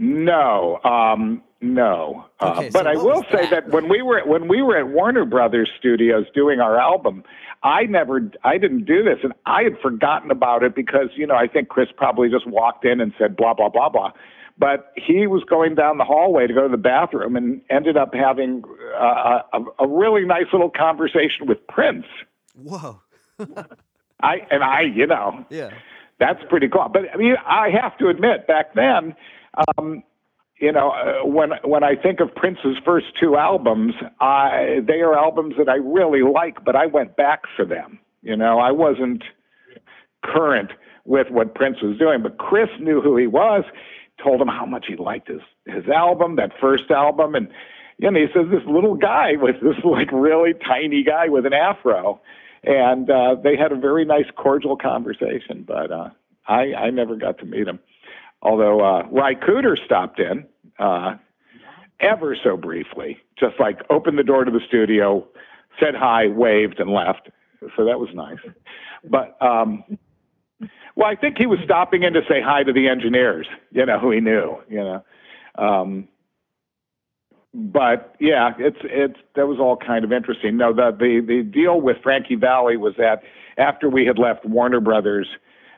No, 0.02 0.80
um, 0.82 1.42
no. 1.60 2.24
Uh, 2.40 2.54
okay, 2.56 2.68
uh, 2.68 2.70
but 2.72 2.86
I 2.86 2.94
will 2.96 3.22
say 3.30 3.50
that? 3.50 3.66
that 3.66 3.70
when 3.70 3.88
we 3.88 4.00
were 4.00 4.22
when 4.24 4.48
we 4.48 4.62
were 4.62 4.78
at 4.78 4.88
Warner 4.88 5.26
Brothers 5.26 5.68
Studios 5.78 6.24
doing 6.34 6.58
our 6.58 6.78
album, 6.78 7.22
I 7.62 7.84
never 7.84 8.30
I 8.42 8.56
didn't 8.56 8.86
do 8.86 9.02
this, 9.04 9.18
and 9.22 9.34
I 9.44 9.62
had 9.62 9.78
forgotten 9.82 10.30
about 10.30 10.62
it 10.62 10.74
because 10.74 11.10
you 11.16 11.26
know 11.26 11.34
I 11.34 11.46
think 11.46 11.68
Chris 11.68 11.88
probably 11.94 12.30
just 12.30 12.46
walked 12.46 12.86
in 12.86 13.00
and 13.00 13.12
said 13.18 13.36
blah 13.36 13.52
blah 13.52 13.68
blah 13.68 13.90
blah. 13.90 14.12
But 14.60 14.92
he 14.94 15.26
was 15.26 15.42
going 15.48 15.74
down 15.74 15.96
the 15.96 16.04
hallway 16.04 16.46
to 16.46 16.52
go 16.52 16.62
to 16.62 16.68
the 16.68 16.76
bathroom 16.76 17.34
and 17.34 17.62
ended 17.70 17.96
up 17.96 18.12
having 18.12 18.62
uh, 18.94 19.40
a, 19.54 19.84
a 19.84 19.88
really 19.88 20.26
nice 20.26 20.52
little 20.52 20.68
conversation 20.68 21.46
with 21.46 21.66
Prince. 21.66 22.04
Whoa. 22.54 23.00
I 24.22 24.46
and 24.50 24.62
I, 24.62 24.82
you 24.82 25.06
know, 25.06 25.46
yeah, 25.48 25.70
that's 26.18 26.40
pretty 26.50 26.68
cool. 26.68 26.90
But 26.92 27.04
I 27.12 27.16
mean, 27.16 27.36
I 27.46 27.70
have 27.70 27.96
to 27.98 28.08
admit, 28.08 28.46
back 28.46 28.74
then, 28.74 29.14
um, 29.78 30.02
you 30.60 30.72
know, 30.72 30.90
uh, 30.90 31.26
when 31.26 31.52
when 31.64 31.82
I 31.82 31.96
think 31.96 32.20
of 32.20 32.34
Prince's 32.34 32.76
first 32.84 33.06
two 33.18 33.36
albums, 33.36 33.94
I 34.20 34.80
they 34.86 35.00
are 35.00 35.16
albums 35.16 35.54
that 35.56 35.70
I 35.70 35.76
really 35.76 36.22
like, 36.22 36.64
but 36.64 36.76
I 36.76 36.84
went 36.84 37.16
back 37.16 37.44
for 37.56 37.64
them. 37.64 37.98
You 38.22 38.36
know, 38.36 38.58
I 38.58 38.70
wasn't 38.70 39.24
current 40.22 40.72
with 41.06 41.28
what 41.30 41.54
Prince 41.54 41.78
was 41.82 41.96
doing, 41.98 42.22
but 42.22 42.36
Chris 42.36 42.68
knew 42.78 43.00
who 43.00 43.16
he 43.16 43.26
was 43.26 43.64
told 44.22 44.40
him 44.40 44.48
how 44.48 44.66
much 44.66 44.86
he 44.86 44.96
liked 44.96 45.28
his 45.28 45.40
his 45.66 45.88
album, 45.88 46.36
that 46.36 46.52
first 46.60 46.90
album, 46.90 47.34
and 47.34 47.48
you 47.98 48.10
know, 48.10 48.18
he 48.18 48.26
says 48.32 48.46
this 48.50 48.66
little 48.66 48.94
guy 48.94 49.32
was 49.36 49.54
this 49.62 49.76
like 49.84 50.10
really 50.12 50.54
tiny 50.54 51.02
guy 51.02 51.28
with 51.28 51.46
an 51.46 51.52
afro, 51.52 52.20
and 52.64 53.10
uh, 53.10 53.36
they 53.42 53.56
had 53.56 53.72
a 53.72 53.76
very 53.76 54.04
nice, 54.04 54.26
cordial 54.36 54.76
conversation. 54.76 55.64
But 55.66 55.92
uh, 55.92 56.10
I 56.46 56.74
I 56.74 56.90
never 56.90 57.16
got 57.16 57.38
to 57.38 57.46
meet 57.46 57.68
him, 57.68 57.78
although 58.42 58.80
uh, 58.80 59.06
Ry 59.10 59.34
Cooder 59.34 59.76
stopped 59.84 60.18
in 60.18 60.46
uh, 60.78 61.16
ever 62.00 62.36
so 62.42 62.56
briefly, 62.56 63.18
just 63.38 63.60
like 63.60 63.80
opened 63.90 64.18
the 64.18 64.24
door 64.24 64.44
to 64.44 64.50
the 64.50 64.60
studio, 64.66 65.26
said 65.78 65.94
hi, 65.94 66.28
waved, 66.28 66.80
and 66.80 66.90
left. 66.90 67.28
So 67.76 67.84
that 67.84 68.00
was 68.00 68.08
nice. 68.14 68.38
But 69.04 69.36
um, 69.42 69.84
well, 70.96 71.08
I 71.08 71.16
think 71.16 71.38
he 71.38 71.46
was 71.46 71.58
stopping 71.64 72.02
in 72.02 72.12
to 72.14 72.20
say 72.28 72.40
hi 72.42 72.62
to 72.62 72.72
the 72.72 72.88
engineers, 72.88 73.46
you 73.70 73.86
know, 73.86 73.98
who 73.98 74.10
he 74.10 74.20
knew, 74.20 74.58
you 74.68 74.78
know. 74.78 75.04
Um, 75.56 76.08
but 77.52 78.14
yeah, 78.20 78.52
it's 78.58 78.78
it's 78.84 79.18
that 79.34 79.46
was 79.46 79.58
all 79.58 79.76
kind 79.76 80.04
of 80.04 80.12
interesting. 80.12 80.56
No, 80.56 80.72
the 80.72 80.90
the 80.96 81.20
the 81.26 81.42
deal 81.42 81.80
with 81.80 81.96
Frankie 82.02 82.36
Valli 82.36 82.76
was 82.76 82.94
that 82.96 83.22
after 83.58 83.88
we 83.88 84.06
had 84.06 84.18
left 84.18 84.44
Warner 84.44 84.80
Brothers, 84.80 85.28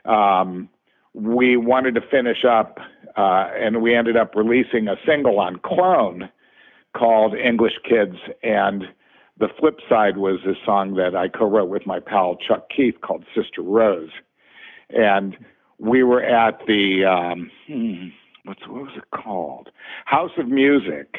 um, 0.05 0.69
we 1.13 1.57
wanted 1.57 1.95
to 1.95 2.01
finish 2.01 2.45
up, 2.45 2.77
uh, 3.17 3.49
and 3.55 3.81
we 3.81 3.95
ended 3.95 4.17
up 4.17 4.35
releasing 4.35 4.87
a 4.87 4.95
single 5.05 5.39
on 5.39 5.59
Clone 5.65 6.29
called 6.95 7.33
English 7.33 7.73
Kids, 7.89 8.17
and 8.43 8.83
the 9.39 9.47
flip 9.59 9.79
side 9.89 10.17
was 10.17 10.41
a 10.45 10.53
song 10.63 10.93
that 10.95 11.15
I 11.15 11.27
co-wrote 11.27 11.69
with 11.69 11.87
my 11.87 11.99
pal 11.99 12.35
Chuck 12.35 12.67
Keith 12.69 13.01
called 13.01 13.25
Sister 13.35 13.63
Rose 13.63 14.11
and 14.89 15.37
we 15.79 16.03
were 16.03 16.23
at 16.23 16.59
the 16.67 17.05
um, 17.05 17.51
hmm, 17.67 18.07
what's 18.45 18.67
what 18.67 18.83
was 18.83 18.93
it 18.97 19.11
called? 19.11 19.69
House 20.05 20.31
of 20.37 20.47
Music 20.47 21.17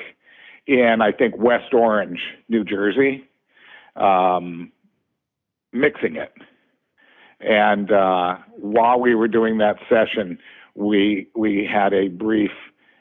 in 0.66 1.01
I 1.01 1.12
think 1.12 1.36
West 1.36 1.74
Orange, 1.74 2.20
New 2.49 2.65
Jersey, 2.65 3.24
um, 3.97 4.73
mixing 5.73 6.16
it. 6.16 6.32
And 7.41 7.93
uh, 7.93 8.36
while 8.57 9.01
we 9.01 9.15
were 9.15 9.28
doing 9.28 9.59
that 9.59 9.77
session, 9.89 10.39
we 10.74 11.28
we 11.35 11.69
had 11.70 11.93
a 11.93 12.09
brief 12.09 12.53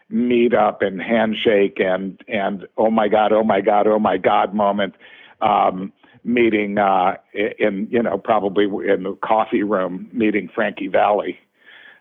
meet 0.10 0.53
up 0.53 0.81
and 0.81 1.02
handshake 1.02 1.80
and 1.80 2.19
and 2.27 2.68
oh 2.77 2.91
my 2.91 3.07
god, 3.07 3.31
oh 3.31 3.44
my 3.44 3.61
god, 3.61 3.88
oh 3.88 3.99
my 3.99 4.18
god 4.18 4.53
moment. 4.53 4.95
Um, 5.41 5.94
meeting 6.23 6.77
uh, 6.77 7.15
in 7.33 7.87
you 7.89 8.01
know 8.01 8.17
probably 8.17 8.65
in 8.65 9.03
the 9.03 9.17
coffee 9.23 9.63
room 9.63 10.09
meeting 10.13 10.49
Frankie 10.53 10.87
Valli, 10.87 11.37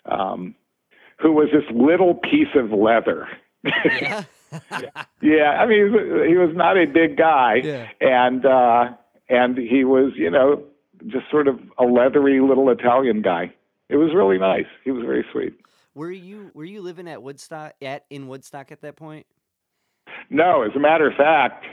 um, 0.07 0.55
who 1.19 1.33
was 1.33 1.49
this 1.53 1.65
little 1.75 2.15
piece 2.15 2.55
of 2.55 2.71
leather. 2.71 3.29
Yeah. 3.65 4.25
yeah, 5.23 5.59
I 5.59 5.67
mean 5.67 5.79
he 5.79 5.91
was, 5.91 6.29
he 6.29 6.37
was 6.37 6.51
not 6.55 6.77
a 6.77 6.85
big 6.85 7.17
guy, 7.17 7.63
yeah. 7.65 7.89
and 8.01 8.45
uh, 8.45 8.91
and 9.29 9.57
he 9.57 9.85
was 9.85 10.13
you 10.17 10.31
know 10.31 10.63
just 11.07 11.31
sort 11.31 11.49
of 11.49 11.59
a 11.79 11.85
leathery 11.85 12.41
little 12.41 12.71
Italian 12.71 13.23
guy. 13.23 13.53
It 13.89 13.97
was 13.97 14.15
really 14.15 14.39
nice. 14.39 14.67
He 14.85 14.91
was 14.91 15.05
very 15.05 15.25
sweet. 15.33 15.55
Were 15.95 16.11
you 16.11 16.51
were 16.55 16.65
you 16.65 16.81
living 16.81 17.09
at 17.09 17.23
Woodstock 17.23 17.75
at 17.83 18.05
in 18.11 18.29
Woodstock 18.29 18.73
at 18.73 18.81
that 18.83 18.97
point? 18.97 19.27
No, 20.31 20.63
as 20.63 20.73
a 20.75 20.81
matter 20.81 21.09
of 21.09 21.15
fact, 21.15 21.65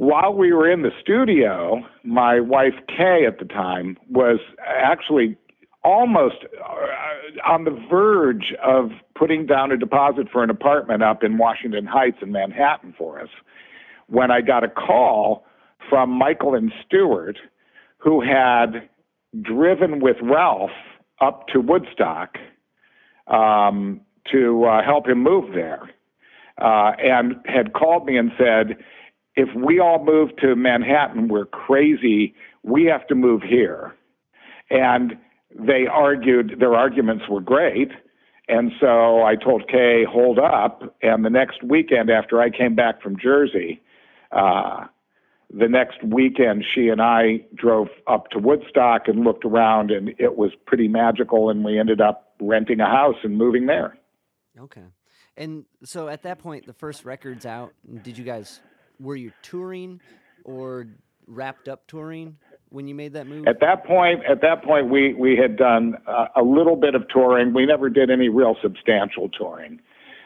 while 0.00 0.32
we 0.32 0.50
were 0.50 0.66
in 0.66 0.80
the 0.80 0.92
studio, 0.98 1.82
my 2.04 2.40
wife 2.40 2.72
Kay 2.88 3.26
at 3.26 3.38
the 3.38 3.44
time 3.44 3.98
was 4.08 4.38
actually 4.66 5.36
almost 5.84 6.36
uh, 6.58 7.46
on 7.46 7.64
the 7.64 7.78
verge 7.90 8.54
of 8.64 8.92
putting 9.14 9.44
down 9.44 9.70
a 9.70 9.76
deposit 9.76 10.26
for 10.32 10.42
an 10.42 10.48
apartment 10.48 11.02
up 11.02 11.22
in 11.22 11.36
Washington 11.36 11.84
Heights 11.84 12.16
in 12.22 12.32
Manhattan 12.32 12.94
for 12.96 13.20
us 13.20 13.28
when 14.06 14.30
I 14.30 14.40
got 14.40 14.64
a 14.64 14.68
call 14.68 15.44
from 15.90 16.08
Michael 16.08 16.54
and 16.54 16.72
Stuart, 16.86 17.36
who 17.98 18.22
had 18.22 18.88
driven 19.42 20.00
with 20.00 20.16
Ralph 20.22 20.70
up 21.20 21.46
to 21.48 21.60
Woodstock 21.60 22.38
um, 23.26 24.00
to 24.32 24.64
uh, 24.64 24.82
help 24.82 25.06
him 25.06 25.22
move 25.22 25.52
there, 25.52 25.90
uh, 26.56 26.92
and 26.98 27.34
had 27.44 27.74
called 27.74 28.06
me 28.06 28.16
and 28.16 28.32
said, 28.38 28.78
if 29.40 29.48
we 29.54 29.80
all 29.80 30.04
move 30.04 30.36
to 30.36 30.54
Manhattan, 30.54 31.28
we're 31.28 31.46
crazy. 31.46 32.34
We 32.62 32.84
have 32.84 33.06
to 33.06 33.14
move 33.14 33.42
here. 33.42 33.94
And 34.68 35.16
they 35.58 35.86
argued, 35.90 36.56
their 36.60 36.74
arguments 36.74 37.24
were 37.28 37.40
great. 37.40 37.90
And 38.48 38.70
so 38.78 39.22
I 39.22 39.36
told 39.36 39.66
Kay, 39.66 40.04
hold 40.04 40.38
up. 40.38 40.94
And 41.00 41.24
the 41.24 41.30
next 41.30 41.62
weekend 41.62 42.10
after 42.10 42.42
I 42.42 42.50
came 42.50 42.74
back 42.74 43.00
from 43.00 43.18
Jersey, 43.18 43.80
uh, 44.30 44.86
the 45.52 45.68
next 45.68 46.04
weekend, 46.04 46.66
she 46.74 46.88
and 46.88 47.00
I 47.00 47.46
drove 47.54 47.88
up 48.06 48.28
to 48.32 48.38
Woodstock 48.38 49.08
and 49.08 49.24
looked 49.24 49.46
around, 49.46 49.90
and 49.90 50.10
it 50.18 50.36
was 50.36 50.52
pretty 50.66 50.86
magical. 50.86 51.48
And 51.48 51.64
we 51.64 51.78
ended 51.78 52.02
up 52.02 52.34
renting 52.42 52.80
a 52.80 52.86
house 52.86 53.16
and 53.24 53.38
moving 53.38 53.66
there. 53.66 53.96
Okay. 54.58 54.84
And 55.36 55.64
so 55.82 56.08
at 56.08 56.22
that 56.24 56.40
point, 56.40 56.66
the 56.66 56.74
first 56.74 57.06
record's 57.06 57.46
out. 57.46 57.72
Did 58.02 58.18
you 58.18 58.24
guys 58.24 58.60
were 59.00 59.16
you 59.16 59.32
touring 59.42 60.00
or 60.44 60.86
wrapped 61.26 61.68
up 61.68 61.86
touring 61.86 62.36
when 62.68 62.86
you 62.86 62.94
made 62.94 63.14
that 63.14 63.26
move? 63.26 63.46
At 63.46 63.60
that 63.60 63.84
point, 63.84 64.20
at 64.28 64.42
that 64.42 64.62
point, 64.62 64.90
we 64.90 65.14
we 65.14 65.36
had 65.36 65.56
done 65.56 65.96
uh, 66.06 66.26
a 66.36 66.42
little 66.42 66.76
bit 66.76 66.94
of 66.94 67.08
touring. 67.08 67.54
We 67.54 67.66
never 67.66 67.88
did 67.88 68.10
any 68.10 68.28
real 68.28 68.56
substantial 68.62 69.28
touring. 69.28 69.80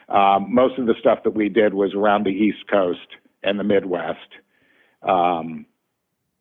Um, 0.09 0.53
most 0.53 0.79
of 0.79 0.87
the 0.87 0.95
stuff 1.01 1.21
that 1.25 1.31
we 1.31 1.49
did 1.49 1.73
was 1.73 1.95
around 1.95 2.25
the 2.25 2.31
East 2.31 2.69
Coast 2.71 3.17
and 3.43 3.59
the 3.59 3.65
Midwest. 3.65 4.19
Um, 5.03 5.67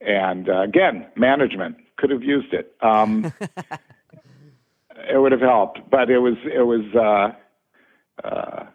and 0.01 0.49
uh, 0.49 0.61
again, 0.61 1.07
management 1.15 1.77
could 1.97 2.09
have 2.09 2.23
used 2.23 2.53
it. 2.53 2.75
Um, 2.81 3.31
it 5.09 5.19
would 5.19 5.31
have 5.31 5.41
helped, 5.41 5.79
but 5.89 6.09
it 6.09 6.19
was 6.19 6.35
it 6.43 6.63
was. 6.63 6.83
Uh, 6.93 8.27
uh, 8.27 8.65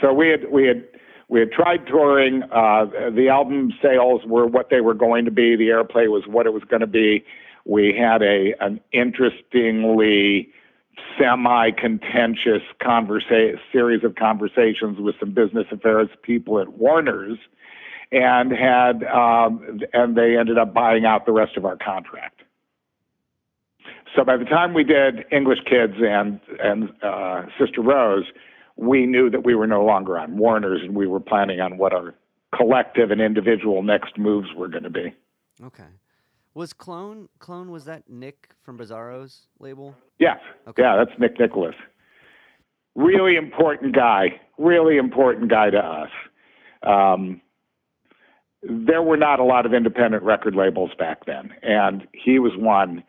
so 0.00 0.12
we 0.12 0.28
had 0.28 0.50
we 0.50 0.66
had 0.66 0.84
we 1.32 1.40
had 1.40 1.50
tried 1.50 1.86
touring. 1.86 2.42
Uh, 2.52 2.84
the 3.10 3.30
album 3.30 3.72
sales 3.80 4.20
were 4.26 4.46
what 4.46 4.68
they 4.68 4.82
were 4.82 4.92
going 4.92 5.24
to 5.24 5.30
be. 5.30 5.56
The 5.56 5.68
airplay 5.68 6.06
was 6.06 6.24
what 6.26 6.44
it 6.44 6.52
was 6.52 6.62
going 6.64 6.80
to 6.80 6.86
be. 6.86 7.24
We 7.64 7.96
had 7.98 8.20
a 8.20 8.54
an 8.60 8.80
interestingly 8.92 10.50
semi-contentious 11.18 12.60
conversa- 12.82 13.58
series 13.72 14.04
of 14.04 14.16
conversations 14.16 14.98
with 14.98 15.14
some 15.18 15.32
business 15.32 15.66
affairs 15.72 16.10
people 16.22 16.60
at 16.60 16.74
Warner's, 16.74 17.38
and 18.12 18.52
had 18.52 19.02
um, 19.04 19.80
and 19.94 20.14
they 20.14 20.36
ended 20.36 20.58
up 20.58 20.74
buying 20.74 21.06
out 21.06 21.24
the 21.24 21.32
rest 21.32 21.56
of 21.56 21.64
our 21.64 21.78
contract. 21.78 22.42
So 24.14 24.22
by 24.22 24.36
the 24.36 24.44
time 24.44 24.74
we 24.74 24.84
did 24.84 25.24
English 25.32 25.60
Kids 25.64 25.94
and 25.96 26.40
and 26.62 26.90
uh, 27.02 27.46
Sister 27.58 27.80
Rose, 27.80 28.26
we 28.76 29.06
knew 29.06 29.30
that 29.30 29.44
we 29.44 29.54
were 29.54 29.66
no 29.66 29.84
longer 29.84 30.18
on 30.18 30.36
Warner's, 30.36 30.82
and 30.82 30.94
we 30.94 31.06
were 31.06 31.20
planning 31.20 31.60
on 31.60 31.78
what 31.78 31.92
our 31.92 32.14
collective 32.54 33.10
and 33.10 33.20
individual 33.20 33.82
next 33.82 34.18
moves 34.18 34.48
were 34.54 34.68
going 34.68 34.84
to 34.84 34.90
be. 34.90 35.14
Okay. 35.64 35.84
Was 36.54 36.72
Clone 36.72 37.28
Clone 37.38 37.70
was 37.70 37.86
that 37.86 38.08
Nick 38.08 38.50
from 38.62 38.76
Bizarro's 38.78 39.46
label? 39.58 39.94
Yes. 40.18 40.38
Okay. 40.68 40.82
Yeah, 40.82 40.96
that's 40.96 41.18
Nick 41.18 41.38
Nicholis. 41.38 41.74
Really 42.94 43.36
important 43.36 43.94
guy. 43.94 44.40
Really 44.58 44.98
important 44.98 45.50
guy 45.50 45.70
to 45.70 45.78
us. 45.78 46.10
Um, 46.82 47.40
there 48.62 49.02
were 49.02 49.16
not 49.16 49.40
a 49.40 49.44
lot 49.44 49.64
of 49.66 49.72
independent 49.72 50.22
record 50.22 50.54
labels 50.54 50.90
back 50.98 51.24
then, 51.24 51.52
and 51.62 52.06
he 52.12 52.38
was 52.38 52.52
one. 52.56 53.02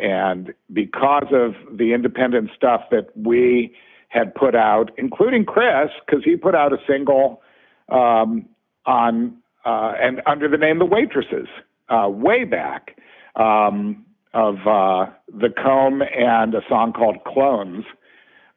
And 0.00 0.52
because 0.72 1.26
of 1.32 1.54
the 1.76 1.92
independent 1.94 2.50
stuff 2.54 2.82
that 2.90 3.08
we 3.16 3.74
had 4.10 4.34
put 4.34 4.54
out, 4.54 4.90
including 4.98 5.44
Chris, 5.44 5.88
because 6.04 6.22
he 6.24 6.36
put 6.36 6.54
out 6.54 6.72
a 6.72 6.78
single 6.86 7.40
um, 7.88 8.46
on 8.86 9.36
uh, 9.64 9.92
and 10.00 10.20
under 10.26 10.48
the 10.48 10.56
name 10.56 10.78
The 10.78 10.84
Waitresses 10.84 11.48
uh, 11.88 12.08
way 12.08 12.44
back 12.44 12.96
um, 13.36 14.04
of 14.34 14.56
uh, 14.66 15.06
The 15.28 15.50
Comb 15.50 16.02
and 16.02 16.54
a 16.54 16.62
song 16.68 16.92
called 16.92 17.24
Clones. 17.24 17.84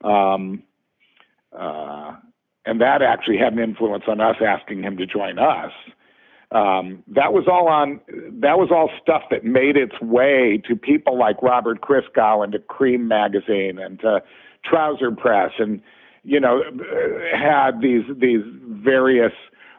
Um, 0.04 0.64
uh, 1.58 2.16
and 2.66 2.82
that 2.82 3.02
actually 3.02 3.38
had 3.38 3.54
an 3.54 3.60
influence 3.60 4.06
on 4.08 4.22
us 4.22 4.38
asking 4.46 4.84
him 4.84 4.98
to 4.98 5.06
join 5.06 5.38
us. 5.38 5.72
Um, 6.52 7.04
that 7.08 7.34
was 7.34 7.46
all 7.48 7.68
on. 7.68 8.00
That 8.08 8.58
was 8.60 8.70
all 8.72 8.90
stuff 9.02 9.24
that 9.32 9.44
made 9.44 9.76
its 9.76 10.00
way 10.02 10.62
to 10.68 10.76
people 10.76 11.18
like 11.18 11.42
Robert 11.42 11.82
Christgau 11.82 12.44
and 12.44 12.54
to 12.54 12.60
Creem 12.60 13.08
magazine 13.08 13.80
and 13.80 14.00
to 14.02 14.22
Trouser 14.66 15.12
Press, 15.12 15.52
and 15.60 15.82
you 16.24 16.40
know 16.40 16.62
had 17.34 17.82
these 17.82 18.04
these 18.20 18.42
various 18.84 19.34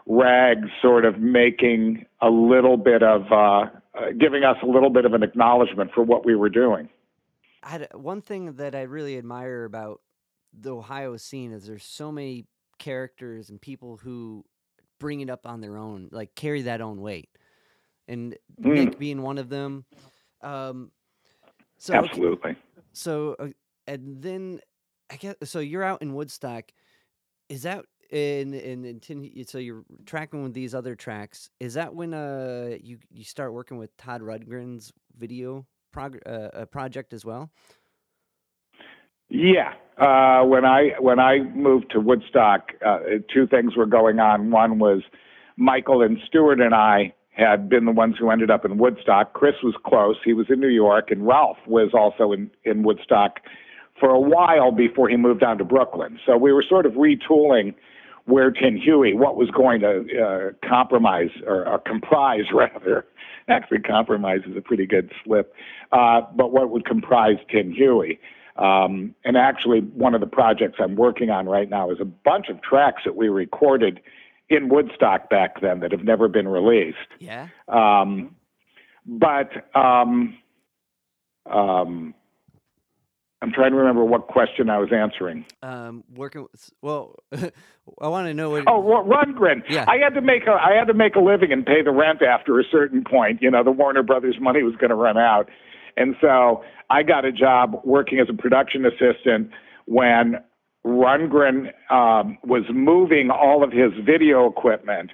rags 0.06 0.68
sort 0.82 1.04
of 1.04 1.18
making 1.18 2.04
a 2.20 2.28
little 2.28 2.76
bit 2.76 3.02
of 3.02 3.22
uh, 3.30 3.66
uh, 3.94 4.10
giving 4.18 4.44
us 4.44 4.56
a 4.62 4.66
little 4.66 4.90
bit 4.90 5.04
of 5.04 5.14
an 5.14 5.22
acknowledgement 5.22 5.90
for 5.94 6.02
what 6.02 6.24
we 6.26 6.34
were 6.34 6.50
doing. 6.50 6.88
I 7.62 7.70
had 7.70 7.88
one 7.94 8.20
thing 8.20 8.54
that 8.54 8.74
I 8.74 8.82
really 8.82 9.16
admire 9.16 9.64
about 9.64 10.00
the 10.52 10.74
Ohio 10.74 11.16
scene 11.16 11.52
is 11.52 11.66
there's 11.66 11.84
so 11.84 12.12
many 12.12 12.46
characters 12.78 13.48
and 13.48 13.60
people 13.60 13.96
who 13.96 14.44
bring 14.98 15.20
it 15.20 15.30
up 15.30 15.46
on 15.46 15.60
their 15.60 15.76
own, 15.76 16.08
like 16.12 16.34
carry 16.34 16.62
that 16.62 16.80
own 16.80 17.00
weight, 17.00 17.30
and 18.06 18.36
mm. 18.60 18.74
Nick 18.74 18.98
being 18.98 19.22
one 19.22 19.38
of 19.38 19.48
them. 19.48 19.84
Um, 20.42 20.90
so 21.78 21.94
absolutely. 21.94 22.50
Okay, 22.50 22.58
so 22.92 23.36
uh, 23.38 23.48
and 23.86 24.22
then 24.22 24.60
I 25.14 25.16
guess 25.16 25.36
so. 25.44 25.60
You're 25.60 25.84
out 25.84 26.02
in 26.02 26.12
Woodstock. 26.12 26.72
Is 27.48 27.62
that 27.62 27.84
in 28.10 28.52
in, 28.52 28.84
in 28.84 28.98
ten, 28.98 29.30
so 29.46 29.58
you're 29.58 29.84
tracking 30.06 30.42
with 30.42 30.54
these 30.54 30.74
other 30.74 30.96
tracks? 30.96 31.50
Is 31.60 31.74
that 31.74 31.94
when 31.94 32.12
uh 32.12 32.76
you 32.80 32.98
you 33.12 33.22
start 33.22 33.52
working 33.52 33.78
with 33.78 33.96
Todd 33.96 34.22
Rundgren's 34.22 34.92
video 35.16 35.66
prog- 35.92 36.18
uh, 36.26 36.64
project 36.66 37.12
as 37.12 37.24
well? 37.24 37.52
Yeah, 39.28 39.74
uh, 39.98 40.44
when 40.46 40.64
I 40.64 40.94
when 40.98 41.20
I 41.20 41.38
moved 41.38 41.92
to 41.92 42.00
Woodstock, 42.00 42.72
uh, 42.84 42.98
two 43.32 43.46
things 43.46 43.76
were 43.76 43.86
going 43.86 44.18
on. 44.18 44.50
One 44.50 44.80
was 44.80 45.02
Michael 45.56 46.02
and 46.02 46.18
Stuart 46.26 46.60
and 46.60 46.74
I 46.74 47.14
had 47.30 47.68
been 47.68 47.84
the 47.84 47.92
ones 47.92 48.16
who 48.18 48.30
ended 48.30 48.50
up 48.50 48.64
in 48.64 48.78
Woodstock. 48.78 49.32
Chris 49.32 49.54
was 49.62 49.74
close; 49.86 50.16
he 50.24 50.32
was 50.32 50.46
in 50.48 50.58
New 50.58 50.66
York, 50.66 51.12
and 51.12 51.24
Ralph 51.24 51.58
was 51.68 51.90
also 51.94 52.32
in 52.32 52.50
in 52.64 52.82
Woodstock 52.82 53.38
for 53.98 54.10
a 54.10 54.20
while 54.20 54.72
before 54.72 55.08
he 55.08 55.16
moved 55.16 55.40
down 55.40 55.58
to 55.58 55.64
Brooklyn. 55.64 56.18
So 56.26 56.36
we 56.36 56.52
were 56.52 56.64
sort 56.68 56.86
of 56.86 56.92
retooling 56.92 57.74
where 58.26 58.50
Tin 58.50 58.76
Huey, 58.76 59.12
what 59.12 59.36
was 59.36 59.50
going 59.50 59.80
to 59.80 60.04
uh, 60.20 60.68
compromise 60.68 61.30
or, 61.46 61.66
or 61.68 61.78
comprise 61.78 62.46
rather. 62.52 63.06
Actually, 63.48 63.80
compromise 63.80 64.40
is 64.46 64.56
a 64.56 64.62
pretty 64.62 64.86
good 64.86 65.12
slip, 65.22 65.54
uh, 65.92 66.22
but 66.34 66.50
what 66.50 66.70
would 66.70 66.86
comprise 66.86 67.36
Tin 67.50 67.72
Huey. 67.72 68.18
Um, 68.56 69.14
and 69.24 69.36
actually, 69.36 69.80
one 69.80 70.14
of 70.14 70.20
the 70.20 70.26
projects 70.26 70.78
I'm 70.78 70.96
working 70.96 71.28
on 71.28 71.46
right 71.46 71.68
now 71.68 71.90
is 71.90 71.98
a 72.00 72.04
bunch 72.04 72.48
of 72.48 72.62
tracks 72.62 73.02
that 73.04 73.16
we 73.16 73.28
recorded 73.28 74.00
in 74.48 74.68
Woodstock 74.68 75.28
back 75.28 75.60
then 75.60 75.80
that 75.80 75.92
have 75.92 76.04
never 76.04 76.28
been 76.28 76.48
released. 76.48 76.98
Yeah. 77.18 77.48
Um, 77.68 78.34
but 79.04 79.50
um, 79.74 80.38
um, 81.46 82.14
I'm 83.44 83.52
trying 83.52 83.72
to 83.72 83.76
remember 83.76 84.02
what 84.06 84.26
question 84.26 84.70
I 84.70 84.78
was 84.78 84.88
answering. 84.90 85.44
Um, 85.62 86.02
working 86.14 86.46
with, 86.50 86.70
well, 86.80 87.16
I 88.00 88.08
want 88.08 88.26
to 88.26 88.32
know 88.32 88.48
what. 88.48 88.64
Oh, 88.66 88.80
well, 88.80 89.04
Rundgren. 89.04 89.62
Yeah. 89.68 89.84
I 89.86 89.98
had 90.02 90.14
to 90.14 90.22
make 90.22 90.46
a 90.46 90.52
I 90.52 90.72
had 90.78 90.86
to 90.86 90.94
make 90.94 91.14
a 91.14 91.20
living 91.20 91.52
and 91.52 91.66
pay 91.66 91.82
the 91.82 91.90
rent 91.90 92.22
after 92.22 92.58
a 92.58 92.64
certain 92.72 93.04
point. 93.04 93.42
You 93.42 93.50
know, 93.50 93.62
the 93.62 93.70
Warner 93.70 94.02
Brothers 94.02 94.36
money 94.40 94.62
was 94.62 94.74
going 94.76 94.88
to 94.88 94.96
run 94.96 95.18
out, 95.18 95.50
and 95.98 96.16
so 96.22 96.64
I 96.88 97.02
got 97.02 97.26
a 97.26 97.32
job 97.32 97.82
working 97.84 98.18
as 98.18 98.28
a 98.30 98.32
production 98.32 98.86
assistant 98.86 99.50
when 99.84 100.36
Rundgren 100.86 101.66
um, 101.90 102.38
was 102.44 102.62
moving 102.72 103.28
all 103.30 103.62
of 103.62 103.72
his 103.72 103.92
video 104.06 104.48
equipment 104.48 105.10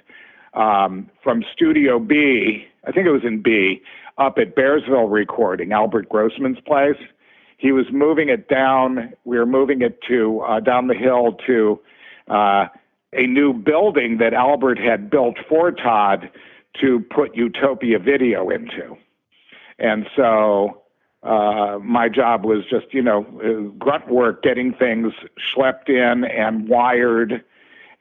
um, 0.53 1.09
from 1.21 1.43
Studio 1.53 1.99
B, 1.99 2.65
I 2.87 2.93
think 2.93 3.07
it 3.07 3.11
was 3.11 3.23
in 3.25 3.41
B, 3.41 3.81
up 4.17 4.37
at 4.37 4.55
Bearsville 4.55 5.11
Recording, 5.11 5.73
Albert 5.73 6.07
Grossman's 6.07 6.59
place. 6.65 6.97
He 7.61 7.71
was 7.71 7.85
moving 7.91 8.29
it 8.29 8.49
down. 8.49 9.13
We 9.23 9.37
were 9.37 9.45
moving 9.45 9.83
it 9.83 9.99
to 10.07 10.39
uh, 10.39 10.59
down 10.61 10.87
the 10.87 10.95
hill 10.95 11.33
to 11.45 11.79
uh, 12.27 12.65
a 13.13 13.27
new 13.27 13.53
building 13.53 14.17
that 14.17 14.33
Albert 14.33 14.79
had 14.79 15.11
built 15.11 15.37
for 15.47 15.71
Todd 15.71 16.31
to 16.81 17.01
put 17.11 17.35
Utopia 17.35 17.99
Video 17.99 18.49
into. 18.49 18.97
And 19.77 20.07
so 20.15 20.81
uh, 21.21 21.77
my 21.83 22.09
job 22.09 22.45
was 22.45 22.65
just, 22.67 22.91
you 22.95 23.03
know, 23.03 23.21
grunt 23.77 24.09
work, 24.09 24.41
getting 24.41 24.73
things 24.73 25.13
schlepped 25.37 25.87
in 25.87 26.23
and 26.23 26.67
wired. 26.67 27.43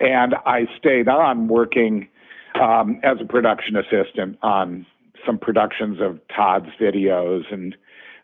And 0.01 0.37
I 0.47 0.69
stayed 0.79 1.07
on 1.07 1.49
working 1.49 2.09
um, 2.59 2.99
as 3.03 3.19
a 3.21 3.27
production 3.27 3.77
assistant 3.77 4.39
on 4.41 4.87
some 5.27 5.37
productions 5.37 6.01
of 6.01 6.19
Todd's 6.35 6.71
videos. 6.81 7.53
And 7.53 7.77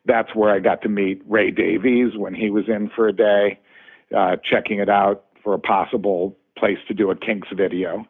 that's 0.07 0.35
where 0.35 0.51
I 0.51 0.59
got 0.59 0.83
to 0.83 0.89
meet 0.89 1.23
Ray 1.27 1.51
Davies 1.51 2.17
when 2.17 2.35
he 2.35 2.51
was 2.51 2.65
in 2.69 2.91
for 2.95 3.09
a 3.09 3.13
day, 3.13 3.59
uh, 4.17 4.37
checking 4.49 4.79
it 4.79 4.89
out 4.89 5.25
for 5.43 5.55
a 5.55 5.59
possible 5.59 6.37
place 6.57 6.79
to 6.89 6.95
do 6.95 7.11
a 7.11 7.17
Kinks 7.17 7.49
video. 7.55 8.07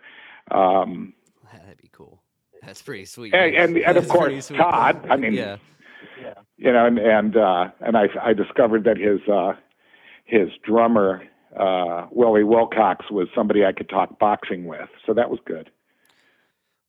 Um, 0.51 1.13
That'd 1.53 1.79
be 1.79 1.91
cool. 1.91 2.23
That's 2.63 2.83
pretty 2.83 3.05
sweet. 3.05 3.35
And, 3.35 3.55
and, 3.55 3.79
and 3.79 3.97
of 3.97 4.09
course, 4.09 4.49
Todd. 4.49 5.07
I 5.09 5.17
mean, 5.17 5.35
yeah 5.35 5.57
you 6.57 6.73
know, 6.73 6.87
and 6.87 6.99
and 6.99 7.37
uh, 7.37 7.69
and 7.81 7.97
I 7.97 8.09
I 8.23 8.33
discovered 8.33 8.85
that 8.85 8.97
his 8.97 9.21
uh, 9.29 9.53
his 10.25 10.49
drummer 10.65 11.23
uh, 11.59 12.07
Willie 12.11 12.45
Wilcox 12.45 13.11
was 13.11 13.29
somebody 13.35 13.65
I 13.65 13.73
could 13.73 13.89
talk 13.89 14.19
boxing 14.19 14.65
with, 14.65 14.89
so 15.07 15.15
that 15.15 15.31
was 15.31 15.39
good. 15.45 15.71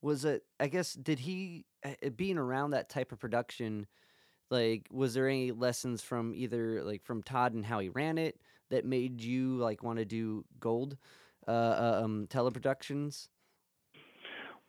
Was 0.01 0.25
it? 0.25 0.43
I 0.59 0.67
guess 0.67 0.93
did 0.93 1.19
he 1.19 1.65
uh, 1.84 2.09
being 2.15 2.38
around 2.38 2.71
that 2.71 2.89
type 2.89 3.11
of 3.11 3.19
production? 3.19 3.88
Like, 4.49 4.88
was 4.91 5.14
there 5.14 5.28
any 5.28 5.52
lessons 5.52 6.02
from 6.02 6.34
either 6.36 6.84
like 6.84 7.03
from 7.03 7.22
Todd 7.22 7.53
and 7.53 7.65
how 7.65 7.80
he 7.80 7.90
ran 7.90 8.18
it 8.18 8.40
that 8.69 8.86
made 8.86 9.22
you 9.22 9.57
like 9.57 9.84
want 9.84 9.99
to 9.99 10.06
do 10.06 10.45
gold 10.60 10.98
uh, 11.48 11.52
uh 11.52 12.02
um, 12.03 12.28
teleproductions? 12.30 13.28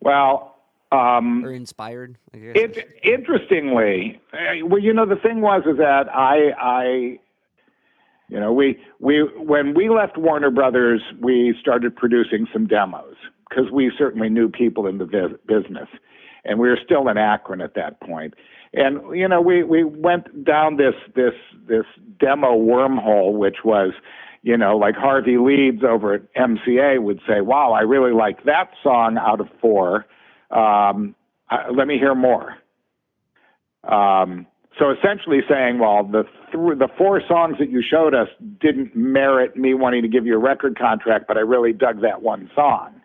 Well, 0.01 0.59
um, 0.91 1.45
or 1.45 1.53
inspired. 1.53 2.19
It, 2.33 3.01
interestingly, 3.03 4.21
uh, 4.33 4.67
well, 4.67 4.81
you 4.81 4.93
know, 4.93 5.07
the 5.07 5.17
thing 5.17 5.41
was 5.41 5.63
is 5.67 5.77
that 5.79 6.09
I, 6.15 6.51
I, 6.59 6.85
you 8.29 8.41
know, 8.41 8.53
we 8.53 8.79
we 8.99 9.21
when 9.23 9.75
we 9.75 9.89
left 9.89 10.17
Warner 10.17 10.51
Brothers, 10.51 11.03
we 11.21 11.55
started 11.61 11.95
producing 11.95 12.47
some 12.53 12.67
demos 12.67 13.17
because 13.49 13.71
we 13.71 13.93
certainly 13.99 14.29
knew 14.29 14.49
people 14.49 14.87
in 14.87 14.99
the 14.99 15.39
business, 15.47 15.89
and 16.45 16.59
we 16.59 16.69
were 16.69 16.79
still 16.83 17.09
in 17.09 17.19
Akron 17.19 17.61
at 17.61 17.75
that 17.75 18.01
point. 18.01 18.35
And 18.73 19.17
you 19.17 19.29
know, 19.29 19.41
we 19.41 19.63
we 19.63 19.85
went 19.85 20.45
down 20.45 20.77
this 20.77 20.95
this 21.15 21.35
this 21.67 21.85
demo 22.21 22.57
wormhole, 22.57 23.35
which 23.35 23.59
was, 23.65 23.93
you 24.43 24.57
know, 24.57 24.77
like 24.77 24.95
Harvey 24.95 25.39
Leeds 25.39 25.83
over 25.83 26.15
at 26.15 26.35
MCA 26.35 27.03
would 27.03 27.21
say, 27.27 27.41
"Wow, 27.41 27.73
I 27.73 27.81
really 27.81 28.13
like 28.13 28.45
that 28.45 28.71
song 28.83 29.17
out 29.19 29.41
of 29.41 29.49
four. 29.61 30.07
Um, 30.51 31.15
uh, 31.51 31.73
let 31.73 31.87
me 31.87 31.99
hear 31.99 32.15
more." 32.15 32.57
Um, 33.85 34.47
so 34.79 34.91
essentially 34.91 35.41
saying, 35.49 35.79
well, 35.81 36.05
the 36.05 36.23
th- 36.53 36.79
the 36.79 36.89
four 36.97 37.21
songs 37.27 37.57
that 37.59 37.69
you 37.71 37.83
showed 37.83 38.15
us 38.15 38.29
didn't 38.61 38.95
merit 38.95 39.57
me 39.57 39.75
wanting 39.75 40.03
to 40.03 40.09
give 40.09 40.25
you 40.25 40.35
a 40.35 40.39
record 40.39 40.79
contract, 40.79 41.27
but 41.27 41.37
I 41.37 41.41
really 41.41 41.73
dug 41.73 42.01
that 42.03 42.23
one 42.23 42.51
song. 42.55 43.01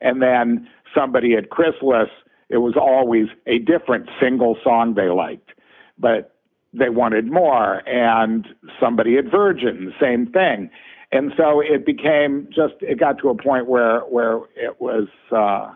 And 0.00 0.22
then 0.22 0.68
somebody 0.94 1.34
at 1.34 1.50
Chrysalis, 1.50 2.08
it 2.48 2.58
was 2.58 2.74
always 2.76 3.28
a 3.46 3.58
different 3.58 4.08
single 4.20 4.56
song 4.62 4.94
they 4.94 5.08
liked, 5.08 5.50
but 5.98 6.36
they 6.72 6.88
wanted 6.88 7.30
more. 7.30 7.86
And 7.88 8.46
somebody 8.80 9.16
at 9.16 9.24
Virgin, 9.26 9.92
same 10.00 10.26
thing. 10.26 10.70
And 11.12 11.32
so 11.36 11.60
it 11.60 11.86
became 11.86 12.48
just 12.48 12.74
it 12.80 12.98
got 12.98 13.18
to 13.18 13.28
a 13.28 13.34
point 13.34 13.66
where 13.68 14.00
where 14.00 14.38
it 14.56 14.80
was 14.80 15.08
uh, 15.30 15.72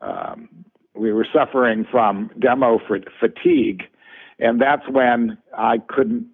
um, 0.00 0.48
we 0.94 1.12
were 1.12 1.26
suffering 1.32 1.86
from 1.90 2.30
demo 2.38 2.80
fatigue 3.20 3.82
and 4.38 4.60
that's 4.60 4.88
when 4.88 5.38
I 5.56 5.78
couldn't. 5.78 6.26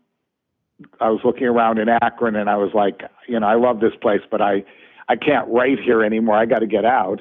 I 1.01 1.11
was 1.11 1.21
looking 1.25 1.47
around 1.47 1.79
in 1.79 1.89
Akron, 1.89 2.35
and 2.35 2.51
I 2.51 2.57
was 2.57 2.71
like, 2.75 3.03
you 3.29 3.39
know, 3.39 3.47
I 3.47 3.55
love 3.55 3.81
this 3.81 3.93
place, 4.01 4.23
but 4.31 4.41
I, 4.41 4.65
I 5.09 5.15
can't 5.15 5.47
write 5.49 5.79
here 5.79 6.03
anymore. 6.03 6.37
I 6.37 6.45
got 6.45 6.59
to 6.59 6.67
get 6.67 6.85
out. 6.85 7.21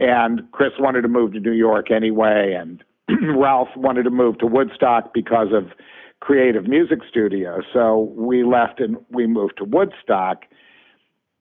And 0.00 0.50
Chris 0.50 0.72
wanted 0.78 1.02
to 1.02 1.08
move 1.08 1.32
to 1.34 1.40
New 1.40 1.52
York 1.52 1.90
anyway, 1.90 2.56
and 2.58 2.82
Ralph 3.36 3.68
wanted 3.76 4.04
to 4.04 4.10
move 4.10 4.38
to 4.38 4.46
Woodstock 4.46 5.14
because 5.14 5.48
of 5.52 5.70
Creative 6.20 6.66
Music 6.66 7.00
Studio. 7.08 7.60
So 7.72 8.12
we 8.16 8.42
left 8.42 8.80
and 8.80 8.96
we 9.10 9.26
moved 9.26 9.58
to 9.58 9.64
Woodstock. 9.64 10.44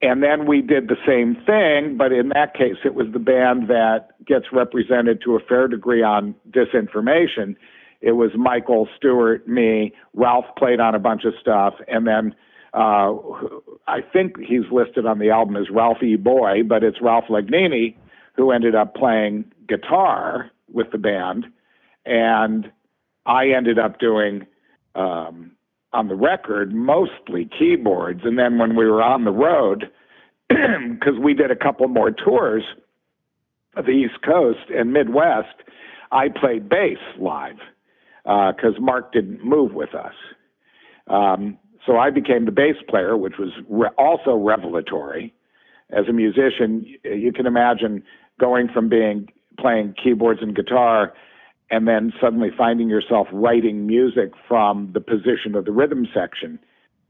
And 0.01 0.23
then 0.23 0.45
we 0.45 0.61
did 0.61 0.87
the 0.87 0.95
same 1.05 1.35
thing, 1.45 1.97
but 1.97 2.13
in 2.13 2.29
that 2.29 2.53
case, 2.53 2.77
it 2.85 2.93
was 2.93 3.07
the 3.11 3.19
band 3.19 3.67
that 3.67 4.11
gets 4.25 4.45
represented 4.53 5.21
to 5.23 5.35
a 5.35 5.39
fair 5.39 5.67
degree 5.67 6.03
on 6.03 6.35
disinformation 6.51 7.55
it 8.01 8.13
was 8.13 8.31
Michael 8.35 8.87
Stuart, 8.95 9.47
me, 9.47 9.93
Ralph 10.13 10.45
played 10.57 10.79
on 10.79 10.95
a 10.95 10.99
bunch 10.99 11.25
of 11.25 11.33
stuff, 11.39 11.73
and 11.87 12.07
then 12.07 12.33
uh, 12.73 13.13
I 13.87 14.01
think 14.13 14.37
he's 14.39 14.71
listed 14.71 15.05
on 15.05 15.19
the 15.19 15.29
album 15.31 15.57
as 15.57 15.69
Ralph 15.69 16.01
E. 16.01 16.15
Boy, 16.15 16.63
but 16.63 16.83
it's 16.83 17.01
Ralph 17.01 17.25
Lagnini 17.29 17.95
who 18.39 18.51
ended 18.51 18.73
up 18.73 18.95
playing 18.95 19.43
guitar 19.67 20.49
with 20.71 20.91
the 20.93 20.97
band, 20.97 21.45
and 22.05 22.71
I 23.25 23.49
ended 23.49 23.77
up 23.77 23.99
doing 23.99 24.47
um, 24.95 25.51
on 25.91 26.07
the 26.07 26.15
record 26.15 26.73
mostly 26.73 27.49
keyboards, 27.59 28.21
and 28.23 28.39
then 28.39 28.57
when 28.57 28.77
we 28.77 28.85
were 28.85 29.03
on 29.03 29.25
the 29.25 29.31
road, 29.31 29.91
because 30.47 31.19
we 31.21 31.33
did 31.33 31.51
a 31.51 31.55
couple 31.55 31.85
more 31.89 32.11
tours 32.11 32.63
of 33.75 33.85
the 33.85 33.91
East 33.91 34.21
Coast 34.25 34.69
and 34.73 34.93
Midwest, 34.93 35.55
I 36.13 36.29
played 36.29 36.69
bass 36.69 36.97
live 37.19 37.57
because 38.23 38.75
uh, 38.77 38.81
Mark 38.81 39.11
didn't 39.11 39.43
move 39.43 39.73
with 39.73 39.93
us. 39.93 40.13
Um, 41.07 41.57
so 41.85 41.97
I 41.97 42.09
became 42.09 42.45
the 42.45 42.51
bass 42.51 42.77
player, 42.87 43.17
which 43.17 43.33
was 43.37 43.49
re- 43.67 43.89
also 43.97 44.33
revelatory. 44.35 45.33
As 45.89 46.05
a 46.07 46.13
musician, 46.13 46.85
you 47.03 47.33
can 47.33 47.45
imagine 47.45 48.03
going 48.39 48.69
from 48.73 48.89
being 48.89 49.27
playing 49.59 49.93
keyboards 50.01 50.39
and 50.41 50.55
guitar 50.55 51.13
and 51.71 51.87
then 51.87 52.11
suddenly 52.19 52.49
finding 52.57 52.89
yourself 52.89 53.27
writing 53.31 53.85
music 53.85 54.31
from 54.47 54.91
the 54.93 55.01
position 55.01 55.53
of 55.55 55.65
the 55.65 55.71
rhythm 55.71 56.07
section. 56.13 56.57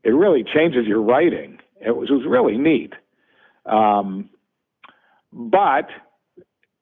It 0.03 0.09
really 0.09 0.43
changes 0.43 0.85
your 0.85 1.01
writing. 1.01 1.59
It 1.79 1.95
was, 1.95 2.09
it 2.09 2.13
was 2.13 2.25
really 2.27 2.57
neat. 2.57 2.93
Um, 3.65 4.29
but 5.31 5.87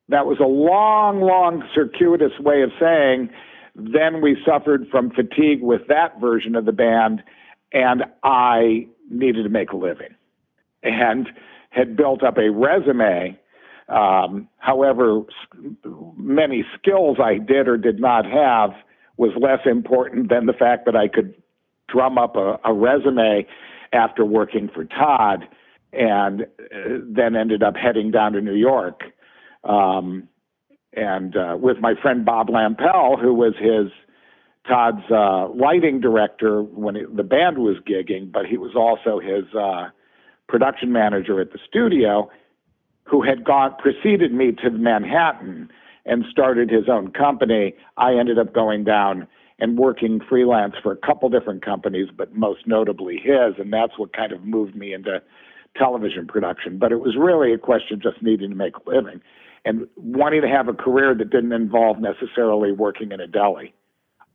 that 0.10 0.26
was 0.26 0.38
a 0.40 0.48
long, 0.48 1.22
long 1.22 1.64
circuitous 1.76 2.40
way 2.40 2.64
of 2.64 2.72
saying 2.80 3.30
then 3.76 4.22
we 4.22 4.38
suffered 4.44 4.88
from 4.90 5.12
fatigue 5.12 5.62
with 5.62 5.82
that 5.88 6.20
version 6.20 6.56
of 6.56 6.66
the 6.66 6.72
band, 6.72 7.22
and 7.72 8.04
I 8.24 8.88
needed 9.12 9.44
to 9.44 9.50
make 9.50 9.72
a 9.72 9.78
living 9.78 10.16
and 10.82 11.30
had 11.70 11.96
built 11.96 12.24
up 12.24 12.38
a 12.38 12.50
resume. 12.50 13.38
Um, 13.90 14.50
however, 14.58 15.22
many 16.18 16.66
skills 16.78 17.18
I 17.24 17.38
did 17.38 17.68
or 17.68 17.78
did 17.78 18.00
not 18.00 18.26
have 18.26 18.72
was 19.16 19.32
less 19.40 19.60
important 19.66 20.30
than 20.30 20.46
the 20.46 20.54
fact 20.54 20.86
that 20.86 20.96
I 20.96 21.08
could 21.08 21.34
drum 21.88 22.18
up 22.18 22.36
a, 22.36 22.60
a 22.66 22.74
resume 22.74 23.46
after 23.94 24.26
working 24.26 24.70
for 24.74 24.84
Todd 24.86 25.48
and 25.94 26.42
uh, 26.42 27.00
then 27.10 27.36
ended 27.36 27.64
up 27.64 27.76
heading 27.76 28.12
down 28.12 28.34
to 28.34 28.42
New 28.42 28.56
York. 28.56 29.02
Um, 29.64 30.28
and 30.94 31.36
uh, 31.36 31.58
with 31.60 31.78
my 31.80 31.94
friend 32.02 32.26
Bob 32.26 32.50
Lampel, 32.50 33.20
who 33.22 33.34
was 33.34 33.54
his 33.58 33.92
Todd's 34.68 35.10
uh, 35.10 35.48
lighting 35.50 36.02
director 36.02 36.62
when 36.62 36.96
it, 36.96 37.16
the 37.16 37.24
band 37.24 37.60
was 37.60 37.78
gigging, 37.88 38.32
but 38.32 38.46
he 38.46 38.58
was 38.58 38.76
also 38.76 39.20
his 39.20 39.46
uh, 39.56 39.90
production 40.48 40.92
manager 40.92 41.40
at 41.40 41.52
the 41.52 41.60
studio, 41.68 42.30
who 43.10 43.22
had 43.22 43.44
gone 43.44 43.76
preceded 43.80 44.34
me 44.34 44.52
to 44.64 44.70
Manhattan 44.70 45.70
and 46.06 46.26
started 46.30 46.70
his 46.70 46.90
own 46.90 47.12
company. 47.12 47.74
I 47.98 48.14
ended 48.14 48.38
up 48.38 48.54
going 48.54 48.84
down 48.84 49.28
and 49.60 49.78
working 49.78 50.20
freelance 50.20 50.76
for 50.82 50.92
a 50.92 50.98
couple 50.98 51.30
different 51.30 51.64
companies, 51.66 52.10
but 52.16 52.36
most 52.36 52.68
notably 52.68 53.18
his, 53.18 53.56
and 53.58 53.74
that's 53.74 53.98
what 53.98 54.14
kind 54.14 54.32
of 54.32 54.44
moved 54.44 54.76
me 54.76 54.94
into 54.94 55.22
television 55.76 56.28
production. 56.28 56.78
But 56.78 56.92
it 56.92 57.00
was 57.00 57.16
really 57.18 57.54
a 57.54 57.58
question 57.58 57.96
of 57.96 58.04
just 58.04 58.22
needing 58.22 58.50
to 58.50 58.56
make 58.56 58.74
a 58.76 58.90
living 58.90 59.22
and 59.66 59.88
wanting 59.96 60.42
to 60.42 60.48
have 60.48 60.68
a 60.68 60.74
career 60.74 61.16
that 61.16 61.30
didn't 61.30 61.52
involve 61.52 62.00
necessarily 62.00 62.72
working 62.72 63.12
in 63.12 63.20
a 63.20 63.28
deli. 63.28 63.74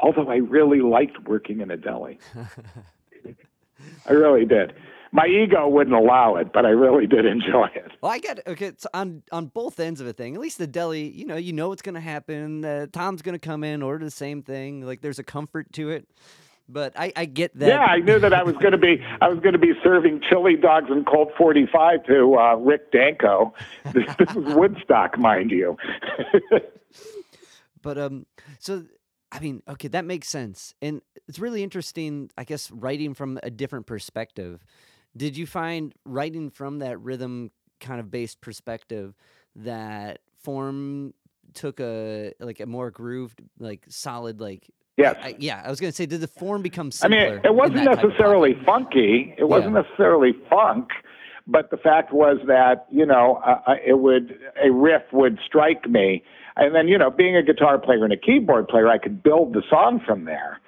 Although 0.00 0.28
I 0.28 0.36
really 0.36 0.80
liked 0.80 1.28
working 1.28 1.60
in 1.60 1.70
a 1.70 1.76
deli. 1.76 2.18
I 4.06 4.12
really 4.12 4.44
did. 4.44 4.74
My 5.14 5.26
ego 5.26 5.68
wouldn't 5.68 5.94
allow 5.94 6.36
it, 6.36 6.54
but 6.54 6.64
I 6.64 6.70
really 6.70 7.06
did 7.06 7.26
enjoy 7.26 7.68
it. 7.74 7.92
Well, 8.00 8.10
I 8.10 8.18
get 8.18 8.38
it. 8.38 8.44
Okay, 8.46 8.72
so 8.78 8.88
on 8.94 9.22
on 9.30 9.46
both 9.46 9.78
ends 9.78 10.00
of 10.00 10.06
a 10.06 10.12
thing. 10.14 10.34
At 10.34 10.40
least 10.40 10.56
the 10.56 10.66
deli, 10.66 11.02
you 11.02 11.26
know, 11.26 11.36
you 11.36 11.52
know 11.52 11.68
what's 11.68 11.82
going 11.82 11.96
to 11.96 12.00
happen. 12.00 12.64
Uh, 12.64 12.86
Tom's 12.90 13.20
going 13.20 13.34
to 13.34 13.46
come 13.46 13.62
in, 13.62 13.82
order 13.82 14.04
the 14.06 14.10
same 14.10 14.42
thing. 14.42 14.86
Like 14.86 15.02
there's 15.02 15.18
a 15.18 15.24
comfort 15.24 15.70
to 15.74 15.90
it. 15.90 16.08
But 16.66 16.94
I, 16.96 17.12
I 17.14 17.24
get 17.26 17.58
that. 17.58 17.68
Yeah, 17.68 17.80
I 17.80 17.98
knew 17.98 18.18
that 18.18 18.32
I 18.32 18.42
was 18.42 18.56
going 18.56 18.72
to 18.72 18.78
be 18.78 19.04
I 19.20 19.28
was 19.28 19.40
going 19.40 19.52
to 19.52 19.58
be 19.58 19.72
serving 19.82 20.22
chili 20.28 20.56
dogs 20.56 20.86
and 20.88 21.04
Colt 21.04 21.30
45 21.36 22.04
to 22.06 22.36
uh, 22.38 22.54
Rick 22.54 22.92
Danko. 22.92 23.52
This, 23.92 24.04
this 24.18 24.30
is 24.30 24.54
Woodstock, 24.54 25.18
mind 25.18 25.50
you. 25.50 25.76
but 27.82 27.98
um, 27.98 28.24
so 28.60 28.84
I 29.30 29.40
mean, 29.40 29.62
okay, 29.68 29.88
that 29.88 30.06
makes 30.06 30.28
sense, 30.28 30.74
and 30.80 31.02
it's 31.28 31.38
really 31.38 31.62
interesting. 31.62 32.30
I 32.38 32.44
guess 32.44 32.70
writing 32.70 33.12
from 33.12 33.38
a 33.42 33.50
different 33.50 33.86
perspective. 33.86 34.64
Did 35.16 35.36
you 35.36 35.46
find 35.46 35.94
writing 36.04 36.50
from 36.50 36.78
that 36.78 36.98
rhythm 37.00 37.50
kind 37.80 38.00
of 38.00 38.10
based 38.10 38.40
perspective 38.40 39.14
that 39.56 40.20
form 40.42 41.14
took 41.54 41.80
a 41.80 42.32
like 42.40 42.60
a 42.60 42.66
more 42.66 42.90
grooved, 42.90 43.42
like 43.58 43.84
solid, 43.88 44.40
like 44.40 44.68
Yes. 44.96 45.16
I, 45.22 45.34
yeah, 45.38 45.62
I 45.64 45.70
was 45.70 45.80
going 45.80 45.90
to 45.90 45.96
say, 45.96 46.04
did 46.04 46.20
the 46.20 46.28
form 46.28 46.60
become 46.60 46.90
simpler? 46.90 47.18
I 47.18 47.30
mean, 47.30 47.40
it 47.44 47.54
wasn't 47.54 47.84
necessarily 47.84 48.54
funky. 48.64 49.34
It 49.38 49.44
wasn't 49.44 49.74
yeah. 49.74 49.82
necessarily 49.82 50.32
funk, 50.50 50.90
but 51.46 51.70
the 51.70 51.76
fact 51.78 52.12
was 52.12 52.38
that 52.46 52.86
you 52.90 53.06
know 53.06 53.42
uh, 53.44 53.74
it 53.84 53.98
would 53.98 54.38
a 54.62 54.70
riff 54.70 55.02
would 55.12 55.38
strike 55.44 55.88
me, 55.88 56.22
and 56.56 56.74
then 56.74 56.88
you 56.88 56.98
know 56.98 57.10
being 57.10 57.36
a 57.36 57.42
guitar 57.42 57.78
player 57.78 58.04
and 58.04 58.12
a 58.12 58.16
keyboard 58.16 58.68
player, 58.68 58.88
I 58.88 58.98
could 58.98 59.22
build 59.22 59.54
the 59.54 59.62
song 59.68 60.00
from 60.06 60.24
there. 60.24 60.60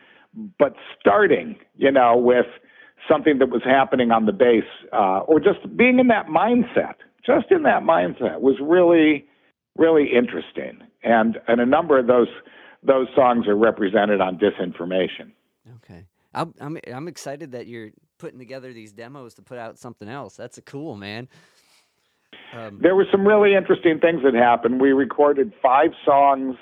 But 0.59 0.75
starting, 0.99 1.57
you 1.77 1.93
know, 1.93 2.17
with 2.17 2.47
something 3.09 3.39
that 3.39 3.51
was 3.51 3.63
happening 3.65 4.11
on 4.11 4.27
the 4.27 4.33
bass, 4.33 4.65
uh, 4.93 5.21
or 5.21 5.41
just 5.41 5.77
being 5.77 5.99
in 5.99 6.09
that 6.09 6.27
mindset, 6.27 6.95
just 7.25 7.51
in 7.51 7.63
that 7.65 7.83
mindset, 7.83 8.41
was 8.41 8.57
really, 8.61 9.27
really 9.77 10.09
interesting. 10.13 10.81
And 11.03 11.39
and 11.49 11.61
a 11.61 11.67
number 11.67 11.99
of 11.99 12.07
those 12.07 12.29
those 12.83 13.09
songs 13.15 13.47
are 13.47 13.57
represented 13.57 14.21
on 14.21 14.39
disinformation. 14.39 15.33
Okay, 15.77 16.07
I'm 16.33 16.55
I'm, 16.61 16.79
I'm 16.93 17.09
excited 17.09 17.53
that 17.53 17.67
you're 17.67 17.91
putting 18.19 18.39
together 18.39 18.73
these 18.73 18.93
demos 18.93 19.35
to 19.35 19.43
put 19.43 19.59
out 19.59 19.79
something 19.79 20.09
else. 20.09 20.37
That's 20.37 20.59
a 20.59 20.63
cool 20.63 20.97
man. 20.97 21.29
Um, 22.55 22.79
there 22.81 22.95
were 22.95 23.07
some 23.11 23.27
really 23.27 23.55
interesting 23.55 23.99
things 24.01 24.23
that 24.25 24.35
happened. 24.35 24.81
We 24.81 24.93
recorded 24.93 25.53
five 25.63 25.91
songs 26.05 26.57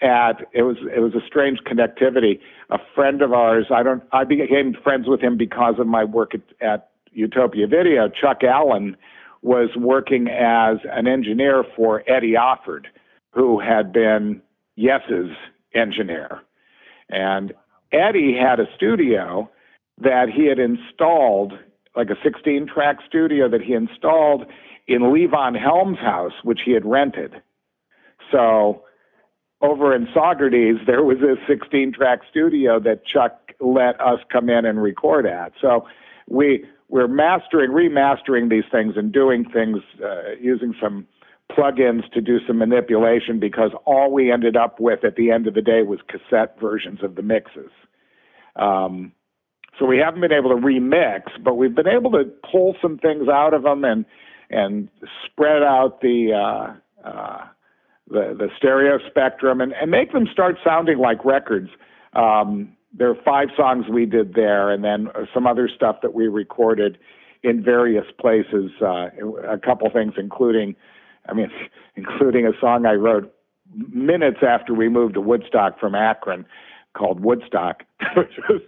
at 0.00 0.46
it 0.52 0.62
was 0.62 0.76
it 0.94 1.00
was 1.00 1.14
a 1.14 1.26
strange 1.26 1.58
connectivity. 1.66 2.40
A 2.70 2.78
friend 2.94 3.22
of 3.22 3.32
ours, 3.32 3.66
I 3.74 3.82
don't 3.82 4.02
I 4.12 4.24
became 4.24 4.74
friends 4.82 5.06
with 5.08 5.20
him 5.20 5.36
because 5.36 5.74
of 5.78 5.86
my 5.86 6.04
work 6.04 6.32
at, 6.34 6.42
at 6.60 6.90
Utopia 7.12 7.66
Video. 7.66 8.08
Chuck 8.08 8.42
Allen 8.44 8.96
was 9.42 9.70
working 9.76 10.28
as 10.28 10.78
an 10.90 11.06
engineer 11.06 11.64
for 11.76 12.02
Eddie 12.08 12.34
Offord, 12.34 12.86
who 13.32 13.60
had 13.60 13.92
been 13.92 14.42
Yes's 14.76 15.30
engineer. 15.74 16.42
And 17.08 17.52
Eddie 17.92 18.36
had 18.38 18.60
a 18.60 18.66
studio 18.76 19.50
that 20.00 20.28
he 20.28 20.46
had 20.46 20.58
installed, 20.58 21.54
like 21.96 22.10
a 22.10 22.16
16 22.22 22.66
track 22.72 22.98
studio 23.06 23.48
that 23.48 23.62
he 23.62 23.72
installed 23.72 24.46
in 24.86 25.02
Levon 25.02 25.58
Helm's 25.58 25.98
house, 25.98 26.32
which 26.42 26.60
he 26.64 26.72
had 26.72 26.84
rented. 26.84 27.34
So 28.30 28.82
over 29.60 29.94
in 29.94 30.06
Saugerties, 30.08 30.86
there 30.86 31.02
was 31.02 31.18
a 31.18 31.34
16 31.48 31.92
track 31.92 32.20
studio 32.30 32.78
that 32.80 33.04
Chuck 33.04 33.52
let 33.60 34.00
us 34.00 34.20
come 34.32 34.48
in 34.48 34.64
and 34.64 34.80
record 34.80 35.26
at. 35.26 35.52
So 35.60 35.86
we 36.28 36.64
we're 36.88 37.08
mastering, 37.08 37.70
remastering 37.70 38.48
these 38.48 38.64
things 38.72 38.94
and 38.96 39.12
doing 39.12 39.44
things 39.50 39.78
uh, 40.02 40.32
using 40.40 40.74
some 40.80 41.06
plugins 41.52 42.10
to 42.12 42.20
do 42.20 42.38
some 42.46 42.58
manipulation 42.58 43.38
because 43.38 43.72
all 43.84 44.12
we 44.12 44.30
ended 44.32 44.56
up 44.56 44.80
with 44.80 45.04
at 45.04 45.16
the 45.16 45.30
end 45.30 45.46
of 45.46 45.54
the 45.54 45.62
day 45.62 45.82
was 45.82 45.98
cassette 46.08 46.58
versions 46.60 47.02
of 47.02 47.14
the 47.14 47.22
mixes. 47.22 47.70
Um, 48.56 49.12
so 49.78 49.86
we 49.86 49.98
haven't 49.98 50.20
been 50.20 50.32
able 50.32 50.50
to 50.50 50.56
remix, 50.56 51.22
but 51.42 51.54
we've 51.54 51.74
been 51.74 51.88
able 51.88 52.10
to 52.12 52.24
pull 52.50 52.74
some 52.82 52.98
things 52.98 53.28
out 53.28 53.54
of 53.54 53.62
them 53.62 53.84
and 53.84 54.04
and 54.50 54.88
spread 55.26 55.62
out 55.62 56.00
the 56.00 56.32
uh, 56.32 57.06
uh, 57.06 57.44
the 58.10 58.34
the 58.38 58.48
stereo 58.56 58.98
spectrum 59.08 59.60
and, 59.60 59.72
and 59.72 59.90
make 59.90 60.12
them 60.12 60.26
start 60.32 60.56
sounding 60.64 60.98
like 60.98 61.24
records. 61.24 61.70
Um, 62.14 62.74
there 62.92 63.10
are 63.10 63.22
five 63.24 63.48
songs 63.56 63.84
we 63.90 64.06
did 64.06 64.34
there, 64.34 64.70
and 64.70 64.82
then 64.82 65.08
some 65.34 65.46
other 65.46 65.68
stuff 65.68 65.96
that 66.02 66.14
we 66.14 66.26
recorded 66.26 66.98
in 67.42 67.62
various 67.62 68.06
places. 68.18 68.70
Uh, 68.80 69.08
a 69.48 69.58
couple 69.58 69.88
things, 69.90 70.14
including, 70.16 70.74
I 71.28 71.34
mean, 71.34 71.50
including 71.96 72.46
a 72.46 72.52
song 72.60 72.86
I 72.86 72.94
wrote 72.94 73.32
minutes 73.92 74.38
after 74.42 74.72
we 74.72 74.88
moved 74.88 75.14
to 75.14 75.20
Woodstock 75.20 75.78
from 75.78 75.94
Akron, 75.94 76.46
called 76.96 77.20
Woodstock, 77.20 77.84
which 78.16 78.32
was 78.48 78.62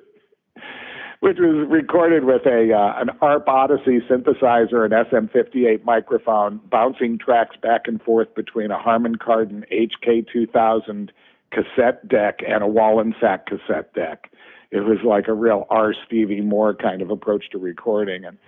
which 1.20 1.36
was 1.38 1.66
recorded 1.68 2.24
with 2.24 2.46
a 2.46 2.72
uh, 2.72 3.00
an 3.00 3.10
ARP 3.20 3.46
Odyssey 3.48 4.00
synthesizer, 4.08 4.84
an 4.84 4.90
SM58 4.90 5.84
microphone, 5.84 6.60
bouncing 6.70 7.18
tracks 7.18 7.56
back 7.62 7.82
and 7.86 8.02
forth 8.02 8.34
between 8.34 8.70
a 8.70 8.78
Harman 8.78 9.16
Kardon 9.16 9.64
HK2000 9.70 11.10
cassette 11.52 12.08
deck 12.08 12.38
and 12.46 12.64
a 12.64 12.66
Wollensak 12.66 13.46
cassette 13.46 13.92
deck. 13.94 14.30
It 14.70 14.80
was 14.80 14.98
like 15.04 15.28
a 15.28 15.34
real 15.34 15.66
R. 15.68 15.94
Stevie 16.06 16.40
Moore 16.40 16.74
kind 16.74 17.02
of 17.02 17.10
approach 17.10 17.50
to 17.50 17.58
recording, 17.58 18.24
and 18.24 18.38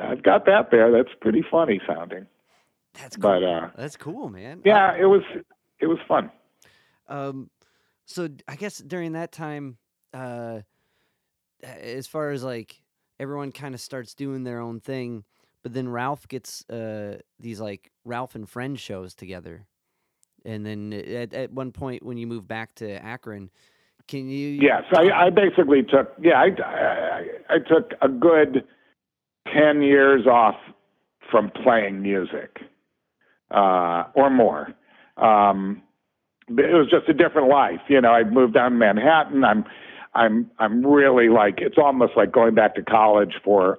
I've 0.00 0.22
got 0.22 0.46
that 0.46 0.70
there. 0.70 0.90
That's 0.90 1.14
pretty 1.20 1.44
funny 1.50 1.80
sounding. 1.86 2.26
That's 2.94 3.16
cool. 3.16 3.22
But 3.22 3.42
uh, 3.42 3.70
that's 3.76 3.96
cool, 3.96 4.28
man. 4.28 4.62
Yeah, 4.64 4.94
it 4.94 5.06
was 5.06 5.22
it 5.80 5.86
was 5.86 5.98
fun. 6.08 6.30
Um, 7.08 7.50
so 8.06 8.28
I 8.48 8.56
guess 8.56 8.78
during 8.78 9.12
that 9.12 9.32
time, 9.32 9.76
uh, 10.14 10.60
as 11.62 12.06
far 12.06 12.30
as 12.30 12.42
like 12.42 12.82
everyone 13.20 13.52
kind 13.52 13.74
of 13.74 13.80
starts 13.80 14.14
doing 14.14 14.44
their 14.44 14.60
own 14.60 14.80
thing, 14.80 15.24
but 15.62 15.72
then 15.72 15.88
Ralph 15.88 16.26
gets 16.28 16.68
uh 16.68 17.18
these 17.38 17.60
like 17.60 17.90
Ralph 18.04 18.34
and 18.34 18.48
Friends 18.48 18.80
shows 18.80 19.14
together, 19.14 19.66
and 20.44 20.66
then 20.66 20.92
at 20.92 21.32
at 21.34 21.52
one 21.52 21.72
point 21.72 22.04
when 22.04 22.16
you 22.16 22.26
move 22.26 22.48
back 22.48 22.74
to 22.76 23.02
Akron, 23.04 23.50
can 24.08 24.28
you? 24.28 24.48
Yes, 24.48 24.84
I, 24.94 25.10
I 25.10 25.30
basically 25.30 25.82
took 25.82 26.12
yeah 26.20 26.40
I, 26.40 26.48
I 26.62 27.22
I 27.50 27.58
took 27.58 27.92
a 28.00 28.08
good 28.08 28.64
ten 29.52 29.82
years 29.82 30.26
off 30.26 30.56
from 31.30 31.50
playing 31.50 32.02
music, 32.02 32.58
uh, 33.50 34.04
or 34.14 34.30
more. 34.30 34.68
Um, 35.16 35.82
it 36.48 36.74
was 36.74 36.88
just 36.90 37.08
a 37.08 37.14
different 37.14 37.48
life, 37.48 37.80
you 37.88 38.00
know. 38.00 38.10
I 38.10 38.24
moved 38.24 38.54
down 38.54 38.72
to 38.72 38.76
Manhattan. 38.76 39.44
I'm 39.44 39.64
I'm 40.14 40.50
I'm 40.58 40.84
really 40.84 41.28
like 41.28 41.58
it's 41.58 41.78
almost 41.78 42.12
like 42.16 42.32
going 42.32 42.54
back 42.54 42.74
to 42.74 42.82
college 42.82 43.34
for 43.44 43.78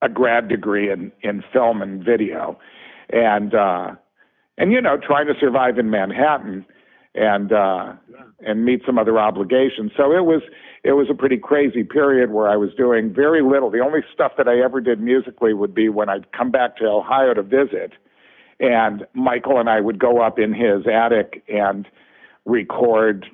a 0.00 0.08
grad 0.08 0.48
degree 0.48 0.90
in 0.90 1.12
in 1.22 1.42
film 1.52 1.82
and 1.82 2.04
video, 2.04 2.58
and 3.10 3.54
uh, 3.54 3.94
and 4.58 4.72
you 4.72 4.80
know 4.80 4.96
trying 4.96 5.26
to 5.26 5.34
survive 5.40 5.78
in 5.78 5.90
Manhattan 5.90 6.64
and 7.14 7.52
uh, 7.52 7.92
and 8.40 8.64
meet 8.64 8.82
some 8.86 8.98
other 8.98 9.18
obligations. 9.18 9.92
So 9.96 10.12
it 10.12 10.24
was 10.24 10.42
it 10.84 10.92
was 10.92 11.08
a 11.10 11.14
pretty 11.14 11.38
crazy 11.38 11.84
period 11.84 12.30
where 12.30 12.48
I 12.48 12.56
was 12.56 12.70
doing 12.76 13.12
very 13.12 13.42
little. 13.42 13.70
The 13.70 13.80
only 13.80 14.00
stuff 14.12 14.32
that 14.38 14.48
I 14.48 14.60
ever 14.60 14.80
did 14.80 15.00
musically 15.00 15.54
would 15.54 15.74
be 15.74 15.88
when 15.88 16.08
I'd 16.08 16.30
come 16.32 16.50
back 16.50 16.76
to 16.78 16.84
Ohio 16.86 17.34
to 17.34 17.42
visit, 17.42 17.92
and 18.60 19.06
Michael 19.14 19.58
and 19.58 19.68
I 19.68 19.80
would 19.80 19.98
go 19.98 20.20
up 20.20 20.38
in 20.38 20.52
his 20.52 20.86
attic 20.86 21.42
and 21.48 21.86
record 22.44 23.26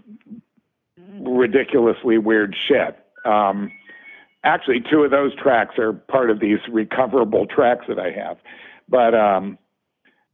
ridiculously 1.20 2.18
weird 2.18 2.54
shit. 2.66 2.98
Um, 3.24 3.70
actually, 4.44 4.82
two 4.90 5.02
of 5.02 5.10
those 5.10 5.34
tracks 5.36 5.78
are 5.78 5.92
part 5.92 6.30
of 6.30 6.40
these 6.40 6.58
recoverable 6.70 7.46
tracks 7.46 7.86
that 7.88 7.98
I 7.98 8.10
have. 8.10 8.38
But 8.88 9.14
um, 9.14 9.58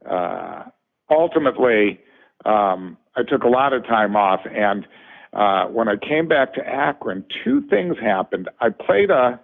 uh, 0.09 0.63
ultimately, 1.09 1.99
um, 2.45 2.97
I 3.15 3.23
took 3.23 3.43
a 3.43 3.49
lot 3.49 3.73
of 3.73 3.83
time 3.85 4.15
off. 4.15 4.41
And 4.45 4.87
uh, 5.33 5.65
when 5.65 5.87
I 5.87 5.95
came 5.97 6.27
back 6.27 6.53
to 6.55 6.67
Akron, 6.67 7.25
two 7.43 7.61
things 7.69 7.95
happened. 8.01 8.49
I 8.59 8.69
played 8.69 9.09
a 9.09 9.39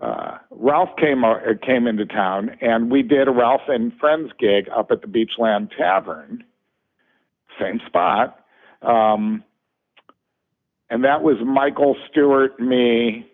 uh, 0.00 0.38
Ralph 0.50 0.90
came 0.96 1.24
uh, 1.24 1.38
came 1.60 1.88
into 1.88 2.06
town, 2.06 2.50
and 2.60 2.90
we 2.90 3.02
did 3.02 3.26
a 3.26 3.32
Ralph 3.32 3.62
and 3.66 3.92
Friends 3.98 4.30
gig 4.38 4.68
up 4.68 4.92
at 4.92 5.02
the 5.02 5.08
Beachland 5.08 5.76
Tavern, 5.76 6.44
same 7.60 7.80
spot. 7.84 8.38
Um, 8.82 9.42
and 10.90 11.04
that 11.04 11.22
was 11.22 11.36
Michael 11.44 11.96
Stuart, 12.10 12.58
me, 12.58 13.30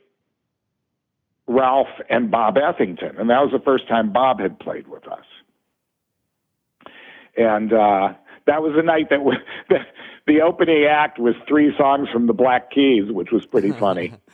Ralph, 1.46 1.88
and 2.08 2.30
Bob 2.30 2.56
Ethington, 2.56 3.16
and 3.18 3.30
that 3.30 3.40
was 3.40 3.50
the 3.52 3.62
first 3.64 3.88
time 3.88 4.12
Bob 4.12 4.40
had 4.40 4.58
played 4.58 4.88
with 4.88 5.06
us. 5.06 5.24
And 7.36 7.72
uh, 7.72 8.14
that 8.46 8.62
was 8.62 8.74
the 8.76 8.82
night 8.82 9.10
that 9.10 9.24
we, 9.24 9.36
the, 9.68 9.78
the 10.26 10.40
opening 10.40 10.84
act 10.84 11.18
was 11.18 11.34
three 11.48 11.74
songs 11.76 12.08
from 12.10 12.26
the 12.26 12.32
Black 12.32 12.70
Keys, 12.70 13.10
which 13.10 13.30
was 13.30 13.46
pretty 13.46 13.72
funny. 13.72 14.14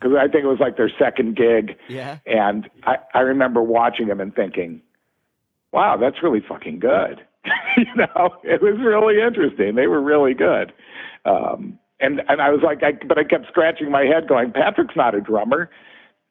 Because 0.00 0.16
I 0.16 0.28
think 0.28 0.44
it 0.44 0.46
was 0.46 0.60
like 0.60 0.76
their 0.76 0.92
second 0.96 1.34
gig. 1.34 1.76
Yeah. 1.88 2.18
And 2.24 2.70
I, 2.84 2.98
I 3.14 3.18
remember 3.18 3.60
watching 3.60 4.06
them 4.06 4.20
and 4.20 4.32
thinking, 4.32 4.80
wow, 5.72 5.96
that's 5.96 6.22
really 6.22 6.38
fucking 6.38 6.78
good. 6.78 7.20
you 7.76 7.94
know, 7.96 8.36
it 8.44 8.62
was 8.62 8.78
really 8.78 9.20
interesting. 9.20 9.74
They 9.74 9.88
were 9.88 10.00
really 10.00 10.34
good. 10.34 10.72
Um, 11.24 11.80
and 12.00 12.20
and 12.28 12.40
I 12.40 12.50
was 12.50 12.60
like, 12.62 12.82
I, 12.82 12.92
but 13.06 13.18
I 13.18 13.24
kept 13.24 13.46
scratching 13.48 13.90
my 13.90 14.02
head, 14.02 14.28
going, 14.28 14.52
Patrick's 14.52 14.96
not 14.96 15.14
a 15.14 15.20
drummer, 15.20 15.70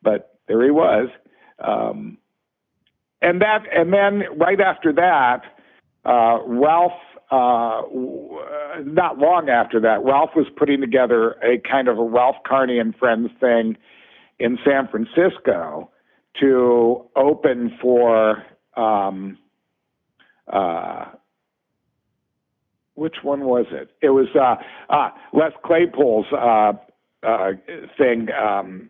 but 0.02 0.38
there 0.48 0.64
he 0.64 0.72
was. 0.72 1.10
Um, 1.60 2.18
and 3.22 3.42
that, 3.42 3.64
and 3.74 3.92
then 3.92 4.24
right 4.38 4.62
after 4.62 4.94
that, 4.94 5.42
uh, 6.06 6.40
Ralph. 6.46 6.94
Uh, 7.30 7.82
not 8.86 9.18
long 9.18 9.50
after 9.50 9.82
that, 9.82 10.02
Ralph 10.02 10.30
was 10.34 10.46
putting 10.56 10.80
together 10.80 11.32
a 11.44 11.58
kind 11.70 11.90
of 11.90 12.00
a 12.00 12.04
Ralph 12.04 12.38
Carney 12.48 12.80
and 12.80 12.96
Friends 12.96 13.32
thing 13.42 13.76
in 14.40 14.58
San 14.64 14.88
Francisco 14.88 15.92
to 16.40 17.06
open 17.18 17.78
for 17.82 18.44
um, 18.78 19.38
uh, 20.52 21.06
which 22.98 23.18
one 23.22 23.42
was 23.42 23.68
it? 23.72 23.92
It 24.02 24.10
was 24.10 24.28
uh, 24.36 24.56
uh, 24.92 25.10
Les 25.32 25.52
Claypool's 25.64 26.26
uh, 26.34 26.74
uh, 27.24 27.52
thing. 27.96 28.30
Um, 28.32 28.90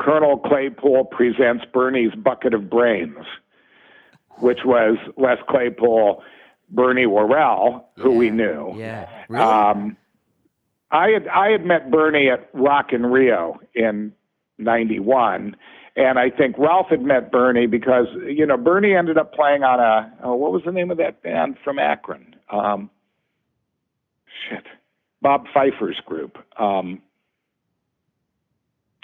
Colonel 0.00 0.38
Claypool 0.38 1.04
presents 1.06 1.64
Bernie's 1.72 2.14
Bucket 2.14 2.54
of 2.54 2.70
Brains, 2.70 3.26
which 4.38 4.60
was 4.64 4.96
Les 5.18 5.36
Claypool, 5.48 6.22
Bernie 6.70 7.06
Worrell, 7.06 7.86
who 7.96 8.12
yeah. 8.12 8.18
we 8.18 8.30
knew. 8.30 8.74
Yeah, 8.76 9.08
really. 9.28 9.44
Um, 9.44 9.96
I 10.90 11.10
had 11.10 11.28
I 11.28 11.50
had 11.50 11.66
met 11.66 11.90
Bernie 11.90 12.30
at 12.30 12.48
Rock 12.54 12.92
in 12.92 13.04
Rio 13.04 13.60
in 13.74 14.12
'91, 14.56 15.54
and 15.96 16.18
I 16.18 16.30
think 16.30 16.56
Ralph 16.56 16.86
had 16.88 17.02
met 17.02 17.30
Bernie 17.30 17.66
because 17.66 18.06
you 18.26 18.46
know 18.46 18.56
Bernie 18.56 18.94
ended 18.94 19.18
up 19.18 19.34
playing 19.34 19.64
on 19.64 19.80
a 19.80 20.12
oh, 20.22 20.34
what 20.34 20.52
was 20.52 20.62
the 20.64 20.72
name 20.72 20.90
of 20.90 20.96
that 20.96 21.22
band 21.22 21.58
from 21.62 21.78
Akron? 21.78 22.36
Um, 22.50 22.90
shit, 24.48 24.64
Bob 25.20 25.46
Pfeifer's 25.54 26.00
group. 26.04 26.38
Um, 26.58 27.00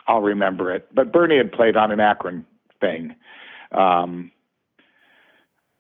I'll 0.07 0.23
remember 0.23 0.75
it. 0.75 0.89
But 0.95 1.13
Bernie 1.13 1.37
had 1.37 1.53
played 1.53 1.77
on 1.77 1.93
an 1.93 2.01
Akron 2.01 2.45
thing. 2.81 3.15
Um, 3.73 4.33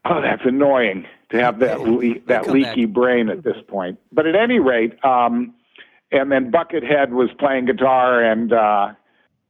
oh, 0.04 0.20
that's 0.22 0.42
annoying 0.44 1.06
to 1.30 1.40
have 1.40 1.58
that 1.60 1.80
le- 1.80 2.20
that 2.26 2.48
leaky 2.48 2.86
back. 2.86 2.94
brain 2.94 3.28
at 3.28 3.42
this 3.42 3.56
point. 3.66 3.98
But 4.12 4.26
at 4.26 4.36
any 4.36 4.58
rate, 4.58 5.04
um, 5.04 5.54
and 6.12 6.30
then 6.30 6.50
Buckethead 6.50 7.10
was 7.10 7.30
playing 7.38 7.66
guitar 7.66 8.22
and 8.22 8.52
uh, 8.52 8.92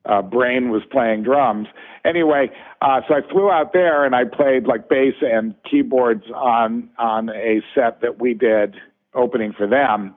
uh, 0.04 0.22
Brain 0.22 0.70
was 0.70 0.82
playing 0.90 1.22
drums. 1.22 1.68
Anyway, 2.04 2.50
uh, 2.80 3.00
so 3.06 3.14
I 3.14 3.20
flew 3.30 3.50
out 3.50 3.72
there 3.72 4.04
and 4.04 4.14
I 4.14 4.24
played 4.24 4.66
like 4.66 4.88
bass 4.88 5.14
and 5.20 5.54
keyboards 5.70 6.24
on 6.34 6.88
on 6.98 7.28
a 7.30 7.62
set 7.74 8.00
that 8.00 8.18
we 8.18 8.34
did 8.34 8.76
opening 9.14 9.52
for 9.52 9.66
them. 9.66 10.14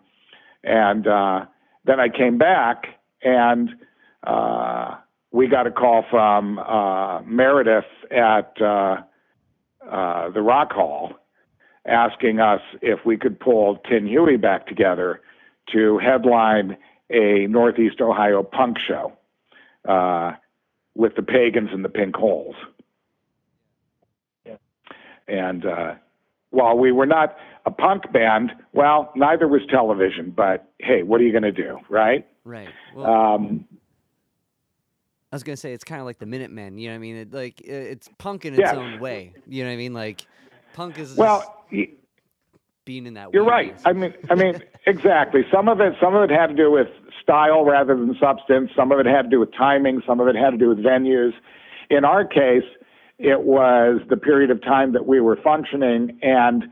And 0.63 1.07
uh, 1.07 1.45
then 1.85 1.99
I 1.99 2.09
came 2.09 2.37
back 2.37 2.85
and 3.21 3.69
uh, 4.25 4.95
we 5.31 5.47
got 5.47 5.67
a 5.67 5.71
call 5.71 6.05
from 6.09 6.59
uh, 6.59 7.21
Meredith 7.23 7.85
at 8.11 8.53
uh, 8.61 8.97
uh, 9.89 10.29
the 10.29 10.41
Rock 10.41 10.71
Hall 10.71 11.13
asking 11.85 12.39
us 12.39 12.61
if 12.81 12.99
we 13.05 13.17
could 13.17 13.39
pull 13.39 13.77
Tin 13.89 14.07
Huey 14.07 14.37
back 14.37 14.67
together 14.67 15.21
to 15.73 15.97
headline 15.97 16.77
a 17.09 17.47
Northeast 17.47 17.99
Ohio 17.99 18.43
punk 18.43 18.77
show 18.79 19.13
uh, 19.87 20.33
with 20.95 21.15
the 21.15 21.23
Pagans 21.23 21.69
and 21.73 21.83
the 21.83 21.89
Pink 21.89 22.15
Holes. 22.15 22.55
And 25.27 25.65
uh, 25.65 25.95
while 26.49 26.77
we 26.77 26.91
were 26.91 27.05
not 27.05 27.35
a 27.65 27.71
punk 27.71 28.11
band, 28.11 28.51
well, 28.73 29.11
neither 29.15 29.47
was 29.47 29.61
television. 29.69 30.31
But 30.35 30.69
hey, 30.79 31.03
what 31.03 31.21
are 31.21 31.23
you 31.23 31.31
going 31.31 31.43
to 31.43 31.51
do, 31.51 31.77
right? 31.89 32.27
Right. 32.43 32.69
Well, 32.95 33.05
Um, 33.05 33.65
I 35.31 35.35
was 35.35 35.41
gonna 35.43 35.57
say 35.57 35.73
it's 35.73 35.83
kind 35.83 35.99
of 35.99 36.05
like 36.05 36.19
the 36.19 36.27
Minutemen. 36.27 36.77
You 36.77 36.89
know 36.89 36.93
what 36.93 36.97
I 36.97 36.99
mean? 36.99 37.15
It, 37.15 37.33
like 37.33 37.59
it's 37.61 38.07
punk 38.19 38.45
in 38.45 38.53
its 38.53 38.59
Yeah. 38.61 38.75
own 38.75 38.99
way. 38.99 39.33
You 39.47 39.63
know 39.63 39.69
what 39.71 39.73
I 39.73 39.77
mean? 39.77 39.93
Like 39.93 40.27
punk 40.73 40.99
is 40.99 41.17
well, 41.17 41.65
y- 41.71 41.89
being 42.85 43.07
in 43.07 43.15
that. 43.15 43.33
You're 43.33 43.43
right. 43.43 43.75
I 43.83 43.93
mean, 43.93 44.13
I 44.29 44.35
mean, 44.35 44.61
exactly. 44.85 45.43
Some 45.51 45.67
of 45.69 45.79
it, 45.81 45.95
some 45.99 46.13
of 46.13 46.29
it 46.29 46.31
had 46.31 46.47
to 46.47 46.53
do 46.53 46.69
with 46.69 46.87
style 47.19 47.65
rather 47.65 47.95
than 47.95 48.15
substance. 48.19 48.69
Some 48.75 48.91
of 48.91 48.99
it 48.99 49.07
had 49.07 49.23
to 49.23 49.29
do 49.29 49.39
with 49.39 49.51
timing. 49.55 50.03
Some 50.05 50.19
of 50.19 50.27
it 50.27 50.35
had 50.35 50.51
to 50.51 50.57
do 50.57 50.69
with 50.69 50.77
venues. 50.77 51.31
In 51.89 52.05
our 52.05 52.23
case, 52.25 52.65
it 53.17 53.41
was 53.41 54.01
the 54.09 54.17
period 54.17 54.51
of 54.51 54.61
time 54.61 54.93
that 54.93 55.07
we 55.07 55.19
were 55.19 55.37
functioning. 55.43 56.19
And 56.21 56.65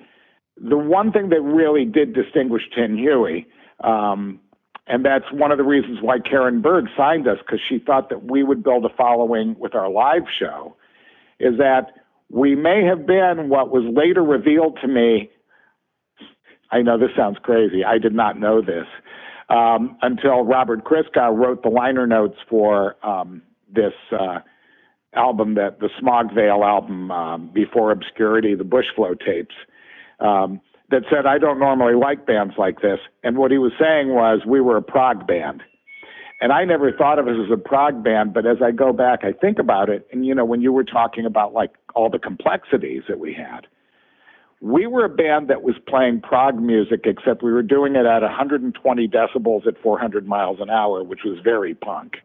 the 0.57 0.77
one 0.77 1.11
thing 1.11 1.29
that 1.29 1.41
really 1.41 1.85
did 1.85 2.13
distinguish 2.13 2.63
Tin 2.75 2.97
Huey, 2.97 3.47
um, 3.83 4.39
and 4.87 5.05
that's 5.05 5.25
one 5.31 5.51
of 5.51 5.57
the 5.57 5.63
reasons 5.63 5.99
why 6.01 6.19
Karin 6.19 6.61
Berg 6.61 6.85
signed 6.97 7.27
us, 7.27 7.37
because 7.39 7.59
she 7.67 7.79
thought 7.79 8.09
that 8.09 8.25
we 8.25 8.43
would 8.43 8.63
build 8.63 8.85
a 8.85 8.89
following 8.95 9.55
with 9.57 9.75
our 9.75 9.89
live 9.89 10.23
show, 10.39 10.75
is 11.39 11.57
that 11.57 11.93
we 12.29 12.55
may 12.55 12.83
have 12.85 13.05
been 13.05 13.49
what 13.49 13.71
was 13.71 13.83
later 13.93 14.23
revealed 14.23 14.77
to 14.81 14.87
me 14.87 15.29
I 16.71 16.81
know 16.81 16.97
this 16.97 17.09
sounds 17.15 17.37
crazy. 17.43 17.83
I 17.83 17.97
did 17.97 18.13
not 18.13 18.39
know 18.39 18.61
this 18.61 18.85
um, 19.49 19.97
until 20.01 20.43
Robert 20.43 20.83
Christgau 20.85 21.37
wrote 21.37 21.63
the 21.63 21.69
liner 21.69 22.07
notes 22.07 22.37
for 22.49 22.95
um, 23.05 23.41
this 23.73 23.93
uh, 24.17 24.39
album, 25.13 25.55
that 25.55 25.79
the 25.79 25.89
Smog 25.99 26.33
Veil 26.33 26.63
album, 26.63 27.11
um, 27.11 27.51
Before 27.53 27.91
Obscurity, 27.91 28.55
the 28.55 28.63
Bushflow 28.63 29.19
tapes, 29.19 29.55
um, 30.21 30.61
that 30.89 31.03
said, 31.09 31.25
I 31.25 31.37
don't 31.37 31.59
normally 31.59 31.95
like 31.95 32.25
bands 32.25 32.55
like 32.57 32.81
this. 32.81 32.99
And 33.23 33.37
what 33.37 33.51
he 33.51 33.57
was 33.57 33.71
saying 33.79 34.13
was, 34.13 34.41
we 34.45 34.61
were 34.61 34.77
a 34.77 34.81
prog 34.81 35.25
band. 35.25 35.63
And 36.41 36.51
I 36.51 36.65
never 36.65 36.91
thought 36.91 37.19
of 37.19 37.27
us 37.27 37.35
as 37.43 37.51
a 37.51 37.57
prog 37.57 38.03
band, 38.03 38.33
but 38.33 38.47
as 38.47 38.57
I 38.63 38.71
go 38.71 38.91
back, 38.93 39.19
I 39.23 39.31
think 39.31 39.59
about 39.59 39.89
it. 39.89 40.07
And, 40.11 40.25
you 40.25 40.33
know, 40.33 40.43
when 40.43 40.61
you 40.61 40.73
were 40.73 40.83
talking 40.83 41.25
about 41.25 41.53
like 41.53 41.71
all 41.93 42.09
the 42.09 42.19
complexities 42.19 43.03
that 43.07 43.19
we 43.19 43.33
had, 43.33 43.67
we 44.59 44.85
were 44.87 45.05
a 45.05 45.09
band 45.09 45.49
that 45.49 45.63
was 45.63 45.75
playing 45.87 46.21
prog 46.21 46.59
music, 46.59 47.01
except 47.05 47.43
we 47.43 47.51
were 47.51 47.63
doing 47.63 47.95
it 47.95 48.05
at 48.05 48.21
120 48.21 49.07
decibels 49.07 49.67
at 49.67 49.81
400 49.81 50.27
miles 50.27 50.57
an 50.59 50.69
hour, 50.69 51.03
which 51.03 51.21
was 51.23 51.37
very 51.43 51.73
punk. 51.75 52.17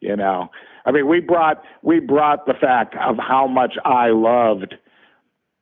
You 0.00 0.16
know, 0.16 0.50
I 0.84 0.92
mean, 0.92 1.08
we 1.08 1.20
brought 1.20 1.62
we 1.82 1.98
brought 1.98 2.44
the 2.44 2.52
fact 2.52 2.94
of 2.94 3.16
how 3.16 3.46
much 3.46 3.74
I 3.86 4.08
loved 4.08 4.74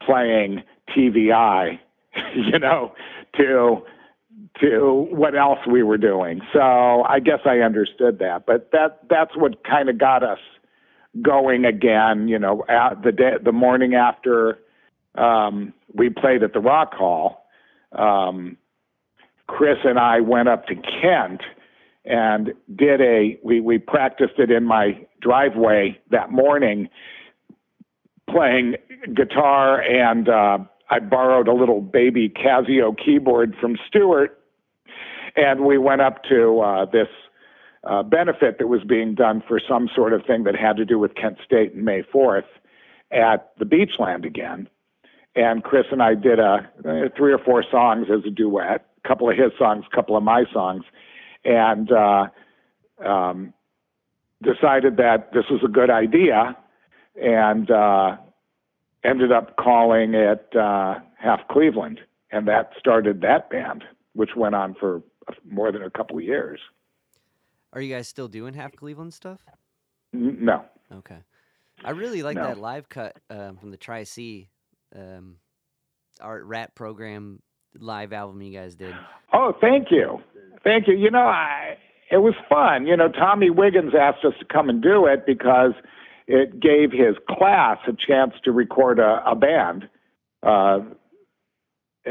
playing 0.04 0.62
TVI, 0.90 1.78
you 2.34 2.58
know, 2.58 2.92
to 3.36 3.82
to 4.60 5.06
what 5.10 5.34
else 5.34 5.58
we 5.70 5.82
were 5.82 5.96
doing. 5.96 6.40
So 6.52 6.60
I 6.60 7.20
guess 7.20 7.40
I 7.44 7.58
understood 7.58 8.18
that, 8.18 8.44
but 8.46 8.70
that 8.72 9.00
that's 9.08 9.36
what 9.36 9.64
kind 9.64 9.88
of 9.88 9.98
got 9.98 10.22
us 10.22 10.38
going 11.20 11.64
again. 11.64 12.28
You 12.28 12.38
know, 12.38 12.64
at 12.68 13.02
the 13.02 13.12
day, 13.12 13.32
the 13.42 13.52
morning 13.52 13.94
after 13.94 14.58
um, 15.14 15.72
we 15.94 16.10
played 16.10 16.42
at 16.42 16.52
the 16.52 16.60
Rock 16.60 16.94
Hall, 16.94 17.46
um, 17.92 18.56
Chris 19.46 19.78
and 19.84 19.98
I 19.98 20.20
went 20.20 20.48
up 20.48 20.66
to 20.66 20.74
Kent 20.74 21.42
and 22.04 22.52
did 22.74 23.00
a 23.00 23.38
we 23.42 23.60
we 23.60 23.78
practiced 23.78 24.38
it 24.38 24.50
in 24.50 24.64
my 24.64 24.98
driveway 25.20 25.98
that 26.10 26.30
morning, 26.30 26.88
playing 28.28 28.76
guitar 29.14 29.80
and 29.80 30.28
uh, 30.28 30.58
I 30.92 30.98
borrowed 30.98 31.48
a 31.48 31.54
little 31.54 31.80
baby 31.80 32.28
Casio 32.28 32.94
keyboard 32.96 33.54
from 33.60 33.76
Stewart, 33.88 34.38
and 35.36 35.64
we 35.64 35.78
went 35.78 36.00
up 36.00 36.22
to 36.24 36.60
uh, 36.60 36.84
this. 36.86 37.08
Uh, 37.84 38.00
benefit 38.00 38.58
that 38.60 38.68
was 38.68 38.84
being 38.84 39.12
done 39.12 39.42
for 39.48 39.60
some 39.68 39.90
sort 39.92 40.12
of 40.12 40.24
thing 40.24 40.44
that 40.44 40.54
had 40.54 40.76
to 40.76 40.84
do 40.84 41.00
with 41.00 41.16
Kent 41.16 41.38
State 41.44 41.74
and 41.74 41.84
May 41.84 42.02
4th 42.14 42.44
at 43.10 43.50
the 43.58 43.64
Beachland 43.64 44.24
again 44.24 44.68
and 45.34 45.62
Chris 45.62 45.84
and 45.90 46.02
I 46.02 46.14
did 46.14 46.38
a 46.38 46.68
uh, 46.86 47.08
three 47.16 47.32
or 47.32 47.38
four 47.38 47.64
songs 47.70 48.08
as 48.12 48.24
a 48.26 48.30
duet, 48.30 48.86
a 49.04 49.08
couple 49.08 49.30
of 49.30 49.36
his 49.36 49.52
songs, 49.58 49.84
a 49.90 49.94
couple 49.94 50.16
of 50.16 50.22
my 50.22 50.44
songs, 50.52 50.84
and 51.44 51.90
uh, 51.90 52.26
um, 53.04 53.52
decided 54.42 54.96
that 54.98 55.32
this 55.32 55.44
was 55.50 55.60
a 55.64 55.68
good 55.68 55.90
idea, 55.90 56.56
and 57.20 57.70
uh, 57.70 58.16
ended 59.04 59.32
up 59.32 59.56
calling 59.56 60.14
it 60.14 60.46
uh, 60.56 60.96
Half 61.18 61.40
Cleveland, 61.50 62.00
and 62.30 62.46
that 62.48 62.70
started 62.78 63.20
that 63.22 63.50
band, 63.50 63.84
which 64.14 64.30
went 64.36 64.54
on 64.54 64.74
for 64.78 65.02
more 65.48 65.70
than 65.72 65.82
a 65.82 65.90
couple 65.90 66.16
of 66.18 66.24
years. 66.24 66.60
Are 67.72 67.80
you 67.80 67.94
guys 67.94 68.06
still 68.08 68.28
doing 68.28 68.54
half 68.54 68.74
Cleveland 68.76 69.14
stuff? 69.14 69.40
No, 70.12 70.64
Okay. 70.94 71.18
I 71.84 71.90
really 71.92 72.22
like 72.22 72.36
No. 72.36 72.44
that 72.44 72.58
live 72.58 72.88
cut 72.88 73.18
um, 73.30 73.56
from 73.56 73.70
the 73.70 73.76
Tri 73.78 74.02
C 74.04 74.48
um, 74.94 75.36
art 76.20 76.44
rap 76.44 76.74
program 76.74 77.40
live 77.78 78.12
album 78.12 78.42
you 78.42 78.52
guys 78.56 78.74
did. 78.74 78.94
Oh, 79.32 79.54
thank 79.60 79.90
you. 79.90 80.20
Thank 80.62 80.86
you. 80.86 80.94
You 80.94 81.10
know, 81.10 81.24
I 81.26 81.76
it 82.10 82.18
was 82.18 82.34
fun. 82.48 82.86
You 82.86 82.96
know, 82.96 83.08
Tommy 83.08 83.48
Wiggins 83.48 83.94
asked 83.98 84.24
us 84.24 84.34
to 84.38 84.44
come 84.44 84.68
and 84.68 84.82
do 84.82 85.06
it 85.06 85.24
because 85.26 85.72
it 86.32 86.58
gave 86.58 86.92
his 86.92 87.14
class 87.28 87.76
a 87.86 87.92
chance 87.92 88.32
to 88.42 88.52
record 88.52 88.98
a, 88.98 89.22
a 89.26 89.36
band 89.36 89.86
uh, 90.42 90.78
uh, 92.06 92.10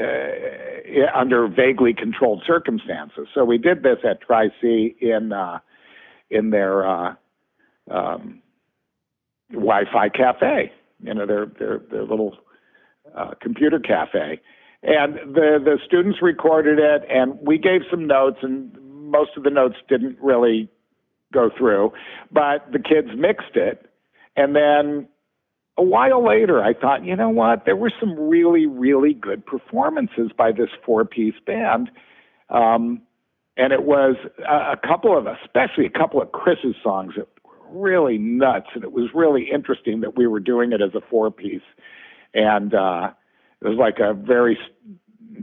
under 1.15 1.47
vaguely 1.47 1.93
controlled 1.93 2.43
circumstances. 2.45 3.27
So 3.33 3.43
we 3.43 3.57
did 3.57 3.81
this 3.81 3.97
at 4.07 4.21
Tri 4.21 4.49
C 4.61 4.95
in 5.01 5.33
uh, 5.33 5.57
in 6.29 6.51
their 6.51 6.87
uh, 6.87 7.15
um, 7.89 8.43
Wi-Fi 9.51 10.09
cafe. 10.09 10.71
You 11.01 11.15
know, 11.15 11.25
their 11.25 11.47
their 11.47 11.79
their 11.89 12.03
little 12.03 12.37
uh, 13.15 13.31
computer 13.41 13.79
cafe 13.79 14.39
and 14.83 15.15
the 15.35 15.59
the 15.63 15.77
students 15.85 16.21
recorded 16.21 16.79
it 16.79 17.03
and 17.09 17.37
we 17.41 17.57
gave 17.57 17.81
some 17.89 18.07
notes 18.07 18.37
and 18.41 18.71
most 19.11 19.31
of 19.35 19.43
the 19.43 19.49
notes 19.49 19.75
didn't 19.89 20.17
really 20.21 20.69
go 21.33 21.49
through 21.57 21.91
but 22.31 22.65
the 22.71 22.79
kids 22.79 23.09
mixed 23.15 23.55
it 23.55 23.90
and 24.35 24.55
then 24.55 25.07
a 25.77 25.83
while 25.83 26.25
later 26.25 26.63
i 26.63 26.73
thought 26.73 27.05
you 27.05 27.15
know 27.15 27.29
what? 27.29 27.65
There 27.65 27.75
were 27.75 27.91
some 27.99 28.17
really 28.19 28.65
really 28.65 29.13
good 29.13 29.45
performances 29.45 30.31
by 30.37 30.51
this 30.51 30.69
four 30.85 31.05
piece 31.05 31.35
band. 31.45 31.89
Um, 32.49 33.01
and 33.57 33.73
it 33.73 33.83
was 33.83 34.15
a, 34.47 34.73
a 34.73 34.77
couple 34.77 35.17
of 35.17 35.27
especially 35.27 35.85
a 35.85 35.89
couple 35.89 36.21
of 36.21 36.31
chris's 36.31 36.75
songs 36.83 37.13
that 37.17 37.27
were 37.45 37.81
really 37.81 38.17
nuts. 38.17 38.67
And 38.73 38.83
it 38.83 38.91
was 38.91 39.09
really 39.13 39.49
interesting 39.51 40.01
that 40.01 40.17
we 40.17 40.27
were 40.27 40.39
doing 40.39 40.71
it 40.71 40.81
as 40.81 40.93
a 40.95 41.01
four 41.09 41.31
piece 41.31 41.61
and 42.33 42.73
uh 42.73 43.11
it 43.61 43.67
was 43.67 43.77
like 43.77 43.99
a 43.99 44.13
very 44.13 44.57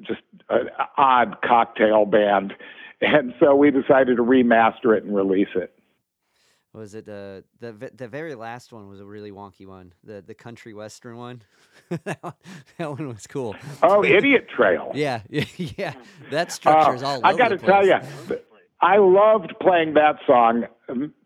just 0.01 0.20
an 0.51 0.69
odd 0.97 1.36
cocktail 1.44 2.05
band. 2.05 2.55
And 3.01 3.32
so 3.39 3.55
we 3.55 3.70
decided 3.70 4.16
to 4.16 4.24
remaster 4.24 4.97
it 4.97 5.05
and 5.05 5.15
release 5.15 5.55
it 5.55 5.77
Was 6.74 6.95
it 6.95 7.09
uh, 7.09 7.43
the 7.61 7.90
the 7.95 8.09
very 8.09 8.35
last 8.35 8.73
one 8.73 8.89
was 8.89 9.01
a 9.01 9.05
really 9.05 9.31
wonky 9.31 9.66
one, 9.66 9.95
the 10.05 10.23
the 10.24 10.35
country 10.35 10.74
western 10.74 11.16
one. 11.16 11.43
that, 12.05 12.23
one 12.23 12.35
that 12.77 12.90
one 12.90 13.09
was 13.09 13.27
cool. 13.27 13.57
oh 13.82 14.05
idiot 14.05 14.49
trail 14.55 14.93
Yeah, 14.95 15.23
yeah. 15.31 15.95
That 16.31 16.53
structure 16.53 16.95
is 16.95 17.03
Uh, 17.03 17.07
all 17.07 17.20
I 17.24 17.35
gotta 17.35 17.57
tell 17.57 17.86
you, 17.86 17.97
I 18.81 18.99
loved 18.99 19.55
playing 19.61 19.95
that 19.95 20.16
song, 20.27 20.65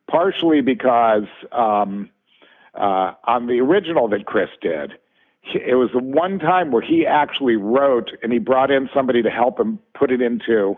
partially 0.08 0.60
because 0.60 1.26
um, 1.50 2.08
uh, 2.74 3.12
on 3.24 3.46
the 3.46 3.60
original 3.60 4.08
that 4.08 4.26
Chris 4.26 4.48
did, 4.60 4.92
it 5.54 5.74
was 5.74 5.90
the 5.92 5.98
one 6.02 6.38
time 6.38 6.70
where 6.70 6.82
he 6.82 7.04
actually 7.04 7.56
wrote 7.56 8.10
and 8.22 8.32
he 8.32 8.38
brought 8.38 8.70
in 8.70 8.88
somebody 8.94 9.22
to 9.22 9.30
help 9.30 9.58
him 9.58 9.78
put 9.94 10.10
it 10.10 10.22
into, 10.22 10.76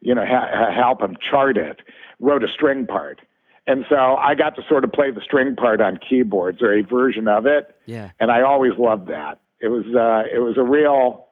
you 0.00 0.14
know, 0.14 0.24
ha- 0.26 0.72
help 0.74 1.00
him 1.00 1.16
chart 1.30 1.56
it, 1.56 1.80
wrote 2.18 2.42
a 2.42 2.48
string 2.48 2.86
part. 2.86 3.20
And 3.66 3.84
so 3.88 3.96
I 3.96 4.34
got 4.34 4.56
to 4.56 4.62
sort 4.68 4.84
of 4.84 4.92
play 4.92 5.10
the 5.10 5.20
string 5.20 5.54
part 5.54 5.80
on 5.80 5.98
keyboards 5.98 6.62
or 6.62 6.76
a 6.76 6.82
version 6.82 7.28
of 7.28 7.46
it 7.46 7.76
Yeah, 7.86 8.10
and 8.18 8.30
I 8.30 8.42
always 8.42 8.72
loved 8.78 9.08
that. 9.08 9.40
It 9.60 9.68
was 9.68 9.84
uh, 9.86 10.28
it 10.34 10.40
was 10.40 10.56
a 10.58 10.64
real, 10.64 11.26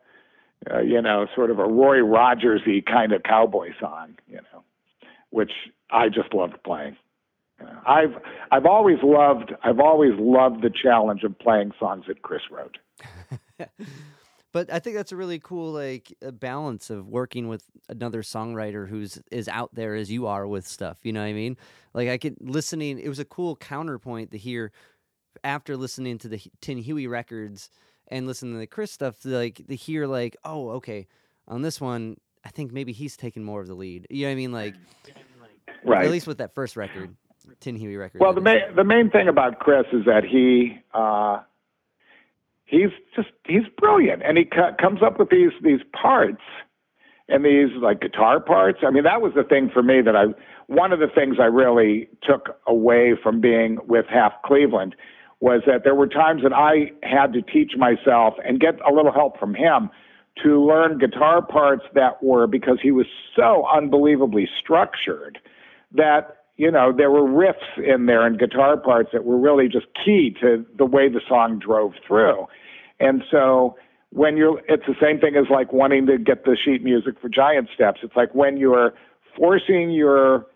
uh, 0.70 0.80
you 0.80 1.02
know, 1.02 1.26
sort 1.34 1.50
of 1.50 1.58
a 1.58 1.66
Roy 1.66 1.98
Rogersy 1.98 2.84
kind 2.84 3.12
of 3.12 3.24
cowboy 3.24 3.70
song, 3.80 4.16
you 4.28 4.36
know, 4.36 4.62
which 5.30 5.52
I 5.90 6.08
just 6.08 6.32
loved 6.32 6.62
playing. 6.62 6.96
I've 7.86 8.14
I've 8.50 8.66
always 8.66 8.98
loved 9.02 9.52
I've 9.64 9.80
always 9.80 10.12
loved 10.18 10.62
the 10.62 10.70
challenge 10.70 11.24
of 11.24 11.38
playing 11.38 11.72
songs 11.78 12.04
that 12.08 12.22
Chris 12.22 12.42
wrote. 12.50 12.78
but 14.52 14.72
I 14.72 14.78
think 14.78 14.96
that's 14.96 15.12
a 15.12 15.16
really 15.16 15.38
cool 15.38 15.72
like 15.72 16.12
balance 16.34 16.90
of 16.90 17.06
working 17.06 17.48
with 17.48 17.64
another 17.88 18.22
songwriter 18.22 18.88
who's 18.88 19.20
as 19.30 19.48
out 19.48 19.74
there 19.74 19.94
as 19.94 20.10
you 20.10 20.26
are 20.26 20.46
with 20.46 20.66
stuff. 20.66 20.98
You 21.02 21.12
know 21.12 21.20
what 21.20 21.26
I 21.26 21.32
mean? 21.32 21.56
Like 21.94 22.08
I 22.08 22.18
could 22.18 22.36
listening. 22.40 22.98
It 22.98 23.08
was 23.08 23.18
a 23.18 23.24
cool 23.24 23.56
counterpoint 23.56 24.32
to 24.32 24.38
hear 24.38 24.72
after 25.44 25.76
listening 25.76 26.18
to 26.18 26.28
the 26.28 26.40
Tin 26.60 26.78
Huey 26.78 27.06
records 27.06 27.70
and 28.08 28.26
listening 28.26 28.54
to 28.54 28.58
the 28.58 28.66
Chris 28.66 28.90
stuff. 28.90 29.20
To 29.20 29.28
Like 29.28 29.62
to 29.68 29.76
hear 29.76 30.06
like, 30.06 30.36
oh, 30.44 30.70
okay, 30.70 31.06
on 31.46 31.62
this 31.62 31.80
one, 31.80 32.16
I 32.44 32.50
think 32.50 32.72
maybe 32.72 32.92
he's 32.92 33.16
taking 33.16 33.44
more 33.44 33.60
of 33.60 33.68
the 33.68 33.74
lead. 33.74 34.06
You 34.10 34.22
know 34.22 34.28
what 34.28 34.32
I 34.32 34.36
mean? 34.36 34.52
Like, 34.52 34.74
right. 35.84 36.04
At 36.04 36.10
least 36.10 36.26
with 36.26 36.38
that 36.38 36.54
first 36.54 36.76
record, 36.76 37.14
Tin 37.60 37.76
Huey 37.76 37.96
record. 37.96 38.20
Well, 38.20 38.34
the 38.34 38.40
main 38.40 38.60
the 38.74 38.84
main 38.84 39.10
thing 39.10 39.28
about 39.28 39.60
Chris 39.60 39.86
is 39.92 40.04
that 40.06 40.24
he. 40.24 40.78
Uh, 40.92 41.42
he's 42.70 42.90
just 43.14 43.28
he's 43.46 43.66
brilliant, 43.76 44.22
and 44.22 44.38
he 44.38 44.44
co- 44.44 44.74
comes 44.80 45.02
up 45.02 45.18
with 45.18 45.30
these 45.30 45.50
these 45.62 45.80
parts 45.92 46.42
and 47.28 47.44
these 47.44 47.70
like 47.80 48.00
guitar 48.00 48.40
parts. 48.40 48.78
I 48.86 48.90
mean, 48.90 49.04
that 49.04 49.20
was 49.20 49.32
the 49.34 49.44
thing 49.44 49.70
for 49.72 49.82
me 49.82 50.00
that 50.02 50.16
I 50.16 50.26
one 50.68 50.92
of 50.92 51.00
the 51.00 51.08
things 51.08 51.36
I 51.40 51.46
really 51.46 52.08
took 52.22 52.60
away 52.66 53.14
from 53.20 53.40
being 53.40 53.78
with 53.86 54.06
Half 54.08 54.32
Cleveland 54.44 54.94
was 55.40 55.62
that 55.66 55.84
there 55.84 55.94
were 55.94 56.06
times 56.06 56.42
that 56.42 56.52
I 56.52 56.92
had 57.02 57.32
to 57.32 57.42
teach 57.42 57.72
myself 57.76 58.34
and 58.44 58.60
get 58.60 58.78
a 58.88 58.92
little 58.92 59.12
help 59.12 59.38
from 59.38 59.54
him 59.54 59.90
to 60.42 60.64
learn 60.64 60.98
guitar 60.98 61.42
parts 61.42 61.84
that 61.94 62.22
were 62.22 62.46
because 62.46 62.78
he 62.80 62.92
was 62.92 63.06
so 63.34 63.66
unbelievably 63.74 64.48
structured 64.58 65.38
that 65.92 66.39
you 66.60 66.70
know 66.70 66.92
there 66.96 67.10
were 67.10 67.22
riffs 67.22 67.78
in 67.78 68.06
there 68.06 68.26
and 68.26 68.38
guitar 68.38 68.76
parts 68.76 69.10
that 69.12 69.24
were 69.24 69.38
really 69.38 69.68
just 69.68 69.86
key 70.04 70.34
to 70.40 70.64
the 70.76 70.84
way 70.84 71.08
the 71.08 71.20
song 71.28 71.58
drove 71.58 71.92
through 72.06 72.46
and 73.00 73.22
so 73.30 73.76
when 74.10 74.36
you're, 74.36 74.60
it's 74.68 74.84
the 74.86 74.96
same 75.00 75.18
thing 75.20 75.36
as 75.36 75.46
like 75.50 75.72
wanting 75.72 76.06
to 76.06 76.18
get 76.18 76.44
the 76.44 76.56
sheet 76.62 76.82
music 76.82 77.14
for 77.20 77.28
Giant 77.28 77.68
Steps. 77.74 78.00
It's 78.02 78.16
like 78.16 78.34
when 78.34 78.56
you're 78.56 78.92
forcing 79.36 79.90
your 79.90 80.46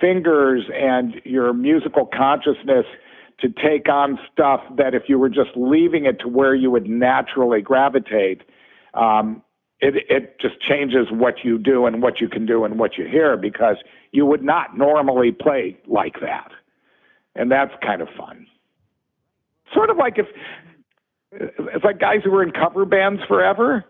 fingers 0.00 0.64
and 0.74 1.14
your 1.24 1.52
musical 1.52 2.06
consciousness 2.06 2.86
to 3.40 3.48
take 3.48 3.88
on 3.90 4.18
stuff 4.32 4.60
that 4.76 4.94
if 4.94 5.02
you 5.08 5.18
were 5.18 5.28
just 5.28 5.50
leaving 5.54 6.06
it 6.06 6.18
to 6.20 6.28
where 6.28 6.54
you 6.54 6.70
would 6.70 6.88
naturally 6.88 7.60
gravitate, 7.60 8.40
um, 8.94 9.42
it, 9.80 9.94
it 10.08 10.40
just 10.40 10.60
changes 10.60 11.08
what 11.10 11.44
you 11.44 11.58
do 11.58 11.86
and 11.86 12.02
what 12.02 12.20
you 12.20 12.28
can 12.28 12.46
do 12.46 12.64
and 12.64 12.78
what 12.78 12.96
you 12.96 13.06
hear 13.06 13.36
because 13.36 13.76
you 14.12 14.24
would 14.24 14.42
not 14.42 14.76
normally 14.76 15.32
play 15.32 15.76
like 15.86 16.20
that. 16.20 16.50
And 17.34 17.50
that's 17.50 17.72
kind 17.82 18.00
of 18.00 18.08
fun. 18.16 18.46
Sort 19.74 19.90
of 19.90 19.96
like 19.96 20.18
if 20.18 20.26
it's 21.32 21.84
like 21.84 21.98
guys 22.00 22.20
who 22.24 22.30
were 22.30 22.42
in 22.42 22.52
cover 22.52 22.84
bands 22.84 23.22
forever. 23.26 23.84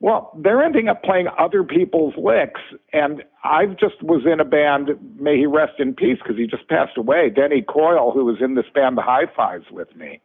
Well, 0.00 0.36
they're 0.36 0.62
ending 0.62 0.88
up 0.88 1.04
playing 1.04 1.28
other 1.38 1.62
people's 1.62 2.14
licks. 2.16 2.60
And 2.92 3.22
I 3.44 3.66
just 3.66 4.02
was 4.02 4.22
in 4.30 4.40
a 4.40 4.44
band, 4.44 4.90
may 5.18 5.36
he 5.36 5.46
rest 5.46 5.74
in 5.78 5.94
peace, 5.94 6.18
because 6.20 6.36
he 6.36 6.46
just 6.46 6.68
passed 6.68 6.96
away, 6.96 7.30
Denny 7.30 7.62
Coyle, 7.62 8.10
who 8.10 8.24
was 8.24 8.38
in 8.40 8.56
this 8.56 8.64
band, 8.74 8.98
The 8.98 9.02
HiFis, 9.02 9.70
with 9.70 9.94
me. 9.94 10.20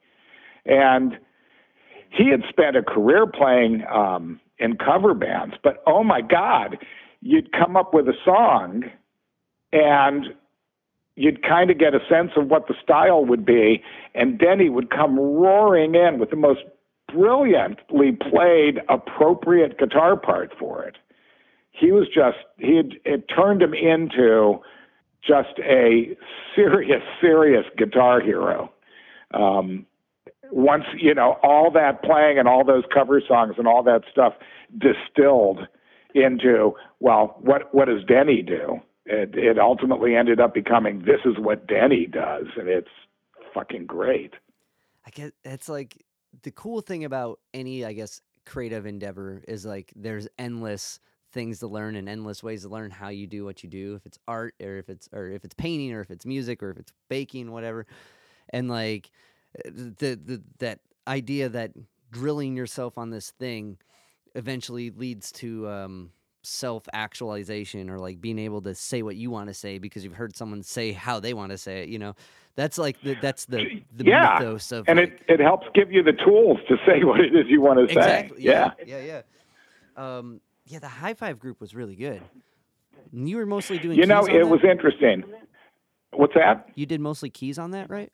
And 0.66 1.20
he 2.10 2.30
had 2.30 2.42
spent 2.50 2.76
a 2.76 2.82
career 2.82 3.28
playing 3.28 3.84
um, 3.86 4.40
in 4.60 4.78
cover 4.78 5.14
bands, 5.14 5.56
but 5.64 5.84
oh 5.86 6.04
my 6.04 6.22
God, 6.22 6.78
you'd 7.22 7.52
come 7.52 7.76
up 7.76 7.94
with 7.94 8.08
a 8.08 8.14
song 8.26 8.84
and 9.72 10.28
you'd 11.16 11.44
kind 11.44 11.70
of 11.70 11.78
get 11.78 11.94
a 11.94 12.00
sense 12.10 12.32
of 12.36 12.48
what 12.48 12.68
the 12.68 12.76
style 12.82 13.26
would 13.26 13.46
be, 13.46 13.84
and 14.14 14.40
Denny 14.40 14.70
would 14.70 14.90
come 14.90 15.20
roaring 15.20 15.96
in 15.96 16.20
with 16.20 16.30
the 16.30 16.36
most 16.36 16.62
brilliantly 17.12 18.12
played 18.12 18.80
appropriate 18.90 19.80
guitar 19.80 20.16
part 20.16 20.54
for 20.60 20.84
it. 20.84 20.96
He 21.72 21.92
was 21.92 22.08
just 22.08 22.38
he 22.58 22.76
had 22.78 22.94
it 23.06 23.26
turned 23.34 23.62
him 23.62 23.74
into 23.74 24.60
just 25.26 25.60
a 25.60 26.16
serious, 26.56 27.04
serious 27.22 27.66
guitar 27.78 28.22
hero. 28.22 28.72
Um, 29.34 29.86
once 30.52 30.84
you 30.98 31.14
know 31.14 31.38
all 31.44 31.72
that 31.72 32.04
playing 32.04 32.40
and 32.40 32.48
all 32.48 32.64
those 32.64 32.84
cover 32.94 33.22
songs 33.28 33.56
and 33.58 33.68
all 33.68 33.84
that 33.84 34.02
stuff 34.12 34.34
distilled 34.78 35.60
into 36.16 36.74
well, 37.00 37.38
what 37.42 37.74
what 37.74 37.86
does 37.86 38.04
Denny 38.08 38.42
do? 38.42 38.82
it, 39.08 39.36
it 39.36 39.58
ultimately 39.58 40.16
ended 40.16 40.40
up 40.40 40.54
becoming 40.54 41.00
this 41.00 41.22
is 41.26 41.38
what 41.40 41.68
Denny 41.68 42.06
does, 42.06 42.46
and 42.58 42.68
it's 42.68 42.90
fucking 43.54 43.86
great. 43.86 44.34
I 45.06 45.10
guess 45.10 45.32
it's 45.46 45.70
like 45.70 46.04
the 46.44 46.52
cool 46.52 46.82
thing 46.82 47.06
about 47.06 47.40
any, 47.54 47.86
I 47.86 47.94
guess, 47.94 48.22
creative 48.46 48.86
endeavor 48.86 49.44
is 49.48 49.66
like 49.66 49.94
there's 49.96 50.28
endless 50.38 51.00
things 51.32 51.60
to 51.60 51.68
learn 51.68 51.96
and 51.96 52.10
endless 52.10 52.44
ways 52.44 52.64
to 52.64 52.70
learn 52.70 52.92
how 52.92 53.10
you 53.10 53.28
do 53.28 53.46
what 53.46 53.64
you 53.64 53.70
do. 53.70 53.96
If 53.96 54.06
it's 54.06 54.20
art 54.28 54.56
or 54.62 54.78
if 54.78 54.90
it's 54.90 55.08
or 55.14 55.28
if 55.30 55.46
it's 55.46 55.56
painting 55.56 55.94
or 55.94 56.02
if 56.02 56.12
it's 56.12 56.26
music 56.26 56.62
or 56.62 56.72
if 56.72 56.78
it's 56.78 56.92
baking, 57.10 57.52
whatever. 57.52 57.86
And 58.50 58.70
like 58.70 59.10
the 59.66 60.20
the 60.24 60.42
that 60.60 60.80
idea 61.08 61.50
that 61.50 61.72
drilling 62.12 62.56
yourself 62.56 62.98
on 62.98 63.10
this 63.10 63.32
thing 63.32 63.78
eventually 64.36 64.92
leads 64.92 65.32
to 65.32 65.68
um, 65.68 66.12
self 66.44 66.88
actualization 66.94 67.90
or 67.90 68.00
like 68.00 68.22
being 68.22 68.40
able 68.40 68.62
to 68.62 68.76
say 68.76 69.02
what 69.02 69.16
you 69.16 69.30
want 69.32 69.48
to 69.50 69.54
say 69.54 69.78
because 69.78 70.04
you've 70.04 70.14
heard 70.14 70.36
someone 70.36 70.64
say 70.64 70.92
how 70.92 71.20
they 71.20 71.34
want 71.34 71.52
to 71.52 71.58
say 71.58 71.84
it. 71.84 71.90
You 71.90 72.00
know, 72.00 72.16
that's 72.56 72.78
like 72.78 73.02
the, 73.02 73.16
that's 73.22 73.46
the 73.46 73.84
the 73.96 74.06
yeah. 74.06 74.38
mythos 74.40 74.72
of 74.72 74.86
and 74.88 75.00
like, 75.00 75.22
it 75.28 75.34
it 75.34 75.40
helps 75.40 75.68
give 75.74 75.92
you 75.92 76.04
the 76.04 76.14
tools 76.14 76.58
to 76.70 76.78
say 76.86 77.04
what 77.04 77.20
it 77.20 77.36
is 77.36 77.46
you 77.48 77.62
want 77.62 77.80
to 77.80 77.86
exactly. 77.86 78.38
say. 78.38 78.44
Yeah, 78.44 78.72
yeah, 78.86 79.00
yeah. 79.00 79.22
yeah. 79.98 80.18
Um, 80.18 80.42
yeah, 80.66 80.80
the 80.80 80.88
high 80.88 81.14
five 81.14 81.40
group 81.40 81.60
was 81.62 81.74
really 81.74 81.96
good. 81.96 82.22
You 83.14 83.38
were 83.38 83.46
mostly 83.46 83.78
doing. 83.78 83.98
You 83.98 84.06
know, 84.06 84.26
it 84.26 84.48
was 84.48 84.60
interesting. 84.70 85.24
What's 86.12 86.34
that? 86.36 86.70
You 86.76 86.86
did 86.86 87.00
mostly 87.00 87.30
keys 87.30 87.60
on 87.60 87.72
that, 87.72 87.90
right? 87.90 88.12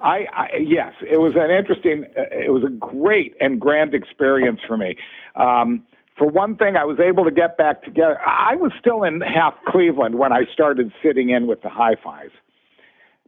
I, 0.00 0.26
I 0.32 0.48
yes, 0.60 0.92
it 1.02 1.18
was 1.18 1.34
an 1.36 1.50
interesting. 1.50 2.04
Uh, 2.16 2.22
it 2.30 2.52
was 2.52 2.64
a 2.64 2.70
great 2.70 3.34
and 3.40 3.60
grand 3.60 3.94
experience 3.94 4.60
for 4.66 4.76
me. 4.76 4.96
Um, 5.36 5.84
for 6.16 6.26
one 6.28 6.56
thing, 6.56 6.76
I 6.76 6.84
was 6.84 6.98
able 7.00 7.24
to 7.24 7.30
get 7.30 7.56
back 7.56 7.82
together. 7.82 8.18
I 8.20 8.54
was 8.56 8.72
still 8.78 9.02
in 9.02 9.20
half 9.20 9.54
Cleveland 9.66 10.16
when 10.16 10.32
I 10.32 10.42
started 10.52 10.92
sitting 11.02 11.30
in 11.30 11.46
with 11.46 11.62
the 11.62 11.68
HiFis 11.68 12.30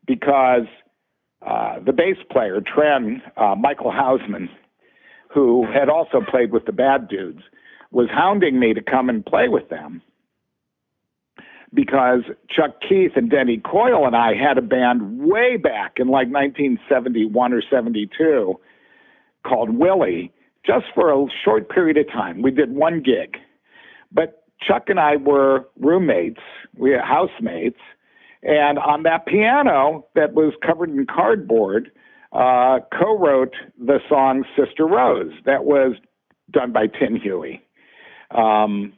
because 0.06 0.66
uh, 1.46 1.80
the 1.84 1.92
bass 1.92 2.16
player, 2.30 2.60
Tren, 2.60 3.22
uh, 3.36 3.54
Michael 3.54 3.90
Hausman, 3.90 4.48
who 5.32 5.66
had 5.72 5.88
also 5.88 6.20
played 6.30 6.52
with 6.52 6.66
the 6.66 6.72
Bad 6.72 7.08
Dudes, 7.08 7.42
was 7.90 8.08
hounding 8.10 8.58
me 8.58 8.74
to 8.74 8.82
come 8.82 9.08
and 9.08 9.24
play 9.24 9.48
with 9.48 9.68
them 9.70 10.02
because 11.74 12.22
Chuck 12.48 12.80
Keith 12.88 13.12
and 13.16 13.28
Denny 13.28 13.58
Coyle 13.58 14.06
and 14.06 14.16
I 14.16 14.34
had 14.34 14.58
a 14.58 14.62
band 14.62 15.20
way 15.26 15.56
back 15.56 15.94
in 15.98 16.06
like 16.08 16.28
1971 16.28 17.52
or 17.52 17.62
72 17.68 18.60
called 19.44 19.70
Willie 19.76 20.32
just 20.64 20.86
for 20.94 21.12
a 21.12 21.26
short 21.44 21.68
period 21.68 21.98
of 21.98 22.08
time. 22.10 22.42
We 22.42 22.50
did 22.50 22.74
one 22.74 23.02
gig. 23.02 23.36
But 24.12 24.44
Chuck 24.66 24.84
and 24.88 25.00
I 25.00 25.16
were 25.16 25.68
roommates, 25.78 26.40
we 26.76 26.90
were 26.90 27.02
housemates, 27.02 27.80
and 28.42 28.78
on 28.78 29.02
that 29.02 29.26
piano 29.26 30.06
that 30.14 30.34
was 30.34 30.54
covered 30.64 30.90
in 30.90 31.06
cardboard, 31.06 31.90
uh, 32.32 32.80
co 32.98 33.18
wrote 33.18 33.54
the 33.78 33.98
song 34.08 34.44
Sister 34.56 34.86
Rose 34.86 35.32
that 35.44 35.64
was 35.64 35.96
done 36.50 36.72
by 36.72 36.86
Tin 36.86 37.16
Huey. 37.16 37.62
Um, 38.30 38.92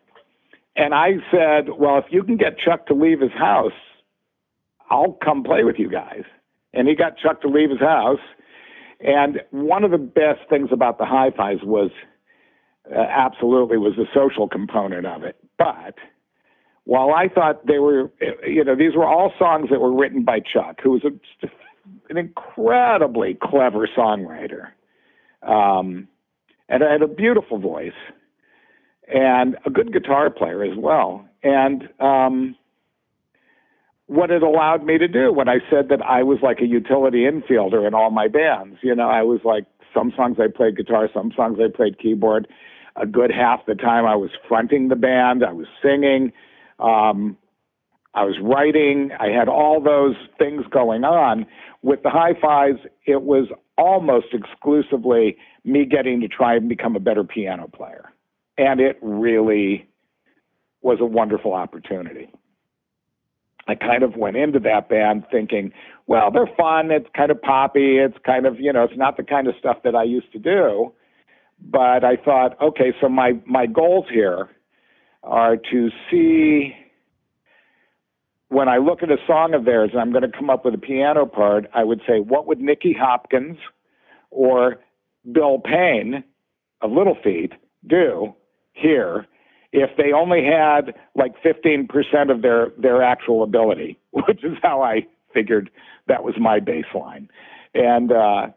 and 0.77 0.95
I 0.95 1.15
said, 1.31 1.71
Well, 1.79 1.99
if 1.99 2.07
you 2.11 2.23
can 2.23 2.37
get 2.37 2.59
Chuck 2.59 2.87
to 2.87 2.95
leave 2.95 3.21
his 3.21 3.33
house, 3.33 3.73
I'll 4.91 5.19
come 5.25 5.43
play 5.43 5.65
with 5.65 5.77
you 5.79 5.91
guys. 5.91 6.23
And 6.73 6.87
he 6.89 6.95
got 6.95 7.19
Chuck 7.19 7.41
to 7.43 7.49
leave 7.49 7.71
his 7.71 7.81
house 7.81 8.21
and 9.01 9.41
one 9.51 9.85
of 9.85 9.91
the 9.91 9.99
best 9.99 10.49
things 10.49 10.71
about 10.73 10.99
the 10.99 11.05
HiFis 11.05 11.65
was 11.65 11.91
uh, 12.91 12.99
absolutely 12.99 13.77
was 13.77 13.95
the 13.97 14.07
social 14.15 14.49
component 14.49 15.07
of 15.07 15.23
it. 15.23 15.37
But 15.59 15.95
while 16.85 17.13
I 17.13 17.29
thought 17.29 17.67
they 17.67 17.79
were, 17.79 18.11
you 18.47 18.65
know, 18.65 18.77
these 18.77 18.95
were 18.95 19.07
all 19.07 19.33
songs 19.39 19.69
that 19.71 19.81
were 19.81 19.95
written 19.95 20.25
by 20.25 20.41
Chuck, 20.41 20.81
who 20.83 20.93
was 20.93 21.05
a, 21.05 21.49
an 22.09 22.17
incredibly 22.17 23.37
clever 23.43 23.89
songwriter, 23.97 24.69
um, 25.43 26.09
and 26.69 26.83
had 26.83 27.03
a 27.03 27.09
beautiful 27.09 27.59
voice 27.59 27.93
and 29.13 29.57
a 29.65 29.71
good 29.71 29.93
guitar 29.93 30.31
player 30.31 30.65
as 30.65 30.77
well. 30.77 31.27
And 31.43 31.89
um, 32.01 32.57
what 34.07 34.31
it 34.31 34.43
allowed 34.43 34.85
me 34.85 34.99
to 34.99 35.09
do 35.09 35.33
when 35.33 35.49
I 35.49 35.59
said 35.71 35.89
that 35.89 36.03
I 36.03 36.23
was 36.23 36.39
like 36.43 36.61
a 36.61 36.67
utility 36.67 37.25
infielder 37.25 37.87
in 37.87 37.95
all 37.95 38.11
my 38.11 38.29
bands. 38.29 38.79
You 38.83 38.95
know, 38.95 39.09
I 39.09 39.23
was 39.23 39.41
like 39.45 39.65
some 39.95 40.13
songs 40.17 40.37
I 40.41 40.47
played 40.55 40.77
guitar, 40.77 41.09
some 41.13 41.33
songs 41.37 41.59
I 41.61 41.75
played 41.75 41.99
keyboard. 41.99 42.49
A 42.97 43.07
good 43.07 43.31
half 43.31 43.67
the 43.67 43.75
time 43.75 44.07
I 44.07 44.17
was 44.17 44.31
fronting 44.49 44.89
the 44.89 44.97
band, 44.97 45.45
I 45.45 45.53
was 45.53 45.67
singing. 45.83 46.33
Um, 46.79 47.37
I 48.15 48.25
was 48.25 48.37
writing. 48.41 49.11
I 49.21 49.29
had 49.29 49.49
all 49.49 49.83
those 49.83 50.17
things 50.39 50.65
going 50.71 51.05
on. 51.05 51.45
With 51.83 52.03
the 52.03 52.09
HiFis, 52.09 52.79
it 53.05 53.23
was 53.23 53.49
almost 53.77 54.29
exclusively 54.33 55.37
me 55.65 55.85
getting 55.85 56.23
to 56.23 56.29
try 56.29 56.57
and 56.57 56.69
become 56.69 56.97
a 56.97 57.01
better 57.01 57.25
piano 57.25 57.69
player. 57.69 58.11
And 58.59 58.81
it 58.81 58.99
really 59.03 59.89
was 60.83 60.99
a 61.01 61.05
wonderful 61.05 61.53
opportunity. 61.53 62.31
I 63.69 63.75
kind 63.75 64.03
of 64.03 64.17
went 64.17 64.37
into 64.37 64.61
that 64.61 64.89
band 64.89 65.25
thinking, 65.31 65.73
well, 66.07 66.31
they're 66.31 66.49
fun. 66.57 66.91
It's 66.91 67.09
kind 67.17 67.31
of 67.31 67.43
poppy. 67.43 67.99
It's 67.99 68.17
kind 68.25 68.47
of, 68.47 68.61
you 68.61 68.73
know, 68.73 68.85
it's 68.85 68.97
not 68.97 69.17
the 69.17 69.25
kind 69.25 69.49
of 69.49 69.55
stuff 69.59 69.79
that 69.83 69.97
I 69.97 70.05
used 70.05 70.31
to 70.33 70.39
do. 70.39 70.93
But 71.61 72.05
I 72.05 72.17
thought, 72.17 72.61
okay, 72.63 72.93
so 73.01 73.09
my, 73.09 73.33
my 73.45 73.67
goals 73.67 74.07
here 74.11 74.49
are 75.23 75.57
to 75.57 75.91
see 76.11 76.75
when 78.49 78.69
I 78.69 78.77
look 78.77 79.03
at 79.03 79.11
a 79.11 79.17
song 79.27 79.55
of 79.55 79.65
theirs 79.65 79.91
and 79.93 80.01
I'm 80.01 80.13
going 80.13 80.31
to 80.31 80.37
come 80.37 80.51
up 80.51 80.65
with 80.65 80.75
a 80.75 80.79
piano 80.79 81.27
part, 81.27 81.67
I 81.75 81.83
would 81.83 82.01
say, 82.07 82.21
what 82.21 82.47
would 82.47 82.61
Nicky 82.61 82.93
Hopkins 82.99 83.59
or 84.31 84.77
Bill 85.31 85.59
Payne 85.59 86.23
of 86.81 86.93
Little 86.93 87.17
Feat 87.25 87.53
do 87.87 88.35
here 88.77 89.27
if 89.73 89.91
they 89.97 90.13
only 90.13 90.45
had 90.45 90.95
like 91.15 91.35
15% 91.43 92.31
of 92.31 92.43
their, 92.43 92.69
their 92.79 93.03
actual 93.03 93.43
ability, 93.43 93.99
which 94.11 94.45
is 94.45 94.57
how 94.63 94.83
I 94.83 95.07
figured 95.35 95.71
that 96.09 96.25
was 96.25 96.35
my 96.39 96.61
baseline. 96.61 97.29
And 97.75 98.13
uh, 98.13 98.49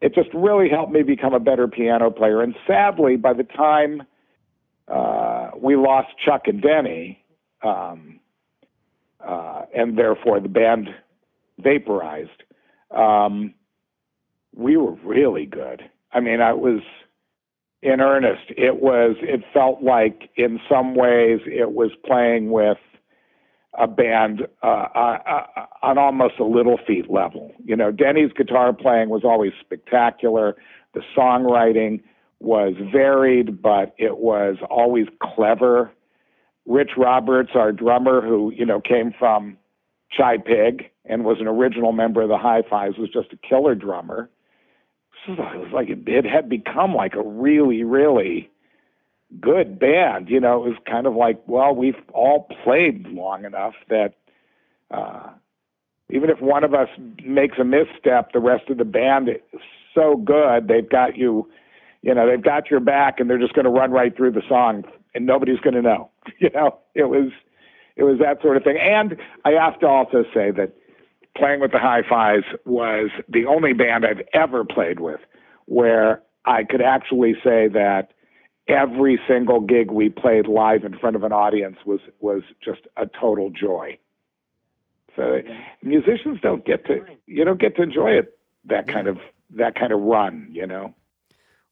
it 0.00 0.14
just 0.14 0.28
really 0.34 0.68
helped 0.68 0.92
me 0.92 1.02
become 1.02 1.32
a 1.32 1.40
better 1.40 1.66
piano 1.68 2.10
player. 2.10 2.42
And 2.42 2.54
sadly, 2.66 3.16
by 3.16 3.32
the 3.32 3.44
time 3.44 4.02
uh, 4.88 5.52
we 5.56 5.76
lost 5.76 6.08
Chuck 6.24 6.42
and 6.46 6.60
Denny, 6.60 7.24
um, 7.62 8.20
uh, 9.26 9.62
and 9.74 9.96
therefore 9.96 10.40
the 10.40 10.48
band 10.48 10.88
vaporized, 11.58 12.42
um, 12.90 13.54
we 14.54 14.76
were 14.76 14.94
really 15.04 15.46
good. 15.46 15.82
I 16.12 16.20
mean, 16.20 16.40
I 16.40 16.52
was 16.52 16.80
in 17.86 18.00
earnest. 18.00 18.50
It 18.56 18.82
was. 18.82 19.16
It 19.22 19.42
felt 19.54 19.82
like, 19.82 20.28
in 20.36 20.60
some 20.68 20.94
ways, 20.94 21.40
it 21.46 21.72
was 21.72 21.92
playing 22.04 22.50
with 22.50 22.78
a 23.78 23.86
band 23.86 24.46
uh, 24.62 24.66
uh, 24.94 25.18
uh, 25.26 25.66
on 25.82 25.96
almost 25.96 26.34
a 26.40 26.44
Little 26.44 26.78
Feat 26.86 27.10
level. 27.10 27.52
You 27.64 27.76
know, 27.76 27.92
Denny's 27.92 28.32
guitar 28.32 28.72
playing 28.72 29.08
was 29.08 29.22
always 29.24 29.52
spectacular. 29.60 30.56
The 30.94 31.02
songwriting 31.16 32.02
was 32.40 32.74
varied, 32.92 33.62
but 33.62 33.94
it 33.98 34.18
was 34.18 34.56
always 34.68 35.06
clever. 35.22 35.90
Rich 36.66 36.92
Roberts, 36.96 37.50
our 37.54 37.70
drummer, 37.70 38.20
who 38.20 38.52
you 38.54 38.66
know 38.66 38.80
came 38.80 39.12
from 39.16 39.56
Chi-Pig 40.16 40.90
and 41.04 41.24
was 41.24 41.36
an 41.40 41.46
original 41.46 41.92
member 41.92 42.22
of 42.22 42.28
the 42.28 42.38
HiFis, 42.38 42.98
was 42.98 43.10
just 43.12 43.32
a 43.32 43.36
killer 43.48 43.76
drummer. 43.76 44.28
It 45.28 45.38
was 45.38 45.72
like 45.72 45.88
it 45.90 46.24
had 46.24 46.48
become 46.48 46.94
like 46.94 47.14
a 47.14 47.22
really, 47.22 47.84
really 47.84 48.50
good 49.40 49.78
band. 49.78 50.28
You 50.28 50.40
know, 50.40 50.64
it 50.64 50.68
was 50.68 50.78
kind 50.88 51.06
of 51.06 51.14
like, 51.14 51.40
well, 51.46 51.74
we've 51.74 51.96
all 52.12 52.48
played 52.64 53.06
long 53.08 53.44
enough 53.44 53.74
that 53.88 54.14
uh, 54.90 55.30
even 56.10 56.30
if 56.30 56.40
one 56.40 56.64
of 56.64 56.74
us 56.74 56.88
makes 57.24 57.58
a 57.58 57.64
misstep, 57.64 58.32
the 58.32 58.40
rest 58.40 58.70
of 58.70 58.78
the 58.78 58.84
band 58.84 59.28
is 59.28 59.60
so 59.94 60.16
good 60.16 60.68
they've 60.68 60.88
got 60.88 61.16
you. 61.16 61.50
You 62.02 62.14
know, 62.14 62.28
they've 62.28 62.42
got 62.42 62.70
your 62.70 62.78
back, 62.80 63.18
and 63.18 63.28
they're 63.28 63.38
just 63.38 63.54
going 63.54 63.64
to 63.64 63.70
run 63.70 63.90
right 63.90 64.16
through 64.16 64.32
the 64.32 64.42
song, 64.48 64.84
and 65.14 65.26
nobody's 65.26 65.58
going 65.60 65.74
to 65.74 65.82
know. 65.82 66.10
You 66.40 66.50
know, 66.50 66.78
it 66.94 67.04
was 67.04 67.30
it 67.94 68.02
was 68.02 68.18
that 68.18 68.42
sort 68.42 68.56
of 68.56 68.64
thing. 68.64 68.76
And 68.78 69.16
I 69.44 69.52
have 69.52 69.78
to 69.78 69.86
also 69.86 70.24
say 70.34 70.50
that 70.50 70.72
playing 71.36 71.60
with 71.60 71.72
the 71.72 71.78
HiFis 71.78 72.42
was 72.64 73.10
the 73.28 73.46
only 73.46 73.72
band 73.72 74.04
I've 74.04 74.26
ever 74.32 74.64
played 74.64 75.00
with 75.00 75.20
where 75.66 76.22
I 76.44 76.64
could 76.64 76.80
actually 76.80 77.34
say 77.44 77.68
that 77.68 78.12
every 78.68 79.20
single 79.28 79.60
gig 79.60 79.90
we 79.90 80.08
played 80.08 80.46
live 80.46 80.84
in 80.84 80.98
front 80.98 81.16
of 81.16 81.22
an 81.22 81.32
audience 81.32 81.76
was 81.84 82.00
was 82.20 82.42
just 82.64 82.80
a 82.96 83.06
total 83.06 83.50
joy. 83.50 83.98
So 85.14 85.40
musicians 85.82 86.40
don't 86.42 86.64
get 86.64 86.86
to 86.86 87.04
you 87.26 87.44
don't 87.44 87.60
get 87.60 87.76
to 87.76 87.82
enjoy 87.82 88.12
it 88.12 88.38
that 88.66 88.86
kind 88.88 89.08
of 89.08 89.18
that 89.50 89.74
kind 89.74 89.92
of 89.92 90.00
run, 90.00 90.48
you 90.50 90.66
know. 90.66 90.94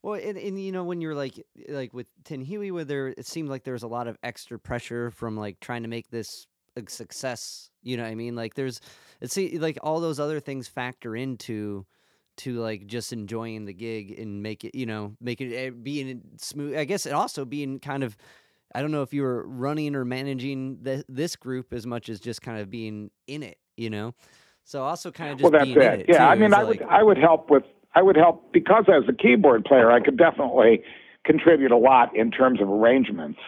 Well, 0.03 0.21
and, 0.23 0.37
and 0.37 0.63
you 0.63 0.71
know 0.71 0.85
when 0.85 1.01
you're 1.01 1.15
like 1.15 1.45
like 1.69 1.95
with 1.95 2.07
Tin 2.25 2.43
Huey, 2.43 2.71
where 2.71 2.85
there 2.85 3.09
it 3.09 3.27
seemed 3.27 3.49
like 3.49 3.65
there 3.65 3.73
was 3.73 3.83
a 3.83 3.89
lot 3.89 4.07
of 4.07 4.19
extra 4.23 4.59
pressure 4.59 5.11
from 5.11 5.37
like 5.37 5.61
trying 5.61 5.83
to 5.83 5.89
make 5.89 6.11
this 6.11 6.47
a 6.77 6.83
success. 6.89 7.71
You 7.83 7.97
know 7.97 8.03
what 8.03 8.11
I 8.11 8.15
mean? 8.15 8.35
Like 8.35 8.55
there's 8.55 8.81
it's 9.21 9.37
like 9.37 9.79
all 9.83 10.01
those 10.01 10.21
other 10.21 10.41
things 10.41 10.69
factor 10.69 11.15
into 11.15 11.87
to 12.37 12.55
like 12.61 12.87
just 12.87 13.13
enjoying 13.13 13.65
the 13.65 13.73
gig 13.73 14.19
and 14.19 14.43
make 14.43 14.65
it 14.65 14.75
you 14.75 14.87
know 14.87 15.15
make 15.21 15.41
it 15.41 15.55
eh, 15.55 15.71
being 15.71 16.23
smooth. 16.39 16.77
I 16.77 16.85
guess 16.85 17.07
it 17.07 17.13
also 17.13 17.45
being 17.45 17.79
kind 17.79 18.03
of 18.03 18.17
I 18.75 18.81
don't 18.81 18.91
know 18.91 19.03
if 19.03 19.15
you 19.15 19.23
were 19.23 19.47
running 19.47 19.95
or 19.95 20.05
managing 20.05 20.79
the, 20.83 21.05
this 21.09 21.37
group 21.37 21.73
as 21.73 21.87
much 21.87 22.09
as 22.09 22.19
just 22.19 22.43
kind 22.43 22.61
of 22.61 22.71
being 22.71 23.11
in 23.27 23.43
it. 23.43 23.59
You 23.77 23.91
know. 23.91 24.15
So 24.65 24.83
also 24.83 25.11
kind 25.11 25.31
of 25.31 25.39
just 25.39 25.53
well, 25.53 25.61
that's 25.61 25.71
it. 25.71 26.01
it. 26.01 26.07
Yeah, 26.09 26.19
too. 26.19 26.25
I 26.25 26.35
mean, 26.37 26.55
I 26.55 26.63
like, 26.63 26.81
would 26.81 26.83
I 26.89 27.03
would 27.03 27.19
help 27.19 27.51
with 27.51 27.65
I 27.95 28.03
would 28.03 28.17
help 28.17 28.53
because 28.53 28.85
as 28.89 29.05
a 29.09 29.13
keyboard 29.13 29.65
player, 29.65 29.91
I 29.91 30.01
could 30.01 30.17
definitely 30.17 30.83
contribute 31.25 31.71
a 31.71 31.77
lot 31.77 32.17
in 32.17 32.31
terms 32.31 32.61
of 32.61 32.69
arrangements, 32.69 33.39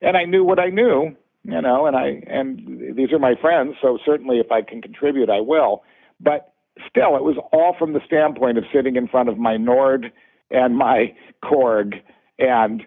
and 0.00 0.16
I 0.16 0.24
knew 0.24 0.44
what 0.44 0.58
I 0.58 0.68
knew, 0.68 1.16
you 1.44 1.60
know, 1.60 1.86
and 1.86 1.96
I 1.96 2.22
and 2.26 2.96
these 2.96 3.12
are 3.12 3.18
my 3.18 3.34
friends, 3.40 3.76
so 3.80 3.98
certainly 4.04 4.38
if 4.38 4.50
I 4.52 4.62
can 4.62 4.82
contribute, 4.82 5.30
I 5.30 5.40
will. 5.40 5.82
But 6.20 6.52
still, 6.88 7.16
it 7.16 7.24
was 7.24 7.36
all 7.52 7.74
from 7.78 7.92
the 7.92 8.00
standpoint 8.04 8.58
of 8.58 8.64
sitting 8.72 8.96
in 8.96 9.08
front 9.08 9.28
of 9.28 9.38
my 9.38 9.56
Nord 9.56 10.12
and 10.50 10.76
my 10.76 11.14
Korg 11.42 11.94
and 12.38 12.82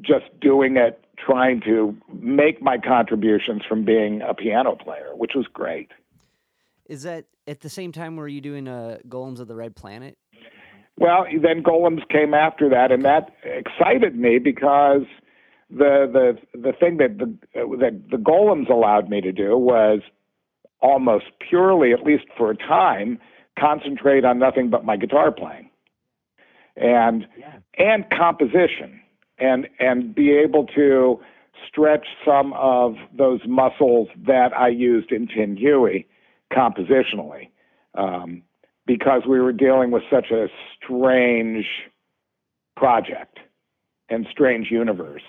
just 0.00 0.24
doing 0.40 0.76
it, 0.76 1.02
trying 1.16 1.60
to 1.62 1.96
make 2.12 2.60
my 2.60 2.78
contributions 2.78 3.62
from 3.68 3.84
being 3.84 4.20
a 4.22 4.34
piano 4.34 4.76
player, 4.76 5.12
which 5.14 5.32
was 5.34 5.46
great. 5.52 5.90
Is 6.86 7.02
that 7.04 7.24
at 7.46 7.60
the 7.60 7.68
same 7.68 7.92
time 7.92 8.16
were 8.16 8.28
you 8.28 8.40
doing 8.40 8.68
uh, 8.68 8.98
Golems 9.08 9.40
of 9.40 9.48
the 9.48 9.54
Red 9.54 9.74
Planet? 9.74 10.18
Well, 10.98 11.26
then 11.42 11.62
Golems 11.62 12.08
came 12.08 12.32
after 12.32 12.70
that, 12.70 12.90
and 12.90 13.04
that 13.04 13.30
excited 13.44 14.16
me 14.16 14.38
because 14.38 15.02
the 15.70 16.36
the 16.52 16.58
the 16.58 16.72
thing 16.72 16.98
that 16.98 17.18
the 17.18 17.36
that 17.54 18.02
the 18.10 18.16
Golems 18.16 18.70
allowed 18.70 19.08
me 19.10 19.20
to 19.20 19.32
do 19.32 19.56
was 19.56 20.00
almost 20.80 21.26
purely, 21.48 21.92
at 21.92 22.04
least 22.04 22.24
for 22.36 22.50
a 22.50 22.56
time, 22.56 23.18
concentrate 23.58 24.24
on 24.24 24.38
nothing 24.38 24.70
but 24.70 24.84
my 24.84 24.96
guitar 24.96 25.32
playing 25.32 25.70
and 26.76 27.26
yeah. 27.38 27.56
and 27.78 28.04
composition 28.10 29.00
and 29.38 29.66
and 29.78 30.14
be 30.14 30.32
able 30.32 30.66
to 30.66 31.20
stretch 31.66 32.06
some 32.24 32.52
of 32.54 32.94
those 33.16 33.40
muscles 33.46 34.08
that 34.26 34.52
I 34.56 34.68
used 34.68 35.10
in 35.10 35.26
Tin 35.26 35.56
Huey 35.56 36.06
compositionally 36.52 37.48
um, 37.94 38.42
because 38.86 39.22
we 39.28 39.40
were 39.40 39.52
dealing 39.52 39.90
with 39.90 40.02
such 40.10 40.30
a 40.30 40.48
strange 40.76 41.64
project 42.76 43.38
and 44.10 44.26
strange 44.30 44.70
universe. 44.70 45.22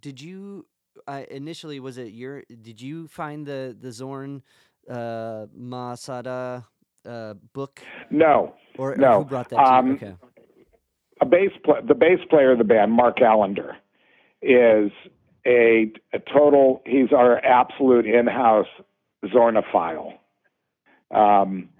Did 0.00 0.20
you 0.20 0.66
uh, 1.06 1.22
initially 1.30 1.80
was 1.80 1.98
it 1.98 2.12
your? 2.12 2.42
Did 2.62 2.80
you 2.80 3.08
find 3.08 3.46
the 3.46 3.76
the 3.78 3.92
Zorn 3.92 4.42
uh, 4.90 5.46
Masada 5.54 6.66
uh, 7.06 7.34
book? 7.52 7.80
No, 8.10 8.54
or, 8.76 8.96
no. 8.96 9.06
Or 9.06 9.18
who 9.18 9.24
brought 9.24 9.48
that? 9.50 9.58
Um, 9.58 9.92
okay. 9.92 10.14
A 11.20 11.26
bass 11.26 11.50
pl- 11.64 11.82
the 11.86 11.94
bass 11.94 12.20
player 12.30 12.52
of 12.52 12.58
the 12.58 12.64
band, 12.64 12.92
Mark 12.92 13.20
Allender, 13.20 13.76
is 14.40 14.90
a, 15.46 15.92
a 16.12 16.18
total. 16.32 16.82
He's 16.86 17.12
our 17.12 17.44
absolute 17.44 18.06
in-house 18.06 18.68
Zornophile. 19.24 20.12
Um, 21.14 21.70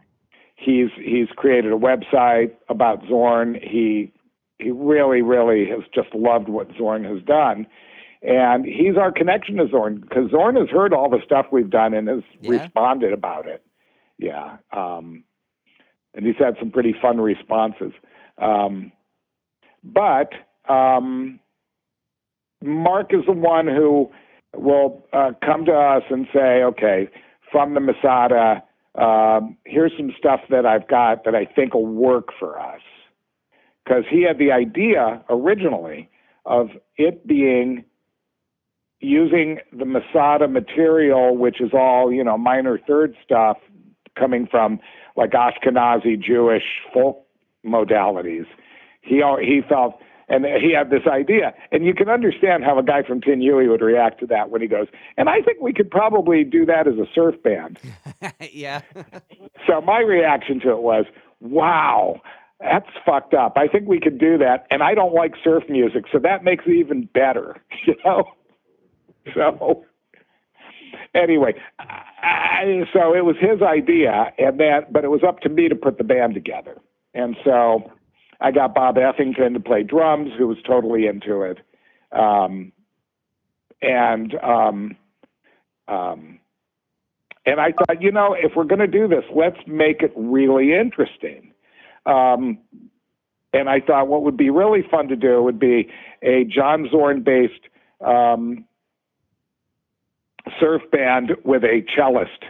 he's 0.56 0.88
he's 0.96 1.28
created 1.36 1.72
a 1.72 1.76
website 1.76 2.52
about 2.68 3.02
Zorn. 3.08 3.54
He 3.54 4.12
he 4.58 4.70
really 4.70 5.22
really 5.22 5.66
has 5.68 5.80
just 5.94 6.14
loved 6.14 6.48
what 6.48 6.68
Zorn 6.76 7.04
has 7.04 7.22
done, 7.22 7.66
and 8.22 8.64
he's 8.64 8.96
our 8.98 9.12
connection 9.12 9.56
to 9.56 9.68
Zorn 9.68 10.00
because 10.00 10.30
Zorn 10.30 10.56
has 10.56 10.68
heard 10.68 10.92
all 10.92 11.08
the 11.08 11.20
stuff 11.24 11.46
we've 11.52 11.70
done 11.70 11.94
and 11.94 12.08
has 12.08 12.22
yeah. 12.40 12.62
responded 12.62 13.12
about 13.12 13.46
it. 13.46 13.64
Yeah, 14.18 14.56
um, 14.72 15.24
and 16.14 16.26
he's 16.26 16.36
had 16.38 16.56
some 16.58 16.70
pretty 16.70 16.94
fun 17.00 17.20
responses. 17.20 17.92
Um, 18.36 18.92
but 19.84 20.32
um, 20.68 21.38
Mark 22.62 23.14
is 23.14 23.24
the 23.26 23.32
one 23.32 23.66
who 23.66 24.10
will 24.56 25.06
uh, 25.12 25.32
come 25.44 25.64
to 25.66 25.72
us 25.72 26.02
and 26.10 26.26
say, 26.32 26.62
okay 26.64 27.08
from 27.50 27.74
the 27.74 27.80
Masada. 27.80 28.62
Um, 28.94 29.56
here's 29.64 29.92
some 29.96 30.12
stuff 30.18 30.40
that 30.50 30.66
I've 30.66 30.88
got 30.88 31.24
that 31.24 31.34
I 31.34 31.44
think 31.44 31.74
will 31.74 31.86
work 31.86 32.28
for 32.38 32.58
us. 32.58 32.80
Because 33.84 34.04
he 34.10 34.22
had 34.22 34.38
the 34.38 34.52
idea 34.52 35.22
originally 35.30 36.10
of 36.44 36.68
it 36.96 37.26
being 37.26 37.84
using 39.00 39.58
the 39.72 39.84
Masada 39.84 40.48
material, 40.48 41.36
which 41.36 41.60
is 41.60 41.70
all 41.72 42.12
you 42.12 42.24
know 42.24 42.38
minor 42.38 42.78
third 42.86 43.14
stuff 43.24 43.58
coming 44.18 44.46
from 44.50 44.80
like 45.16 45.30
Ashkenazi 45.30 46.20
Jewish 46.20 46.64
folk 46.92 47.24
modalities. 47.64 48.46
He 49.02 49.22
he 49.40 49.60
felt 49.68 50.00
and 50.28 50.44
he 50.44 50.74
had 50.74 50.90
this 50.90 51.06
idea, 51.10 51.54
and 51.72 51.86
you 51.86 51.94
can 51.94 52.08
understand 52.08 52.62
how 52.62 52.78
a 52.78 52.82
guy 52.82 53.02
from 53.02 53.20
Tin 53.20 53.40
Huey 53.40 53.66
would 53.66 53.80
react 53.80 54.20
to 54.20 54.26
that 54.26 54.50
when 54.50 54.60
he 54.60 54.68
goes. 54.68 54.86
And 55.16 55.28
I 55.30 55.40
think 55.40 55.60
we 55.60 55.72
could 55.72 55.90
probably 55.90 56.44
do 56.44 56.66
that 56.66 56.86
as 56.86 56.94
a 56.94 57.06
surf 57.14 57.42
band. 57.42 57.78
yeah. 58.52 58.82
so 59.66 59.80
my 59.80 60.00
reaction 60.00 60.60
to 60.60 60.70
it 60.70 60.82
was, 60.82 61.06
"Wow, 61.40 62.20
that's 62.60 62.88
fucked 63.06 63.32
up. 63.32 63.54
I 63.56 63.68
think 63.68 63.88
we 63.88 64.00
could 64.00 64.18
do 64.18 64.36
that." 64.38 64.66
And 64.70 64.82
I 64.82 64.94
don't 64.94 65.14
like 65.14 65.32
surf 65.42 65.64
music, 65.68 66.04
so 66.12 66.18
that 66.18 66.44
makes 66.44 66.64
it 66.66 66.74
even 66.74 67.08
better. 67.12 67.56
You 67.86 67.94
know. 68.04 68.24
So 69.34 69.84
anyway, 71.14 71.54
I, 71.78 72.84
so 72.92 73.14
it 73.14 73.24
was 73.24 73.36
his 73.40 73.62
idea, 73.62 74.32
and 74.38 74.58
that, 74.60 74.92
but 74.92 75.04
it 75.04 75.08
was 75.08 75.22
up 75.26 75.40
to 75.40 75.48
me 75.48 75.68
to 75.68 75.74
put 75.74 75.98
the 75.98 76.04
band 76.04 76.34
together. 76.34 76.76
And 77.14 77.36
so 77.44 77.92
I 78.40 78.50
got 78.50 78.74
Bob 78.74 78.96
Effington 78.96 79.54
to 79.54 79.60
play 79.60 79.82
drums, 79.82 80.30
who 80.36 80.46
was 80.46 80.58
totally 80.66 81.06
into 81.06 81.42
it. 81.42 81.58
Um, 82.12 82.72
and 83.82 84.34
um, 84.42 84.96
um, 85.86 86.40
and 87.46 87.60
I 87.60 87.72
thought, 87.72 88.02
you 88.02 88.12
know, 88.12 88.36
if 88.38 88.52
we're 88.56 88.64
going 88.64 88.80
to 88.80 88.86
do 88.86 89.08
this, 89.08 89.24
let's 89.34 89.58
make 89.66 90.02
it 90.02 90.12
really 90.16 90.74
interesting. 90.74 91.52
Um, 92.04 92.58
and 93.54 93.70
I 93.70 93.80
thought 93.80 94.08
what 94.08 94.22
would 94.22 94.36
be 94.36 94.50
really 94.50 94.82
fun 94.90 95.08
to 95.08 95.16
do 95.16 95.42
would 95.42 95.58
be 95.58 95.88
a 96.22 96.44
John 96.44 96.88
Zorn 96.90 97.22
based 97.22 97.68
um, 98.04 98.66
surf 100.60 100.82
band 100.90 101.32
with 101.44 101.64
a 101.64 101.82
cellist. 101.96 102.44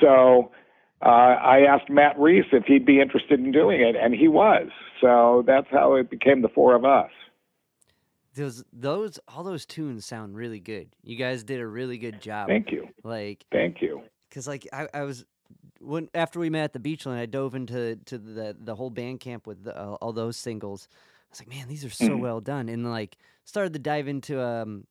So 0.00 0.50
uh, 1.02 1.08
I 1.08 1.60
asked 1.60 1.90
Matt 1.90 2.18
Reese 2.18 2.46
if 2.52 2.64
he'd 2.64 2.86
be 2.86 3.00
interested 3.00 3.40
in 3.40 3.52
doing 3.52 3.80
it, 3.80 3.96
and 3.96 4.14
he 4.14 4.28
was. 4.28 4.68
So 5.00 5.44
that's 5.46 5.66
how 5.70 5.94
it 5.94 6.10
became 6.10 6.42
the 6.42 6.48
four 6.48 6.74
of 6.74 6.84
us. 6.84 7.10
Those, 8.34 8.64
those, 8.72 9.20
all 9.28 9.44
those 9.44 9.64
tunes 9.64 10.04
sound 10.04 10.34
really 10.34 10.58
good. 10.58 10.88
You 11.02 11.16
guys 11.16 11.44
did 11.44 11.60
a 11.60 11.66
really 11.66 11.98
good 11.98 12.20
job. 12.20 12.48
Thank 12.48 12.72
you. 12.72 12.88
Like, 13.04 13.44
thank 13.52 13.80
you. 13.80 14.02
Because 14.28 14.48
like 14.48 14.66
I, 14.72 14.88
I 14.92 15.02
was 15.02 15.24
when 15.80 16.08
after 16.14 16.40
we 16.40 16.50
met 16.50 16.64
at 16.64 16.72
the 16.72 16.80
Beachland, 16.80 17.18
I 17.18 17.26
dove 17.26 17.54
into 17.54 17.96
to 18.06 18.18
the 18.18 18.56
the 18.58 18.74
whole 18.74 18.90
Bandcamp 18.90 19.46
with 19.46 19.64
the, 19.64 19.78
uh, 19.78 19.94
all 20.00 20.12
those 20.12 20.36
singles. 20.36 20.88
I 20.90 20.96
was 21.30 21.40
like, 21.40 21.48
man, 21.48 21.68
these 21.68 21.84
are 21.84 21.90
so 21.90 22.08
mm. 22.08 22.20
well 22.20 22.40
done, 22.40 22.68
and 22.68 22.90
like 22.90 23.16
started 23.44 23.72
to 23.74 23.78
dive 23.78 24.08
into 24.08 24.42
um 24.42 24.86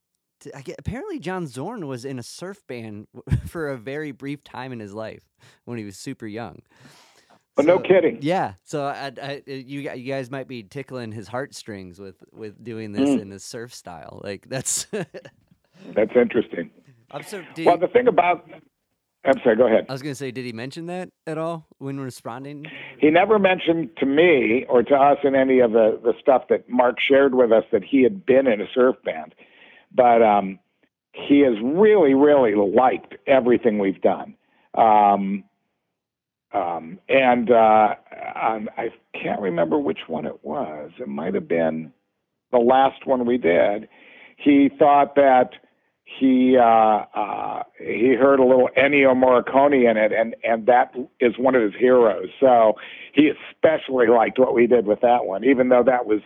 I 0.55 0.61
get, 0.61 0.75
apparently 0.79 1.19
John 1.19 1.47
Zorn 1.47 1.87
was 1.87 2.05
in 2.05 2.19
a 2.19 2.23
surf 2.23 2.65
band 2.67 3.07
for 3.47 3.69
a 3.69 3.77
very 3.77 4.11
brief 4.11 4.43
time 4.43 4.71
in 4.71 4.79
his 4.79 4.93
life 4.93 5.23
when 5.65 5.77
he 5.77 5.83
was 5.83 5.97
super 5.97 6.27
young. 6.27 6.61
But 7.55 7.65
so, 7.65 7.75
no 7.75 7.79
kidding. 7.79 8.17
Yeah. 8.21 8.53
So 8.63 8.85
I, 8.85 9.11
I, 9.21 9.43
you, 9.45 9.81
you 9.81 10.11
guys 10.11 10.31
might 10.31 10.47
be 10.47 10.63
tickling 10.63 11.11
his 11.11 11.27
heartstrings 11.27 11.99
with, 11.99 12.15
with 12.31 12.63
doing 12.63 12.93
this 12.93 13.09
mm. 13.09 13.21
in 13.21 13.31
a 13.31 13.39
surf 13.39 13.73
style. 13.73 14.21
Like 14.23 14.47
that's. 14.49 14.85
that's 14.91 16.15
interesting. 16.15 16.71
I'm 17.11 17.23
so, 17.23 17.43
well, 17.59 17.77
the 17.77 17.87
thing 17.87 18.07
about, 18.07 18.49
I'm 19.23 19.39
sorry. 19.43 19.55
Go 19.55 19.67
ahead. 19.67 19.85
I 19.87 19.91
was 19.91 20.01
going 20.01 20.13
to 20.13 20.17
say, 20.17 20.31
did 20.31 20.45
he 20.45 20.51
mention 20.51 20.87
that 20.87 21.09
at 21.27 21.37
all 21.37 21.67
when 21.77 21.99
responding? 21.99 22.65
He 22.97 23.11
never 23.11 23.37
mentioned 23.37 23.91
to 23.97 24.07
me 24.07 24.65
or 24.67 24.81
to 24.81 24.95
us 24.95 25.19
in 25.23 25.35
any 25.35 25.59
of 25.59 25.73
the 25.73 25.99
the 26.03 26.13
stuff 26.19 26.43
that 26.49 26.67
Mark 26.67 26.97
shared 26.99 27.35
with 27.35 27.51
us 27.51 27.65
that 27.71 27.83
he 27.83 28.01
had 28.01 28.25
been 28.25 28.47
in 28.47 28.61
a 28.61 28.65
surf 28.73 28.95
band 29.05 29.35
but 29.93 30.21
um, 30.21 30.59
he 31.13 31.41
has 31.41 31.55
really, 31.63 32.13
really 32.13 32.55
liked 32.55 33.15
everything 33.27 33.79
we've 33.79 34.01
done. 34.01 34.35
Um, 34.73 35.43
um, 36.53 36.99
and 37.09 37.49
uh, 37.51 37.95
um, 38.35 38.69
I 38.77 38.89
can't 39.13 39.41
remember 39.41 39.79
which 39.79 40.01
one 40.07 40.25
it 40.25 40.43
was. 40.43 40.91
It 40.99 41.07
might 41.07 41.33
have 41.33 41.47
been 41.47 41.91
the 42.51 42.59
last 42.59 43.05
one 43.05 43.25
we 43.25 43.37
did. 43.37 43.87
He 44.37 44.69
thought 44.77 45.15
that 45.15 45.51
he 46.05 46.57
uh, 46.57 47.05
uh, 47.15 47.63
he 47.79 48.13
heard 48.13 48.39
a 48.39 48.45
little 48.45 48.69
Ennio 48.77 49.15
Morricone 49.15 49.89
in 49.89 49.97
it, 49.97 50.11
and 50.11 50.35
and 50.43 50.65
that 50.67 50.93
is 51.19 51.37
one 51.37 51.55
of 51.55 51.61
his 51.61 51.73
heroes. 51.79 52.29
So 52.39 52.73
he 53.13 53.29
especially 53.29 54.07
liked 54.07 54.37
what 54.37 54.53
we 54.53 54.67
did 54.67 54.85
with 54.85 55.01
that 55.01 55.25
one, 55.25 55.43
even 55.43 55.69
though 55.69 55.83
that 55.83 56.05
was 56.05 56.21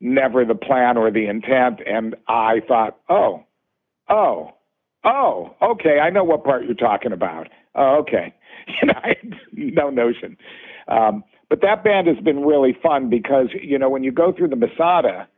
never 0.00 0.44
the 0.44 0.54
plan 0.54 0.96
or 0.96 1.10
the 1.10 1.26
intent. 1.26 1.80
And 1.86 2.16
I 2.28 2.60
thought, 2.66 2.98
oh, 3.08 3.44
oh, 4.08 4.54
oh, 5.04 5.54
okay, 5.62 5.98
I 6.00 6.10
know 6.10 6.24
what 6.24 6.44
part 6.44 6.64
you're 6.64 6.74
talking 6.74 7.12
about. 7.12 7.48
Oh, 7.74 7.98
okay. 8.00 8.34
I 8.82 9.08
had 9.08 9.34
no 9.52 9.90
notion. 9.90 10.36
Um, 10.88 11.24
but 11.48 11.60
that 11.62 11.84
band 11.84 12.06
has 12.06 12.18
been 12.18 12.44
really 12.44 12.76
fun 12.82 13.10
because, 13.10 13.48
you 13.60 13.78
know, 13.78 13.88
when 13.88 14.04
you 14.04 14.12
go 14.12 14.32
through 14.32 14.48
the 14.48 14.56
Masada, 14.56 15.28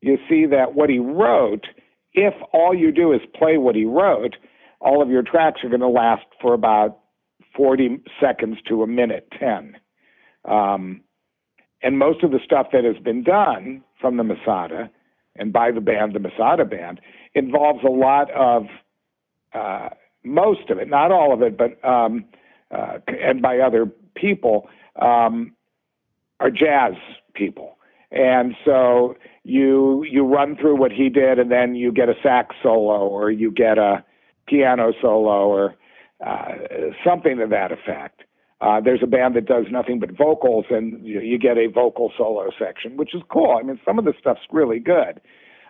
you 0.00 0.18
see 0.28 0.46
that 0.46 0.74
what 0.74 0.90
he 0.90 0.98
wrote, 0.98 1.66
if 2.14 2.34
all 2.52 2.74
you 2.74 2.92
do 2.92 3.12
is 3.12 3.20
play 3.34 3.58
what 3.58 3.74
he 3.74 3.84
wrote, 3.84 4.36
all 4.80 5.02
of 5.02 5.10
your 5.10 5.22
tracks 5.22 5.62
are 5.62 5.68
going 5.68 5.80
to 5.80 5.88
last 5.88 6.24
for 6.40 6.54
about 6.54 6.98
40 7.56 8.00
seconds 8.20 8.58
to 8.68 8.82
a 8.82 8.86
minute 8.86 9.28
10. 9.38 9.76
Um, 10.44 11.02
and 11.82 11.98
most 11.98 12.22
of 12.22 12.30
the 12.30 12.40
stuff 12.44 12.68
that 12.72 12.84
has 12.84 12.96
been 13.02 13.22
done 13.22 13.82
from 14.00 14.16
the 14.16 14.24
Masada 14.24 14.90
and 15.38 15.52
by 15.52 15.70
the 15.70 15.80
band, 15.80 16.14
the 16.14 16.18
Masada 16.18 16.64
band, 16.64 17.00
involves 17.34 17.84
a 17.84 17.90
lot 17.90 18.30
of 18.32 18.66
uh, 19.54 19.88
most 20.24 20.68
of 20.68 20.78
it, 20.78 20.88
not 20.88 21.10
all 21.10 21.32
of 21.32 21.42
it, 21.42 21.56
but 21.56 21.82
um, 21.88 22.24
uh, 22.70 22.98
and 23.06 23.40
by 23.40 23.58
other 23.58 23.86
people 24.14 24.68
um, 25.00 25.54
are 26.40 26.50
jazz 26.50 26.94
people, 27.34 27.78
and 28.10 28.54
so 28.64 29.16
you 29.44 30.04
you 30.04 30.24
run 30.24 30.56
through 30.56 30.76
what 30.76 30.92
he 30.92 31.08
did, 31.08 31.38
and 31.38 31.50
then 31.50 31.74
you 31.74 31.92
get 31.92 32.08
a 32.08 32.14
sax 32.22 32.56
solo 32.62 33.06
or 33.06 33.30
you 33.30 33.50
get 33.50 33.78
a 33.78 34.04
piano 34.46 34.92
solo 35.00 35.48
or 35.48 35.74
uh, 36.24 36.52
something 37.06 37.38
to 37.38 37.46
that 37.46 37.72
effect. 37.72 38.22
Uh, 38.60 38.80
there's 38.80 39.02
a 39.02 39.06
band 39.06 39.36
that 39.36 39.46
does 39.46 39.66
nothing 39.70 40.00
but 40.00 40.10
vocals, 40.16 40.64
and 40.70 41.04
you, 41.06 41.20
you 41.20 41.38
get 41.38 41.56
a 41.56 41.68
vocal 41.68 42.12
solo 42.16 42.50
section, 42.58 42.96
which 42.96 43.14
is 43.14 43.22
cool. 43.30 43.56
I 43.58 43.62
mean, 43.62 43.78
some 43.84 43.98
of 43.98 44.04
the 44.04 44.14
stuff's 44.18 44.40
really 44.50 44.80
good, 44.80 45.20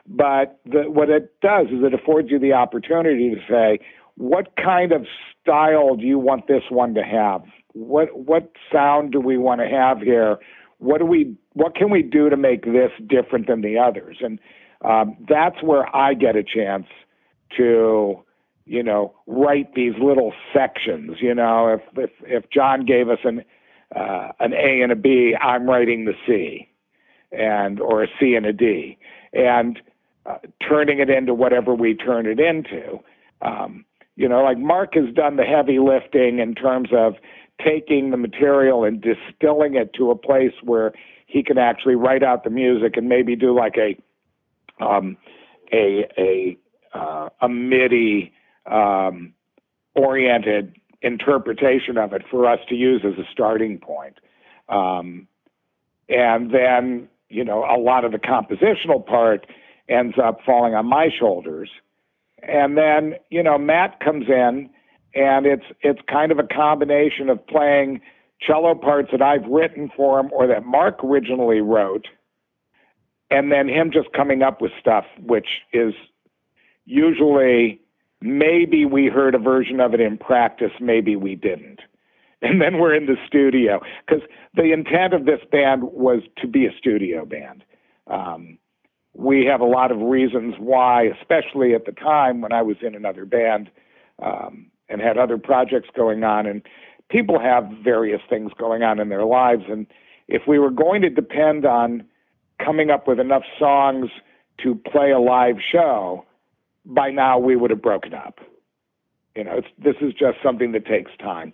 but 0.07 0.59
the, 0.65 0.85
what 0.91 1.11
it 1.11 1.35
does 1.43 1.67
is 1.67 1.85
it 1.85 1.93
affords 1.93 2.31
you 2.31 2.39
the 2.39 2.55
opportunity 2.55 3.31
to 3.31 3.41
say, 3.49 3.79
what 4.17 4.57
kind 4.57 4.93
of 4.93 5.07
style 5.41 5.97
do 5.97 6.05
you 6.05 6.19
want 6.19 6.49
this 6.49 6.65
one 6.71 6.95
to 6.95 7.03
have? 7.03 7.43
What 7.75 8.19
what 8.19 8.51
sound 8.73 9.13
do 9.13 9.21
we 9.21 9.37
want 9.37 9.61
to 9.61 9.69
have 9.69 10.01
here? 10.01 10.39
What 10.79 10.99
do 10.99 11.05
we 11.05 11.37
what 11.53 11.77
can 11.77 11.91
we 11.91 12.03
do 12.03 12.31
to 12.31 12.37
make 12.37 12.65
this 12.65 12.91
different 13.07 13.47
than 13.47 13.61
the 13.61 13.79
others? 13.79 14.17
And 14.21 14.41
um, 14.85 15.17
that's 15.29 15.63
where 15.63 15.95
I 15.95 16.15
get 16.15 16.37
a 16.37 16.43
chance 16.43 16.87
to 17.57 18.25
you 18.69 18.83
know, 18.83 19.15
write 19.27 19.75
these 19.75 19.95
little 20.01 20.33
sections. 20.53 21.17
You 21.21 21.35
know, 21.35 21.69
if 21.69 21.81
if, 21.97 22.11
if 22.23 22.51
John 22.51 22.85
gave 22.85 23.09
us 23.09 23.19
an 23.25 23.43
uh, 23.97 24.29
an 24.41 24.53
A 24.53 24.83
and 24.83 24.93
a 24.93 24.97
B, 24.97 25.35
I'm 25.41 25.69
writing 25.69 26.05
the 26.05 26.13
C, 26.27 26.69
and 27.33 27.81
or 27.81 28.03
a 28.03 28.09
C 28.21 28.35
and 28.35 28.45
a 28.45 28.53
D, 28.53 28.99
and 29.33 29.81
uh, 30.27 30.39
turning 30.67 30.99
it 30.99 31.09
into 31.09 31.33
whatever 31.33 31.75
we 31.75 31.95
turn 31.95 32.27
it 32.27 32.39
into. 32.39 33.01
Um, 33.41 33.85
you 34.17 34.29
know, 34.29 34.43
like 34.43 34.59
Mark 34.59 34.95
has 34.95 35.15
done 35.15 35.37
the 35.37 35.45
heavy 35.45 35.79
lifting 35.79 36.39
in 36.39 36.55
terms 36.55 36.91
of 36.93 37.15
taking 37.65 38.11
the 38.11 38.17
material 38.17 38.85
and 38.85 39.01
distilling 39.01 39.77
it 39.77 39.95
to 39.95 40.11
a 40.11 40.17
place 40.17 40.53
where 40.63 40.93
he 41.27 41.43
can 41.43 41.57
actually 41.57 41.95
write 41.95 42.23
out 42.23 42.45
the 42.45 42.51
music 42.51 42.97
and 42.97 43.09
maybe 43.09 43.35
do 43.35 43.57
like 43.57 43.77
a 43.79 43.97
um, 44.85 45.17
a 45.73 46.07
a 46.19 46.59
uh, 46.95 47.29
a 47.41 47.49
MIDI 47.49 48.33
um, 48.71 49.33
oriented 49.95 50.77
interpretation 51.03 51.97
of 51.97 52.13
it 52.13 52.23
for 52.31 52.47
us 52.47 52.61
to 52.69 52.75
use 52.75 53.03
as 53.05 53.19
a 53.19 53.29
starting 53.31 53.79
point. 53.79 54.19
Um, 54.69 55.29
and 56.09 56.53
then, 56.53 57.09
you 57.29 57.45
know, 57.45 57.65
a 57.65 57.79
lot 57.79 58.05
of 58.05 58.13
the 58.13 58.19
compositional 58.19 59.05
part 59.05 59.47
ends 59.89 60.17
up 60.23 60.41
falling 60.45 60.75
on 60.75 60.87
my 60.87 61.09
shoulders. 61.17 61.71
And 62.43 62.77
then, 62.77 63.15
you 63.31 63.43
know, 63.43 63.59
Matt 63.59 64.01
comes 64.01 64.27
in 64.29 64.71
and 65.15 65.47
it's 65.47 65.65
it's 65.81 66.01
kind 66.09 66.31
of 66.33 66.39
a 66.39 66.43
combination 66.45 67.29
of 67.29 67.45
playing 67.47 68.01
cello 68.41 68.75
parts 68.75 69.09
that 69.11 69.23
I've 69.23 69.47
written 69.47 69.91
for 69.97 70.21
him 70.21 70.31
or 70.33 70.47
that 70.47 70.65
Mark 70.65 71.03
originally 71.03 71.61
wrote, 71.61 72.07
and 73.31 73.51
then 73.51 73.69
him 73.69 73.91
just 73.93 74.13
coming 74.13 74.43
up 74.43 74.61
with 74.61 74.71
stuff 74.81 75.05
which 75.21 75.49
is 75.73 75.95
usually 76.85 77.81
maybe 78.21 78.85
we 78.85 79.07
heard 79.07 79.35
a 79.35 79.39
version 79.39 79.81
of 79.81 79.95
it 79.95 80.01
in 80.01 80.19
practice, 80.19 80.73
maybe 80.81 81.17
we 81.17 81.35
didn't. 81.35 81.81
And 82.41 82.61
then 82.61 82.79
we're 82.79 82.95
in 82.95 83.07
the 83.07 83.17
studio 83.27 83.81
because 84.07 84.23
the 84.55 84.73
intent 84.73 85.13
of 85.13 85.25
this 85.25 85.41
band 85.51 85.83
was 85.83 86.23
to 86.37 86.47
be 86.47 86.67
a 86.67 86.71
studio 86.79 87.25
band. 87.25 87.65
Um, 88.07 88.59
we 89.13 89.45
have 89.47 89.61
a 89.61 89.67
lot 89.67 89.91
of 89.91 89.99
reasons 89.99 90.55
why, 90.59 91.11
especially 91.21 91.75
at 91.75 91.85
the 91.85 91.93
time 91.93 92.41
when 92.41 92.53
I 92.53 92.63
was 92.63 92.77
in 92.81 92.95
another 92.95 93.25
band 93.25 93.71
um, 94.23 94.71
and 94.89 95.01
had 95.01 95.19
other 95.19 95.37
projects 95.37 95.89
going 95.97 96.23
on. 96.23 96.47
And 96.47 96.63
people 97.11 97.41
have 97.41 97.69
various 97.83 98.21
things 98.31 98.53
going 98.57 98.85
on 98.85 99.01
in 99.01 99.09
their 99.09 99.25
lives. 99.25 99.65
And 99.69 99.87
if 100.29 100.43
we 100.47 100.61
were 100.61 100.71
going 100.71 101.03
to 101.03 101.11
depend 101.11 101.67
on 101.67 102.05
coming 102.65 102.91
up 102.91 103.09
with 103.09 103.19
enough 103.19 103.43
songs 103.59 104.11
to 104.63 104.77
play 104.77 105.11
a 105.11 105.19
live 105.19 105.57
show, 105.73 106.25
by 106.89 107.11
now 107.11 107.39
we 107.39 107.55
would 107.55 107.71
have 107.71 107.83
broken 107.83 108.15
up. 108.15 108.41
You 109.37 109.45
know, 109.45 109.61
this 109.79 109.95
is 110.01 110.13
just 110.13 110.39
something 110.43 110.73
that 110.73 110.87
takes 110.87 111.13
time. 111.21 111.53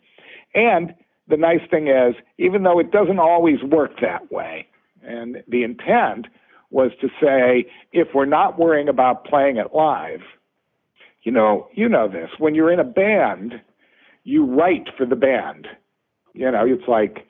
And 0.55 0.95
the 1.29 1.37
nice 1.37 1.61
thing 1.71 1.89
is, 1.89 2.15
even 2.39 2.63
though 2.63 2.79
it 2.79 2.91
doesn't 2.91 3.19
always 3.19 3.63
work 3.63 4.01
that 4.01 4.33
way, 4.33 4.69
and 5.03 5.43
the 5.49 5.65
intent 5.65 6.29
was 6.71 6.93
to 7.01 7.09
say, 7.21 7.67
if 7.93 8.09
we're 8.15 8.25
not 8.25 8.59
worrying 8.59 8.89
about 8.89 9.25
playing 9.25 9.59
it 9.59 9.75
live, 9.75 10.21
you 11.23 11.33
know, 11.33 11.69
you 11.75 11.89
know 11.89 12.09
this. 12.09 12.31
When 12.39 12.55
you're 12.55 12.73
in 12.73 12.81
a 12.81 12.85
band, 12.85 13.61
you 14.25 14.45
write 14.45 14.89
for 14.97 15.05
the 15.05 15.17
band. 15.17 15.67
You 16.33 16.51
know, 16.51 16.65
it's 16.67 16.89
like, 16.89 17.27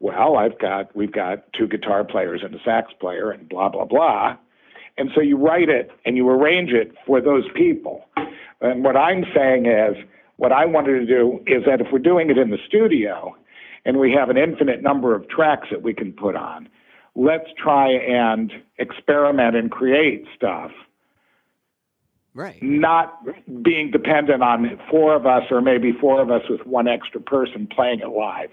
well, 0.00 0.36
I've 0.36 0.58
got 0.58 0.94
we've 0.94 1.12
got 1.12 1.52
two 1.52 1.66
guitar 1.66 2.04
players 2.04 2.42
and 2.44 2.54
a 2.54 2.58
sax 2.64 2.92
player 3.00 3.30
and 3.30 3.48
blah 3.48 3.68
blah 3.68 3.84
blah. 3.86 4.36
And 4.96 5.10
so 5.14 5.20
you 5.20 5.36
write 5.36 5.68
it 5.68 5.90
and 6.04 6.16
you 6.16 6.28
arrange 6.28 6.70
it 6.70 6.92
for 7.06 7.20
those 7.20 7.44
people. 7.54 8.04
And 8.60 8.84
what 8.84 8.96
I'm 8.96 9.24
saying 9.34 9.66
is 9.66 9.96
what 10.36 10.52
I 10.52 10.64
wanted 10.66 11.00
to 11.00 11.06
do 11.06 11.40
is 11.46 11.64
that 11.66 11.80
if 11.80 11.88
we're 11.92 11.98
doing 11.98 12.30
it 12.30 12.38
in 12.38 12.50
the 12.50 12.58
studio 12.66 13.36
and 13.84 13.98
we 13.98 14.12
have 14.12 14.30
an 14.30 14.36
infinite 14.36 14.82
number 14.82 15.14
of 15.14 15.28
tracks 15.28 15.68
that 15.70 15.82
we 15.82 15.94
can 15.94 16.12
put 16.12 16.36
on, 16.36 16.68
let's 17.14 17.48
try 17.56 17.90
and 17.90 18.52
experiment 18.78 19.56
and 19.56 19.70
create 19.70 20.26
stuff. 20.34 20.70
Right. 22.34 22.60
Not 22.60 23.20
being 23.62 23.92
dependent 23.92 24.42
on 24.42 24.78
four 24.90 25.14
of 25.14 25.24
us 25.24 25.44
or 25.50 25.60
maybe 25.60 25.92
four 25.92 26.20
of 26.20 26.30
us 26.30 26.42
with 26.48 26.66
one 26.66 26.88
extra 26.88 27.20
person 27.20 27.68
playing 27.68 28.00
it 28.00 28.08
live. 28.08 28.50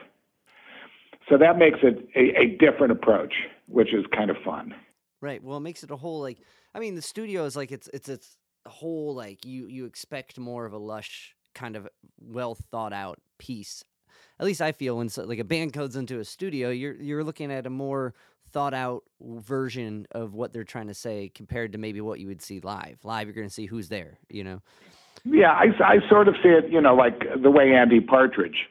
So 1.29 1.37
that 1.37 1.57
makes 1.57 1.79
it 1.81 2.07
a, 2.15 2.41
a 2.41 2.57
different 2.57 2.91
approach, 2.91 3.33
which 3.67 3.93
is 3.93 4.05
kind 4.15 4.29
of 4.29 4.37
fun. 4.45 4.75
Right. 5.21 5.43
Well, 5.43 5.57
it 5.57 5.61
makes 5.61 5.83
it 5.83 5.91
a 5.91 5.95
whole 5.95 6.21
like 6.21 6.39
I 6.73 6.79
mean, 6.79 6.95
the 6.95 7.01
studio 7.01 7.45
is 7.45 7.55
like 7.55 7.71
it's 7.71 7.89
it's 7.93 8.09
it's 8.09 8.37
a 8.65 8.69
whole 8.69 9.13
like 9.15 9.45
you 9.45 9.67
you 9.67 9.85
expect 9.85 10.37
more 10.39 10.65
of 10.65 10.73
a 10.73 10.77
lush 10.77 11.35
kind 11.53 11.75
of 11.75 11.87
well 12.19 12.55
thought 12.55 12.93
out 12.93 13.19
piece. 13.37 13.83
At 14.39 14.45
least 14.45 14.61
I 14.61 14.71
feel 14.71 14.97
when 14.97 15.09
so, 15.09 15.23
like 15.23 15.39
a 15.39 15.43
band 15.43 15.73
codes 15.73 15.95
into 15.95 16.19
a 16.19 16.25
studio, 16.25 16.69
you're 16.69 16.95
you're 16.95 17.23
looking 17.23 17.51
at 17.51 17.67
a 17.67 17.69
more 17.69 18.13
thought 18.51 18.73
out 18.73 19.03
version 19.21 20.07
of 20.11 20.33
what 20.33 20.51
they're 20.51 20.63
trying 20.63 20.87
to 20.87 20.93
say 20.93 21.31
compared 21.33 21.71
to 21.71 21.77
maybe 21.77 22.01
what 22.01 22.19
you 22.19 22.27
would 22.27 22.41
see 22.41 22.59
live. 22.59 22.97
Live, 23.03 23.27
you're 23.27 23.35
going 23.35 23.47
to 23.47 23.53
see 23.53 23.65
who's 23.65 23.87
there, 23.87 24.19
you 24.29 24.43
know? 24.43 24.61
Yeah, 25.23 25.51
I, 25.51 25.67
I 25.83 26.09
sort 26.09 26.27
of 26.27 26.35
see 26.43 26.49
it, 26.49 26.69
you 26.69 26.81
know, 26.81 26.95
like 26.95 27.23
the 27.41 27.51
way 27.51 27.71
Andy 27.73 28.01
Partridge 28.01 28.67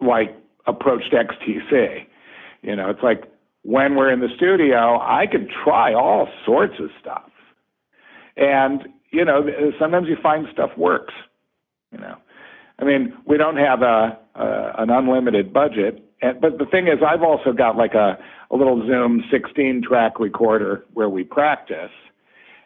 like 0.00 0.36
approached 0.66 1.12
XTC. 1.12 2.06
You 2.62 2.76
know, 2.76 2.90
it's 2.90 3.02
like 3.02 3.24
when 3.64 3.96
we're 3.96 4.12
in 4.12 4.20
the 4.20 4.28
studio, 4.36 5.00
I 5.00 5.26
can 5.26 5.48
try 5.64 5.92
all 5.92 6.28
sorts 6.46 6.74
of 6.78 6.90
stuff. 7.00 7.30
And, 8.36 8.88
you 9.10 9.24
know, 9.24 9.48
uh, 9.48 9.70
sometimes 9.78 10.08
you 10.08 10.16
find 10.22 10.46
stuff 10.52 10.70
works, 10.76 11.14
you 11.90 11.98
know. 11.98 12.16
I 12.78 12.84
mean, 12.84 13.12
we 13.26 13.36
don't 13.36 13.56
have 13.56 13.82
a, 13.82 14.18
a 14.34 14.72
an 14.78 14.90
unlimited 14.90 15.52
budget, 15.52 16.04
and, 16.20 16.40
but 16.40 16.58
the 16.58 16.66
thing 16.66 16.88
is, 16.88 16.98
I've 17.06 17.22
also 17.22 17.52
got 17.52 17.76
like 17.76 17.94
a 17.94 18.18
a 18.50 18.56
little 18.56 18.86
Zoom 18.86 19.24
16 19.30 19.82
track 19.86 20.20
recorder 20.20 20.84
where 20.92 21.08
we 21.08 21.24
practice. 21.24 21.90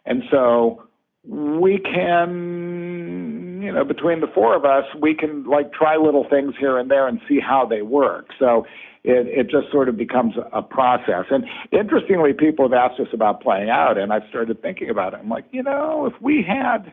And 0.05 0.23
so 0.31 0.83
we 1.25 1.79
can, 1.79 3.48
you 3.63 3.73
know, 3.73 3.85
between 3.85 4.21
the 4.21 4.27
four 4.27 4.55
of 4.57 4.65
us, 4.65 4.85
we 5.01 5.15
can 5.15 5.45
like 5.45 5.73
try 5.73 5.97
little 5.97 6.27
things 6.29 6.55
here 6.59 6.79
and 6.79 6.91
there 6.91 7.07
and 7.07 7.21
see 7.29 7.41
how 7.41 7.67
they 7.67 7.83
work. 7.83 8.29
So 8.39 8.67
it, 9.05 9.27
it 9.27 9.51
just 9.51 9.71
sort 9.71 9.89
of 9.89 9.97
becomes 9.97 10.35
a 10.53 10.63
process. 10.63 11.27
And 11.31 11.45
interestingly, 11.73 12.33
people 12.33 12.69
have 12.69 12.73
asked 12.73 13.01
us 13.01 13.09
about 13.13 13.41
playing 13.43 13.71
out, 13.71 13.97
and 13.99 14.13
I've 14.13 14.29
started 14.29 14.61
thinking 14.61 14.91
about 14.91 15.15
it. 15.15 15.21
I'm 15.21 15.29
like, 15.29 15.47
you 15.51 15.63
know, 15.63 16.07
if 16.07 16.21
we 16.21 16.45
had 16.47 16.93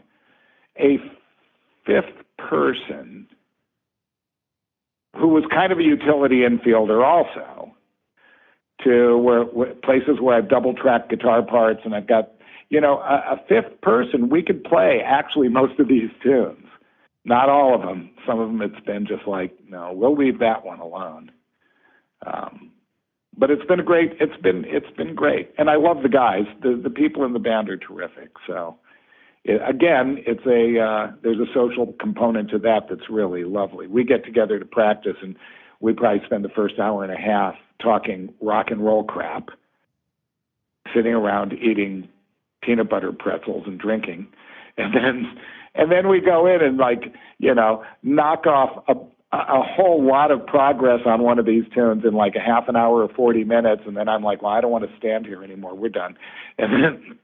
a 0.80 0.98
fifth 1.86 2.26
person 2.38 3.28
who 5.16 5.30
was 5.30 5.44
kind 5.52 5.72
of 5.72 5.80
a 5.80 5.84
utility 5.84 6.42
infielder 6.42 7.04
also, 7.04 7.72
to 8.84 9.18
where, 9.18 9.44
where 9.44 9.74
places 9.74 10.20
where 10.22 10.38
I've 10.38 10.50
double 10.50 10.74
tracked 10.74 11.10
guitar 11.10 11.42
parts 11.42 11.82
and 11.86 11.96
I've 11.96 12.08
got, 12.08 12.32
you 12.70 12.82
know, 12.82 13.00
a, 13.00 13.34
a 13.34 13.42
fifth 13.48 13.82
person, 13.82 14.30
we 14.30 14.42
could 14.44 14.64
play 14.64 15.02
actually 15.06 15.50
most 15.50 15.80
of 15.80 15.88
these 15.88 16.10
tunes. 16.24 16.68
Not 17.24 17.50
all 17.50 17.74
of 17.74 17.82
them. 17.82 18.12
Some 18.28 18.40
of 18.40 18.48
them 18.48 18.62
it's 18.62 18.86
been 18.86 19.08
just 19.08 19.28
like, 19.28 19.56
no, 19.68 19.92
we'll 19.94 20.16
leave 20.16 20.40
that 20.40 20.64
one 20.64 20.80
alone. 20.80 21.32
Um, 22.26 22.72
but 23.38 23.52
it's 23.52 23.66
been 23.66 23.80
a 23.80 23.84
great. 23.84 24.14
It's 24.20 24.40
been 24.42 24.64
it's 24.66 24.90
been 24.96 25.14
great, 25.14 25.52
and 25.58 25.70
I 25.70 25.76
love 25.76 26.04
the 26.04 26.10
guys. 26.10 26.46
The 26.62 26.80
the 26.82 26.90
people 26.90 27.26
in 27.26 27.34
the 27.34 27.40
band 27.40 27.70
are 27.70 27.78
terrific. 27.78 28.30
So, 28.48 28.78
it, 29.44 29.62
again, 29.68 30.24
it's 30.26 30.46
a 30.46 30.80
uh, 30.80 31.12
there's 31.22 31.40
a 31.40 31.52
social 31.54 31.94
component 32.00 32.50
to 32.52 32.60
that 32.60 32.88
that's 32.90 33.10
really 33.10 33.44
lovely. 33.44 33.88
We 33.88 34.04
get 34.04 34.24
together 34.24 34.58
to 34.58 34.66
practice, 34.66 35.18
and 35.22 35.36
we 35.82 35.94
probably 35.94 36.26
spend 36.26 36.46
the 36.46 36.50
first 36.50 36.80
hour 36.80 37.04
and 37.04 37.12
a 37.12 37.18
half 37.18 37.56
talking 37.82 38.34
rock 38.42 38.68
and 38.72 38.84
roll 38.84 39.04
crap, 39.04 39.50
sitting 40.94 41.14
around 41.14 41.54
eating 41.54 42.08
peanut 42.66 42.90
butter 42.90 43.12
pretzels 43.12 43.64
and 43.68 43.80
drinking, 43.80 44.28
and 44.78 44.94
then 44.94 45.38
and 45.76 45.92
then 45.92 46.08
we 46.08 46.20
go 46.20 46.48
in 46.48 46.62
and 46.62 46.78
like 46.78 47.14
you 47.38 47.54
know 47.54 47.84
knock 48.04 48.46
off 48.46 48.84
a 48.88 48.94
a 49.32 49.62
whole 49.62 50.06
lot 50.06 50.32
of 50.32 50.46
progress 50.46 51.02
on 51.06 51.22
one 51.22 51.40
of 51.40 51.46
these 51.46 51.64
tunes 51.74 52.04
in 52.06 52.14
like 52.14 52.36
a 52.36 52.40
half 52.40 52.70
an 52.70 52.78
hour 52.78 53.02
or 53.02 53.10
40 53.10 53.44
minutes. 53.44 53.82
And 53.86 53.98
then 53.98 54.08
I'm 54.08 54.24
like 54.24 54.42
well 54.42 54.54
I 54.54 54.62
don't 54.62 54.72
want 54.72 54.90
to 54.90 54.98
stand 54.98 55.26
here 55.26 55.44
anymore. 55.44 55.76
We're 55.76 55.90
done. 55.90 56.18
And 56.58 56.72
then 56.72 57.20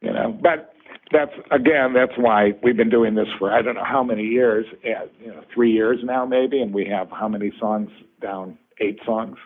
you 0.00 0.12
know 0.12 0.38
but 0.40 0.72
that's 1.12 1.32
again 1.50 1.92
that's 1.92 2.16
why 2.16 2.52
we've 2.62 2.76
been 2.76 2.88
doing 2.88 3.16
this 3.16 3.28
for 3.38 3.52
I 3.52 3.60
don't 3.60 3.74
know 3.74 3.84
how 3.84 4.02
many 4.02 4.22
years 4.22 4.64
eh, 4.82 5.06
you 5.20 5.28
know 5.28 5.42
3 5.52 5.70
years 5.70 5.98
now 6.02 6.24
maybe. 6.24 6.62
And 6.62 6.72
we 6.72 6.86
have 6.86 7.10
how 7.10 7.28
many 7.28 7.52
songs 7.60 7.90
down? 8.22 8.56
8 8.80 8.98
songs? 9.04 9.36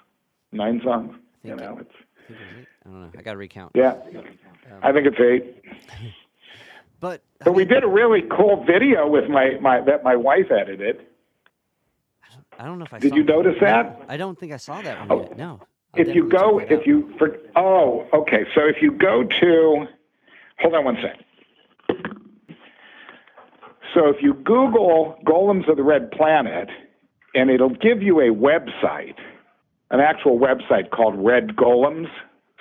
Nine 0.53 0.81
songs. 0.85 1.15
You 1.43 1.57
know, 1.57 1.79
it's. 1.81 1.95
I 2.85 2.89
don't 2.89 3.01
know. 3.01 3.11
I 3.17 3.23
got 3.23 3.33
to 3.33 3.39
recount. 3.39 3.73
Yeah, 3.75 3.93
um, 3.93 4.25
I 4.83 4.93
think 4.93 5.07
it's 5.07 5.21
eight. 5.21 5.63
but 7.01 7.23
but 7.39 7.49
mean, 7.49 7.55
we 7.57 7.65
did 7.65 7.85
a 7.85 7.89
really 7.89 8.23
cool 8.31 8.65
video 8.65 9.09
with 9.09 9.29
my 9.29 9.59
my 9.61 9.81
that 9.83 10.05
my 10.05 10.17
wife 10.17 10.51
edited. 10.51 11.07
I 12.59 12.65
don't 12.65 12.79
know 12.79 12.85
if 12.85 12.93
I 12.93 12.99
did. 12.99 13.15
you 13.15 13.25
notice 13.25 13.57
that? 13.61 14.03
I 14.09 14.17
don't 14.17 14.39
think 14.39 14.53
I 14.53 14.59
saw 14.59 14.83
that 14.83 15.09
one 15.09 15.11
oh, 15.11 15.23
yet. 15.23 15.39
No. 15.39 15.61
I'll 15.95 16.01
if 16.01 16.15
you 16.15 16.29
go, 16.29 16.59
if 16.59 16.87
you 16.87 17.13
for 17.19 17.37
oh, 17.57 18.07
okay. 18.13 18.45
So 18.55 18.63
if 18.63 18.77
you 18.83 18.93
go 18.93 19.25
to, 19.25 19.87
hold 20.59 20.75
on 20.75 20.85
one 20.85 20.97
second. 20.97 21.25
So 23.95 24.09
if 24.09 24.23
you 24.23 24.35
Google 24.35 25.19
Golems 25.27 25.69
of 25.69 25.77
the 25.77 25.83
Red 25.83 26.13
Planet, 26.13 26.69
and 27.35 27.51
it'll 27.51 27.75
give 27.75 28.03
you 28.03 28.21
a 28.21 28.33
website 28.33 29.17
an 29.91 30.01
actual 30.01 30.39
website 30.39 30.91
called 30.91 31.15
Red 31.17 31.57
Golems, 31.57 32.09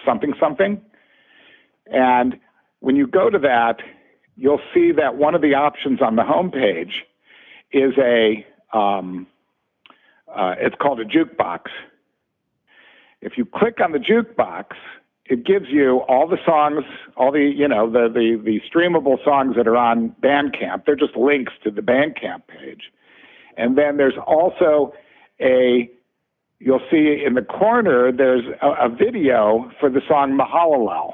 something 0.06 0.34
something. 0.39 0.81
And 1.88 2.39
when 2.80 2.95
you 2.95 3.07
go 3.07 3.30
to 3.30 3.39
that, 3.39 3.77
you'll 4.35 4.61
see 4.73 4.91
that 4.93 5.15
one 5.15 5.35
of 5.35 5.41
the 5.41 5.53
options 5.53 6.01
on 6.01 6.15
the 6.15 6.23
homepage 6.23 6.91
is 7.72 7.93
a 7.97 8.45
um, 8.77 9.27
uh, 10.27 10.56
it's 10.60 10.76
called 10.80 10.99
a 10.99 11.06
jukebox. 11.06 11.61
If 13.22 13.34
you 13.38 13.45
click 13.45 13.80
on 13.81 13.91
the 13.91 13.99
jukebox, 13.99 14.65
it 15.26 15.45
gives 15.45 15.65
you 15.69 15.99
all 16.07 16.27
the 16.27 16.38
songs, 16.45 16.84
all 17.18 17.31
the 17.31 17.51
you 17.56 17.68
know 17.68 17.89
the 17.89 18.07
the 18.11 18.41
the 18.43 18.60
streamable 18.69 19.23
songs 19.23 19.56
that 19.56 19.68
are 19.68 19.77
on 19.77 20.15
Bandcamp. 20.22 20.85
They're 20.85 20.95
just 20.95 21.15
links 21.15 21.53
to 21.64 21.72
the 21.72 21.81
Bandcamp 21.81 22.47
page, 22.47 22.91
and 23.57 23.77
then 23.77 23.97
there's 23.97 24.18
also 24.26 24.93
a 25.41 25.89
you'll 26.60 26.81
see 26.91 27.23
in 27.26 27.34
the 27.34 27.41
corner 27.41 28.11
there's 28.11 28.44
a, 28.61 28.68
a 28.86 28.90
video 28.90 29.72
for 29.80 29.90
the 29.90 30.02
song 30.07 30.38
Mahalalel. 30.38 31.14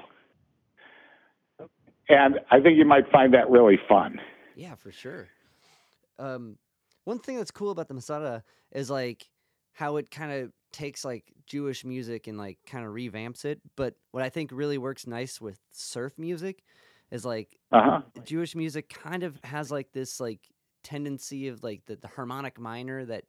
And 2.07 2.39
I 2.51 2.59
think 2.59 2.77
you 2.77 2.85
might 2.85 3.09
find 3.11 3.33
that 3.33 3.49
really 3.49 3.79
fun. 3.87 4.19
Yeah, 4.55 4.75
for 4.75 4.91
sure. 4.91 5.27
Um, 6.19 6.57
one 7.03 7.19
thing 7.19 7.37
that's 7.37 7.51
cool 7.51 7.71
about 7.71 7.87
the 7.87 7.93
Masada 7.93 8.43
is 8.71 8.89
like 8.89 9.25
how 9.73 9.97
it 9.97 10.11
kind 10.11 10.31
of 10.31 10.51
takes 10.71 11.03
like 11.03 11.23
Jewish 11.47 11.83
music 11.85 12.27
and 12.27 12.37
like 12.37 12.57
kind 12.65 12.85
of 12.85 12.91
revamps 12.91 13.45
it. 13.45 13.59
But 13.75 13.95
what 14.11 14.23
I 14.23 14.29
think 14.29 14.51
really 14.53 14.77
works 14.77 15.07
nice 15.07 15.41
with 15.41 15.59
surf 15.71 16.13
music 16.17 16.63
is 17.11 17.25
like 17.25 17.57
uh-huh. 17.71 18.01
Jewish 18.23 18.55
music 18.55 18.89
kind 18.89 19.23
of 19.23 19.39
has 19.43 19.71
like 19.71 19.91
this 19.91 20.19
like 20.19 20.41
tendency 20.83 21.47
of 21.47 21.63
like 21.63 21.81
the, 21.85 21.95
the 21.95 22.07
harmonic 22.07 22.59
minor 22.59 23.05
that 23.05 23.23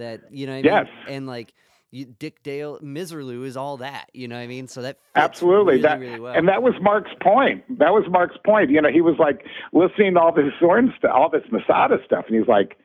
that 0.00 0.32
you 0.32 0.46
know 0.46 0.56
yes. 0.56 0.86
I 0.86 1.06
mean? 1.06 1.16
and 1.16 1.26
like 1.26 1.54
you, 1.90 2.04
Dick 2.04 2.42
Dale 2.42 2.78
Misirlou 2.80 3.44
is 3.44 3.56
all 3.56 3.78
that. 3.78 4.10
You 4.12 4.28
know 4.28 4.36
what 4.36 4.42
I 4.42 4.46
mean? 4.46 4.68
So 4.68 4.82
that 4.82 4.98
absolutely 5.16 5.74
really, 5.74 5.82
that 5.82 6.00
really 6.00 6.20
well. 6.20 6.34
and 6.34 6.48
that 6.48 6.62
was 6.62 6.74
Mark's 6.80 7.12
point. 7.20 7.64
That 7.78 7.90
was 7.90 8.04
Mark's 8.08 8.36
point. 8.44 8.70
You 8.70 8.80
know, 8.80 8.90
he 8.90 9.00
was 9.00 9.16
like 9.18 9.44
listening 9.72 10.14
to 10.14 10.20
all 10.20 10.32
this 10.32 10.52
Zorn 10.60 10.92
stuff, 10.98 11.12
all 11.14 11.30
this 11.30 11.44
Masada 11.50 11.98
stuff, 12.04 12.26
and 12.28 12.36
he's 12.36 12.48
like, 12.48 12.76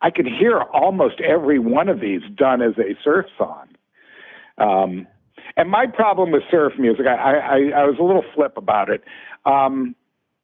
I 0.00 0.10
could 0.10 0.26
hear 0.26 0.60
almost 0.60 1.20
every 1.20 1.58
one 1.58 1.88
of 1.88 2.00
these 2.00 2.22
done 2.34 2.62
as 2.62 2.78
a 2.78 2.96
surf 3.02 3.26
song. 3.36 3.68
Um, 4.58 5.06
and 5.56 5.70
my 5.70 5.86
problem 5.86 6.30
with 6.30 6.42
surf 6.50 6.74
music, 6.78 7.06
I, 7.06 7.14
I, 7.14 7.80
I 7.80 7.84
was 7.84 7.96
a 7.98 8.02
little 8.02 8.24
flip 8.34 8.56
about 8.56 8.90
it. 8.90 9.02
Um, 9.44 9.94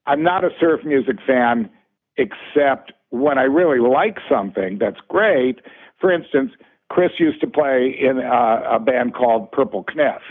I'm 0.07 0.23
not 0.23 0.45
a 0.45 0.51
surf 0.59 0.85
music 0.85 1.17
fan, 1.27 1.71
except 2.17 2.93
when 3.11 3.39
I 3.39 3.43
really 3.43 3.81
like 3.81 4.19
something 4.29 4.79
that's 4.79 5.01
great. 5.09 5.61
For 6.01 6.13
instance, 6.13 6.53
Chris 6.91 7.13
used 7.19 7.41
to 7.41 7.47
play 7.47 7.97
in 7.99 8.19
uh, 8.19 8.63
a 8.71 8.79
band 8.79 9.15
called 9.15 9.51
Purple 9.53 9.85
Kniff, 9.95 10.23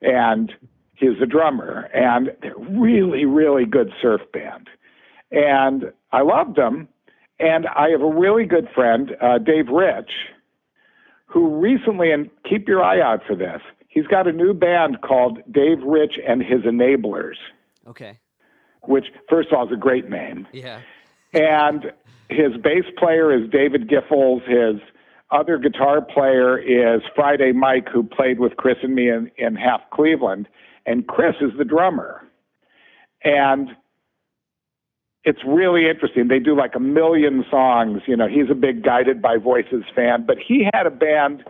and 0.00 0.52
he's 0.94 1.20
a 1.22 1.26
drummer, 1.26 1.90
and 1.94 2.30
they're 2.40 2.56
really, 2.56 3.24
really 3.24 3.64
good 3.64 3.92
surf 4.00 4.20
band. 4.32 4.68
And 5.30 5.92
I 6.12 6.22
loved 6.22 6.56
them. 6.56 6.88
And 7.40 7.66
I 7.66 7.88
have 7.88 8.02
a 8.02 8.06
really 8.06 8.44
good 8.44 8.68
friend, 8.72 9.16
uh, 9.20 9.38
Dave 9.38 9.68
Rich, 9.68 10.12
who 11.26 11.58
recently, 11.58 12.12
and 12.12 12.30
keep 12.48 12.68
your 12.68 12.84
eye 12.84 13.00
out 13.00 13.22
for 13.26 13.34
this, 13.34 13.60
he's 13.88 14.06
got 14.06 14.28
a 14.28 14.32
new 14.32 14.54
band 14.54 15.00
called 15.00 15.38
Dave 15.50 15.82
Rich 15.82 16.20
and 16.26 16.40
His 16.40 16.60
Enablers. 16.60 17.36
Okay. 17.88 18.20
Which, 18.82 19.06
first 19.28 19.48
of 19.50 19.58
all, 19.58 19.66
is 19.66 19.72
a 19.72 19.76
great 19.76 20.08
name. 20.08 20.46
Yeah. 20.52 20.82
And 21.32 21.92
his 22.28 22.56
bass 22.62 22.84
player 22.98 23.32
is 23.32 23.50
David 23.50 23.88
Giffels. 23.88 24.42
His 24.46 24.80
other 25.30 25.58
guitar 25.58 26.02
player 26.02 26.58
is 26.58 27.02
Friday 27.14 27.52
Mike, 27.52 27.88
who 27.92 28.02
played 28.02 28.38
with 28.38 28.56
Chris 28.56 28.76
and 28.82 28.94
me 28.94 29.08
in, 29.08 29.30
in 29.36 29.56
Half 29.56 29.80
Cleveland. 29.92 30.48
And 30.86 31.06
Chris 31.06 31.34
is 31.40 31.50
the 31.56 31.64
drummer. 31.64 32.26
And 33.24 33.70
it's 35.24 35.40
really 35.46 35.88
interesting. 35.88 36.28
They 36.28 36.40
do 36.40 36.56
like 36.56 36.74
a 36.74 36.80
million 36.80 37.44
songs. 37.50 38.02
You 38.06 38.16
know, 38.16 38.26
he's 38.26 38.50
a 38.50 38.54
big 38.54 38.82
Guided 38.82 39.22
by 39.22 39.36
Voices 39.36 39.84
fan, 39.94 40.24
but 40.26 40.36
he 40.38 40.68
had 40.74 40.86
a 40.86 40.90
band 40.90 41.44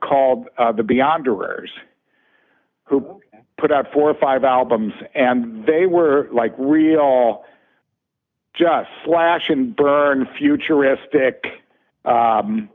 called 0.00 0.46
uh, 0.56 0.72
the 0.72 0.82
Beyonderers 0.82 1.70
who 2.84 3.04
okay. 3.04 3.44
put 3.58 3.72
out 3.72 3.86
four 3.92 4.08
or 4.08 4.18
five 4.20 4.44
albums, 4.44 4.92
and 5.14 5.66
they 5.66 5.86
were 5.86 6.28
like 6.32 6.54
real, 6.58 7.42
just 8.58 8.88
slash 9.04 9.48
and 9.48 9.74
burn, 9.74 10.28
futuristic. 10.38 11.44
Um, 12.04 12.68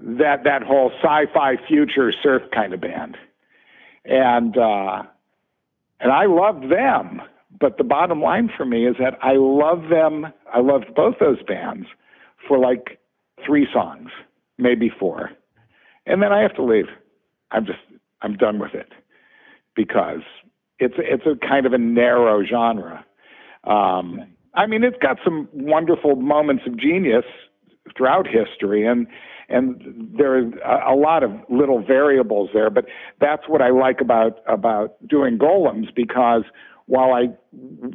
that 0.00 0.44
that 0.44 0.62
whole 0.62 0.92
sci-fi 1.02 1.56
future 1.66 2.12
surf 2.22 2.42
kind 2.52 2.72
of 2.72 2.80
band, 2.80 3.16
and 4.04 4.56
uh, 4.56 5.02
and 6.00 6.12
I 6.12 6.26
loved 6.26 6.70
them. 6.70 7.20
But 7.58 7.78
the 7.78 7.84
bottom 7.84 8.22
line 8.22 8.50
for 8.56 8.64
me 8.64 8.86
is 8.86 8.96
that 9.00 9.18
I 9.22 9.32
love 9.34 9.88
them. 9.90 10.26
I 10.52 10.60
loved 10.60 10.94
both 10.94 11.16
those 11.18 11.42
bands 11.42 11.86
for 12.46 12.58
like 12.58 13.00
three 13.44 13.66
songs, 13.72 14.10
maybe 14.56 14.88
four, 14.88 15.32
and 16.06 16.22
then 16.22 16.32
I 16.32 16.42
have 16.42 16.54
to 16.54 16.62
leave. 16.62 16.86
I'm 17.50 17.66
just 17.66 17.80
I'm 18.22 18.36
done 18.36 18.60
with 18.60 18.74
it 18.74 18.92
because 19.74 20.22
it's 20.78 20.94
it's 20.98 21.24
a 21.26 21.34
kind 21.44 21.66
of 21.66 21.72
a 21.72 21.78
narrow 21.78 22.44
genre. 22.44 23.04
Um, 23.64 24.24
I 24.58 24.66
mean, 24.66 24.82
it's 24.82 24.96
got 25.00 25.18
some 25.24 25.48
wonderful 25.52 26.16
moments 26.16 26.64
of 26.66 26.76
genius 26.76 27.24
throughout 27.96 28.26
history, 28.26 28.84
and 28.84 29.06
and 29.48 29.80
there 30.18 30.36
are 30.64 30.92
a 30.92 30.96
lot 30.96 31.22
of 31.22 31.30
little 31.48 31.80
variables 31.80 32.50
there. 32.52 32.68
But 32.68 32.86
that's 33.20 33.44
what 33.46 33.62
I 33.62 33.70
like 33.70 34.00
about 34.00 34.40
about 34.48 34.96
doing 35.08 35.38
golems 35.38 35.94
because 35.94 36.42
while 36.86 37.12
I 37.14 37.28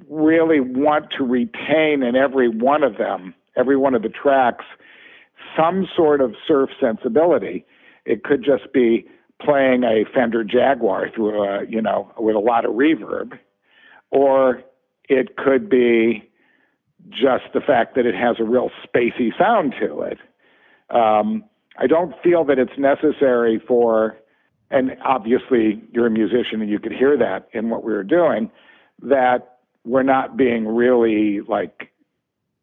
really 0.10 0.61
want 0.61 1.07
to 1.18 1.26
retain 1.26 2.02
in 2.02 2.15
every 2.15 2.48
one 2.48 2.81
of 2.81 2.98
them, 2.98 3.35
every 3.57 3.76
one 3.76 3.94
of 3.94 4.02
the 4.02 4.10
tracks, 4.10 4.64
some 5.57 5.85
sort 5.94 6.22
of 6.22 6.34
surf 6.48 6.69
sensibility, 6.80 7.65
it 8.06 8.23
could 8.23 8.41
just 8.41 8.72
be 8.72 9.06
playing 9.41 9.84
a 9.84 10.06
Fender 10.14 10.45
Jaguar 10.45 11.10
through 11.14 11.44
a, 11.44 11.65
you 11.68 11.81
know, 11.81 12.10
with 12.18 12.35
a 12.35 12.40
lot 12.40 12.64
of 12.64 12.72
reverb, 12.72 13.38
or 14.11 14.64
it 15.10 15.35
could 15.35 15.69
be 15.69 16.30
just 17.10 17.46
the 17.54 17.62
fact 17.62 17.96
that 17.96 18.06
it 18.06 18.16
has 18.16 18.38
a 18.40 18.44
real 18.44 18.70
spacey 18.86 19.30
sound 19.38 19.74
to 19.80 20.02
it. 20.02 20.18
Um, 20.90 21.44
I 21.78 21.88
don't 21.88 22.14
feel 22.24 22.44
that 22.46 22.60
it's 22.60 22.78
necessary 22.78 23.62
for, 23.68 24.18
and 24.70 24.92
obviously 25.04 25.84
you're 25.92 26.08
a 26.08 26.12
musician 26.12 26.62
and 26.62 26.70
you 26.70 26.80
could 26.80 26.92
hear 26.94 27.18
that 27.18 27.48
in 27.54 27.70
what 27.70 27.84
we 27.84 27.92
were 27.94 28.04
doing 28.04 28.52
that 29.02 29.58
we're 29.86 30.04
not 30.04 30.38
being 30.38 30.68
really 30.68 31.42
like 31.42 31.90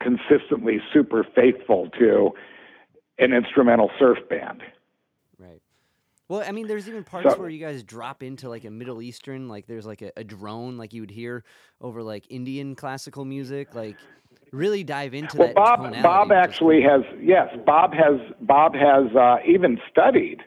consistently 0.03 0.79
super 0.93 1.27
faithful 1.35 1.91
to 1.99 2.31
an 3.19 3.33
instrumental 3.33 3.91
surf 3.99 4.17
band. 4.31 4.63
Right. 5.39 5.61
Well, 6.29 6.43
I 6.47 6.53
mean, 6.53 6.67
there's 6.67 6.89
even 6.89 7.05
parts 7.05 7.35
So- 7.35 7.39
where 7.41 7.51
you 7.51 7.59
guys 7.59 7.83
drop 7.83 8.23
into 8.23 8.49
like 8.49 8.65
a 8.65 8.71
Middle 8.71 9.03
Eastern, 9.03 9.49
like 9.49 9.67
there's 9.67 9.85
like 9.85 10.01
a, 10.01 10.13
a 10.17 10.25
drone, 10.25 10.79
like 10.79 10.95
you 10.95 11.03
would 11.03 11.11
hear 11.11 11.45
over 11.81 12.03
like 12.03 12.25
Indian 12.31 12.75
classical 12.75 13.25
music, 13.27 13.75
like 13.75 13.97
really 14.53 14.85
dive 14.85 15.15
into 15.15 15.37
Well, 15.37 15.49
that. 15.49 15.57
Bob 15.57 16.03
Bob 16.03 16.33
actually 16.33 16.83
has 16.83 17.03
yes, 17.21 17.49
Bob 17.65 17.93
has 17.95 18.21
Bob 18.41 18.75
has 18.75 19.15
uh, 19.15 19.37
even 19.47 19.79
studied. 19.91 20.43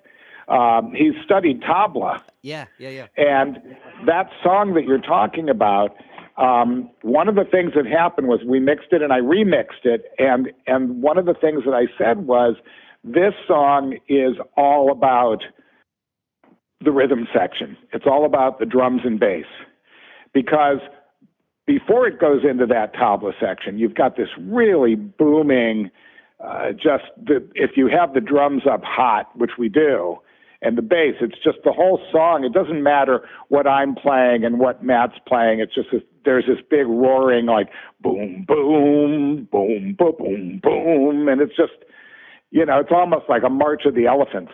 Um, 0.47 0.93
he's 0.95 1.13
studied 1.23 1.61
tabla. 1.61 2.21
Yeah, 2.41 2.65
yeah, 2.77 2.89
yeah. 2.89 3.07
And 3.17 3.59
that 4.05 4.30
song 4.43 4.73
that 4.73 4.84
you're 4.84 4.97
talking 4.99 5.49
about, 5.49 5.95
um, 6.38 6.89
one 7.01 7.30
of 7.30 7.35
the 7.35 7.45
things 7.45 7.71
that 7.75 7.85
happened 7.85 8.27
was 8.27 8.41
we 8.45 8.59
mixed 8.59 8.88
it 8.91 9.01
and 9.01 9.13
I 9.13 9.19
remixed 9.19 9.85
it. 9.85 10.11
And, 10.17 10.51
and 10.67 11.01
one 11.01 11.17
of 11.17 11.25
the 11.25 11.34
things 11.34 11.63
that 11.65 11.73
I 11.73 11.85
said 11.97 12.25
was 12.25 12.55
this 13.03 13.34
song 13.47 13.97
is 14.09 14.35
all 14.57 14.91
about 14.91 15.43
the 16.81 16.91
rhythm 16.91 17.27
section, 17.34 17.77
it's 17.93 18.05
all 18.05 18.25
about 18.25 18.59
the 18.59 18.65
drums 18.65 19.01
and 19.05 19.19
bass. 19.19 19.45
Because 20.34 20.80
before 21.65 22.07
it 22.07 22.19
goes 22.19 22.41
into 22.49 22.65
that 22.68 22.94
tabla 22.94 23.31
section, 23.40 23.77
you've 23.77 23.95
got 23.95 24.18
this 24.18 24.30
really 24.40 24.95
booming, 24.95 25.90
uh, 26.44 26.72
just 26.72 27.06
the, 27.18 27.48
if 27.56 27.72
you 27.77 27.88
have 27.88 28.14
the 28.14 28.22
drums 28.22 28.64
up 28.69 28.84
hot, 28.84 29.30
which 29.38 29.52
we 29.57 29.69
do, 29.69 30.18
and 30.61 30.77
the 30.77 30.81
bass. 30.81 31.15
It's 31.22 31.38
just 31.44 31.57
the 31.64 31.72
whole 31.72 32.02
song. 32.11 32.45
It 32.45 32.53
doesn't 32.53 32.81
matter 32.81 33.27
what 33.49 33.68
I'm 33.68 33.95
playing 33.95 34.45
and 34.45 34.60
what 34.60 34.84
Matt's 34.84 35.19
playing. 35.27 35.60
It's 35.60 35.76
just 35.76 35.90
this, 35.91 36.02
there's 36.26 36.45
this 36.48 36.60
big 36.69 36.88
roaring 36.88 37.45
like 37.45 37.68
boom, 38.02 38.45
boom, 38.48 39.48
boom, 39.52 39.95
boom, 39.98 40.15
boom, 40.18 40.60
boom, 40.64 41.27
and 41.27 41.41
it's 41.41 41.56
just 41.56 41.73
you 42.52 42.65
know 42.65 42.80
it's 42.80 42.91
almost 42.91 43.26
like 43.27 43.44
a 43.44 43.49
march 43.49 43.84
of 43.85 43.94
the 43.94 44.06
elephants. 44.06 44.53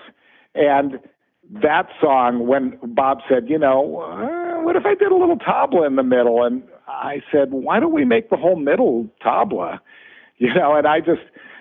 And 0.56 1.00
that 1.62 1.88
song, 2.02 2.48
when 2.48 2.78
Bob 2.84 3.20
said, 3.30 3.50
you 3.50 3.58
know, 3.58 4.02
uh, 4.02 4.64
what 4.64 4.76
if 4.76 4.86
I 4.86 4.96
did 4.96 5.12
a 5.12 5.16
little 5.16 5.38
tabla 5.38 5.88
in 5.88 5.96
the 5.96 6.04
middle? 6.04 6.44
And 6.44 6.64
I 6.90 7.22
said, 7.32 7.52
why 7.52 7.80
don't 7.80 7.94
we 7.94 8.06
make 8.06 8.30
the 8.30 8.38
whole 8.38 8.56
middle 8.56 9.08
tabla? 9.24 9.80
You 10.42 10.54
know, 10.54 10.74
and 10.74 10.88
I 10.88 11.02
just 11.02 11.20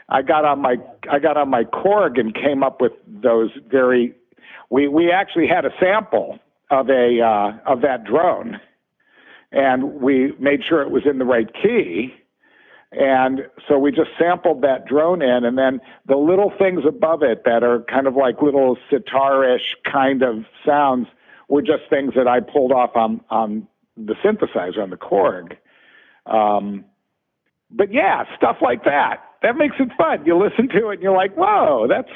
I 0.09 0.23
got 0.23 0.45
on 0.45 0.63
my 0.63 0.77
I 1.11 1.19
got 1.19 1.37
on 1.37 1.51
my 1.51 1.65
Korg 1.65 2.17
and 2.17 2.33
came 2.33 2.63
up 2.63 2.81
with 2.81 2.93
those 3.09 3.51
very 3.69 4.15
we 4.71 4.87
we 4.87 5.11
actually 5.11 5.49
had 5.49 5.65
a 5.65 5.71
sample 5.81 6.39
of 6.71 6.89
a 6.89 7.21
uh, 7.21 7.71
of 7.71 7.81
that 7.83 8.05
drone, 8.05 8.61
and 9.51 9.95
we 9.95 10.33
made 10.39 10.63
sure 10.65 10.83
it 10.83 10.91
was 10.91 11.03
in 11.07 11.19
the 11.19 11.25
right 11.25 11.49
key, 11.53 12.15
and 12.93 13.49
so 13.67 13.79
we 13.79 13.91
just 13.91 14.11
sampled 14.19 14.63
that 14.63 14.87
drone 14.87 15.23
in, 15.23 15.45
and 15.45 15.59
then 15.59 15.81
the 16.07 16.17
little 16.17 16.53
things 16.57 16.85
above 16.87 17.23
it 17.23 17.43
that 17.45 17.63
are 17.63 17.81
kind 17.91 18.07
of 18.07 18.15
like 18.15 18.41
little 18.41 18.77
sitar-ish 18.91 19.75
kind 19.91 20.23
of 20.23 20.45
sounds 20.65 21.09
were 21.49 21.63
just 21.63 21.83
things 21.91 22.15
that 22.15 22.29
I 22.29 22.41
pulled 22.41 22.73
off 22.73 22.95
on 22.95 23.21
on 23.31 23.67
the 24.07 24.15
synthesizer 24.25 24.79
on 24.79 24.91
the 24.91 24.97
Korg. 24.97 25.57
Um, 26.27 26.85
but 27.71 27.93
yeah, 27.93 28.25
stuff 28.37 28.57
like 28.63 28.85
that. 28.85 29.25
That 29.43 29.57
makes 29.57 29.77
it 29.79 29.89
fun. 29.97 30.25
You 30.25 30.37
listen 30.37 30.69
to 30.69 30.91
it 30.91 30.95
and 30.95 31.03
you're 31.03 31.17
like, 31.17 31.35
whoa, 31.35 31.87
that's 31.89 32.09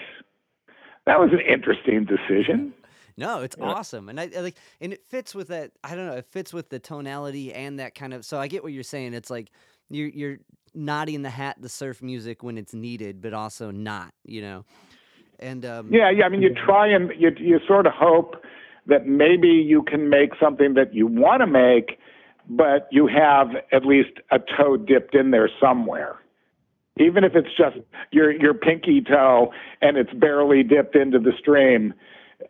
that 1.07 1.19
was 1.19 1.31
an 1.33 1.41
interesting 1.41 2.05
decision. 2.05 2.75
No, 3.17 3.43
it's 3.43 3.57
awesome, 3.61 4.09
and 4.09 4.19
I, 4.19 4.31
I 4.35 4.41
like, 4.41 4.57
and 4.81 4.93
it 4.93 5.03
fits 5.07 5.35
with 5.35 5.49
that. 5.49 5.73
I 5.85 5.95
don't 5.95 6.07
know, 6.07 6.15
it 6.15 6.27
fits 6.31 6.53
with 6.53 6.71
the 6.71 6.79
tonality 6.79 7.53
and 7.53 7.79
that 7.79 7.95
kind 7.95 8.15
of. 8.15 8.25
So 8.25 8.39
I 8.39 8.49
get 8.49 8.63
what 8.63 8.73
you're 8.73 8.83
saying. 8.83 9.13
It's 9.13 9.29
like 9.29 9.51
you're 9.91 10.09
you're 10.09 10.39
nodding 10.75 11.21
the 11.21 11.31
hat 11.31 11.57
the 11.61 11.69
surf 11.69 12.01
music 12.01 12.43
when 12.43 12.57
it's 12.57 12.73
needed, 12.73 13.21
but 13.21 13.35
also 13.35 13.71
not. 13.71 14.15
You 14.25 14.41
know, 14.41 14.65
and 15.39 15.65
um, 15.67 15.93
Yeah, 15.93 16.11
yeah. 16.11 16.25
I 16.25 16.31
mean, 16.31 16.41
you 16.41 16.55
try 16.55 16.89
and 16.89 17.11
you 17.19 17.31
you 17.39 17.61
sort 17.67 17.87
of 17.87 17.93
hope 17.93 18.43
that 18.87 19.07
maybe 19.07 19.49
you 19.49 19.83
can 19.83 20.09
make 20.09 20.31
something 20.41 20.75
that 20.75 20.95
you 20.95 21.07
want 21.07 21.41
to 21.41 21.47
make, 21.47 21.99
but 22.49 22.89
you 22.91 23.07
have 23.07 23.49
at 23.73 23.85
least 23.85 24.11
a 24.31 24.39
toe 24.39 24.77
dipped 24.77 25.15
in 25.15 25.31
there 25.31 25.51
somewhere. 25.61 26.17
Even 26.99 27.25
if 27.25 27.35
it's 27.35 27.49
just 27.57 27.77
your 28.11 28.31
your 28.31 28.53
pinky 28.53 29.01
toe 29.01 29.53
and 29.81 29.97
it's 29.97 30.13
barely 30.13 30.63
dipped 30.63 30.95
into 30.95 31.19
the 31.19 31.33
stream, 31.39 31.95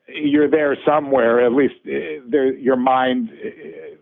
you're 0.08 0.50
there 0.50 0.76
somewhere. 0.84 1.44
At 1.44 1.52
least 1.52 1.74
uh, 1.86 2.24
there, 2.28 2.52
your 2.52 2.76
mind 2.76 3.30
uh, 3.30 3.96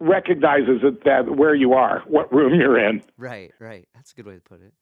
recognizes 0.00 0.80
it, 0.82 1.04
that 1.04 1.36
where 1.36 1.54
you 1.54 1.74
are, 1.74 2.02
what 2.06 2.32
room 2.32 2.54
you're 2.58 2.78
in. 2.78 3.02
Right, 3.16 3.52
right. 3.60 3.86
That's 3.94 4.12
a 4.12 4.16
good 4.16 4.26
way 4.26 4.34
to 4.34 4.40
put 4.40 4.60
it. 4.60 4.72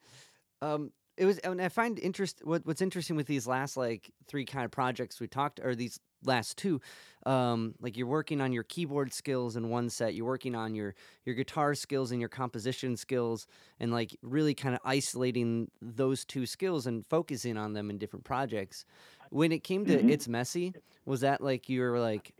Um, 0.62 0.90
it 1.16 1.24
was, 1.24 1.38
and 1.38 1.60
I 1.60 1.68
find 1.68 1.98
interest. 1.98 2.40
What, 2.44 2.66
what's 2.66 2.82
interesting 2.82 3.16
with 3.16 3.26
these 3.26 3.46
last 3.46 3.76
like 3.76 4.10
three 4.26 4.44
kind 4.44 4.64
of 4.64 4.70
projects 4.70 5.20
we 5.20 5.26
talked, 5.26 5.60
or 5.60 5.74
these 5.74 5.98
last 6.24 6.58
two, 6.58 6.80
um, 7.24 7.74
like 7.80 7.96
you're 7.96 8.06
working 8.06 8.40
on 8.40 8.52
your 8.52 8.64
keyboard 8.64 9.12
skills 9.12 9.56
in 9.56 9.68
one 9.70 9.88
set, 9.88 10.14
you're 10.14 10.26
working 10.26 10.54
on 10.54 10.74
your 10.74 10.94
your 11.24 11.34
guitar 11.34 11.74
skills 11.74 12.10
and 12.10 12.20
your 12.20 12.28
composition 12.28 12.96
skills, 12.96 13.46
and 13.80 13.92
like 13.92 14.16
really 14.22 14.54
kind 14.54 14.74
of 14.74 14.80
isolating 14.84 15.70
those 15.80 16.24
two 16.24 16.44
skills 16.46 16.86
and 16.86 17.06
focusing 17.06 17.56
on 17.56 17.72
them 17.72 17.88
in 17.90 17.98
different 17.98 18.24
projects. 18.24 18.84
When 19.30 19.52
it 19.52 19.64
came 19.64 19.86
to 19.86 19.96
Mhm. 19.96 20.10
it's 20.10 20.28
messy, 20.28 20.74
was 21.04 21.20
that 21.20 21.40
like 21.40 21.68
you 21.68 21.80
were 21.80 21.98
like 21.98 22.32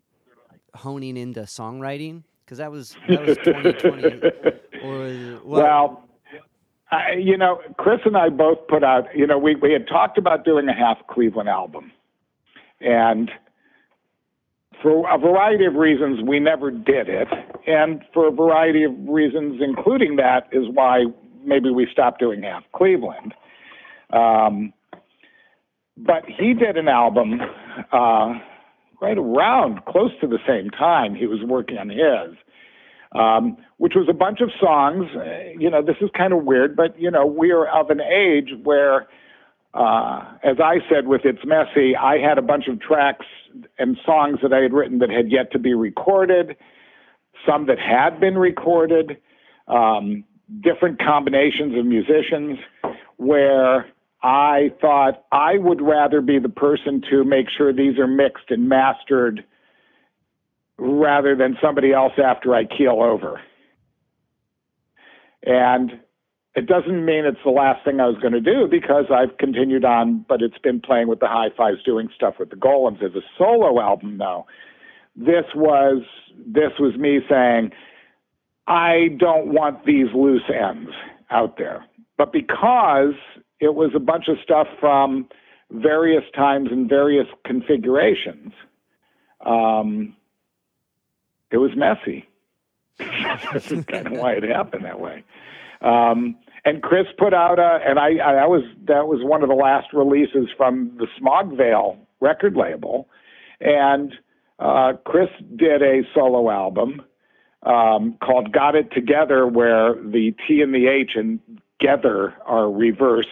honing 0.75 1.17
into 1.17 1.41
songwriting? 1.41 2.25
Because 2.45 2.59
that 2.59 2.71
was 2.71 2.95
that 3.09 3.23
was 3.27 3.39
2020, 3.45 4.21
or 4.83 4.99
was 4.99 5.43
Well, 5.43 6.06
I, 6.91 7.13
you 7.19 7.37
know, 7.37 7.61
Chris 7.79 8.01
and 8.05 8.17
I 8.17 8.29
both 8.29 8.59
put 8.69 8.85
out, 8.85 9.05
you 9.15 9.27
know, 9.27 9.39
we, 9.39 9.57
we 9.57 9.73
had 9.73 9.89
talked 9.89 10.19
about 10.19 10.45
doing 10.45 10.69
a 10.69 10.75
half 10.75 10.99
Cleveland 11.09 11.49
album. 11.49 11.91
And 12.81 13.31
for 14.83 15.09
a 15.11 15.19
variety 15.19 15.65
of 15.65 15.75
reasons, 15.75 16.21
we 16.23 16.39
never 16.39 16.71
did 16.71 17.09
it. 17.09 17.29
And 17.67 18.03
for 18.13 18.29
a 18.29 18.31
variety 18.31 18.85
of 18.85 18.93
reasons, 19.09 19.61
including 19.61 20.17
that, 20.17 20.49
is 20.53 20.67
why 20.73 21.07
maybe 21.45 21.71
we 21.71 21.89
stopped 21.91 22.21
doing 22.21 22.43
half 22.43 22.63
Cleveland. 22.73 23.35
Um, 24.13 24.73
but 25.97 26.25
he 26.27 26.55
did 26.55 26.77
an 26.77 26.89
album 26.89 27.41
uh, 27.91 28.35
right 29.01 29.19
around 29.19 29.85
close 29.87 30.13
to 30.21 30.27
the 30.27 30.39
same 30.47 30.71
time 30.71 31.15
he 31.15 31.27
was 31.27 31.41
working 31.43 31.79
on 31.79 31.89
his 31.89 32.37
um, 33.17 33.57
which 33.79 33.95
was 33.95 34.09
a 34.09 34.13
bunch 34.13 34.41
of 34.41 34.51
songs. 34.61 35.07
Uh, 35.15 35.59
you 35.59 35.71
know, 35.71 35.83
this 35.83 35.97
is 36.01 36.11
kind 36.17 36.33
of 36.33 36.45
weird, 36.45 36.77
but 36.77 36.99
you 37.01 37.11
know, 37.11 37.27
we 37.27 37.51
are 37.51 37.67
of 37.67 37.91
an 37.91 38.01
age 38.01 38.51
where, 38.63 39.07
uh, 39.75 40.25
as 40.43 40.57
I 40.63 40.79
said 40.91 41.07
with 41.07 41.23
It's 41.25 41.45
Messy, 41.45 41.97
I 41.97 42.19
had 42.19 42.39
a 42.39 42.43
bunch 42.43 42.69
of 42.69 42.81
tracks 42.81 43.27
and 43.79 43.97
songs 44.05 44.39
that 44.43 44.53
I 44.53 44.61
had 44.61 44.73
written 44.73 44.99
that 44.99 45.11
had 45.11 45.31
yet 45.31 45.53
to 45.53 45.59
be 45.59 45.75
recorded, 45.75 46.57
some 47.47 47.67
that 47.67 47.79
had 47.79 48.21
been 48.21 48.37
recorded, 48.37 49.19
um, 49.69 50.25
different 50.61 50.99
combinations 50.99 51.77
of 51.79 51.87
musicians, 51.87 52.59
where 53.17 53.87
I 54.23 54.73
thought 54.81 55.25
I 55.33 55.59
would 55.59 55.81
rather 55.81 56.21
be 56.21 56.39
the 56.39 56.49
person 56.49 57.03
to 57.11 57.25
make 57.25 57.47
sure 57.57 57.73
these 57.73 57.99
are 57.99 58.07
mixed 58.07 58.51
and 58.51 58.69
mastered 58.69 59.45
rather 60.79 61.35
than 61.35 61.57
somebody 61.63 61.93
else 61.93 62.13
after 62.23 62.55
I 62.55 62.65
keel 62.65 63.01
over. 63.03 63.41
And 65.43 66.01
it 66.55 66.67
doesn't 66.67 67.05
mean 67.05 67.25
it's 67.27 67.39
the 67.45 67.51
last 67.51 67.85
thing 67.85 68.01
I 68.01 68.07
was 68.07 68.17
going 68.21 68.33
to 68.33 68.41
do 68.41 68.67
because 68.69 69.05
I've 69.11 69.37
continued 69.39 69.85
on, 69.85 70.25
but 70.27 70.41
it's 70.41 70.59
been 70.59 70.81
playing 70.81 71.07
with 71.07 71.21
the 71.21 71.27
HiFis, 71.27 71.85
doing 71.85 72.09
stuff 72.15 72.35
with 72.39 72.51
the 72.51 72.57
Golems 72.57 73.03
as 73.03 73.15
a 73.15 73.21
solo 73.39 73.81
album 73.81 74.17
now. 74.17 74.47
This 75.15 75.45
was 75.55 76.03
this 76.47 76.73
was 76.79 76.97
me 76.97 77.21
saying, 77.29 77.73
I 78.67 79.09
don't 79.19 79.53
want 79.53 79.85
these 79.85 80.09
loose 80.15 80.43
ends 80.49 80.91
out 81.31 81.57
there. 81.59 81.85
But 82.19 82.33
because 82.33 83.15
it 83.61 83.75
was 83.75 83.93
a 83.95 84.01
bunch 84.01 84.29
of 84.29 84.37
stuff 84.43 84.67
from 84.81 85.29
various 85.71 86.25
times 86.35 86.69
and 86.71 86.89
various 86.89 87.27
configurations, 87.45 88.53
um, 89.45 90.17
it 91.57 91.59
was 91.59 91.71
messy. 91.75 92.29
That's 92.99 93.69
kind 93.87 94.07
of 94.07 94.13
why 94.13 94.33
it 94.33 94.43
happened 94.43 94.85
that 94.85 95.01
way. 95.01 95.25
Um, 95.81 96.37
and 96.67 96.83
Chris 96.83 97.07
put 97.17 97.33
out 97.33 97.59
a, 97.59 97.79
and 97.83 97.99
I, 97.99 98.09
I 98.23 98.35
that 98.35 98.51
was 98.51 98.63
that 98.87 99.07
was 99.07 99.21
one 99.23 99.43
of 99.43 99.49
the 99.49 99.55
last 99.55 99.95
releases 99.95 100.49
from 100.55 100.93
the 100.99 101.07
Smog 101.19 101.57
Veil 101.57 101.97
record 102.21 102.57
label, 102.57 103.09
and 103.59 104.13
uh, 104.59 104.95
Chris 105.07 105.31
did 105.57 105.81
a 105.81 106.03
solo 106.15 106.51
album 106.51 107.01
um, 107.63 108.19
called 108.23 108.53
"Got 108.53 108.75
It 108.75 108.93
Together," 108.93 109.47
where 109.47 109.95
the 109.95 110.35
T 110.47 110.61
and 110.61 110.75
the 110.75 110.89
H 110.89 111.13
and 111.15 111.41
"gether" 111.81 112.35
are 112.45 112.71
reversed. 112.71 113.29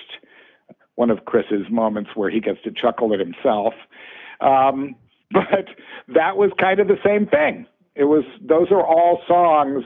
One 0.95 1.11
of 1.11 1.27
Chris's 1.27 1.67
moments 1.71 2.11
where 2.15 2.31
he 2.31 2.41
gets 2.41 2.63
to 2.63 2.71
chuckle 2.71 3.13
at 3.13 3.21
himself. 3.21 3.75
Um, 4.41 4.95
but 5.31 5.69
that 6.15 6.37
was 6.37 6.53
kind 6.59 6.81
of 6.81 6.89
the 6.89 6.99
same 7.05 7.27
thing. 7.27 7.67
It 7.95 8.05
was 8.05 8.25
those 8.41 8.71
are 8.71 8.85
all 8.85 9.23
songs 9.27 9.85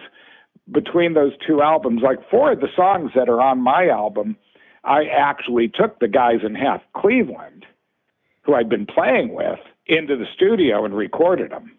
between 0.70 1.14
those 1.14 1.32
two 1.46 1.62
albums. 1.62 2.02
Like 2.02 2.18
four 2.30 2.52
of 2.52 2.60
the 2.60 2.68
songs 2.74 3.12
that 3.14 3.28
are 3.28 3.40
on 3.40 3.60
my 3.60 3.88
album, 3.88 4.36
I 4.84 5.04
actually 5.04 5.68
took 5.68 5.98
the 5.98 6.08
guys 6.08 6.40
in 6.44 6.54
half 6.54 6.80
Cleveland, 6.96 7.66
who 8.42 8.54
I'd 8.54 8.68
been 8.68 8.86
playing 8.86 9.34
with, 9.34 9.58
into 9.86 10.16
the 10.16 10.26
studio 10.34 10.84
and 10.84 10.94
recorded 10.94 11.50
them. 11.50 11.72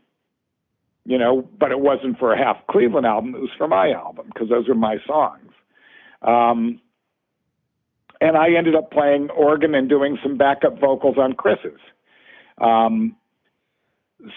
You 1.06 1.18
know, 1.18 1.50
but 1.60 1.72
it 1.72 1.80
wasn't 1.80 2.20
for 2.20 2.34
a 2.34 2.38
half 2.38 2.58
Cleveland 2.70 3.08
album; 3.08 3.34
it 3.34 3.42
was 3.42 3.50
for 3.58 3.68
my 3.68 3.92
album 3.92 4.28
because 4.32 4.50
those 4.50 4.70
are 4.70 4.76
my 4.76 4.98
songs. 5.08 5.52
Um, 6.22 6.80
and 8.22 8.38
I 8.38 8.54
ended 8.56 8.76
up 8.76 8.92
playing 8.92 9.30
organ 9.32 9.74
and 9.74 9.90
doing 9.90 10.18
some 10.22 10.38
backup 10.38 10.80
vocals 10.80 11.18
on 11.18 11.34
Chris's. 11.34 11.80
Um, 12.60 13.16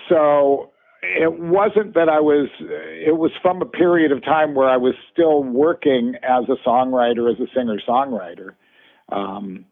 so 0.08 0.71
it 1.02 1.40
wasn't 1.40 1.94
that 1.94 2.08
I 2.08 2.20
was, 2.20 2.48
it 2.60 3.18
was 3.18 3.32
from 3.42 3.60
a 3.60 3.66
period 3.66 4.12
of 4.12 4.22
time 4.22 4.54
where 4.54 4.68
I 4.68 4.76
was 4.76 4.94
still 5.12 5.42
working 5.42 6.14
as 6.22 6.44
a 6.48 6.68
songwriter, 6.68 7.30
as 7.30 7.40
a 7.40 7.46
singer 7.54 7.80
songwriter. 7.86 8.54
Um, 9.10 9.64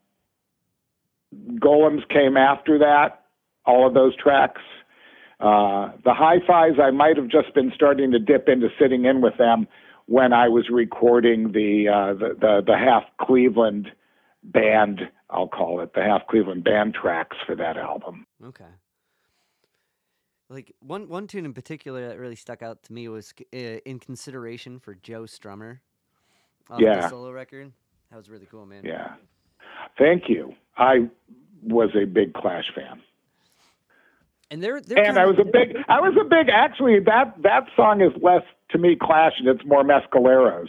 Golems 1.32 2.08
came 2.08 2.36
after 2.36 2.78
that, 2.78 3.24
all 3.64 3.86
of 3.86 3.94
those 3.94 4.16
tracks. 4.16 4.60
Uh, 5.38 5.92
the 6.04 6.12
HiFis, 6.12 6.80
I 6.80 6.90
might 6.90 7.16
have 7.16 7.28
just 7.28 7.54
been 7.54 7.72
starting 7.74 8.10
to 8.10 8.18
dip 8.18 8.48
into 8.48 8.68
sitting 8.78 9.04
in 9.04 9.20
with 9.20 9.38
them 9.38 9.68
when 10.06 10.32
I 10.32 10.48
was 10.48 10.68
recording 10.68 11.52
the, 11.52 11.88
uh, 11.88 12.14
the, 12.14 12.34
the, 12.40 12.62
the 12.66 12.76
half 12.76 13.04
Cleveland 13.20 13.92
band, 14.42 15.02
I'll 15.30 15.48
call 15.48 15.80
it, 15.80 15.94
the 15.94 16.02
half 16.02 16.26
Cleveland 16.28 16.64
band 16.64 16.94
tracks 17.00 17.36
for 17.46 17.54
that 17.54 17.76
album. 17.76 18.26
Okay. 18.44 18.64
Like 20.50 20.74
one 20.80 21.08
one 21.08 21.28
tune 21.28 21.44
in 21.44 21.54
particular 21.54 22.08
that 22.08 22.18
really 22.18 22.34
stuck 22.34 22.60
out 22.60 22.82
to 22.82 22.92
me 22.92 23.06
was 23.08 23.32
uh, 23.54 23.56
"In 23.56 24.00
Consideration" 24.00 24.80
for 24.80 24.94
Joe 24.96 25.22
Strummer. 25.22 25.78
The 26.68 26.82
Yeah. 26.84 27.08
solo 27.08 27.30
record. 27.30 27.72
That 28.10 28.16
was 28.16 28.28
really 28.28 28.46
cool, 28.46 28.66
man. 28.66 28.84
Yeah. 28.84 29.14
Thank 29.96 30.28
you. 30.28 30.54
I 30.76 31.08
was 31.62 31.90
a 31.94 32.04
big 32.04 32.34
Clash 32.34 32.64
fan. 32.74 33.00
And 34.50 34.60
they're 34.62 34.80
they're 34.80 35.04
And 35.04 35.18
I 35.18 35.26
was 35.26 35.38
a 35.38 35.44
big 35.44 35.76
I 35.88 36.00
was 36.00 36.16
a 36.20 36.24
big 36.24 36.48
actually 36.48 36.98
that 37.00 37.34
that 37.42 37.66
song 37.76 38.00
is 38.00 38.10
less 38.20 38.42
to 38.70 38.78
me 38.78 38.96
Clash 39.00 39.34
and 39.38 39.46
it's 39.48 39.64
more 39.64 39.84
Mescaleros. 39.84 40.68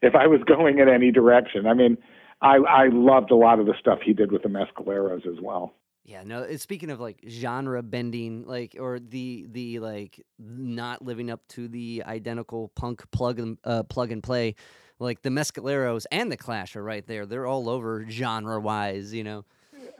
If 0.00 0.14
I 0.14 0.26
was 0.26 0.40
going 0.46 0.78
in 0.78 0.88
any 0.88 1.10
direction. 1.10 1.66
I 1.66 1.74
mean, 1.74 1.98
I 2.40 2.56
I 2.56 2.88
loved 2.90 3.30
a 3.30 3.36
lot 3.36 3.60
of 3.60 3.66
the 3.66 3.74
stuff 3.78 3.98
he 4.02 4.14
did 4.14 4.32
with 4.32 4.42
the 4.42 4.48
Mescaleros 4.48 5.26
as 5.26 5.40
well. 5.42 5.74
Yeah, 6.04 6.22
no. 6.24 6.42
It's 6.42 6.62
speaking 6.62 6.90
of 6.90 6.98
like 7.00 7.18
genre 7.28 7.82
bending, 7.82 8.46
like 8.46 8.76
or 8.78 8.98
the 8.98 9.46
the 9.50 9.78
like 9.80 10.24
not 10.38 11.02
living 11.02 11.30
up 11.30 11.46
to 11.48 11.68
the 11.68 12.02
identical 12.06 12.68
punk 12.74 13.08
plug 13.10 13.38
and 13.38 13.58
uh, 13.64 13.82
plug 13.84 14.10
and 14.10 14.22
play, 14.22 14.54
like 14.98 15.22
the 15.22 15.28
Mescaleros 15.28 16.06
and 16.10 16.32
the 16.32 16.36
Clash 16.36 16.74
are 16.74 16.82
right 16.82 17.06
there. 17.06 17.26
They're 17.26 17.46
all 17.46 17.68
over 17.68 18.06
genre 18.08 18.58
wise, 18.60 19.12
you 19.12 19.24
know. 19.24 19.44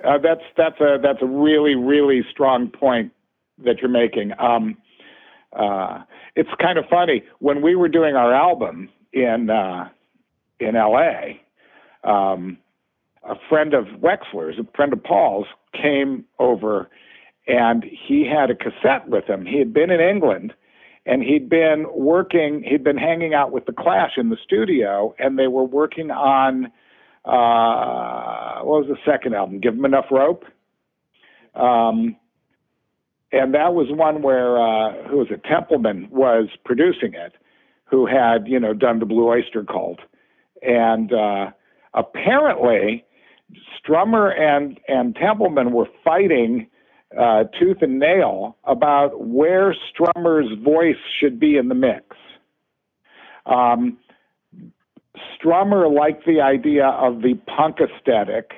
Uh, 0.02 0.18
that's 0.18 0.43
that's 0.56 0.81
a 0.81 0.98
that's 1.02 1.20
a 1.20 1.27
really 1.27 1.74
really 1.74 2.22
strong 2.31 2.68
point 2.68 3.12
that 3.64 3.78
you're 3.81 3.90
making. 3.90 4.32
Um, 4.39 4.78
uh, 5.52 6.02
it's 6.36 6.51
kind 6.60 6.78
of 6.78 6.86
funny 6.89 7.24
when 7.40 7.60
we 7.60 7.74
were 7.74 7.89
doing 7.89 8.16
our 8.16 8.35
album 8.35 8.89
in 9.12 9.51
uh, 9.51 9.89
in 10.60 10.77
L.A. 10.77 11.40
Um, 12.05 12.59
a 13.22 13.35
friend 13.48 13.74
of 13.74 13.85
Wexler's, 14.01 14.59
a 14.59 14.66
friend 14.74 14.93
of 14.94 15.02
Paul's, 15.05 15.47
came 15.72 16.24
over, 16.38 16.88
and 17.47 17.84
he 17.84 18.26
had 18.26 18.51
a 18.51 18.55
cassette 18.55 19.09
with 19.09 19.24
him. 19.24 19.47
He 19.47 19.59
had 19.59 19.72
been 19.72 19.90
in 19.90 20.01
England, 20.01 20.52
and 21.06 21.22
he'd 21.22 21.48
been 21.48 21.86
working. 21.92 22.62
He'd 22.62 22.84
been 22.84 22.98
hanging 22.98 23.34
out 23.34 23.52
with 23.52 23.66
the 23.66 23.72
Clash 23.72 24.12
in 24.16 24.30
the 24.30 24.36
studio, 24.42 25.14
and 25.18 25.38
they 25.38 25.48
were 25.48 25.64
working 25.64 26.10
on 26.10 26.66
uh, 27.24 28.60
what 28.62 28.86
was 28.86 28.88
the 28.88 29.10
second 29.10 29.34
album? 29.34 29.60
Give 29.60 29.74
them 29.76 29.84
enough 29.84 30.06
rope. 30.10 30.44
Um, 31.55 32.16
and 33.32 33.55
that 33.55 33.74
was 33.74 33.86
one 33.90 34.22
where 34.22 34.59
uh, 34.59 35.09
who 35.09 35.18
was 35.18 35.28
it? 35.30 35.44
Templeman 35.44 36.09
was 36.10 36.48
producing 36.64 37.14
it, 37.14 37.34
who 37.84 38.06
had 38.06 38.48
you 38.48 38.59
know 38.59 38.74
done 38.74 38.98
the 38.98 39.06
Blue 39.06 39.28
Oyster 39.28 39.64
Cult, 39.64 40.01
and 40.62 41.12
uh, 41.12 41.51
apparently 41.94 43.05
Strummer 43.78 44.39
and 44.39 44.78
and 44.89 45.14
Templeman 45.14 45.72
were 45.72 45.89
fighting 46.05 46.66
uh, 47.18 47.44
tooth 47.59 47.78
and 47.82 47.98
nail 47.98 48.56
about 48.64 49.27
where 49.27 49.74
Strummer's 49.74 50.59
voice 50.62 50.97
should 51.18 51.40
be 51.40 51.56
in 51.56 51.68
the 51.68 51.74
mix. 51.74 52.05
Um, 53.47 53.98
Strummer 55.36 55.93
liked 55.93 56.24
the 56.27 56.40
idea 56.40 56.86
of 56.86 57.22
the 57.22 57.35
punk 57.47 57.78
aesthetic, 57.81 58.52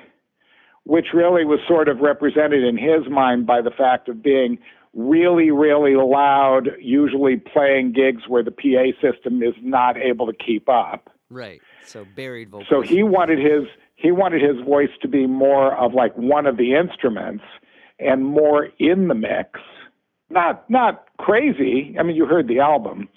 which 0.83 1.07
really 1.13 1.45
was 1.45 1.59
sort 1.67 1.87
of 1.87 1.99
represented 1.99 2.63
in 2.63 2.77
his 2.77 3.09
mind 3.09 3.47
by 3.47 3.61
the 3.61 3.71
fact 3.71 4.07
of 4.07 4.21
being 4.21 4.59
really, 4.93 5.49
really 5.49 5.95
loud, 5.95 6.69
usually 6.79 7.37
playing 7.37 7.93
gigs 7.93 8.27
where 8.27 8.43
the 8.43 8.51
PA 8.51 8.91
system 9.01 9.41
is 9.41 9.55
not 9.61 9.97
able 9.97 10.27
to 10.27 10.33
keep 10.33 10.69
up. 10.69 11.09
Right. 11.29 11.61
So 11.83 12.05
buried 12.15 12.49
vocals. 12.49 12.67
So 12.69 12.81
he 12.81 13.01
wanted 13.01 13.39
his 13.39 13.67
he 14.03 14.11
wanted 14.11 14.41
his 14.41 14.63
voice 14.65 14.89
to 15.01 15.07
be 15.07 15.25
more 15.25 15.73
of 15.75 15.93
like 15.93 16.15
one 16.15 16.45
of 16.45 16.57
the 16.57 16.75
instruments 16.75 17.45
and 17.99 18.25
more 18.25 18.67
in 18.77 19.07
the 19.07 19.15
mix. 19.15 19.61
Not 20.29 20.69
not 20.69 21.05
crazy. 21.17 21.95
I 21.97 22.03
mean, 22.03 22.15
you 22.15 22.25
heard 22.25 22.49
the 22.49 22.59
album, 22.59 23.07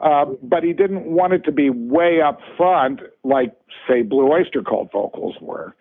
uh, 0.00 0.26
but 0.42 0.62
he 0.62 0.72
didn't 0.72 1.04
want 1.04 1.32
it 1.32 1.44
to 1.46 1.52
be 1.52 1.68
way 1.68 2.20
up 2.24 2.38
front 2.56 3.00
like 3.24 3.52
say 3.88 4.02
Blue 4.02 4.30
Oyster 4.30 4.62
Cult 4.62 4.92
vocals 4.92 5.34
were, 5.40 5.74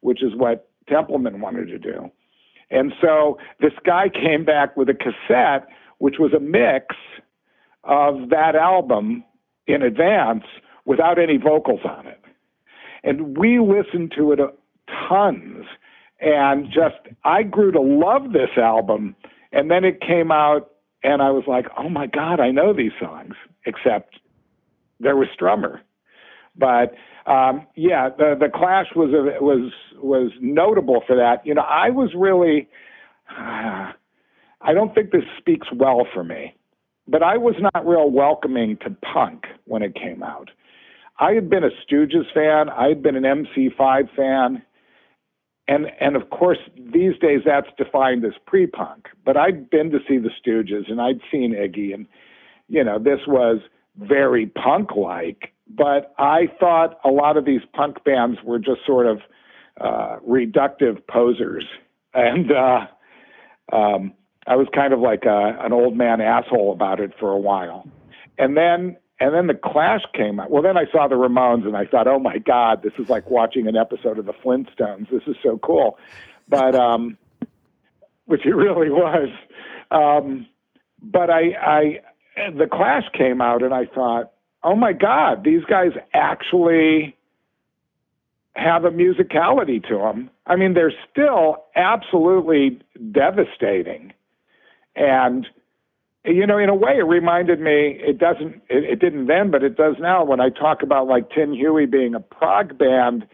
which 0.00 0.22
is 0.22 0.34
what 0.36 0.68
Templeman 0.88 1.40
wanted 1.40 1.66
to 1.66 1.78
do. 1.78 2.10
And 2.70 2.92
so 3.00 3.38
this 3.60 3.72
guy 3.84 4.08
came 4.08 4.44
back 4.44 4.76
with 4.76 4.88
a 4.88 4.94
cassette, 4.94 5.66
which 5.98 6.16
was 6.18 6.32
a 6.32 6.40
mix 6.40 6.94
of 7.82 8.28
that 8.30 8.54
album 8.54 9.24
in 9.66 9.82
advance 9.82 10.44
without 10.84 11.18
any 11.18 11.38
vocals 11.38 11.80
on 11.84 12.06
it. 12.06 12.20
And 13.06 13.38
we 13.38 13.60
listened 13.60 14.12
to 14.18 14.32
it 14.32 14.40
tons. 15.08 15.64
And 16.20 16.66
just, 16.66 16.96
I 17.24 17.42
grew 17.44 17.70
to 17.72 17.80
love 17.80 18.32
this 18.32 18.50
album. 18.56 19.14
And 19.52 19.70
then 19.70 19.84
it 19.84 20.00
came 20.00 20.30
out, 20.30 20.72
and 21.02 21.22
I 21.22 21.30
was 21.30 21.44
like, 21.46 21.66
oh 21.78 21.88
my 21.88 22.06
God, 22.06 22.40
I 22.40 22.50
know 22.50 22.74
these 22.74 22.92
songs, 23.00 23.34
except 23.64 24.18
there 25.00 25.16
was 25.16 25.28
Strummer. 25.38 25.80
But 26.58 26.94
um, 27.30 27.66
yeah, 27.74 28.08
the 28.08 28.34
the 28.38 28.48
Clash 28.48 28.86
was 28.94 29.10
a, 29.10 29.42
was 29.42 29.72
was 29.96 30.32
notable 30.40 31.02
for 31.06 31.16
that. 31.16 31.44
You 31.46 31.54
know, 31.54 31.62
I 31.62 31.90
was 31.90 32.10
really, 32.16 32.68
uh, 33.30 33.92
I 34.62 34.72
don't 34.72 34.94
think 34.94 35.10
this 35.10 35.22
speaks 35.38 35.68
well 35.72 36.06
for 36.12 36.24
me, 36.24 36.54
but 37.06 37.22
I 37.22 37.36
was 37.36 37.54
not 37.60 37.86
real 37.86 38.10
welcoming 38.10 38.78
to 38.78 38.90
punk 38.90 39.44
when 39.66 39.82
it 39.82 39.94
came 39.94 40.22
out. 40.22 40.50
I 41.18 41.32
had 41.32 41.48
been 41.48 41.64
a 41.64 41.70
Stooges 41.84 42.32
fan. 42.34 42.68
I 42.68 42.88
had 42.88 43.02
been 43.02 43.16
an 43.16 43.22
MC5 43.22 44.14
fan. 44.14 44.62
And, 45.68 45.86
and 46.00 46.14
of 46.14 46.30
course, 46.30 46.58
these 46.76 47.18
days 47.20 47.40
that's 47.44 47.68
defined 47.76 48.24
as 48.24 48.32
pre 48.46 48.66
punk. 48.66 49.08
But 49.24 49.36
I'd 49.36 49.68
been 49.70 49.90
to 49.90 49.98
see 50.08 50.18
the 50.18 50.30
Stooges 50.30 50.90
and 50.90 51.00
I'd 51.00 51.20
seen 51.30 51.54
Iggy, 51.54 51.92
and, 51.92 52.06
you 52.68 52.84
know, 52.84 52.98
this 52.98 53.20
was 53.26 53.60
very 53.98 54.46
punk 54.46 54.94
like. 54.94 55.52
But 55.68 56.14
I 56.18 56.48
thought 56.60 57.00
a 57.04 57.08
lot 57.08 57.36
of 57.36 57.44
these 57.44 57.62
punk 57.72 58.04
bands 58.04 58.38
were 58.44 58.60
just 58.60 58.86
sort 58.86 59.06
of 59.06 59.18
uh, 59.80 60.18
reductive 60.26 61.04
posers. 61.08 61.64
And 62.14 62.52
uh, 62.52 62.86
um, 63.72 64.12
I 64.46 64.54
was 64.54 64.68
kind 64.72 64.92
of 64.92 65.00
like 65.00 65.24
a, 65.24 65.58
an 65.60 65.72
old 65.72 65.96
man 65.96 66.20
asshole 66.20 66.72
about 66.72 67.00
it 67.00 67.12
for 67.18 67.30
a 67.32 67.38
while. 67.38 67.88
And 68.38 68.56
then 68.56 68.96
and 69.18 69.34
then 69.34 69.46
the 69.46 69.54
Clash 69.54 70.02
came 70.14 70.38
out. 70.38 70.50
Well, 70.50 70.62
then 70.62 70.76
I 70.76 70.84
saw 70.92 71.08
the 71.08 71.14
Ramones, 71.14 71.66
and 71.66 71.76
I 71.76 71.86
thought, 71.86 72.06
oh 72.06 72.18
my 72.18 72.38
God, 72.38 72.82
this 72.82 72.92
is 72.98 73.08
like 73.08 73.30
watching 73.30 73.66
an 73.66 73.76
episode 73.76 74.18
of 74.18 74.26
the 74.26 74.34
Flintstones. 74.34 75.10
This 75.10 75.22
is 75.26 75.36
so 75.42 75.58
cool, 75.58 75.98
but 76.48 76.74
um, 76.74 77.16
which 78.26 78.44
it 78.44 78.54
really 78.54 78.90
was. 78.90 79.28
Um, 79.90 80.46
but 81.00 81.30
I, 81.30 81.52
I, 81.60 82.50
the 82.50 82.66
Clash 82.66 83.04
came 83.16 83.40
out, 83.40 83.62
and 83.62 83.72
I 83.72 83.86
thought, 83.86 84.32
oh 84.62 84.76
my 84.76 84.92
God, 84.92 85.44
these 85.44 85.64
guys 85.64 85.92
actually 86.12 87.16
have 88.54 88.84
a 88.84 88.90
musicality 88.90 89.86
to 89.88 89.98
them. 89.98 90.30
I 90.46 90.56
mean, 90.56 90.74
they're 90.74 90.92
still 91.10 91.64
absolutely 91.74 92.80
devastating, 93.12 94.12
and 94.94 95.46
you 96.26 96.46
know, 96.46 96.58
in 96.58 96.68
a 96.68 96.74
way, 96.74 96.98
it 96.98 97.06
reminded 97.06 97.60
me. 97.60 97.98
It 98.00 98.18
doesn't. 98.18 98.62
It, 98.68 98.84
it, 98.84 99.00
didn't 99.00 99.26
then, 99.26 99.50
but 99.50 99.62
it 99.62 99.76
does 99.76 99.96
now. 100.00 100.24
When 100.24 100.40
I 100.40 100.50
talk 100.50 100.82
about 100.82 101.06
like 101.06 101.30
Tin 101.30 101.54
Huey 101.54 101.86
being 101.86 102.14
a 102.14 102.20
prog 102.20 102.76
band, 102.76 103.26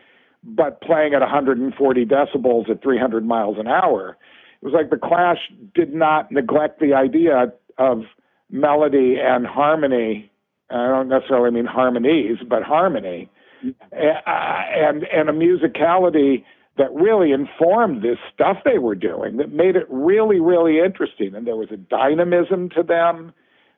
but 0.45 0.81
playing 0.81 1.15
at 1.15 1.21
140 1.21 2.07
decibels 2.07 2.69
at 2.69 2.83
300 2.83 3.25
miles 3.25 3.57
an 3.59 3.67
hour, 3.67 4.17
it 4.61 4.65
was 4.65 4.75
like 4.75 4.91
the 4.91 4.99
Clash 4.99 5.39
did 5.75 5.95
not 5.95 6.31
neglect 6.31 6.81
the 6.81 6.93
idea 6.93 7.53
of 7.79 8.03
melody 8.51 9.17
and 9.21 9.47
harmony. 9.47 10.31
I 10.71 10.87
don't 10.89 11.09
necessarily 11.09 11.51
mean 11.51 11.67
harmonies, 11.67 12.39
but 12.49 12.63
harmony, 12.63 13.31
mm-hmm. 13.65 13.73
and 13.97 15.05
and 15.05 15.29
a 15.29 15.33
musicality 15.33 16.45
that 16.79 16.93
really 16.93 17.33
informed 17.33 18.03
this 18.03 18.19
stuff 18.33 18.59
they 18.65 18.79
were 18.79 18.95
doing 18.95 19.37
that 19.37 19.53
made 19.53 19.77
it 19.77 19.87
really, 19.91 20.41
really 20.41 20.79
interesting. 20.79 21.35
And 21.35 21.47
there 21.47 21.57
was 21.57 21.71
a 21.71 21.77
dynamism 21.77 22.71
to 22.71 22.83
them 22.83 23.33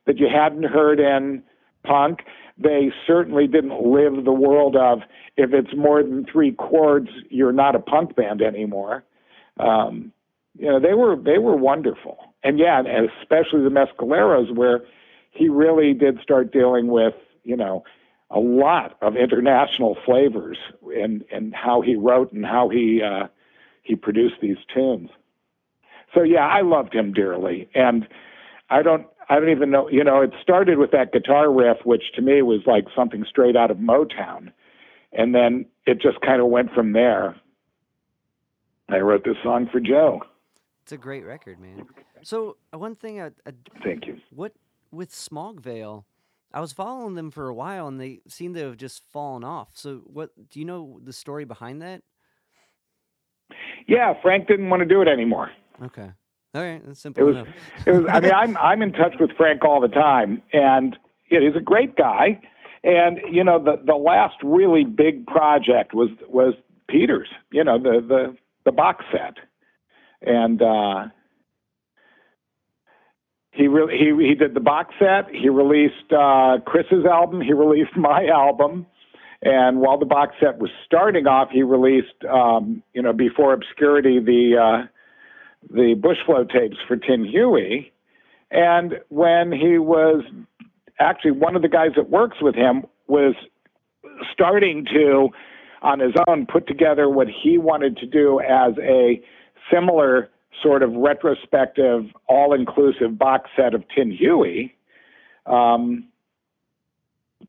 that 0.05 0.17
you 0.17 0.27
hadn't 0.33 0.63
heard 0.63 0.99
in 0.99 1.43
punk. 1.83 2.19
They 2.57 2.91
certainly 3.05 3.47
didn't 3.47 3.81
live 3.81 4.23
the 4.23 4.31
world 4.31 4.75
of 4.75 4.99
if 5.35 5.53
it's 5.53 5.75
more 5.75 6.01
than 6.01 6.25
three 6.31 6.53
chords, 6.53 7.09
you're 7.29 7.51
not 7.51 7.75
a 7.75 7.79
punk 7.79 8.15
band 8.15 8.41
anymore. 8.41 9.03
Um, 9.59 10.13
you 10.57 10.69
know, 10.69 10.79
they 10.79 10.93
were 10.93 11.17
they 11.17 11.37
were 11.37 11.55
wonderful, 11.55 12.17
and 12.43 12.57
yeah, 12.57 12.79
and 12.79 13.09
especially 13.21 13.61
the 13.61 13.69
Mescaleros, 13.69 14.55
where 14.55 14.81
he 15.31 15.49
really 15.49 15.93
did 15.93 16.19
start 16.21 16.53
dealing 16.53 16.87
with 16.87 17.13
you 17.43 17.57
know 17.57 17.83
a 18.29 18.39
lot 18.39 18.97
of 19.01 19.15
international 19.15 19.97
flavors 20.05 20.57
in, 20.93 21.23
in 21.31 21.51
how 21.51 21.81
he 21.81 21.95
wrote 21.95 22.31
and 22.31 22.45
how 22.45 22.69
he 22.69 23.01
uh, 23.01 23.27
he 23.83 23.95
produced 23.95 24.35
these 24.41 24.57
tunes. 24.73 25.09
So 26.13 26.23
yeah, 26.23 26.47
I 26.47 26.61
loved 26.61 26.93
him 26.93 27.13
dearly, 27.13 27.69
and 27.75 28.07
I 28.69 28.81
don't 28.81 29.05
I 29.29 29.39
don't 29.39 29.49
even 29.49 29.69
know 29.69 29.89
you 29.89 30.03
know 30.03 30.21
it 30.21 30.33
started 30.41 30.77
with 30.77 30.91
that 30.91 31.11
guitar 31.11 31.51
riff, 31.51 31.77
which 31.83 32.13
to 32.15 32.21
me 32.21 32.41
was 32.41 32.61
like 32.65 32.85
something 32.95 33.25
straight 33.29 33.55
out 33.55 33.71
of 33.71 33.77
Motown, 33.77 34.51
and 35.11 35.35
then 35.35 35.65
it 35.85 36.01
just 36.01 36.21
kind 36.21 36.41
of 36.41 36.47
went 36.47 36.73
from 36.73 36.93
there. 36.93 37.35
I 38.89 38.99
wrote 38.99 39.23
this 39.23 39.37
song 39.43 39.67
for 39.71 39.79
Joe. 39.79 40.21
It's 40.83 40.91
a 40.91 40.97
great 40.97 41.25
record, 41.25 41.59
man. 41.59 41.87
So 42.21 42.57
uh, 42.73 42.77
one 42.77 42.95
thing, 42.95 43.19
I, 43.19 43.27
I, 43.47 43.51
thank 43.83 44.05
you. 44.05 44.17
What 44.29 44.53
with 44.91 45.13
Smog 45.13 45.59
Veil? 45.59 46.05
I 46.55 46.61
was 46.61 46.71
following 46.71 47.15
them 47.15 47.31
for 47.31 47.49
a 47.49 47.53
while, 47.53 47.89
and 47.89 47.99
they 47.99 48.21
seem 48.29 48.53
to 48.53 48.61
have 48.61 48.77
just 48.77 49.03
fallen 49.11 49.43
off. 49.43 49.71
So, 49.73 50.01
what 50.05 50.29
do 50.49 50.57
you 50.57 50.65
know 50.65 51.01
the 51.03 51.11
story 51.11 51.43
behind 51.43 51.81
that? 51.81 52.01
Yeah, 53.87 54.13
Frank 54.21 54.47
didn't 54.47 54.69
want 54.69 54.79
to 54.79 54.87
do 54.87 55.01
it 55.01 55.09
anymore. 55.09 55.51
Okay, 55.83 56.09
all 56.55 56.61
right, 56.63 56.81
that's 56.85 57.01
simple 57.01 57.21
it 57.21 57.25
was, 57.25 57.35
enough. 57.35 57.47
it 57.85 57.91
was. 57.91 58.05
I 58.09 58.21
mean, 58.21 58.31
I'm 58.35 58.55
I'm 58.57 58.81
in 58.81 58.93
touch 58.93 59.15
with 59.19 59.31
Frank 59.35 59.65
all 59.65 59.81
the 59.81 59.89
time, 59.89 60.41
and 60.53 60.97
yeah, 61.29 61.41
he's 61.41 61.57
a 61.57 61.63
great 61.63 61.97
guy. 61.97 62.39
And 62.85 63.19
you 63.29 63.43
know, 63.43 63.61
the 63.61 63.75
the 63.85 63.95
last 63.95 64.35
really 64.41 64.85
big 64.85 65.27
project 65.27 65.93
was 65.93 66.09
was 66.29 66.53
Peter's. 66.87 67.27
You 67.51 67.65
know, 67.65 67.77
the 67.77 67.99
the 67.99 68.37
the 68.63 68.71
box 68.71 69.03
set, 69.11 69.35
and 70.21 70.61
uh, 70.61 71.07
he 73.55 73.67
re- 73.67 73.97
he 73.97 74.27
he 74.27 74.35
did 74.35 74.53
the 74.53 74.59
box 74.59 74.93
set. 74.99 75.33
He 75.33 75.49
released 75.49 76.11
uh, 76.11 76.57
Chris's 76.65 77.05
album. 77.05 77.41
He 77.41 77.53
released 77.53 77.91
my 77.97 78.27
album. 78.27 78.85
And 79.41 79.79
while 79.79 79.99
the 79.99 80.05
box 80.05 80.35
set 80.39 80.57
was 80.57 80.71
starting 80.85 81.27
off, 81.27 81.49
he 81.51 81.61
released, 81.61 82.23
um, 82.29 82.81
you 82.93 83.01
know, 83.01 83.13
before 83.13 83.53
obscurity, 83.53 84.19
the 84.19 84.57
uh, 84.57 84.87
the 85.69 85.95
Bushflow 85.95 86.49
tapes 86.49 86.77
for 86.87 86.97
Tin 86.97 87.25
Huey. 87.25 87.91
And 88.51 88.95
when 89.09 89.51
he 89.51 89.77
was 89.77 90.23
actually 90.99 91.31
one 91.31 91.55
of 91.55 91.61
the 91.61 91.67
guys 91.67 91.91
that 91.95 92.09
works 92.09 92.37
with 92.41 92.55
him 92.55 92.85
was 93.07 93.35
starting 94.33 94.85
to, 94.93 95.29
on 95.81 95.99
his 95.99 96.13
own, 96.27 96.45
put 96.45 96.67
together 96.67 97.09
what 97.09 97.27
he 97.27 97.57
wanted 97.57 97.97
to 97.97 98.05
do 98.05 98.39
as 98.39 98.73
a 98.81 99.21
similar 99.71 100.29
sort 100.61 100.83
of 100.83 100.93
retrospective, 100.93 102.05
all 102.27 102.53
inclusive 102.53 103.17
box 103.17 103.49
set 103.55 103.73
of 103.73 103.83
Tin 103.93 104.11
Huey, 104.11 104.75
um, 105.45 106.05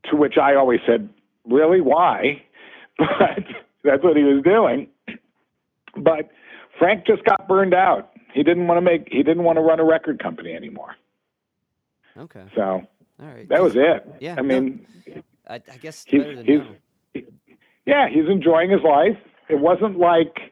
to 0.09 0.15
which 0.15 0.37
I 0.37 0.55
always 0.55 0.79
said, 0.85 1.09
Really? 1.45 1.81
Why? 1.81 2.43
But 2.99 3.43
that's 3.83 4.03
what 4.03 4.17
he 4.17 4.23
was 4.23 4.43
doing. 4.43 4.87
But 5.95 6.29
Frank 6.79 7.05
just 7.05 7.23
got 7.23 7.47
burned 7.47 7.73
out. 7.73 8.11
He 8.33 8.43
didn't 8.43 8.67
want 8.67 8.77
to 8.77 8.81
make, 8.81 9.07
he 9.11 9.23
didn't 9.23 9.43
want 9.43 9.57
to 9.57 9.61
run 9.61 9.79
a 9.79 9.85
record 9.85 10.21
company 10.21 10.53
anymore. 10.53 10.95
Okay. 12.17 12.43
So 12.55 12.61
all 12.61 12.87
right. 13.19 13.47
that 13.49 13.61
was 13.61 13.75
it. 13.75 14.05
Yeah. 14.19 14.35
I 14.37 14.41
mean, 14.41 14.85
no, 15.07 15.21
I, 15.47 15.55
I 15.55 15.77
guess 15.77 16.03
he's, 16.05 16.23
he's, 16.43 17.23
yeah, 17.85 18.09
he's 18.09 18.27
enjoying 18.27 18.71
his 18.71 18.81
life. 18.81 19.17
It 19.47 19.59
wasn't 19.59 19.97
like, 19.97 20.51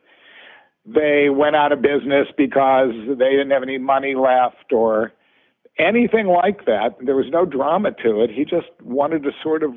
they 0.85 1.29
went 1.29 1.55
out 1.55 1.71
of 1.71 1.81
business 1.81 2.27
because 2.37 2.91
they 3.07 3.31
didn't 3.31 3.51
have 3.51 3.63
any 3.63 3.77
money 3.77 4.15
left 4.15 4.71
or 4.71 5.11
anything 5.77 6.27
like 6.27 6.65
that. 6.65 6.95
There 7.01 7.15
was 7.15 7.27
no 7.29 7.45
drama 7.45 7.91
to 8.03 8.21
it. 8.21 8.29
He 8.29 8.45
just 8.45 8.67
wanted 8.83 9.23
to 9.23 9.31
sort 9.41 9.63
of 9.63 9.73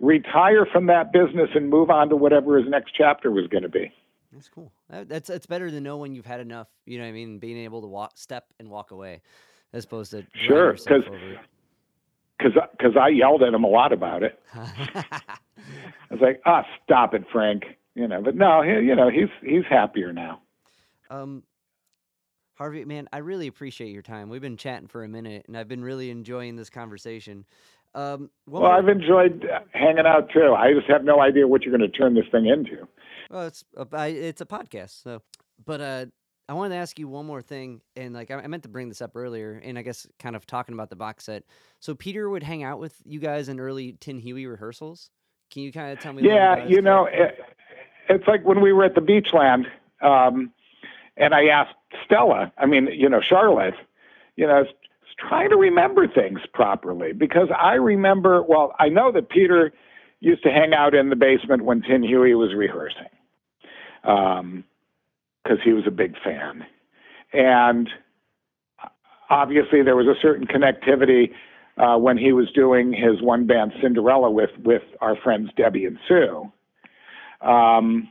retire 0.00 0.66
from 0.70 0.86
that 0.86 1.12
business 1.12 1.50
and 1.54 1.68
move 1.68 1.90
on 1.90 2.08
to 2.08 2.16
whatever 2.16 2.58
his 2.58 2.68
next 2.68 2.92
chapter 2.96 3.30
was 3.30 3.46
going 3.48 3.62
to 3.62 3.68
be. 3.68 3.92
That's 4.32 4.48
cool. 4.48 4.72
That's 4.88 5.30
it's 5.30 5.46
better 5.46 5.70
than 5.70 5.84
knowing 5.84 6.14
you've 6.14 6.26
had 6.26 6.40
enough. 6.40 6.68
You 6.84 6.98
know 6.98 7.04
what 7.04 7.10
I 7.10 7.12
mean? 7.12 7.38
Being 7.38 7.58
able 7.58 7.80
to 7.80 7.86
walk, 7.86 8.12
step, 8.16 8.46
and 8.58 8.70
walk 8.70 8.90
away, 8.90 9.22
as 9.72 9.84
opposed 9.84 10.10
to 10.10 10.26
sure 10.34 10.74
because 10.74 11.02
because 12.38 12.52
because 12.72 12.96
I 13.00 13.08
yelled 13.08 13.42
at 13.42 13.54
him 13.54 13.64
a 13.64 13.68
lot 13.68 13.92
about 13.92 14.22
it. 14.22 14.38
I 14.54 15.38
was 16.10 16.20
like, 16.20 16.40
"Ah, 16.44 16.62
oh, 16.62 16.70
stop 16.84 17.14
it, 17.14 17.24
Frank." 17.32 17.64
You 17.98 18.06
know, 18.06 18.22
but 18.22 18.36
no, 18.36 18.62
he, 18.62 18.70
you 18.86 18.94
know, 18.94 19.10
he's 19.10 19.28
he's 19.42 19.64
happier 19.68 20.12
now. 20.12 20.40
Um, 21.10 21.42
Harvey, 22.54 22.84
man, 22.84 23.08
I 23.12 23.18
really 23.18 23.48
appreciate 23.48 23.90
your 23.90 24.02
time. 24.02 24.28
We've 24.28 24.40
been 24.40 24.56
chatting 24.56 24.86
for 24.86 25.02
a 25.02 25.08
minute, 25.08 25.46
and 25.48 25.56
I've 25.56 25.66
been 25.66 25.82
really 25.82 26.10
enjoying 26.10 26.54
this 26.54 26.70
conversation. 26.70 27.44
Um, 27.96 28.30
well, 28.46 28.62
more... 28.62 28.72
I've 28.72 28.88
enjoyed 28.88 29.48
hanging 29.72 30.06
out 30.06 30.30
too. 30.32 30.54
I 30.56 30.74
just 30.74 30.88
have 30.88 31.02
no 31.02 31.20
idea 31.20 31.48
what 31.48 31.62
you're 31.62 31.76
going 31.76 31.90
to 31.90 31.98
turn 31.98 32.14
this 32.14 32.26
thing 32.30 32.46
into. 32.46 32.86
Well, 33.30 33.48
it's 33.48 33.64
a, 33.76 34.10
it's 34.10 34.40
a 34.40 34.46
podcast, 34.46 35.02
so. 35.02 35.20
But 35.64 35.80
uh, 35.80 36.06
I 36.48 36.52
wanted 36.52 36.76
to 36.76 36.80
ask 36.80 37.00
you 37.00 37.08
one 37.08 37.26
more 37.26 37.42
thing, 37.42 37.80
and 37.96 38.14
like 38.14 38.30
I 38.30 38.46
meant 38.46 38.62
to 38.62 38.68
bring 38.68 38.88
this 38.88 39.02
up 39.02 39.16
earlier, 39.16 39.60
and 39.64 39.76
I 39.76 39.82
guess 39.82 40.06
kind 40.20 40.36
of 40.36 40.46
talking 40.46 40.72
about 40.72 40.88
the 40.88 40.96
box 40.96 41.24
set. 41.24 41.42
So 41.80 41.96
Peter 41.96 42.30
would 42.30 42.44
hang 42.44 42.62
out 42.62 42.78
with 42.78 42.94
you 43.04 43.18
guys 43.18 43.48
in 43.48 43.58
early 43.58 43.96
Tin 43.98 44.20
Huey 44.20 44.46
rehearsals. 44.46 45.10
Can 45.50 45.62
you 45.62 45.72
kind 45.72 45.92
of 45.92 45.98
tell 45.98 46.12
me? 46.12 46.22
Yeah, 46.22 46.66
you 46.66 46.82
know, 46.82 47.08
it, 47.10 47.40
it's 48.08 48.26
like 48.26 48.44
when 48.44 48.60
we 48.60 48.72
were 48.72 48.84
at 48.84 48.94
the 48.94 49.00
Beachland, 49.00 49.66
um, 50.00 50.52
and 51.16 51.34
I 51.34 51.46
asked 51.46 51.74
Stella. 52.04 52.52
I 52.58 52.66
mean, 52.66 52.88
you 52.92 53.08
know, 53.08 53.20
Charlotte. 53.20 53.74
You 54.36 54.46
know, 54.46 54.64
trying 55.18 55.50
to 55.50 55.56
remember 55.56 56.06
things 56.06 56.40
properly 56.52 57.12
because 57.12 57.48
I 57.56 57.74
remember. 57.74 58.42
Well, 58.42 58.74
I 58.78 58.88
know 58.88 59.10
that 59.12 59.28
Peter 59.28 59.72
used 60.20 60.42
to 60.42 60.50
hang 60.50 60.74
out 60.74 60.94
in 60.94 61.10
the 61.10 61.16
basement 61.16 61.64
when 61.64 61.82
Tin 61.82 62.02
Huey 62.02 62.34
was 62.34 62.54
rehearsing. 62.54 63.08
Um, 64.04 64.64
because 65.48 65.58
he 65.64 65.72
was 65.72 65.84
a 65.86 65.90
big 65.90 66.14
fan. 66.22 66.64
And 67.32 67.88
obviously, 69.30 69.82
there 69.82 69.96
was 69.96 70.06
a 70.06 70.20
certain 70.20 70.46
connectivity 70.46 71.32
uh, 71.76 71.96
when 71.96 72.18
he 72.18 72.32
was 72.32 72.50
doing 72.52 72.92
his 72.92 73.22
one 73.22 73.46
band 73.46 73.72
Cinderella 73.80 74.30
with 74.30 74.50
with 74.62 74.82
our 75.00 75.16
friends 75.16 75.50
Debbie 75.56 75.86
and 75.86 75.98
Sue. 76.06 76.50
Um, 77.40 78.08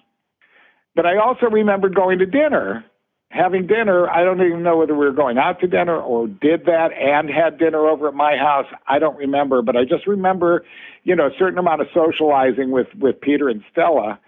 but 0.96 1.06
I 1.06 1.18
also 1.18 1.46
remember 1.48 1.90
going 1.90 2.20
to 2.20 2.26
dinner, 2.26 2.84
having 3.30 3.68
dinner. 3.68 4.10
I 4.10 4.24
don't 4.24 4.42
even 4.42 4.64
know 4.64 4.78
whether 4.78 4.96
we 4.96 5.06
were 5.06 5.12
going 5.12 5.38
out 5.38 5.60
to 5.60 5.68
dinner 5.68 5.96
or 5.96 6.28
did 6.28 6.66
that 6.66 6.92
and 6.94 7.30
had 7.30 7.60
dinner 7.60 7.88
over 7.88 8.08
at 8.08 8.14
my 8.14 8.36
house. 8.36 8.66
I 8.88 9.00
don't 9.00 9.18
remember, 9.18 9.62
but 9.62 9.76
I 9.76 9.84
just 9.84 10.08
remember, 10.08 10.66
you 11.04 11.16
know, 11.16 11.28
a 11.28 11.38
certain 11.38 11.60
amount 11.60 11.82
of 11.82 11.88
socializing 11.94 12.72
with 12.72 12.88
with 13.00 13.22
Peter 13.22 13.50
and 13.50 13.64
Stella, 13.72 14.20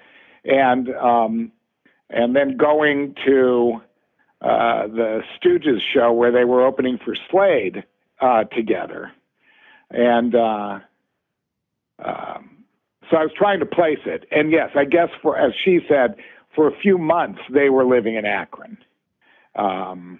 and 0.46 0.90
um, 0.96 1.52
and 2.10 2.36
then 2.36 2.58
going 2.58 3.16
to 3.26 3.82
uh, 4.42 4.88
the 4.88 5.22
Stooges 5.38 5.80
show 5.94 6.14
where 6.14 6.32
they 6.32 6.46
were 6.46 6.66
opening 6.66 7.00
for 7.04 7.16
Slade 7.30 7.84
uh, 8.22 8.44
together. 8.46 9.12
And 9.92 10.36
uh, 10.36 10.80
um, 12.04 12.59
so 13.10 13.18
I 13.18 13.24
was 13.24 13.32
trying 13.36 13.60
to 13.60 13.66
place 13.66 14.00
it. 14.06 14.26
And 14.32 14.52
yes, 14.52 14.70
I 14.76 14.86
guess 14.86 15.10
for, 15.22 15.38
as 15.38 15.54
she 15.64 15.80
said, 15.88 16.16
for 16.56 16.68
a 16.68 16.78
few 16.80 16.98
months 16.98 17.40
they 17.52 17.70
were 17.70 17.86
living 17.86 18.16
in 18.16 18.26
Akron. 18.26 18.78
Um, 19.56 20.20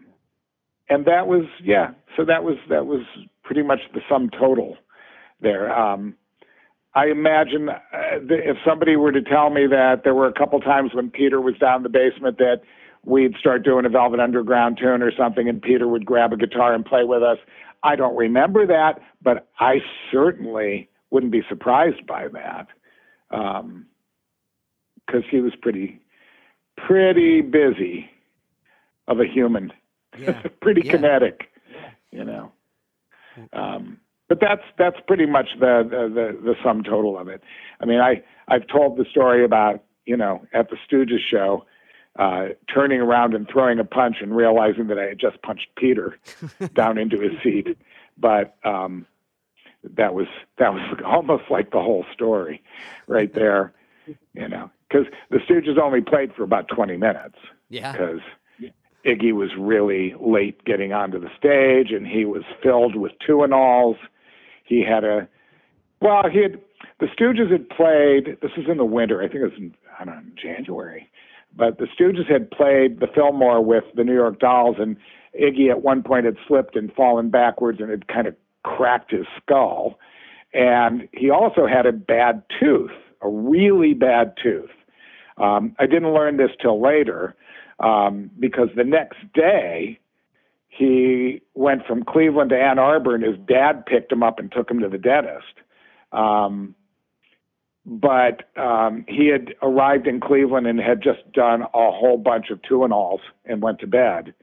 and 0.90 1.06
that 1.06 1.28
was, 1.28 1.46
yeah, 1.64 1.92
so 2.18 2.26
that 2.26 2.44
was, 2.44 2.58
that 2.70 2.86
was 2.86 3.02
pretty 3.44 3.62
much 3.62 3.80
the 3.94 4.02
sum 4.10 4.30
total 4.30 4.78
there. 5.42 5.72
Um, 5.72 6.16
I 6.96 7.06
imagine 7.08 7.70
uh, 7.70 7.76
if 8.30 8.58
somebody 8.66 8.96
were 8.96 9.12
to 9.12 9.22
tell 9.22 9.52
me 9.52 9.68
that 9.68 10.02
there 10.04 10.16
were 10.16 10.28
a 10.28 10.34
couple 10.34 10.60
times 10.60 10.92
when 10.94 11.12
Peter 11.12 11.40
was 11.40 11.56
down 11.60 11.78
in 11.78 11.84
the 11.84 11.90
basement 11.90 12.40
that 12.40 12.62
we'd 13.06 13.36
start 13.40 13.64
doing 13.64 13.86
a 13.86 13.90
Velvet 13.90 14.20
Underground 14.20 14.80
tune 14.82 15.04
or 15.04 15.12
something, 15.16 15.48
and 15.48 15.62
Peter 15.62 15.88
would 15.88 16.06
grab 16.06 16.34
a 16.34 16.38
guitar 16.38 16.74
and 16.74 16.84
play 16.84 17.04
with 17.04 17.22
us. 17.22 17.38
I 17.84 17.96
don't 17.96 18.18
remember 18.18 18.66
that, 18.66 19.00
but 19.22 19.48
I 19.60 19.76
certainly 20.12 20.90
wouldn't 21.12 21.32
be 21.32 21.44
surprised 21.48 22.06
by 22.08 22.28
that 22.30 22.68
because 23.30 23.64
um, 23.64 23.86
he 25.30 25.40
was 25.40 25.54
pretty, 25.62 26.00
pretty 26.78 27.42
busy 27.42 28.10
of 29.08 29.20
a 29.20 29.26
human, 29.26 29.72
yeah. 30.18 30.42
pretty 30.62 30.82
yeah. 30.86 30.92
kinetic, 30.92 31.50
you 32.12 32.24
know. 32.24 32.52
Um, 33.54 34.00
but 34.28 34.40
that's 34.40 34.64
that's 34.78 34.98
pretty 35.08 35.26
much 35.26 35.48
the, 35.60 35.84
the 35.90 36.38
the 36.42 36.56
sum 36.64 36.84
total 36.84 37.18
of 37.18 37.28
it. 37.28 37.44
I 37.82 37.86
mean, 37.86 38.00
I 38.00 38.22
I've 38.48 38.68
told 38.68 38.98
the 38.98 39.06
story 39.10 39.44
about 39.44 39.84
you 40.06 40.16
know 40.16 40.46
at 40.54 40.70
the 40.70 40.78
Stooges 40.88 41.20
show, 41.28 41.66
uh, 42.18 42.50
turning 42.74 43.02
around 43.02 43.34
and 43.34 43.48
throwing 43.50 43.80
a 43.80 43.86
punch 43.86 44.18
and 44.22 44.36
realizing 44.36 44.88
that 44.88 45.00
I 45.00 45.06
had 45.06 45.20
just 45.20 45.42
punched 45.42 45.68
Peter 45.76 46.18
down 46.74 46.98
into 46.98 47.20
his 47.20 47.32
seat, 47.44 47.78
but 48.18 48.56
um, 48.64 49.08
that 49.84 50.14
was 50.14 50.28
that 50.58 50.74
was 50.74 50.82
almost 51.06 51.44
like 51.50 51.72
the 51.72 51.82
whole 51.82 52.06
story, 52.14 52.62
right 53.08 53.34
there, 53.34 53.74
you 54.34 54.48
know, 54.48 54.70
because 54.88 55.08
the 55.30 55.38
Stooges 55.38 55.78
only 55.78 56.02
played 56.02 56.34
for 56.34 56.44
about 56.44 56.68
twenty 56.68 56.98
minutes. 56.98 57.38
Yeah. 57.70 57.92
Because 57.92 58.22
Iggy 59.06 59.32
was 59.32 59.52
really 59.58 60.14
late 60.20 60.66
getting 60.66 60.92
onto 60.92 61.20
the 61.20 61.30
stage, 61.38 61.92
and 61.92 62.06
he 62.06 62.26
was 62.26 62.44
filled 62.62 62.96
with 62.96 63.14
Tuinals 63.28 63.96
he 64.70 64.84
had 64.84 65.04
a 65.04 65.28
well, 66.00 66.30
he 66.32 66.42
had 66.44 66.62
the 67.00 67.08
Stooges 67.08 67.52
had 67.52 67.68
played. 67.70 68.38
This 68.42 68.52
was 68.56 68.68
in 68.70 68.78
the 68.78 68.86
winter. 68.86 69.22
I 69.22 69.28
think 69.28 69.42
it 69.42 69.44
was 69.44 69.58
in 69.58 69.76
I 70.00 70.06
don't 70.06 70.16
know 70.16 70.32
January, 70.42 71.10
but 71.58 71.80
the 71.80 71.88
Stooges 71.88 72.32
had 72.32 72.52
played 72.52 73.00
the 73.02 73.08
Fillmore 73.08 73.62
with 73.62 73.84
the 73.96 74.04
New 74.04 74.14
York 74.14 74.40
Dolls, 74.40 74.78
and 74.80 74.96
Iggy 75.38 75.70
at 75.70 75.82
one 75.82 76.04
point 76.04 76.26
had 76.26 76.38
slipped 76.48 76.76
and 76.76 76.94
fallen 76.94 77.30
backwards 77.30 77.82
and 77.82 77.90
had 77.90 78.08
kind 78.08 78.28
of 78.28 78.36
cracked 78.64 79.12
his 79.12 79.26
skull, 79.42 80.00
and 80.54 81.08
he 81.14 81.30
also 81.30 81.68
had 81.68 81.86
a 81.86 81.92
bad 81.92 82.44
tooth, 82.60 82.92
a 83.22 83.30
really 83.30 83.94
bad 83.94 84.34
tooth. 84.42 84.70
Um, 85.38 85.76
I 85.80 85.86
didn't 85.86 86.14
learn 86.14 86.38
this 86.38 86.52
till 86.62 86.82
later 86.82 87.36
um, 87.80 88.30
because 88.40 88.70
the 88.76 88.84
next 88.84 89.18
day 89.34 90.00
he 90.68 91.42
went 91.56 91.86
from 91.86 92.04
Cleveland 92.04 92.52
to 92.52 92.58
Ann 92.58 92.80
Arbor, 92.80 93.16
and 93.16 93.24
his 93.24 93.38
dad 93.48 93.86
picked 93.86 94.12
him 94.12 94.24
up 94.24 94.40
and 94.40 94.52
took 94.52 94.70
him 94.70 94.80
to 94.80 94.90
the 94.90 94.98
dentist. 94.98 95.54
Um, 96.12 96.76
but 97.86 98.50
um, 98.58 99.06
he 99.08 99.28
had 99.28 99.54
arrived 99.62 100.08
in 100.08 100.20
Cleveland 100.20 100.68
and 100.68 100.80
had 100.80 101.02
just 101.02 101.32
done 101.34 101.64
a 101.64 101.92
whole 101.92 102.18
bunch 102.18 102.50
of 102.50 102.62
Tuinals 102.62 103.20
and 103.46 103.62
went 103.62 103.80
to 103.80 103.88
bed, 103.88 104.34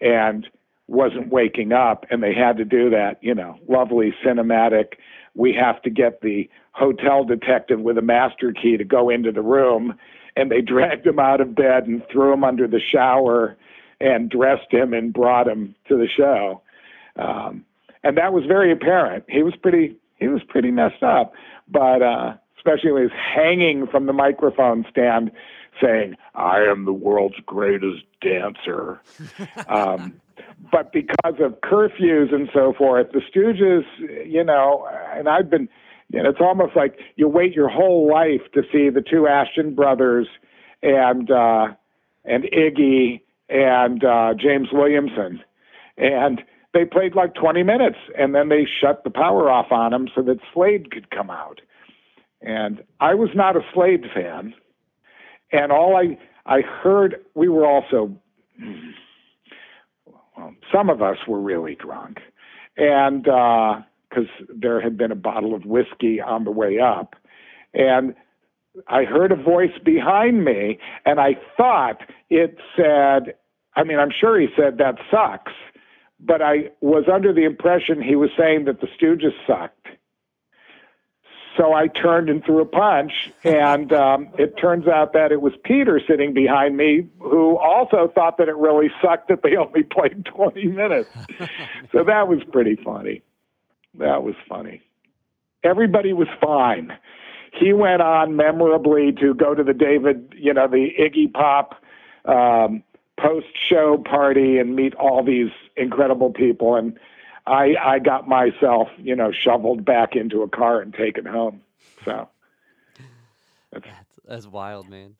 and 0.00 0.46
wasn't 0.90 1.28
waking 1.28 1.72
up. 1.72 2.04
And 2.10 2.22
they 2.22 2.34
had 2.34 2.56
to 2.58 2.64
do 2.64 2.90
that, 2.90 3.18
you 3.22 3.34
know, 3.34 3.58
lovely 3.68 4.12
cinematic. 4.24 4.94
We 5.34 5.54
have 5.54 5.80
to 5.82 5.90
get 5.90 6.20
the 6.20 6.50
hotel 6.72 7.24
detective 7.24 7.80
with 7.80 7.96
a 7.96 8.02
master 8.02 8.52
key 8.52 8.76
to 8.76 8.84
go 8.84 9.08
into 9.08 9.32
the 9.32 9.42
room, 9.42 9.94
and 10.36 10.50
they 10.50 10.60
dragged 10.60 11.06
him 11.06 11.18
out 11.18 11.40
of 11.40 11.54
bed 11.54 11.86
and 11.86 12.02
threw 12.10 12.32
him 12.32 12.44
under 12.44 12.66
the 12.66 12.80
shower 12.80 13.56
and 14.00 14.30
dressed 14.30 14.72
him 14.72 14.92
and 14.92 15.12
brought 15.12 15.46
him 15.46 15.74
to 15.88 15.96
the 15.96 16.08
show. 16.08 16.62
Um, 17.16 17.64
and 18.02 18.16
that 18.16 18.32
was 18.32 18.44
very 18.46 18.72
apparent. 18.72 19.24
He 19.28 19.42
was 19.42 19.54
pretty 19.56 19.96
he 20.16 20.28
was 20.28 20.42
pretty 20.42 20.70
messed 20.70 21.02
up, 21.02 21.32
but 21.68 22.02
uh, 22.02 22.34
especially 22.56 22.92
when 22.92 23.02
he 23.02 23.08
was 23.08 23.18
hanging 23.34 23.86
from 23.86 24.06
the 24.06 24.12
microphone 24.12 24.84
stand 24.90 25.30
saying, 25.82 26.16
"I 26.34 26.60
am 26.60 26.84
the 26.84 26.92
world's 26.92 27.40
greatest 27.44 28.04
dancer." 28.20 29.00
um, 29.68 30.20
but 30.72 30.92
because 30.92 31.34
of 31.40 31.60
curfews 31.60 32.34
and 32.34 32.48
so 32.52 32.72
forth, 32.76 33.08
the 33.12 33.20
Stooges, 33.20 33.84
you 34.26 34.44
know, 34.44 34.86
and 35.14 35.28
I've 35.28 35.50
been, 35.50 35.68
you 36.08 36.22
know, 36.22 36.30
it's 36.30 36.40
almost 36.40 36.76
like 36.76 36.98
you 37.16 37.28
wait 37.28 37.54
your 37.54 37.68
whole 37.68 38.10
life 38.10 38.42
to 38.54 38.62
see 38.72 38.90
the 38.90 39.02
two 39.02 39.26
Asheton 39.28 39.74
brothers 39.74 40.28
and 40.82 41.30
uh, 41.30 41.68
and 42.24 42.44
Iggy 42.44 43.20
and 43.48 44.04
uh, 44.04 44.34
James 44.34 44.68
Williamson, 44.72 45.40
and 45.96 46.42
they 46.72 46.84
played 46.84 47.14
like 47.14 47.34
20 47.34 47.62
minutes, 47.62 47.98
and 48.16 48.34
then 48.34 48.48
they 48.48 48.66
shut 48.80 49.02
the 49.02 49.10
power 49.10 49.50
off 49.50 49.72
on 49.72 49.90
them 49.90 50.08
so 50.14 50.22
that 50.22 50.38
Slade 50.54 50.90
could 50.92 51.10
come 51.10 51.30
out. 51.30 51.60
And 52.42 52.82
I 53.00 53.14
was 53.14 53.30
not 53.34 53.56
a 53.56 53.60
Slade 53.74 54.04
fan, 54.14 54.54
and 55.52 55.72
all 55.72 55.96
I 55.96 56.18
I 56.46 56.60
heard 56.62 57.16
we 57.34 57.48
were 57.48 57.66
also 57.66 58.16
well, 60.40 60.54
some 60.72 60.88
of 60.88 61.02
us 61.02 61.18
were 61.28 61.40
really 61.40 61.74
drunk, 61.74 62.18
and 62.76 63.24
because 63.24 64.28
uh, 64.40 64.44
there 64.48 64.80
had 64.80 64.96
been 64.96 65.12
a 65.12 65.16
bottle 65.16 65.54
of 65.54 65.64
whiskey 65.64 66.20
on 66.20 66.44
the 66.44 66.50
way 66.50 66.78
up, 66.78 67.14
and 67.74 68.14
I 68.88 69.04
heard 69.04 69.32
a 69.32 69.36
voice 69.36 69.76
behind 69.84 70.44
me, 70.44 70.78
and 71.04 71.20
I 71.20 71.34
thought 71.56 71.98
it 72.30 72.56
said, 72.76 73.34
I 73.76 73.84
mean, 73.84 73.98
I'm 73.98 74.12
sure 74.18 74.40
he 74.40 74.48
said 74.56 74.78
that 74.78 74.96
sucks, 75.10 75.52
but 76.18 76.40
I 76.40 76.70
was 76.80 77.04
under 77.12 77.32
the 77.32 77.44
impression 77.44 78.02
he 78.02 78.16
was 78.16 78.30
saying 78.38 78.64
that 78.64 78.80
the 78.80 78.88
Stooges 78.98 79.34
sucked. 79.46 79.79
So 81.56 81.72
I 81.74 81.88
turned 81.88 82.30
and 82.30 82.44
threw 82.44 82.60
a 82.60 82.64
punch, 82.64 83.12
and 83.42 83.92
um, 83.92 84.28
it 84.38 84.56
turns 84.56 84.86
out 84.86 85.12
that 85.14 85.32
it 85.32 85.40
was 85.42 85.52
Peter 85.64 86.00
sitting 86.06 86.32
behind 86.32 86.76
me 86.76 87.08
who 87.18 87.58
also 87.58 88.10
thought 88.14 88.38
that 88.38 88.48
it 88.48 88.56
really 88.56 88.88
sucked 89.02 89.28
that 89.28 89.42
they 89.42 89.56
only 89.56 89.82
played 89.82 90.24
20 90.34 90.66
minutes. 90.68 91.10
so 91.92 92.04
that 92.04 92.28
was 92.28 92.38
pretty 92.52 92.76
funny. 92.76 93.22
That 93.98 94.22
was 94.22 94.34
funny. 94.48 94.80
Everybody 95.64 96.12
was 96.12 96.28
fine. 96.40 96.96
He 97.52 97.72
went 97.72 98.00
on 98.00 98.36
memorably 98.36 99.12
to 99.20 99.34
go 99.34 99.54
to 99.54 99.64
the 99.64 99.74
David, 99.74 100.32
you 100.36 100.54
know, 100.54 100.68
the 100.68 100.90
Iggy 100.98 101.32
Pop 101.32 101.74
um, 102.24 102.82
post 103.18 103.48
show 103.68 104.02
party 104.08 104.58
and 104.58 104.76
meet 104.76 104.94
all 104.94 105.24
these 105.24 105.50
incredible 105.76 106.30
people. 106.30 106.76
And 106.76 106.96
I, 107.50 107.74
I 107.82 107.98
got 107.98 108.28
myself, 108.28 108.88
you 108.98 109.16
know, 109.16 109.32
shoveled 109.32 109.84
back 109.84 110.14
into 110.14 110.42
a 110.42 110.48
car 110.48 110.80
and 110.80 110.94
taken 110.94 111.26
home. 111.26 111.62
So 112.04 112.28
that's, 113.72 113.86
that's 114.26 114.46
wild, 114.46 114.88
man. 114.88 115.16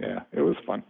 Yeah, 0.00 0.20
it 0.32 0.40
was 0.40 0.56
fun. 0.66 0.82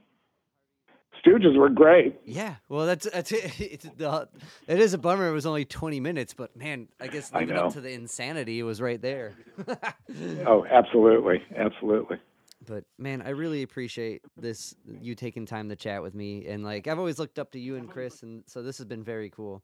Stooges 1.25 1.57
were 1.57 1.69
great. 1.69 2.21
Yeah, 2.25 2.55
well, 2.69 2.87
that's 2.87 3.09
that's 3.11 3.33
it. 3.33 3.59
It's, 3.61 3.85
the, 3.97 4.29
it 4.69 4.79
is 4.79 4.95
a 4.95 4.99
bummer. 4.99 5.29
It 5.29 5.33
was 5.33 5.47
only 5.47 5.65
twenty 5.65 5.99
minutes, 5.99 6.33
but 6.35 6.57
man, 6.57 6.87
I 7.01 7.09
guess 7.09 7.33
living 7.33 7.57
I 7.57 7.63
up 7.63 7.73
to 7.73 7.81
the 7.81 7.93
insanity, 7.93 8.61
it 8.61 8.63
was 8.63 8.81
right 8.81 9.03
there. 9.03 9.35
oh, 10.47 10.65
absolutely, 10.71 11.43
absolutely. 11.57 12.19
But 12.67 12.85
man, 12.99 13.23
I 13.23 13.31
really 13.31 13.63
appreciate 13.63 14.23
this 14.37 14.77
you 15.01 15.17
taking 15.17 15.47
time 15.47 15.69
to 15.71 15.77
chat 15.77 16.03
with 16.03 16.15
me, 16.15 16.47
and 16.47 16.63
like 16.63 16.87
I've 16.87 16.99
always 16.99 17.19
looked 17.19 17.41
up 17.41 17.51
to 17.53 17.59
you 17.59 17.77
and 17.77 17.91
Chris, 17.91 18.23
and 18.23 18.45
so 18.47 18.63
this 18.63 18.79
has 18.79 18.87
been 18.87 19.03
very 19.03 19.31
cool. 19.31 19.63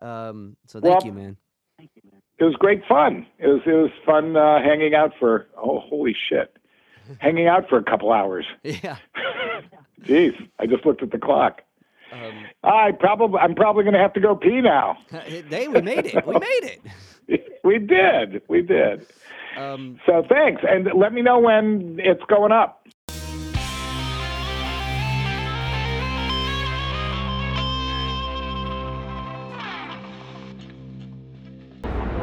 Um, 0.00 0.56
so 0.66 0.80
thank 0.80 1.04
well, 1.04 1.06
you, 1.06 1.12
man. 1.12 1.36
It 1.78 2.44
was 2.44 2.54
great 2.54 2.82
fun. 2.88 3.26
It 3.38 3.46
was 3.48 3.60
it 3.66 3.72
was 3.72 3.90
fun 4.04 4.36
uh, 4.36 4.62
hanging 4.62 4.94
out 4.94 5.12
for 5.18 5.46
oh 5.56 5.80
holy 5.80 6.16
shit, 6.28 6.56
hanging 7.18 7.46
out 7.46 7.68
for 7.68 7.78
a 7.78 7.84
couple 7.84 8.12
hours. 8.12 8.46
Yeah. 8.62 8.96
Jeez, 10.02 10.34
I 10.58 10.66
just 10.66 10.86
looked 10.86 11.02
at 11.02 11.10
the 11.10 11.18
clock. 11.18 11.60
Um, 12.12 12.46
I 12.64 12.92
probably 12.92 13.38
I'm 13.38 13.54
probably 13.54 13.84
going 13.84 13.94
to 13.94 14.00
have 14.00 14.14
to 14.14 14.20
go 14.20 14.34
pee 14.34 14.60
now. 14.60 14.98
hey, 15.10 15.68
we 15.68 15.80
made 15.80 16.06
it. 16.06 16.26
We 16.26 16.34
made 16.34 16.80
it. 17.28 17.60
we 17.62 17.78
did. 17.78 18.42
We 18.48 18.62
did. 18.62 19.06
Um, 19.56 20.00
so 20.06 20.24
thanks, 20.28 20.62
and 20.68 20.88
let 20.94 21.12
me 21.12 21.22
know 21.22 21.38
when 21.38 21.98
it's 22.00 22.22
going 22.28 22.52
up. 22.52 22.79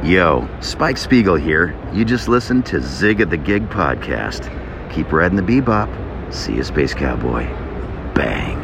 Yo, 0.08 0.48
Spike 0.62 0.96
Spiegel 0.96 1.34
here. 1.34 1.78
You 1.92 2.02
just 2.02 2.28
listened 2.28 2.64
to 2.64 2.80
Zig 2.80 3.20
of 3.20 3.28
the 3.28 3.36
Gig 3.36 3.68
podcast. 3.68 4.48
Keep 4.90 5.12
riding 5.12 5.36
the 5.36 5.42
bebop. 5.42 5.92
See 6.32 6.54
you, 6.54 6.64
Space 6.64 6.94
Cowboy. 6.94 7.44
Bang. 8.14 8.57